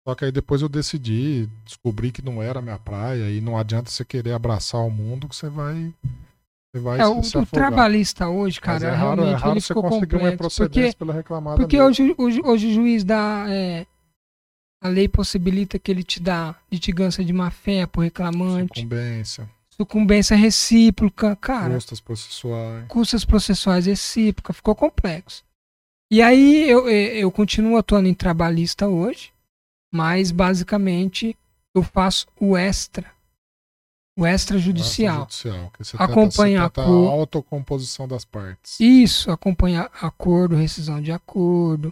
Só 0.08 0.14
que 0.14 0.26
aí 0.26 0.32
depois 0.32 0.62
eu 0.62 0.70
decidi, 0.70 1.50
descobri 1.66 2.12
que 2.12 2.22
não 2.22 2.44
era 2.44 2.60
a 2.60 2.62
minha 2.62 2.78
praia 2.78 3.32
e 3.32 3.40
não 3.42 3.58
adianta 3.58 3.90
você 3.90 4.04
querer 4.04 4.34
abraçar 4.34 4.82
o 4.82 4.90
mundo 4.92 5.28
que 5.28 5.36
você 5.36 5.50
vai 5.50 5.94
É, 6.76 7.06
o, 7.06 7.20
o 7.20 7.46
trabalhista 7.46 8.28
hoje, 8.28 8.60
Mas 8.66 8.82
cara, 8.82 8.94
é 8.94 8.98
raro, 8.98 9.22
é 9.22 9.26
realmente 9.26 9.42
raro 9.42 9.54
ele 9.54 9.62
você 9.62 9.68
ficou 9.68 9.84
complexo. 9.84 10.58
Porque, 10.58 10.94
pela 10.98 11.14
reclamada 11.14 11.58
porque 11.58 11.78
mesmo. 11.78 11.90
hoje, 11.90 12.16
hoje, 12.18 12.42
hoje 12.44 12.68
o 12.68 12.74
juiz 12.74 13.04
dá. 13.04 13.46
é, 13.48 13.86
a 14.82 14.88
lei 14.88 15.08
possibilita 15.08 15.78
que 15.78 15.92
ele 15.92 16.04
te 16.04 16.20
dá 16.20 16.56
litigância 16.72 17.24
de 17.24 17.32
má 17.32 17.52
fé 17.52 17.86
por 17.86 18.02
reclamante, 18.02 18.82
Sucumbência, 18.82 19.50
sucumbência 19.70 20.36
recíproca, 20.36 21.36
cara. 21.36 21.76
custas 21.76 22.02
processuais. 22.02 22.86
custas 22.88 23.24
processuais 23.24 23.86
recíprocas, 23.86 24.56
ficou 24.56 24.76
complexo. 24.76 25.44
E 26.12 26.22
aí 26.24 26.68
eu, 26.68 26.90
eu, 26.90 27.14
eu 27.14 27.32
continuo 27.32 27.78
atuando 27.78 28.10
em 28.10 28.14
trabalhista 28.16 28.88
hoje, 28.88 29.32
mas 29.94 30.32
basicamente 30.32 31.38
eu 31.76 31.84
faço 31.84 32.28
o 32.40 32.58
extra. 32.58 33.12
O 34.16 34.28
extrajudicial. 34.28 35.22
Judicial, 35.22 35.72
que 35.72 35.84
você 35.84 35.96
Acompanha 36.00 36.62
tenta, 36.70 36.82
a 36.82 36.86
você 36.86 36.92
tenta 36.92 37.02
co- 37.04 37.08
a 37.08 37.12
autocomposição 37.12 38.08
das 38.08 38.24
partes. 38.24 38.80
Isso, 38.80 39.32
acompanhar 39.32 39.90
acordo, 40.02 40.56
rescisão 40.56 41.02
de 41.02 41.12
acordo, 41.12 41.92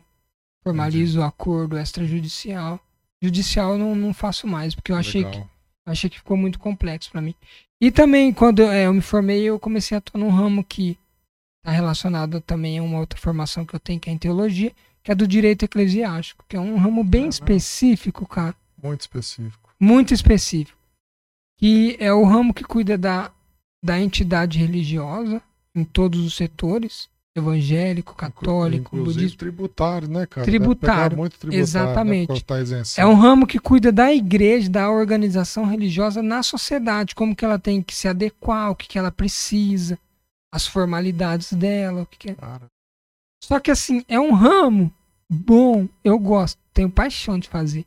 formalizo 0.63 1.19
o 1.19 1.23
acordo 1.23 1.77
extrajudicial. 1.79 2.79
Judicial 3.21 3.77
não, 3.77 3.95
não 3.95 4.13
faço 4.13 4.45
mais, 4.47 4.75
porque 4.75 4.91
eu 4.91 4.95
achei 4.95 5.23
que 5.23 5.43
achei 5.85 6.09
que 6.09 6.17
ficou 6.17 6.37
muito 6.37 6.59
complexo 6.59 7.11
pra 7.11 7.21
mim. 7.21 7.33
E 7.81 7.91
também, 7.91 8.31
quando 8.31 8.61
é, 8.61 8.85
eu 8.85 8.93
me 8.93 9.01
formei, 9.01 9.41
eu 9.43 9.59
comecei 9.59 9.95
a 9.95 9.97
atuar 9.97 10.19
num 10.19 10.29
ramo 10.29 10.63
que 10.63 10.97
está 11.57 11.71
relacionado 11.71 12.39
também 12.39 12.77
a 12.77 12.83
uma 12.83 12.99
outra 12.99 13.19
formação 13.19 13.65
que 13.65 13.73
eu 13.75 13.79
tenho, 13.79 13.99
que 13.99 14.09
é 14.09 14.13
em 14.13 14.17
teologia, 14.17 14.71
que 15.03 15.11
é 15.11 15.15
do 15.15 15.27
direito 15.27 15.65
eclesiástico, 15.65 16.45
que 16.47 16.55
é 16.55 16.59
um 16.59 16.77
ramo 16.77 17.03
bem 17.03 17.25
Ah, 17.25 17.29
específico, 17.29 18.27
cara, 18.27 18.55
Muito 18.81 19.01
específico. 19.01 19.69
muito 19.79 20.13
específico, 20.13 20.77
que 21.61 21.95
é 21.99 22.11
o 22.11 22.23
ramo 22.23 22.55
que 22.55 22.63
cuida 22.63 22.97
da, 22.97 23.31
da 23.85 23.99
entidade 23.99 24.57
religiosa 24.57 25.39
em 25.75 25.83
todos 25.83 26.19
os 26.25 26.35
setores, 26.35 27.07
evangélico, 27.35 28.15
católico, 28.15 28.95
Inclusive 28.95 29.19
budismo. 29.19 29.37
tributário, 29.37 30.07
né, 30.07 30.25
cara? 30.25 30.43
Tributário, 30.43 31.17
muito 31.17 31.37
tributário, 31.37 31.61
exatamente. 31.61 32.33
Né, 32.33 32.41
da 32.47 32.61
isenção. 32.61 33.03
É 33.03 33.07
um 33.07 33.13
ramo 33.13 33.45
que 33.45 33.59
cuida 33.59 33.91
da 33.91 34.11
igreja, 34.11 34.71
da 34.71 34.89
organização 34.89 35.63
religiosa 35.63 36.23
na 36.23 36.41
sociedade, 36.41 37.13
como 37.13 37.35
que 37.35 37.45
ela 37.45 37.59
tem 37.59 37.79
que 37.79 37.93
se 37.95 38.07
adequar, 38.07 38.71
o 38.71 38.75
que, 38.75 38.87
que 38.87 38.97
ela 38.97 39.11
precisa, 39.11 39.99
as 40.51 40.65
formalidades 40.65 41.53
dela, 41.53 42.01
o 42.01 42.05
que, 42.07 42.17
que 42.17 42.29
é. 42.31 42.33
Cara, 42.33 42.65
Só 43.43 43.59
que 43.59 43.69
assim, 43.69 44.03
é 44.07 44.19
um 44.19 44.33
ramo 44.33 44.91
bom, 45.29 45.87
eu 46.03 46.17
gosto, 46.17 46.57
tenho 46.73 46.89
paixão 46.89 47.37
de 47.37 47.47
fazer. 47.47 47.85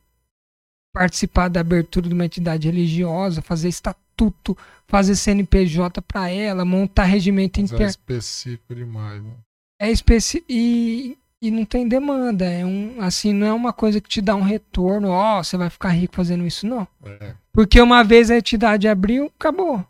Participar 0.95 1.49
da 1.49 1.59
abertura 1.59 2.07
de 2.07 2.13
uma 2.13 2.25
entidade 2.25 2.67
religiosa, 2.69 3.41
fazer 3.41 3.67
estatuto, 3.69 4.57
fazer 4.87 5.15
CNPJ 5.15 6.01
para 6.01 6.29
ela, 6.29 6.63
montar 6.65 7.03
regimento 7.03 7.59
mas 7.61 7.71
é 7.71 7.75
interno. 7.75 7.89
específico 7.89 8.73
demais, 8.73 9.21
né? 9.21 9.31
É 9.79 9.91
especi 9.91 10.43
e, 10.47 11.17
e 11.41 11.51
não 11.51 11.65
tem 11.65 11.85
demanda, 11.87 12.45
é 12.45 12.65
um 12.65 12.95
assim, 13.01 13.33
não 13.33 13.45
é 13.45 13.51
uma 13.53 13.73
coisa 13.73 13.99
que 13.99 14.07
te 14.07 14.21
dá 14.21 14.33
um 14.35 14.41
retorno, 14.41 15.09
ó, 15.09 15.43
você 15.43 15.57
vai 15.57 15.69
ficar 15.69 15.89
rico 15.89 16.15
fazendo 16.15 16.47
isso 16.47 16.65
não. 16.65 16.87
É. 17.03 17.33
Porque 17.51 17.81
uma 17.81 18.03
vez 18.03 18.31
a 18.31 18.37
entidade 18.37 18.87
abriu, 18.87 19.29
acabou. 19.37 19.85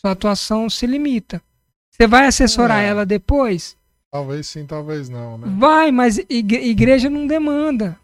Sua 0.00 0.12
atuação 0.12 0.70
se 0.70 0.86
limita. 0.86 1.42
Você 1.90 2.06
vai 2.06 2.26
assessorar 2.26 2.82
É. 2.82 2.86
ela 2.86 3.04
depois? 3.04 3.76
Talvez 4.12 4.46
sim, 4.46 4.64
talvez 4.64 5.08
não, 5.08 5.38
né? 5.38 5.48
Vai, 5.58 5.90
mas 5.92 6.18
igre- 6.28 6.64
igreja 6.68 7.10
não 7.10 7.26
demanda. 7.26 7.98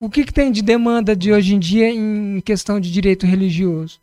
O 0.00 0.08
que, 0.08 0.24
que 0.24 0.32
tem 0.32 0.50
de 0.50 0.62
demanda 0.62 1.14
de 1.14 1.30
hoje 1.30 1.54
em 1.54 1.58
dia 1.58 1.90
em 1.90 2.40
questão 2.40 2.80
de 2.80 2.90
direito 2.90 3.26
religioso? 3.26 4.00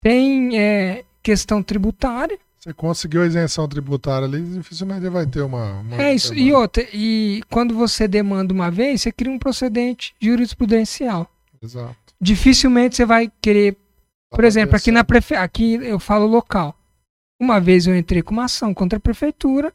Tem 0.00 0.56
é, 0.56 1.04
questão 1.22 1.62
tributária. 1.62 2.38
Você 2.58 2.72
conseguiu 2.72 3.22
a 3.22 3.26
isenção 3.26 3.68
tributária 3.68 4.26
ali, 4.26 4.40
dificilmente 4.42 5.08
vai 5.08 5.26
ter 5.26 5.42
uma. 5.42 5.80
uma 5.80 6.00
É 6.02 6.14
isso. 6.14 6.32
E 6.32 6.44
demanda. 6.44 6.58
outra, 6.58 6.88
e 6.92 7.42
quando 7.50 7.74
você 7.74 8.06
demanda 8.06 8.52
uma 8.54 8.70
vez, 8.70 9.02
você 9.02 9.10
cria 9.12 9.32
um 9.32 9.38
procedente 9.38 10.14
jurisprudencial. 10.20 11.28
Exato. 11.60 11.96
Dificilmente 12.20 12.96
você 12.96 13.04
vai 13.04 13.30
querer 13.42 13.76
Por 14.30 14.42
Tá 14.42 14.46
exemplo, 14.46 14.76
aqui 14.76 14.90
na 14.90 15.04
prefe... 15.04 15.34
aqui 15.34 15.74
eu 15.74 15.98
falo 15.98 16.26
local. 16.26 16.74
Uma 17.40 17.60
vez 17.60 17.86
eu 17.86 17.96
entrei 17.96 18.22
com 18.22 18.32
uma 18.32 18.44
ação 18.44 18.72
contra 18.72 18.96
a 18.96 19.00
prefeitura 19.00 19.72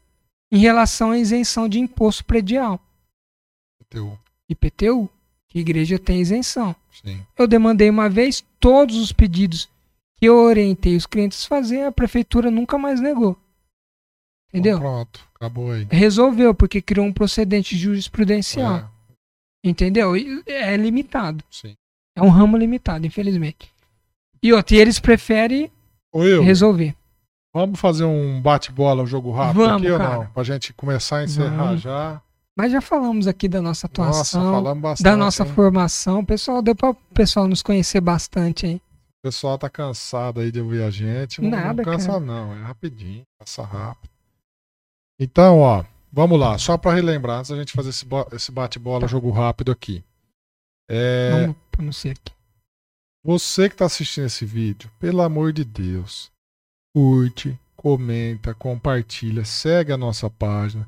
em 0.50 0.58
relação 0.58 1.10
à 1.12 1.18
isenção 1.18 1.68
de 1.68 1.78
imposto 1.78 2.24
predial, 2.24 2.80
Teu, 3.88 4.18
IPTU, 4.48 5.08
que 5.52 5.58
a 5.58 5.60
igreja 5.60 5.98
tem 5.98 6.18
isenção. 6.20 6.74
Sim. 7.04 7.20
Eu 7.38 7.46
demandei 7.46 7.90
uma 7.90 8.08
vez 8.08 8.42
todos 8.58 8.96
os 8.96 9.12
pedidos 9.12 9.68
que 10.16 10.24
eu 10.26 10.36
orientei 10.36 10.96
os 10.96 11.04
clientes 11.04 11.44
a 11.44 11.48
fazer, 11.48 11.82
a 11.82 11.92
prefeitura 11.92 12.50
nunca 12.50 12.78
mais 12.78 13.00
negou. 13.00 13.36
Entendeu? 14.48 14.78
Então, 14.78 14.80
pronto, 14.80 15.20
acabou 15.34 15.72
aí. 15.72 15.86
Resolveu, 15.90 16.54
porque 16.54 16.80
criou 16.80 17.04
um 17.04 17.12
procedente 17.12 17.76
jurisprudencial. 17.76 18.76
É, 18.78 19.68
Entendeu? 19.68 20.16
E 20.16 20.42
é 20.46 20.74
limitado. 20.76 21.44
sim. 21.50 21.74
É 22.16 22.22
um 22.22 22.28
ramo 22.28 22.56
limitado, 22.58 23.06
infelizmente. 23.06 23.70
E 24.42 24.52
outra, 24.52 24.74
e 24.76 24.78
eles 24.80 24.98
preferem 24.98 25.70
eu, 26.14 26.42
resolver. 26.42 26.94
vamos 27.54 27.78
fazer 27.80 28.04
um 28.04 28.40
bate-bola, 28.40 29.02
um 29.02 29.06
jogo 29.06 29.30
rápido 29.32 29.56
Vamos, 29.64 29.82
aqui 29.82 29.90
ou 29.90 29.98
cara. 29.98 30.16
não? 30.16 30.26
Pra 30.26 30.42
gente 30.42 30.72
começar 30.74 31.18
a 31.18 31.24
encerrar 31.24 31.64
Vamos. 31.68 31.80
já. 31.80 32.20
Mas 32.56 32.70
já 32.70 32.80
falamos 32.80 33.26
aqui 33.26 33.48
da 33.48 33.62
nossa 33.62 33.88
Nossa, 33.88 34.02
atuação, 34.02 34.52
falamos 34.52 34.82
bastante. 34.82 35.04
da 35.04 35.16
nossa 35.16 35.44
hein? 35.44 35.52
formação. 35.54 36.24
Pessoal, 36.24 36.60
deu 36.62 36.74
para 36.74 36.90
o 36.90 36.94
pessoal 36.94 37.48
nos 37.48 37.62
conhecer 37.62 38.00
bastante 38.00 38.66
aí. 38.66 38.76
O 38.76 39.22
pessoal 39.22 39.56
tá 39.56 39.70
cansado 39.70 40.40
aí 40.40 40.50
de 40.52 40.60
ouvir 40.60 40.82
a 40.82 40.90
gente. 40.90 41.40
Não, 41.40 41.50
Nada, 41.50 41.82
não 41.82 41.84
cansa 41.84 42.08
cara. 42.08 42.20
não, 42.20 42.52
é 42.54 42.62
rapidinho, 42.62 43.22
passa 43.38 43.62
rápido. 43.62 44.10
Então, 45.18 45.60
ó, 45.60 45.84
vamos 46.12 46.38
lá. 46.38 46.58
Só 46.58 46.76
pra 46.76 46.92
relembrar, 46.92 47.38
antes 47.38 47.50
da 47.50 47.56
gente 47.56 47.72
fazer 47.72 47.90
esse, 47.90 48.04
esse 48.32 48.50
bate-bola, 48.52 49.06
jogo 49.08 49.30
rápido 49.30 49.70
aqui. 49.72 50.04
É, 50.90 51.30
Vamos 51.42 51.56
pronunciar 51.70 52.12
aqui. 52.14 52.32
Você 53.24 53.68
que 53.68 53.76
está 53.76 53.86
assistindo 53.86 54.26
esse 54.26 54.44
vídeo, 54.44 54.90
pelo 54.98 55.22
amor 55.22 55.52
de 55.52 55.64
Deus, 55.64 56.30
curte, 56.94 57.56
comenta, 57.76 58.52
compartilha, 58.52 59.44
segue 59.44 59.92
a 59.92 59.96
nossa 59.96 60.28
página, 60.28 60.86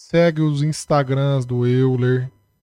segue 0.00 0.42
os 0.42 0.62
Instagrams 0.62 1.44
do 1.46 1.66
Euler, 1.66 2.28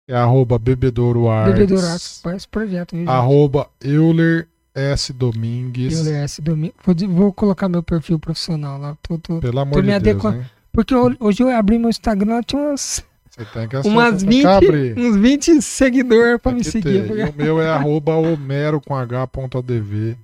que 0.07 0.13
é 0.13 0.15
arroba 0.17 0.57
Bebedouro 0.57 1.29
Arts, 1.29 1.53
Bebedouro 1.53 1.85
Arts, 1.87 2.21
esse 2.35 2.47
projeto. 2.47 2.95
Viu, 2.95 3.09
arroba 3.09 3.69
Euler 3.79 4.47
S. 4.73 5.13
Domingues. 5.13 5.97
Euler 5.99 6.23
S. 6.23 6.41
Domingo. 6.41 6.73
Vou, 6.83 6.95
vou 7.09 7.33
colocar 7.33 7.69
meu 7.69 7.83
perfil 7.83 8.17
profissional 8.19 8.79
lá. 8.79 8.97
tô- 9.01 9.17
tô- 9.17 9.39
Pelo 9.39 9.59
amor 9.59 9.73
Tô 9.75 9.81
de 9.81 9.99
Deus, 9.99 10.25
hein? 10.25 10.45
Porque 10.73 10.95
ho- 10.95 11.15
hoje 11.19 11.43
eu 11.43 11.49
abri 11.49 11.77
meu 11.77 11.89
Instagram, 11.89 12.41
tinha 12.43 12.61
umas, 12.61 13.03
Você 13.29 13.45
tem 13.45 13.67
que 13.67 13.75
umas 13.87 14.21
você 14.21 14.25
tem 14.25 14.29
que 14.29 14.35
20, 14.43 14.45
abrir. 14.45 14.97
uns 14.97 15.15
20 15.17 15.61
seguidores 15.61 16.41
Tem 16.41 16.53
me 16.55 16.63
seguir. 16.63 17.07
ter. 17.07 17.17
E 17.19 17.23
o 17.29 17.33
meu 17.35 17.61
é 17.61 17.69
arroba 17.69 18.15
homero 18.15 18.81
com 18.81 18.95
h.adv. 18.95 20.17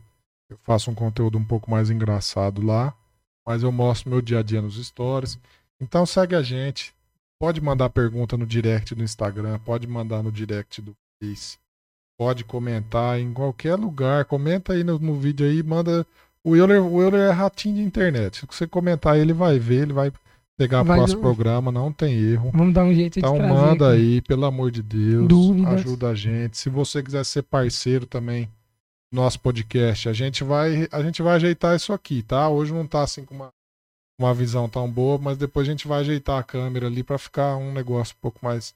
Eu 0.50 0.58
faço 0.64 0.90
um 0.90 0.96
conteúdo 0.96 1.38
um 1.38 1.44
pouco 1.44 1.70
mais 1.70 1.90
engraçado 1.90 2.66
lá, 2.66 2.94
mas 3.46 3.64
eu 3.64 3.72
mostro 3.72 4.10
meu 4.10 4.22
dia 4.22 4.40
a 4.40 4.44
dia 4.44 4.62
nos 4.62 4.82
stories. 4.84 5.38
Então 5.82 6.06
segue 6.06 6.36
a 6.36 6.42
gente. 6.42 6.94
Pode 7.40 7.62
mandar 7.62 7.90
pergunta 7.90 8.36
no 8.36 8.46
direct 8.48 8.96
do 8.96 9.04
Instagram, 9.04 9.60
pode 9.60 9.86
mandar 9.88 10.24
no 10.24 10.32
direct 10.32 10.82
do 10.82 10.96
Face. 11.22 11.58
Pode 12.18 12.44
comentar 12.44 13.20
em 13.20 13.32
qualquer 13.32 13.76
lugar. 13.76 14.26
Comenta 14.26 14.74
aí 14.74 14.84
no, 14.84 14.98
no 14.98 15.16
vídeo 15.16 15.46
aí, 15.46 15.62
manda. 15.62 16.06
O 16.44 16.56
Euler, 16.56 16.82
o 16.84 17.02
Euler 17.02 17.30
é 17.30 17.32
ratinho 17.32 17.76
de 17.76 17.82
internet. 17.82 18.40
Se 18.40 18.46
você 18.50 18.66
comentar, 18.66 19.18
ele 19.20 19.34
vai 19.34 19.60
ver, 19.60 19.84
ele 19.84 19.94
vai 19.94 20.12
pegar 20.58 20.82
o 20.82 20.86
Vai 20.86 20.98
próximo 20.98 21.22
ver. 21.22 21.28
programa, 21.28 21.72
não 21.72 21.92
tem 21.92 22.16
erro. 22.18 22.50
Vamos 22.56 22.74
dar 22.74 22.86
um 22.86 22.94
jeito 22.94 23.20
Então 23.20 23.34
de 23.34 23.40
trazer. 23.40 23.54
manda 23.54 23.94
aqui. 23.94 24.02
aí, 24.02 24.22
pelo 24.22 24.46
amor 24.46 24.72
de 24.72 24.82
Deus. 24.82 25.28
Dúvidas. 25.28 25.74
Ajuda 25.76 26.10
a 26.10 26.16
gente. 26.16 26.58
Se 26.58 26.70
você 26.70 27.04
quiser 27.04 27.24
ser 27.24 27.44
parceiro 27.44 28.08
também 28.08 28.46
do 29.12 29.18
nosso 29.22 29.40
podcast, 29.40 30.10
a 30.10 30.14
gente 30.14 30.44
vai 30.44 30.88
a 30.92 31.04
gente 31.04 31.22
vai 31.22 31.36
ajeitar 31.36 31.76
isso 31.76 31.94
aqui, 31.94 32.24
tá? 32.24 32.50
Hoje 32.50 32.74
não 32.74 32.88
tá 32.88 33.04
assim 33.04 33.24
com 33.24 33.36
uma 33.36 33.50
uma 34.20 34.34
visão 34.34 34.68
tão 34.68 34.90
boa, 34.90 35.18
mas 35.18 35.38
depois 35.38 35.68
a 35.68 35.72
gente 35.72 35.88
vai 35.88 36.02
ajeitar 36.02 36.40
a 36.40 36.44
câmera 36.44 36.88
ali 36.88 37.04
para 37.04 37.18
ficar 37.18 37.56
um 37.56 37.72
negócio 37.72 38.16
um 38.18 38.22
pouco 38.22 38.40
mais. 38.42 38.74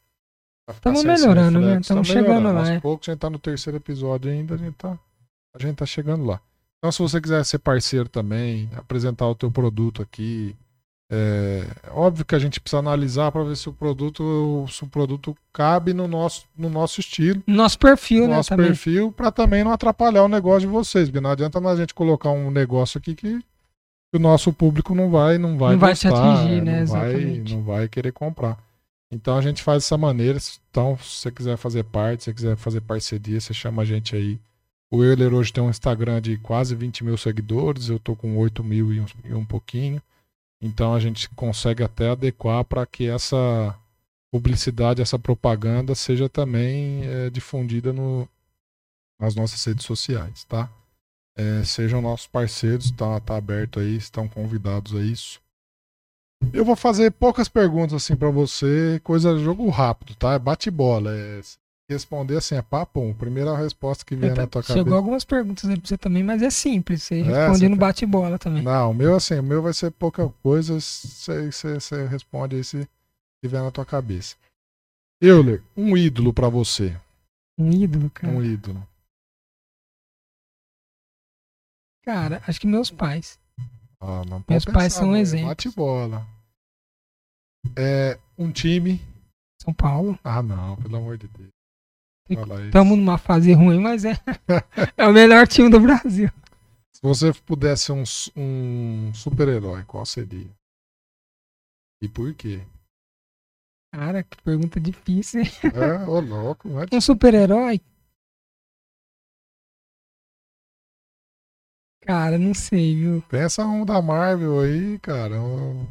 Estamos 0.69 1.03
melhorando, 1.03 1.59
né? 1.59 1.79
Estamos 1.79 2.07
chegando 2.07 2.51
lá. 2.53 2.59
Aos 2.59 2.69
é. 2.69 2.79
poucos, 2.79 3.09
a 3.09 3.11
gente 3.11 3.21
tá 3.21 3.29
no 3.29 3.39
terceiro 3.39 3.77
episódio 3.77 4.31
ainda, 4.31 4.55
a 4.55 4.57
gente 4.57 4.75
tá, 4.75 4.97
a 5.55 5.59
gente 5.59 5.75
tá 5.75 5.85
chegando 5.85 6.23
lá. 6.23 6.39
Então, 6.77 6.91
se 6.91 6.99
você 6.99 7.19
quiser 7.19 7.43
ser 7.43 7.59
parceiro 7.59 8.07
também, 8.07 8.69
apresentar 8.75 9.27
o 9.27 9.35
teu 9.35 9.51
produto 9.51 10.01
aqui, 10.01 10.55
é 11.13 11.65
óbvio 11.89 12.23
que 12.23 12.33
a 12.33 12.39
gente 12.39 12.61
precisa 12.61 12.79
analisar 12.79 13.31
para 13.33 13.43
ver 13.43 13.57
se 13.57 13.67
o 13.67 13.73
produto, 13.73 14.65
se 14.69 14.83
o 14.83 14.87
produto 14.87 15.35
cabe 15.51 15.93
no 15.93 16.07
nosso, 16.07 16.45
no 16.57 16.69
nosso 16.69 17.01
estilo, 17.01 17.43
nosso 17.45 17.77
perfil, 17.77 18.23
no 18.23 18.29
né? 18.29 18.35
Nosso 18.37 18.49
também. 18.49 18.67
perfil, 18.67 19.11
para 19.11 19.29
também 19.29 19.61
não 19.61 19.73
atrapalhar 19.73 20.23
o 20.23 20.29
negócio 20.29 20.61
de 20.61 20.67
vocês, 20.67 21.09
porque 21.09 21.19
não 21.19 21.31
adianta 21.31 21.59
a 21.59 21.75
gente 21.75 21.93
colocar 21.93 22.31
um 22.31 22.49
negócio 22.49 22.97
aqui 22.97 23.13
que 23.13 23.41
o 24.13 24.19
nosso 24.19 24.51
público 24.51 24.93
não 24.93 25.09
vai, 25.09 25.37
não 25.37 25.57
vai, 25.57 25.73
não 25.73 25.79
vai 25.79 25.91
gostar, 25.91 26.09
atingir, 26.09 26.61
né? 26.61 26.77
Não 26.77 26.81
Exatamente. 26.81 27.49
vai, 27.49 27.57
não 27.57 27.63
vai 27.63 27.87
querer 27.87 28.11
comprar. 28.11 28.57
Então 29.11 29.37
a 29.37 29.41
gente 29.41 29.61
faz 29.61 29.83
dessa 29.83 29.97
maneira. 29.97 30.37
Então, 30.69 30.97
se 30.97 31.21
você 31.21 31.31
quiser 31.31 31.57
fazer 31.57 31.83
parte, 31.83 32.23
se 32.23 32.25
você 32.25 32.33
quiser 32.33 32.55
fazer 32.55 32.81
parceria, 32.81 33.39
você 33.39 33.53
chama 33.53 33.81
a 33.81 33.85
gente 33.85 34.15
aí. 34.15 34.39
O 34.89 35.03
Euler 35.03 35.33
hoje 35.33 35.53
tem 35.53 35.63
um 35.63 35.69
Instagram 35.69 36.21
de 36.21 36.37
quase 36.37 36.75
20 36.75 37.03
mil 37.05 37.17
seguidores, 37.17 37.87
eu 37.87 37.97
tô 37.97 38.15
com 38.15 38.37
8 38.37 38.63
mil 38.63 38.91
e 38.91 38.99
um, 38.99 39.05
e 39.23 39.33
um 39.33 39.45
pouquinho. 39.45 40.01
Então 40.61 40.93
a 40.93 40.99
gente 40.99 41.29
consegue 41.29 41.81
até 41.83 42.09
adequar 42.09 42.63
para 42.65 42.85
que 42.85 43.07
essa 43.07 43.75
publicidade, 44.31 45.01
essa 45.01 45.17
propaganda 45.17 45.95
seja 45.95 46.29
também 46.29 47.05
é, 47.05 47.29
difundida 47.29 47.91
no, 47.91 48.27
nas 49.19 49.35
nossas 49.35 49.63
redes 49.63 49.85
sociais, 49.85 50.43
tá? 50.45 50.69
É, 51.37 51.63
sejam 51.63 52.01
nossos 52.01 52.27
parceiros, 52.27 52.91
tá, 52.91 53.19
tá 53.19 53.37
aberto 53.37 53.79
aí, 53.79 53.95
estão 53.95 54.27
convidados 54.27 54.93
a 54.93 55.01
isso. 55.01 55.39
Eu 56.53 56.65
vou 56.65 56.75
fazer 56.75 57.11
poucas 57.11 57.47
perguntas 57.47 57.93
assim 57.93 58.15
para 58.15 58.29
você, 58.29 58.99
coisa 59.03 59.37
jogo 59.37 59.69
rápido, 59.69 60.15
tá? 60.15 60.33
É 60.33 60.39
bate 60.39 60.69
bola, 60.71 61.15
é 61.15 61.41
responder 61.89 62.37
assim, 62.37 62.55
é 62.55 62.61
papo, 62.61 63.13
primeira 63.15 63.55
resposta 63.55 64.05
que 64.05 64.15
vier 64.15 64.35
na 64.35 64.47
tua 64.47 64.61
cabeça. 64.61 64.73
Chegou 64.79 64.95
algumas 64.95 65.23
perguntas 65.25 65.69
aí 65.69 65.77
pra 65.77 65.87
você 65.87 65.97
também, 65.97 66.23
mas 66.23 66.41
é 66.41 66.49
simples, 66.49 67.03
você 67.03 67.19
é, 67.19 67.23
responde 67.23 67.69
no 67.69 67.75
bate 67.75 68.05
bola 68.05 68.39
também. 68.39 68.63
Não, 68.63 68.91
o 68.91 68.93
meu 68.93 69.15
assim, 69.15 69.37
o 69.37 69.43
meu 69.43 69.61
vai 69.61 69.73
ser 69.73 69.91
pouca 69.91 70.27
coisa, 70.41 70.79
você, 70.79 71.51
você, 71.51 71.79
você 71.79 72.07
responde 72.07 72.55
aí 72.55 72.63
se 72.63 72.87
vier 73.43 73.61
na 73.61 73.71
tua 73.71 73.85
cabeça. 73.85 74.35
Euler, 75.21 75.61
um 75.77 75.95
ídolo 75.95 76.33
para 76.33 76.49
você. 76.49 76.97
Um 77.59 77.71
ídolo, 77.71 78.09
cara. 78.09 78.33
Um 78.33 78.43
ídolo. 78.43 78.87
Cara, 82.03 82.41
acho 82.47 82.59
que 82.59 82.67
meus 82.67 82.89
pais. 82.89 83.39
Ah, 83.99 84.23
meus 84.25 84.65
pensar, 84.65 84.73
pais 84.73 84.93
são 84.93 85.09
um 85.11 85.15
exemplo. 85.15 85.47
Bate 85.47 85.69
bola. 85.69 86.25
É 87.77 88.19
um 88.37 88.51
time. 88.51 88.99
São 89.61 89.73
Paulo. 89.73 90.17
Ah, 90.23 90.41
não, 90.41 90.75
pelo 90.77 90.97
amor 90.97 91.17
de 91.17 91.27
Deus. 91.27 91.49
Estamos 92.65 92.97
numa 92.97 93.17
fase 93.17 93.53
ruim, 93.53 93.79
mas 93.79 94.05
é, 94.05 94.13
é 94.97 95.05
o 95.05 95.13
melhor 95.13 95.47
time 95.47 95.69
do 95.69 95.79
Brasil. 95.79 96.29
Se 96.93 97.01
você 97.01 97.33
pudesse 97.33 97.85
ser 97.85 97.91
um, 97.91 98.03
um 98.35 99.13
super-herói, 99.13 99.83
qual 99.83 100.05
seria? 100.05 100.49
E 102.01 102.07
por 102.07 102.33
quê? 102.33 102.61
Cara, 103.93 104.23
que 104.23 104.41
pergunta 104.41 104.79
difícil. 104.79 105.41
É, 105.41 106.07
ô 106.07 106.19
louco. 106.19 106.69
É 106.79 106.95
um 106.95 107.01
super-herói? 107.01 107.81
Cara, 112.05 112.37
não 112.37 112.53
sei, 112.53 112.95
viu? 112.95 113.23
Pensa 113.29 113.65
um 113.65 113.85
da 113.85 114.01
Marvel 114.01 114.59
aí, 114.59 114.97
cara. 114.99 115.39
Um... 115.39 115.85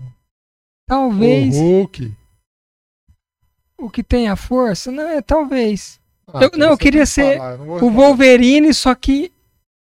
Talvez. 0.87 1.57
O 1.57 1.61
Hulk. 1.61 2.13
O 3.79 3.89
que 3.89 4.03
tem 4.03 4.29
a 4.29 4.37
força? 4.37 4.91
Não, 4.91 5.09
é 5.09 5.23
talvez. 5.23 6.01
Ah, 6.27 6.41
eu, 6.43 6.51
não, 6.59 6.71
eu 6.71 6.79
queria 6.79 7.07
ser 7.07 7.41
o 7.81 7.91
Wolverine, 7.91 8.75
só 8.75 8.95
que 8.95 9.33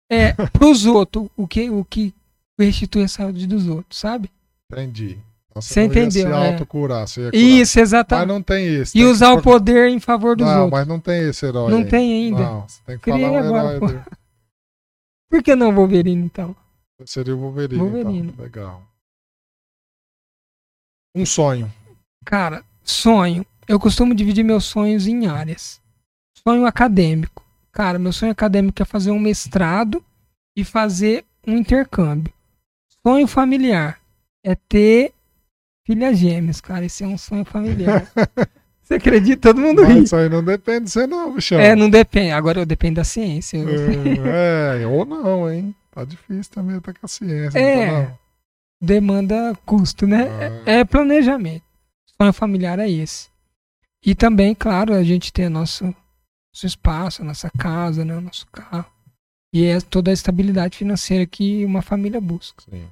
é 0.09 0.34
pros 0.51 0.86
outros. 0.86 1.28
O 1.36 1.47
que, 1.47 1.70
o 1.70 1.84
que 1.86 2.13
restitui 2.59 3.03
a 3.03 3.07
saúde 3.07 3.45
dos 3.45 3.68
outros, 3.68 3.99
sabe? 3.99 4.32
Entendi. 4.72 5.18
você 5.53 5.84
entendeu? 5.84 6.11
Se 6.11 6.26
é. 6.26 6.51
autocurar, 6.51 7.07
você 7.07 7.30
Isso, 7.32 7.80
exatamente. 7.80 8.28
Mas 8.28 8.36
não 8.36 8.41
tem 8.41 8.66
esse. 8.76 8.97
E 8.97 9.03
usar 9.03 9.34
o 9.34 9.41
poder 9.41 9.89
em 9.89 9.99
favor 9.99 10.36
dos 10.36 10.47
não, 10.47 10.63
outros. 10.63 10.72
Não, 10.72 10.80
mas 10.80 10.88
não 10.88 10.99
tem 10.99 11.30
esse 11.30 11.45
herói. 11.45 11.72
Não 11.72 11.80
aí. 11.80 11.86
tem 11.86 12.26
ainda. 12.26 12.43
Não, 12.43 12.61
você 12.68 12.80
tem 12.86 12.97
que 12.97 13.03
Criei 13.03 13.26
falar 13.26 13.32
um 13.32 13.45
agora, 13.45 13.76
herói. 13.76 14.01
Por 15.30 15.43
que 15.43 15.55
não 15.55 15.73
Wolverine, 15.73 16.23
então? 16.26 16.55
Seria 17.05 17.36
o 17.36 17.39
Wolverine, 17.39 17.82
Wolverine. 17.82 18.30
Então. 18.30 18.43
Legal. 18.43 18.84
Um 21.15 21.26
sonho. 21.26 21.71
Cara, 22.26 22.63
sonho. 22.84 23.45
Eu 23.67 23.80
costumo 23.80 24.13
dividir 24.13 24.43
meus 24.43 24.65
sonhos 24.65 25.07
em 25.07 25.28
áreas. 25.28 25.82
Sonho 26.47 26.65
acadêmico. 26.65 27.43
Cara, 27.71 27.99
meu 27.99 28.13
sonho 28.13 28.32
acadêmico 28.32 28.82
é 28.82 28.86
fazer 28.86 29.11
um 29.11 29.19
mestrado 29.19 30.03
e 30.55 30.63
fazer 30.63 31.26
um 31.45 31.57
intercâmbio. 31.57 32.34
Sonho 33.05 33.28
familiar 33.28 33.99
é 34.43 34.55
ter 34.55 35.13
filhas 35.86 36.17
gêmeas, 36.17 36.61
cara. 36.61 36.86
Esse 36.86 37.03
é 37.03 37.07
um 37.07 37.17
sonho 37.17 37.45
familiar. 37.45 38.11
Você 38.86 38.93
acredita? 38.93 39.49
Todo 39.49 39.59
mundo 39.61 39.83
ri. 39.83 40.03
Isso 40.03 40.15
aí 40.15 40.29
não 40.29 40.43
depende 40.43 40.86
de 40.86 40.91
você, 40.91 41.07
não, 41.07 41.33
bichão. 41.33 41.59
É, 41.59 41.75
não 41.75 41.89
depende. 41.89 42.31
Agora 42.31 42.59
eu 42.59 42.65
dependo 42.67 42.97
da 42.97 43.03
ciência. 43.03 43.57
É, 43.57 44.83
é, 44.83 44.88
ou 44.88 45.03
não, 45.03 45.51
hein? 45.51 45.75
Tá 45.89 46.05
difícil 46.05 46.53
também 46.53 46.77
estar 46.77 46.93
com 46.93 46.99
a 47.03 47.07
ciência. 47.07 47.57
É. 47.57 48.05
Tá, 48.05 48.19
demanda 48.79 49.57
custo, 49.65 50.05
né? 50.05 50.27
Ah. 50.29 50.71
É, 50.71 50.79
é 50.79 50.86
planejamento. 50.86 51.63
Sonho 52.15 52.31
familiar 52.31 52.77
é 52.77 52.88
esse. 52.88 53.29
E 54.05 54.13
também, 54.13 54.53
claro, 54.53 54.93
a 54.93 55.03
gente 55.03 55.33
ter 55.33 55.49
nosso, 55.49 55.86
nosso 55.86 56.65
espaço, 56.67 57.23
a 57.23 57.25
nossa 57.25 57.49
casa, 57.57 58.05
né? 58.05 58.15
o 58.15 58.21
nosso 58.21 58.45
carro. 58.51 58.86
E 59.51 59.65
é 59.65 59.81
toda 59.81 60.11
a 60.11 60.13
estabilidade 60.13 60.77
financeira 60.77 61.25
que 61.25 61.65
uma 61.65 61.81
família 61.81 62.21
busca. 62.21 62.63
Sim. 62.69 62.86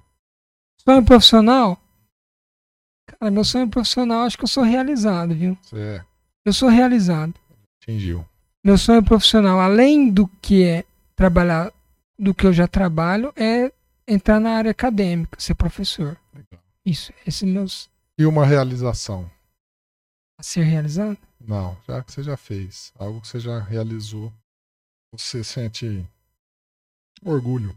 Sonho 0.84 1.06
profissional? 1.06 1.80
Cara, 3.06 3.32
meu 3.32 3.44
sonho 3.44 3.70
profissional, 3.70 4.24
acho 4.24 4.38
que 4.38 4.44
eu 4.44 4.48
sou 4.48 4.64
realizado, 4.64 5.36
viu? 5.36 5.58
É. 5.74 6.04
Eu 6.46 6.54
sou 6.54 6.70
realizado. 6.70 7.34
Atingiu. 7.82 8.26
Meu 8.64 8.78
sonho 8.78 9.04
profissional, 9.04 9.60
além 9.60 10.10
do 10.10 10.28
que 10.42 10.64
é 10.64 10.86
trabalhar, 11.16 11.72
do 12.18 12.34
que 12.34 12.46
eu 12.46 12.54
já 12.54 12.68
trabalho, 12.68 13.34
é 13.36 13.72
entrar 14.08 14.40
na 14.40 14.52
área 14.52 14.72
acadêmica, 14.72 15.40
ser 15.40 15.56
professor. 15.56 16.18
Legal. 16.34 16.64
Isso, 16.86 17.14
esses 17.26 17.44
meus. 17.44 17.90
E 18.18 18.26
uma 18.26 18.46
realização? 18.46 19.30
A 20.40 20.44
ser 20.44 20.64
realizado? 20.64 21.18
Não, 21.46 21.78
já 21.88 22.02
que 22.02 22.12
você 22.12 22.24
já 22.24 22.38
fez, 22.38 22.94
algo 22.98 23.20
que 23.20 23.28
você 23.28 23.40
já 23.40 23.60
realizou, 23.60 24.32
você 25.12 25.44
sente 25.44 26.06
orgulho. 27.24 27.76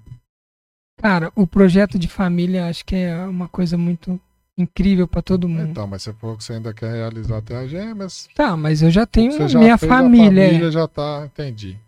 Cara, 0.99 1.33
o 1.35 1.47
projeto 1.47 1.99
de 1.99 2.09
família 2.09 2.69
acho 2.69 2.85
que 2.85 2.95
é 2.95 3.25
uma 3.25 3.49
coisa 3.49 3.77
muito 3.77 4.21
incrível 4.57 5.07
para 5.07 5.23
todo 5.23 5.49
mundo. 5.49 5.71
Então, 5.71 5.87
mas 5.87 6.03
você 6.03 6.13
falou 6.15 6.37
que 6.37 6.45
você 6.45 6.55
ainda 6.55 6.73
quer 6.73 6.93
realizar 6.93 7.39
até 7.39 7.57
as 7.57 7.71
gêmeas. 7.71 8.29
Tá, 8.35 8.57
mas 8.57 8.83
eu 8.83 8.91
já 8.91 9.07
tenho 9.07 9.49
já 9.49 9.59
minha 9.59 9.77
família. 9.77 10.45
A 10.45 10.49
família 10.49 10.71
já 10.71 10.89
tá, 10.89 11.25
entendi. 11.27 11.79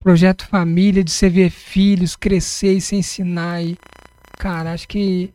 Projeto 0.00 0.46
família, 0.46 1.02
de 1.02 1.10
você 1.10 1.28
ver 1.28 1.50
filhos 1.50 2.16
crescer 2.16 2.74
e 2.74 2.80
se 2.80 2.96
ensinar 2.96 3.62
e 3.62 3.76
cara, 4.38 4.72
acho 4.72 4.86
que 4.86 5.32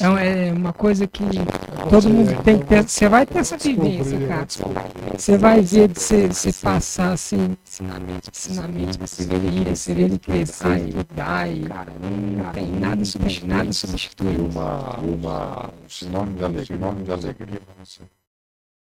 é, 0.00 0.48
é 0.48 0.52
uma 0.52 0.72
coisa 0.72 1.06
que 1.06 1.24
todo 1.88 2.08
mundo 2.08 2.42
tem 2.42 2.58
que 2.58 2.66
ter. 2.66 2.82
Você 2.82 3.08
vai 3.08 3.26
ter 3.26 3.38
essa 3.38 3.56
vivência, 3.56 4.18
cara. 4.26 4.46
Você 5.16 5.36
vai 5.36 5.60
ver 5.60 5.88
de 5.88 6.00
você, 6.00 6.52
passar 6.62 7.12
assim, 7.12 7.56
ensinamento, 7.66 8.30
ensinamento, 8.30 8.98
você 9.00 9.26
ver 9.26 9.36
ele, 9.36 9.76
você 9.76 9.94
ver 9.94 10.02
ele 10.02 10.18
crescer, 10.18 10.88
estudar 10.88 11.50
e 11.50 11.60
não 11.60 12.52
tem 12.52 12.70
nada 12.70 13.04
substitui, 13.04 13.48
nada 13.48 13.72
substitui 13.72 14.36
uma, 14.36 14.96
uma, 14.98 15.66
um 15.66 15.88
sinônimo 15.88 16.36
de 16.36 16.44
alegria, 16.44 16.76
sinônimo 16.76 17.04
de 17.04 17.12
alegria 17.12 17.60
pra 17.60 17.84
você. 17.84 18.02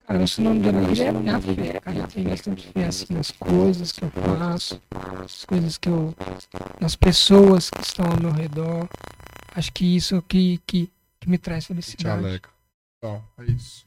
Cara, 0.06 0.22
o 0.22 0.28
sinônimo 0.28 0.62
de 0.62 0.68
alegria 0.68 1.04
é 1.04 1.08
a 1.08 1.12
minha 1.12 1.40
fé, 1.40 1.80
cara. 1.80 1.96
Eu 1.98 2.08
tenho 2.08 2.30
bastante 2.30 2.66
fé 2.68 2.86
assim, 2.86 3.14
nas 3.14 3.30
coisas 3.30 3.92
que 3.92 4.02
eu 4.02 4.10
faço, 4.10 4.82
nas 4.92 5.44
coisas 5.44 5.78
que 5.78 5.88
eu. 5.88 6.14
nas 6.80 6.96
pessoas 6.96 7.70
que 7.70 7.80
estão 7.80 8.06
ao 8.06 8.20
meu 8.20 8.32
redor. 8.32 8.88
Acho 9.54 9.72
que 9.72 9.96
isso 9.96 10.20
que, 10.22 10.60
que, 10.66 10.90
que 11.20 11.28
me 11.28 11.38
traz 11.38 11.66
felicidade. 11.66 12.40
Te 12.40 12.48
Então, 12.98 13.22
é 13.38 13.44
isso. 13.44 13.86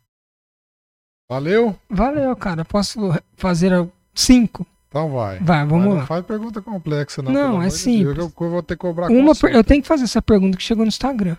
Valeu? 1.30 1.78
Valeu, 1.90 2.36
cara. 2.36 2.64
Posso 2.64 3.00
fazer 3.36 3.72
cinco? 4.14 4.66
Então 4.88 5.10
vai. 5.10 5.40
Vai, 5.40 5.66
vamos 5.66 5.86
Mas 5.86 5.94
lá. 5.94 6.00
Não 6.02 6.08
faz 6.08 6.26
pergunta 6.26 6.62
complexa, 6.62 7.22
não. 7.22 7.32
Não, 7.32 7.62
é 7.62 7.70
simples. 7.70 8.14
De 8.14 8.22
eu, 8.22 8.30
vou 8.30 8.62
ter 8.62 8.76
que 8.76 8.82
cobrar 8.82 9.08
Uma. 9.10 9.34
Eu 9.52 9.64
tenho 9.64 9.82
que 9.82 9.88
fazer 9.88 10.04
essa 10.04 10.22
pergunta 10.22 10.56
que 10.56 10.64
chegou 10.64 10.86
no 10.86 10.90
Instagram. 10.90 11.36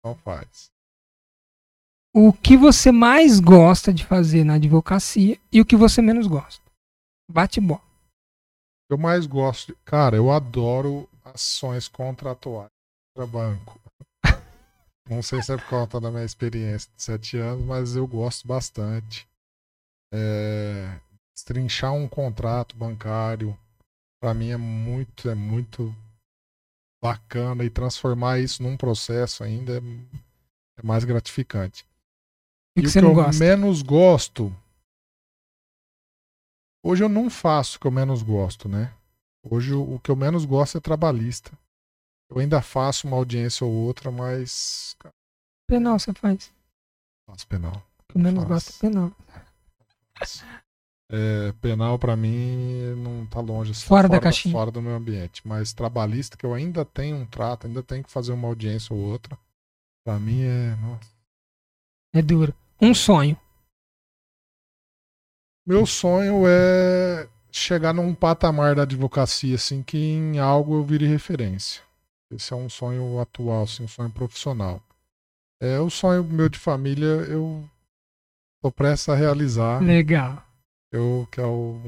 Então 0.00 0.18
faz. 0.24 0.70
O 2.18 2.32
que 2.32 2.56
você 2.56 2.90
mais 2.90 3.38
gosta 3.38 3.92
de 3.92 4.02
fazer 4.02 4.42
na 4.42 4.54
advocacia 4.54 5.38
e 5.52 5.60
o 5.60 5.66
que 5.66 5.76
você 5.76 6.00
menos 6.00 6.26
gosta? 6.26 6.64
Bate 7.30 7.60
bola. 7.60 7.82
Eu 8.88 8.96
mais 8.96 9.26
gosto. 9.26 9.76
Cara, 9.84 10.16
eu 10.16 10.32
adoro 10.32 11.06
ações 11.22 11.88
contratuais 11.88 12.70
para 13.14 13.26
banco. 13.26 13.78
Não 15.06 15.22
sei 15.22 15.42
se 15.42 15.52
é 15.52 15.58
por 15.58 15.68
conta 15.68 16.00
da 16.00 16.10
minha 16.10 16.24
experiência 16.24 16.90
de 16.96 17.02
sete 17.02 17.36
anos, 17.36 17.66
mas 17.66 17.94
eu 17.94 18.06
gosto 18.06 18.48
bastante. 18.48 19.28
É, 20.10 20.98
estrinchar 21.36 21.92
um 21.92 22.08
contrato 22.08 22.74
bancário, 22.78 23.54
para 24.22 24.32
mim 24.32 24.52
é 24.52 24.56
muito, 24.56 25.28
é 25.28 25.34
muito 25.34 25.94
bacana 27.04 27.62
e 27.62 27.68
transformar 27.68 28.38
isso 28.38 28.62
num 28.62 28.74
processo 28.74 29.44
ainda 29.44 29.76
é, 29.76 29.82
é 30.78 30.82
mais 30.82 31.04
gratificante. 31.04 31.84
E, 32.76 32.82
que 32.82 32.88
o 32.88 32.92
que 32.92 32.98
eu 32.98 33.14
gosta? 33.14 33.44
menos 33.44 33.82
gosto. 33.82 34.54
Hoje 36.84 37.02
eu 37.02 37.08
não 37.08 37.30
faço 37.30 37.76
o 37.76 37.80
que 37.80 37.86
eu 37.86 37.90
menos 37.90 38.22
gosto, 38.22 38.68
né? 38.68 38.92
Hoje 39.42 39.72
o 39.72 39.98
que 39.98 40.10
eu 40.10 40.16
menos 40.16 40.44
gosto 40.44 40.78
é 40.78 40.80
trabalhista. 40.80 41.50
Eu 42.30 42.38
ainda 42.38 42.60
faço 42.60 43.06
uma 43.06 43.16
audiência 43.16 43.64
ou 43.66 43.72
outra, 43.72 44.10
mas. 44.10 44.96
Penal 45.68 45.98
você 45.98 46.12
faz. 46.12 46.52
faço 47.28 47.46
penal. 47.46 47.82
O 47.98 48.12
que 48.12 48.18
eu 48.18 48.22
menos 48.22 48.44
Faço. 48.44 48.72
gosto 48.72 48.86
é 48.86 48.88
penal. 48.88 49.12
É, 51.08 51.52
penal 51.60 51.98
pra 51.98 52.16
mim 52.16 52.94
não 52.96 53.26
tá 53.26 53.40
longe. 53.40 53.70
assim, 53.70 53.86
Fora 53.86 54.08
da 54.08 54.20
caixinha. 54.20 54.52
Fora 54.52 54.70
do 54.70 54.82
meu 54.82 54.94
ambiente. 54.94 55.46
Mas 55.46 55.72
trabalhista, 55.72 56.36
que 56.36 56.44
eu 56.44 56.52
ainda 56.52 56.84
tenho 56.84 57.16
um 57.16 57.26
trato, 57.26 57.66
ainda 57.66 57.82
tenho 57.82 58.04
que 58.04 58.10
fazer 58.10 58.32
uma 58.32 58.48
audiência 58.48 58.94
ou 58.94 59.00
outra. 59.00 59.38
Pra 60.04 60.18
mim 60.18 60.42
é. 60.42 60.76
nossa. 60.76 61.10
É 62.14 62.22
duro. 62.22 62.54
Um 62.80 62.94
sonho. 62.94 63.36
Meu 65.66 65.84
sonho 65.86 66.44
é 66.46 67.28
chegar 67.50 67.92
num 67.92 68.14
patamar 68.14 68.74
da 68.76 68.82
advocacia, 68.82 69.54
assim, 69.56 69.82
que 69.82 69.96
em 69.98 70.38
algo 70.38 70.74
eu 70.76 70.84
vire 70.84 71.06
referência. 71.06 71.82
Esse 72.30 72.52
é 72.52 72.56
um 72.56 72.68
sonho 72.68 73.18
atual, 73.20 73.64
assim, 73.64 73.84
um 73.84 73.88
sonho 73.88 74.10
profissional. 74.10 74.82
É 75.60 75.78
o 75.80 75.88
sonho 75.90 76.22
meu 76.22 76.48
de 76.48 76.58
família, 76.58 77.06
eu 77.06 77.68
tô 78.62 78.70
prestes 78.70 79.08
a 79.08 79.14
realizar. 79.16 79.82
Legal. 79.82 80.42
Eu 80.92 81.26
quero, 81.32 81.80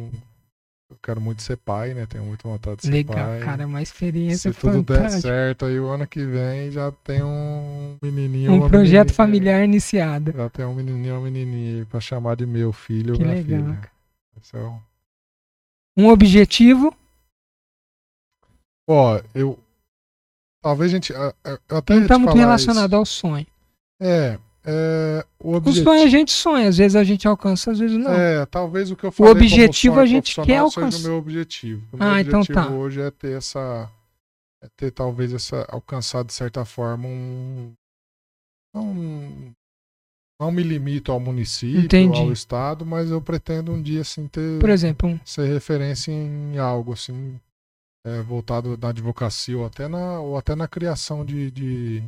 eu 0.90 0.96
quero 1.02 1.20
muito 1.20 1.42
ser 1.42 1.56
pai, 1.58 1.94
né? 1.94 2.06
Tenho 2.06 2.24
muita 2.24 2.48
vontade 2.48 2.78
de 2.78 2.82
ser 2.84 2.90
Legal, 2.90 3.14
pai. 3.14 3.40
cara. 3.40 3.62
É 3.62 3.66
uma 3.66 3.82
experiência 3.82 4.52
Se 4.52 4.58
tudo 4.58 4.82
der 4.82 4.96
fantástica. 4.96 5.20
certo, 5.22 5.66
aí 5.66 5.78
o 5.78 5.88
ano 5.88 6.06
que 6.06 6.24
vem 6.24 6.70
já 6.70 6.90
tem 6.90 7.22
um 7.22 7.77
menininho. 8.02 8.52
Um 8.52 8.68
projeto 8.68 9.12
familiar 9.12 9.64
iniciado. 9.64 10.32
Já 10.32 10.48
tem 10.50 10.64
um 10.64 10.74
menininho, 10.74 11.14
uma 11.14 11.22
menininha 11.30 11.86
pra 11.86 12.00
chamar 12.00 12.36
de 12.36 12.46
meu 12.46 12.72
filho 12.72 13.14
ou 13.14 13.20
minha 13.20 13.34
legal. 13.34 13.60
filha. 13.74 13.90
é 14.54 14.58
o- 14.58 14.80
Um 15.96 16.08
objetivo. 16.08 16.94
Ó, 18.88 19.20
eu. 19.34 19.58
Talvez 20.62 20.90
a 20.92 20.94
gente. 20.94 21.12
Eu 21.12 21.76
até 21.76 21.94
Não 21.94 22.02
está 22.02 22.18
muito 22.18 22.36
relacionado 22.36 22.90
isso. 22.90 22.96
ao 22.96 23.04
sonho. 23.06 23.46
É. 24.00 24.38
é 24.64 25.24
o 25.40 25.52
O 25.52 25.54
objetivo. 25.56 25.84
sonho 25.84 26.02
a 26.04 26.08
gente 26.08 26.30
sonha, 26.32 26.68
às 26.68 26.76
vezes 26.78 26.96
a 26.96 27.04
gente 27.04 27.26
alcança, 27.28 27.70
às 27.72 27.78
vezes 27.78 27.96
não. 27.96 28.12
É, 28.12 28.44
talvez 28.46 28.90
o 28.90 28.96
que 28.96 29.04
eu 29.04 29.12
falei 29.12 29.32
como 29.34 29.44
objetivo 29.44 30.00
a 30.00 30.06
gente 30.06 30.34
quer 30.34 30.60
profissional 30.60 30.70
seja 30.70 30.80
alcançar. 30.80 30.98
o 30.98 31.02
meu 31.10 31.18
objetivo. 31.18 31.88
O 31.92 31.96
meu 31.96 32.06
Ah, 32.08 32.20
então 32.20 32.40
objetivo 32.40 32.66
tá. 32.68 32.74
hoje 32.74 33.00
é 33.00 33.10
ter 33.10 33.36
essa. 33.36 33.90
É 34.62 34.68
ter 34.76 34.90
talvez 34.90 35.32
essa. 35.32 35.64
alcançar 35.70 36.24
de 36.24 36.32
certa 36.32 36.64
forma 36.64 37.06
um. 37.06 37.72
Não, 38.82 39.52
não 40.40 40.52
me 40.52 40.62
limito 40.62 41.10
ao 41.10 41.18
município, 41.18 41.80
Entendi. 41.84 42.18
ao 42.20 42.32
estado, 42.32 42.86
mas 42.86 43.10
eu 43.10 43.20
pretendo 43.20 43.72
um 43.72 43.82
dia 43.82 44.00
assim 44.02 44.26
ter. 44.28 44.58
Por 44.60 44.70
exemplo, 44.70 45.08
um- 45.08 45.20
ser 45.24 45.46
referência 45.52 46.12
em 46.12 46.58
algo 46.58 46.92
assim 46.92 47.38
é, 48.06 48.22
voltado 48.22 48.78
na 48.80 48.88
advocacia 48.90 49.58
ou 49.58 49.66
até 49.66 49.88
na 49.88 50.20
ou 50.20 50.38
até 50.38 50.54
na 50.54 50.68
criação 50.68 51.24
de, 51.24 51.50
de 51.50 52.02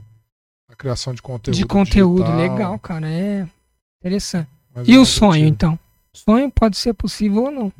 na 0.68 0.76
criação 0.76 1.12
de 1.12 1.20
conteúdo 1.20 1.56
de 1.56 1.66
conteúdo 1.66 2.22
digital. 2.24 2.36
legal, 2.40 2.78
cara. 2.78 3.08
É 3.10 3.48
interessante. 4.00 4.48
Mas 4.74 4.86
E 4.86 4.94
é 4.94 4.98
o 4.98 5.04
sonho, 5.04 5.46
então? 5.46 5.78
Sonho 6.14 6.50
pode 6.50 6.76
ser 6.76 6.94
possível 6.94 7.44
ou 7.44 7.50
não. 7.50 7.72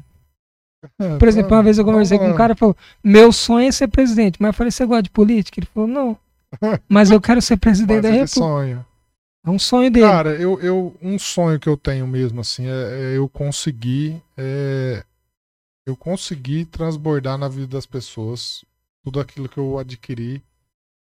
É, 0.99 1.19
Por 1.19 1.29
exemplo, 1.29 1.51
tá- 1.51 1.57
uma 1.57 1.63
vez 1.63 1.79
eu 1.79 1.85
conversei 1.85 2.19
com 2.19 2.27
um 2.27 2.31
lá. 2.31 2.37
cara 2.37 2.53
e 2.55 2.57
falou: 2.57 2.77
Meu 3.05 3.31
sonho 3.33 3.69
é 3.69 3.73
ser 3.73 3.87
presidente. 3.89 4.39
Mas 4.41 4.49
eu 4.49 4.55
falei: 4.55 4.71
Você 4.71 4.85
gosta 4.87 5.03
de 5.05 5.11
política? 5.11 5.61
Ele 5.61 5.67
falou: 5.73 5.89
Não. 5.89 6.19
Mas 6.89 7.11
eu 7.11 7.21
quero 7.21 7.41
ser 7.41 7.57
presidente 7.57 8.03
da 8.03 8.11
República. 8.11 8.35
sonha. 8.35 8.87
É 9.45 9.51
um 9.51 9.59
sonho 9.59 9.91
dele. 9.91 10.07
Cara, 10.07 10.35
eu, 10.35 10.61
eu 10.61 10.97
um 11.01 11.19
sonho 11.19 11.59
que 11.59 11.69
eu 11.69 11.77
tenho 11.77 12.07
mesmo 12.07 12.41
assim 12.41 12.67
é, 12.67 13.13
é 13.13 13.17
eu 13.17 13.29
conseguir 13.29 14.23
é, 14.37 15.03
eu 15.87 15.97
conseguir 15.97 16.67
transbordar 16.67 17.39
na 17.39 17.49
vida 17.49 17.69
das 17.69 17.87
pessoas 17.87 18.65
tudo 19.03 19.21
aquilo 19.21 19.49
que 19.49 19.59
eu 19.59 19.79
adquiri. 19.79 20.43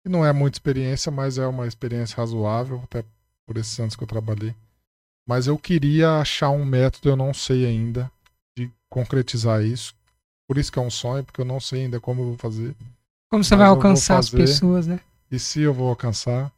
E 0.05 0.09
não 0.09 0.25
é 0.25 0.33
muita 0.33 0.55
experiência, 0.55 1.11
mas 1.11 1.37
é 1.37 1.47
uma 1.47 1.67
experiência 1.67 2.17
razoável, 2.17 2.81
até 2.83 3.05
por 3.45 3.57
esses 3.57 3.79
anos 3.79 3.95
que 3.95 4.03
eu 4.03 4.07
trabalhei. 4.07 4.53
Mas 5.25 5.47
eu 5.47 5.57
queria 5.57 6.19
achar 6.19 6.49
um 6.49 6.65
método, 6.65 7.09
eu 7.09 7.15
não 7.15 7.33
sei 7.33 7.65
ainda, 7.65 8.11
de 8.57 8.69
concretizar 8.89 9.63
isso. 9.63 9.95
Por 10.45 10.57
isso 10.57 10.71
que 10.71 10.77
é 10.77 10.81
um 10.81 10.89
sonho, 10.89 11.23
porque 11.23 11.39
eu 11.39 11.45
não 11.45 11.59
sei 11.59 11.83
ainda 11.83 12.01
como 12.01 12.21
eu 12.21 12.25
vou 12.25 12.37
fazer. 12.37 12.75
Como 13.31 13.43
você 13.43 13.55
vai 13.55 13.67
alcançar 13.67 14.17
as 14.17 14.29
pessoas, 14.29 14.85
né? 14.85 14.99
E 15.33 15.39
se 15.39 15.61
eu 15.61 15.73
vou 15.73 15.89
alcançar. 15.89 16.53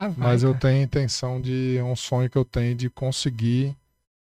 Ah, 0.00 0.08
vai, 0.08 0.30
Mas 0.30 0.42
eu 0.42 0.50
cara. 0.50 0.60
tenho 0.60 0.80
a 0.80 0.82
intenção 0.82 1.40
de. 1.40 1.76
É 1.78 1.84
um 1.84 1.94
sonho 1.94 2.28
que 2.28 2.36
eu 2.36 2.44
tenho 2.44 2.74
de 2.74 2.90
conseguir 2.90 3.76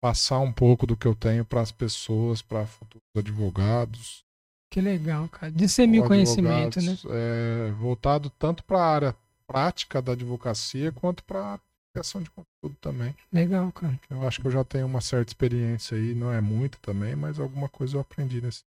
passar 0.01 0.39
um 0.39 0.51
pouco 0.51 0.86
do 0.86 0.97
que 0.97 1.06
eu 1.06 1.14
tenho 1.14 1.44
para 1.44 1.60
as 1.60 1.70
pessoas, 1.70 2.40
para 2.40 2.64
futuros 2.64 3.05
advogados. 3.14 4.24
Que 4.72 4.81
legal, 4.81 5.28
cara. 5.28 5.52
Dissemir 5.52 6.02
o 6.02 6.06
conhecimento, 6.06 6.81
né? 6.81 6.97
é, 7.10 7.72
voltado 7.72 8.31
tanto 8.31 8.64
para 8.64 8.78
a 8.78 8.90
área 8.90 9.16
prática 9.47 10.01
da 10.01 10.12
advocacia 10.12 10.90
quanto 10.93 11.22
para 11.24 11.56
a 11.56 11.60
criação 11.93 12.22
de 12.22 12.31
conteúdo 12.31 12.78
também. 12.81 13.14
Legal, 13.31 13.70
cara. 13.70 14.01
Eu 14.09 14.27
acho 14.27 14.40
que 14.40 14.47
eu 14.47 14.51
já 14.51 14.64
tenho 14.64 14.86
uma 14.86 15.02
certa 15.02 15.31
experiência 15.31 15.94
aí, 15.94 16.14
não 16.14 16.32
é 16.32 16.40
muita 16.40 16.78
também, 16.81 17.14
mas 17.14 17.39
alguma 17.39 17.68
coisa 17.68 17.97
eu 17.97 18.01
aprendi 18.01 18.40
nesse, 18.40 18.62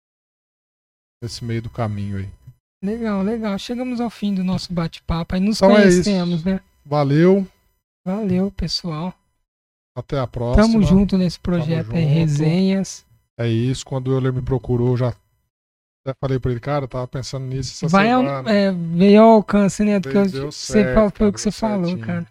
nesse 1.23 1.44
meio 1.44 1.62
do 1.62 1.70
caminho 1.70 2.19
aí. 2.19 2.28
Legal, 2.82 3.23
legal. 3.23 3.59
Chegamos 3.59 4.01
ao 4.01 4.09
fim 4.11 4.35
do 4.35 4.43
nosso 4.43 4.73
bate-papo. 4.73 5.35
Aí 5.35 5.40
nos 5.40 5.57
Então 5.59 5.70
é 5.77 5.82
conhecemos, 5.82 6.43
né? 6.44 6.61
Valeu, 6.85 7.47
Valeu, 8.05 8.51
pessoal. 8.51 9.15
até 9.97 10.19
a 10.19 10.27
próxima. 10.27 10.66
Tamo 10.66 10.82
junto 10.82 11.19
nesse 11.19 11.39
projeto 11.39 11.94
aí, 11.94 12.02
junto. 12.02 12.15
resenhas. 12.15 13.05
É 13.39 13.47
isso, 13.48 13.85
quando 13.85 14.09
o 14.09 14.12
Euler 14.12 14.32
me 14.32 14.43
procurou, 14.43 14.97
já 14.97 15.09
até 15.09 16.15
falei 16.20 16.39
pra 16.39 16.51
ele, 16.51 16.61
cara, 16.61 16.85
eu 16.85 16.89
tava 16.89 17.07
pensando 17.07 17.44
nisso 17.44 17.73
essa 17.85 17.89
Vai 17.89 18.11
ao, 18.11 18.23
semana. 18.23 18.51
é, 18.51 18.73
veio 18.73 19.23
ao 19.23 19.31
alcance, 19.32 19.85
né? 19.85 20.01
Porque 20.01 20.16
eu- 20.16 20.51
você 20.51 20.73
certo, 20.73 20.94
falou, 20.94 21.11
foi 21.15 21.28
o 21.28 21.32
que 21.32 21.40
você 21.40 21.51
falou, 21.51 21.98
cara. 21.98 22.27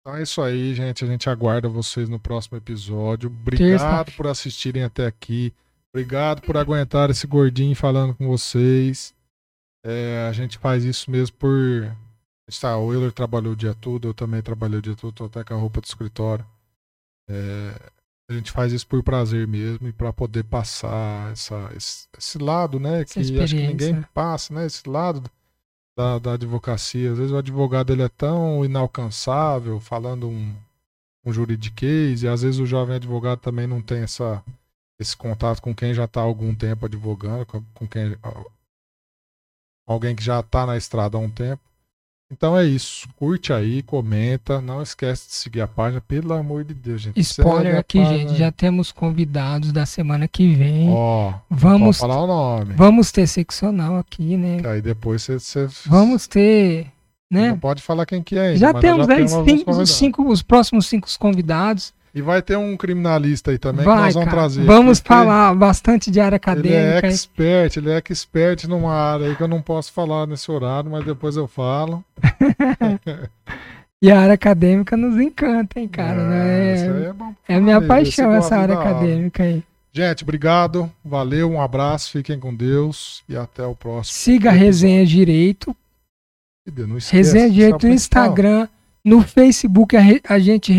Então 0.00 0.16
é 0.16 0.22
isso 0.22 0.40
aí, 0.40 0.74
gente. 0.74 1.04
A 1.04 1.06
gente 1.08 1.28
aguarda 1.28 1.68
vocês 1.68 2.08
no 2.08 2.18
próximo 2.18 2.56
episódio. 2.56 3.28
Obrigado 3.28 4.12
por 4.12 4.26
assistirem 4.28 4.84
até 4.84 5.06
aqui. 5.06 5.52
Obrigado 5.92 6.40
por 6.42 6.56
aguentar 6.56 7.10
esse 7.10 7.26
gordinho 7.26 7.74
falando 7.74 8.14
com 8.14 8.26
vocês. 8.28 9.12
É, 9.88 10.26
a 10.28 10.32
gente 10.32 10.58
faz 10.58 10.84
isso 10.84 11.10
mesmo 11.10 11.34
por. 11.38 11.96
Tá, 12.60 12.76
o 12.76 12.92
Euler 12.92 13.10
trabalhou 13.10 13.54
o 13.54 13.56
dia 13.56 13.74
todo, 13.74 14.08
eu 14.08 14.14
também 14.14 14.42
trabalhei 14.42 14.78
o 14.78 14.82
dia 14.82 14.94
todo, 14.94 15.14
tô 15.14 15.24
até 15.24 15.42
com 15.42 15.54
a 15.54 15.56
roupa 15.56 15.80
do 15.80 15.86
escritório. 15.86 16.44
É, 17.28 17.90
a 18.30 18.34
gente 18.34 18.52
faz 18.52 18.70
isso 18.72 18.86
por 18.86 19.02
prazer 19.02 19.46
mesmo 19.46 19.88
e 19.88 19.92
para 19.92 20.12
poder 20.12 20.44
passar 20.44 21.32
essa, 21.32 21.70
esse, 21.74 22.06
esse 22.18 22.38
lado, 22.38 22.78
né? 22.78 23.00
Essa 23.00 23.14
Que 23.14 23.40
acho 23.40 23.54
que 23.54 23.66
ninguém 23.66 24.02
passa, 24.12 24.52
né? 24.52 24.66
Esse 24.66 24.86
lado 24.86 25.22
da, 25.96 26.18
da 26.18 26.32
advocacia. 26.34 27.12
Às 27.12 27.18
vezes 27.18 27.32
o 27.32 27.38
advogado 27.38 27.90
ele 27.90 28.02
é 28.02 28.08
tão 28.10 28.62
inalcançável, 28.64 29.80
falando 29.80 30.28
um, 30.28 30.54
um 31.24 31.32
juridiquês, 31.32 32.22
e 32.22 32.28
às 32.28 32.42
vezes 32.42 32.60
o 32.60 32.66
jovem 32.66 32.96
advogado 32.96 33.40
também 33.40 33.66
não 33.66 33.80
tem 33.80 34.02
essa, 34.02 34.44
esse 35.00 35.16
contato 35.16 35.62
com 35.62 35.74
quem 35.74 35.94
já 35.94 36.04
está 36.04 36.20
há 36.20 36.24
algum 36.24 36.54
tempo 36.54 36.84
advogando, 36.84 37.46
com, 37.46 37.62
com 37.72 37.88
quem 37.88 38.16
alguém 39.88 40.14
que 40.14 40.22
já 40.22 40.40
está 40.40 40.66
na 40.66 40.76
estrada 40.76 41.16
há 41.16 41.20
um 41.20 41.30
tempo. 41.30 41.62
Então 42.30 42.56
é 42.56 42.64
isso. 42.64 43.08
Curte 43.16 43.54
aí, 43.54 43.82
comenta. 43.82 44.60
Não 44.60 44.82
esquece 44.82 45.28
de 45.28 45.34
seguir 45.34 45.62
a 45.62 45.66
página, 45.66 46.00
pelo 46.00 46.34
amor 46.34 46.62
de 46.62 46.74
Deus, 46.74 47.00
gente. 47.00 47.18
Spoiler 47.18 47.76
a 47.76 47.78
aqui, 47.80 48.04
gente. 48.04 48.34
Já 48.36 48.52
temos 48.52 48.92
convidados 48.92 49.72
da 49.72 49.86
semana 49.86 50.28
que 50.28 50.54
vem. 50.54 50.90
Ó, 50.90 51.32
vamos, 51.48 51.98
falar 51.98 52.22
o 52.22 52.26
nome. 52.26 52.74
vamos 52.74 53.10
ter 53.10 53.26
seccional 53.26 53.96
aqui, 53.96 54.36
né? 54.36 54.60
Que 54.60 54.66
aí 54.66 54.82
depois 54.82 55.22
você, 55.22 55.38
você 55.38 55.68
Vamos 55.86 56.26
ter, 56.26 56.92
né? 57.30 57.50
não 57.50 57.58
pode 57.58 57.80
falar 57.80 58.04
quem 58.04 58.22
que 58.22 58.36
é 58.36 58.48
ainda, 58.48 58.58
Já 58.58 58.74
temos 58.74 59.06
nós 59.06 59.18
aí 59.18 59.44
temos 59.64 59.90
cinco, 59.90 60.30
os 60.30 60.42
próximos 60.42 60.86
cinco 60.86 61.08
convidados. 61.18 61.94
E 62.18 62.22
vai 62.22 62.42
ter 62.42 62.56
um 62.56 62.76
criminalista 62.76 63.50
aí 63.52 63.58
também 63.58 63.80
que 63.80 63.90
Vai, 63.90 64.04
nós 64.06 64.14
vamos 64.14 64.28
cara. 64.28 64.36
trazer. 64.40 64.64
Vamos 64.64 64.98
falar 64.98 65.54
bastante 65.54 66.10
de 66.10 66.18
área 66.20 66.34
Ele 66.36 66.68
é 66.74 66.88
acadêmica. 66.98 67.06
hein? 67.06 67.12
expert, 67.12 67.76
ele 67.76 67.90
é 67.90 67.96
expert 67.98 68.64
numa 68.66 68.92
área 68.92 69.26
aí 69.28 69.36
que 69.36 69.42
eu 69.42 69.48
não 69.48 69.62
posso 69.62 69.92
falar 69.92 70.26
nesse 70.26 70.50
horário, 70.50 70.90
mas 70.90 71.04
depois 71.04 71.36
eu 71.36 71.46
falo. 71.46 72.04
E 74.00 74.12
a 74.12 74.20
área 74.20 74.34
acadêmica 74.34 74.96
nos 74.96 75.20
encanta, 75.20 75.80
hein, 75.80 75.88
cara? 75.88 76.22
né? 76.28 76.74
isso 76.74 76.84
É, 76.84 76.96
aí 76.98 77.04
é 77.06 77.12
bom. 77.12 77.34
é 77.48 77.54
a 77.56 77.60
minha 77.60 77.82
paixão 77.82 78.32
essa 78.32 78.56
área 78.56 78.76
acadêmica 78.78 79.42
aí. 79.42 79.62
Gente, 79.92 80.22
obrigado. 80.22 80.88
Valeu, 81.04 81.50
um 81.50 81.60
abraço, 81.60 82.12
fiquem 82.12 82.38
com 82.38 82.54
Deus 82.54 83.24
e 83.28 83.36
até 83.36 83.64
o 83.66 83.74
próximo. 83.74 84.16
Siga 84.16 84.50
a. 84.50 84.52
Resenha 84.52 85.04
Direito. 85.04 85.74
Não 86.86 86.98
esquece, 86.98 87.16
Resenha 87.16 87.46
é 87.46 87.50
Direito 87.50 87.88
no. 87.88 87.92
Instagram, 87.94 88.68
No 89.08 89.22
Facebook 89.22 89.96
a, 89.96 90.00
re, 90.00 90.20
a 90.28 90.38
gente 90.38 90.72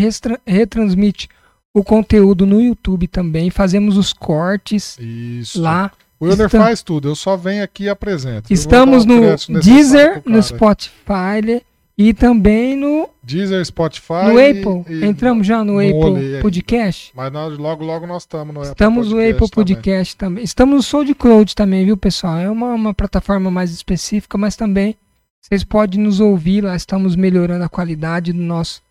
retransmite 0.46 1.28
o 1.74 1.82
conteúdo 1.82 2.46
no 2.46 2.60
YouTube 2.60 3.06
também. 3.08 3.50
Fazemos 3.50 3.96
os 3.96 4.12
cortes 4.12 4.96
Isso. 5.00 5.60
lá. 5.60 5.90
O 6.18 6.26
Euler 6.26 6.46
Estam- 6.46 6.60
faz 6.62 6.82
tudo, 6.82 7.08
eu 7.08 7.16
só 7.16 7.36
venho 7.36 7.64
aqui 7.64 7.84
e 7.84 7.88
apresento. 7.88 8.52
Estamos 8.52 9.04
no 9.06 9.20
Deezer, 9.60 10.22
no. 10.26 10.42
Spotify 10.42 11.62
e 11.96 12.12
também 12.14 12.76
no, 12.76 13.08
Deezer, 13.22 13.64
Spotify. 13.64 14.24
no 14.28 14.38
Apple. 14.38 14.94
e- 14.94 15.04
Entramos 15.04 15.46
já 15.46 15.64
no 15.64 15.74
não 15.74 15.78
Apple 15.80 16.24
ainda. 16.24 16.40
Podcast. 16.40 17.10
Mas 17.14 17.32
nós, 17.32 17.58
logo, 17.58 17.84
logo 17.84 18.06
nós 18.06 18.22
estamos 18.22 18.54
no 18.54 18.60
Apple 18.60 18.72
Estamos 18.72 19.08
no 19.08 19.16
Podcast 19.16 19.34
Apple 19.34 19.50
também. 19.50 19.74
Podcast 19.74 20.16
também. 20.16 20.44
Estamos 20.44 20.76
no 20.76 20.82
SoundCloud 20.82 21.54
também, 21.56 21.84
viu, 21.86 21.96
pessoal? 21.96 22.38
É 22.38 22.50
uma, 22.50 22.74
uma 22.74 22.94
plataforma 22.94 23.50
mais 23.50 23.70
específica, 23.72 24.36
mas 24.38 24.54
também 24.56 24.96
vocês 25.40 25.64
podem 25.64 26.00
nos 26.00 26.20
ouvir 26.20 26.62
lá. 26.62 26.76
Estamos 26.76 27.16
melhorando 27.16 27.64
a 27.64 27.68
qualidade 27.68 28.32
do 28.32 28.42
nosso 28.42 28.82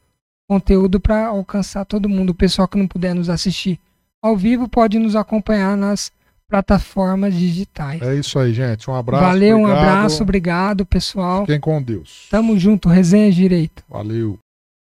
conteúdo 0.50 1.00
para 1.00 1.28
alcançar 1.28 1.86
todo 1.86 2.10
mundo. 2.10 2.32
O 2.32 2.36
pessoal 2.36 2.68
que 2.68 2.78
não 2.78 2.88
puder 2.88 3.14
nos 3.14 3.30
assistir 3.30 3.80
ao 4.22 4.36
vivo 4.36 4.68
pode 4.68 4.98
nos 5.00 5.16
acompanhar 5.16 5.78
nas 5.78 6.12
plataformas 6.50 7.36
digitais. 7.36 8.02
É 8.02 8.16
isso 8.16 8.40
aí, 8.40 8.52
gente. 8.52 8.90
Um 8.90 8.96
abraço. 8.96 9.24
Valeu, 9.24 9.58
um 9.58 9.64
obrigado. 9.64 9.82
abraço, 9.84 10.24
obrigado, 10.24 10.86
pessoal. 10.86 11.42
Fiquem 11.42 11.60
com 11.60 11.82
Deus. 11.82 12.28
Tamo 12.30 12.58
junto, 12.58 12.90
resenha 12.90 13.32
direito. 13.32 13.84
Valeu. 13.88 14.40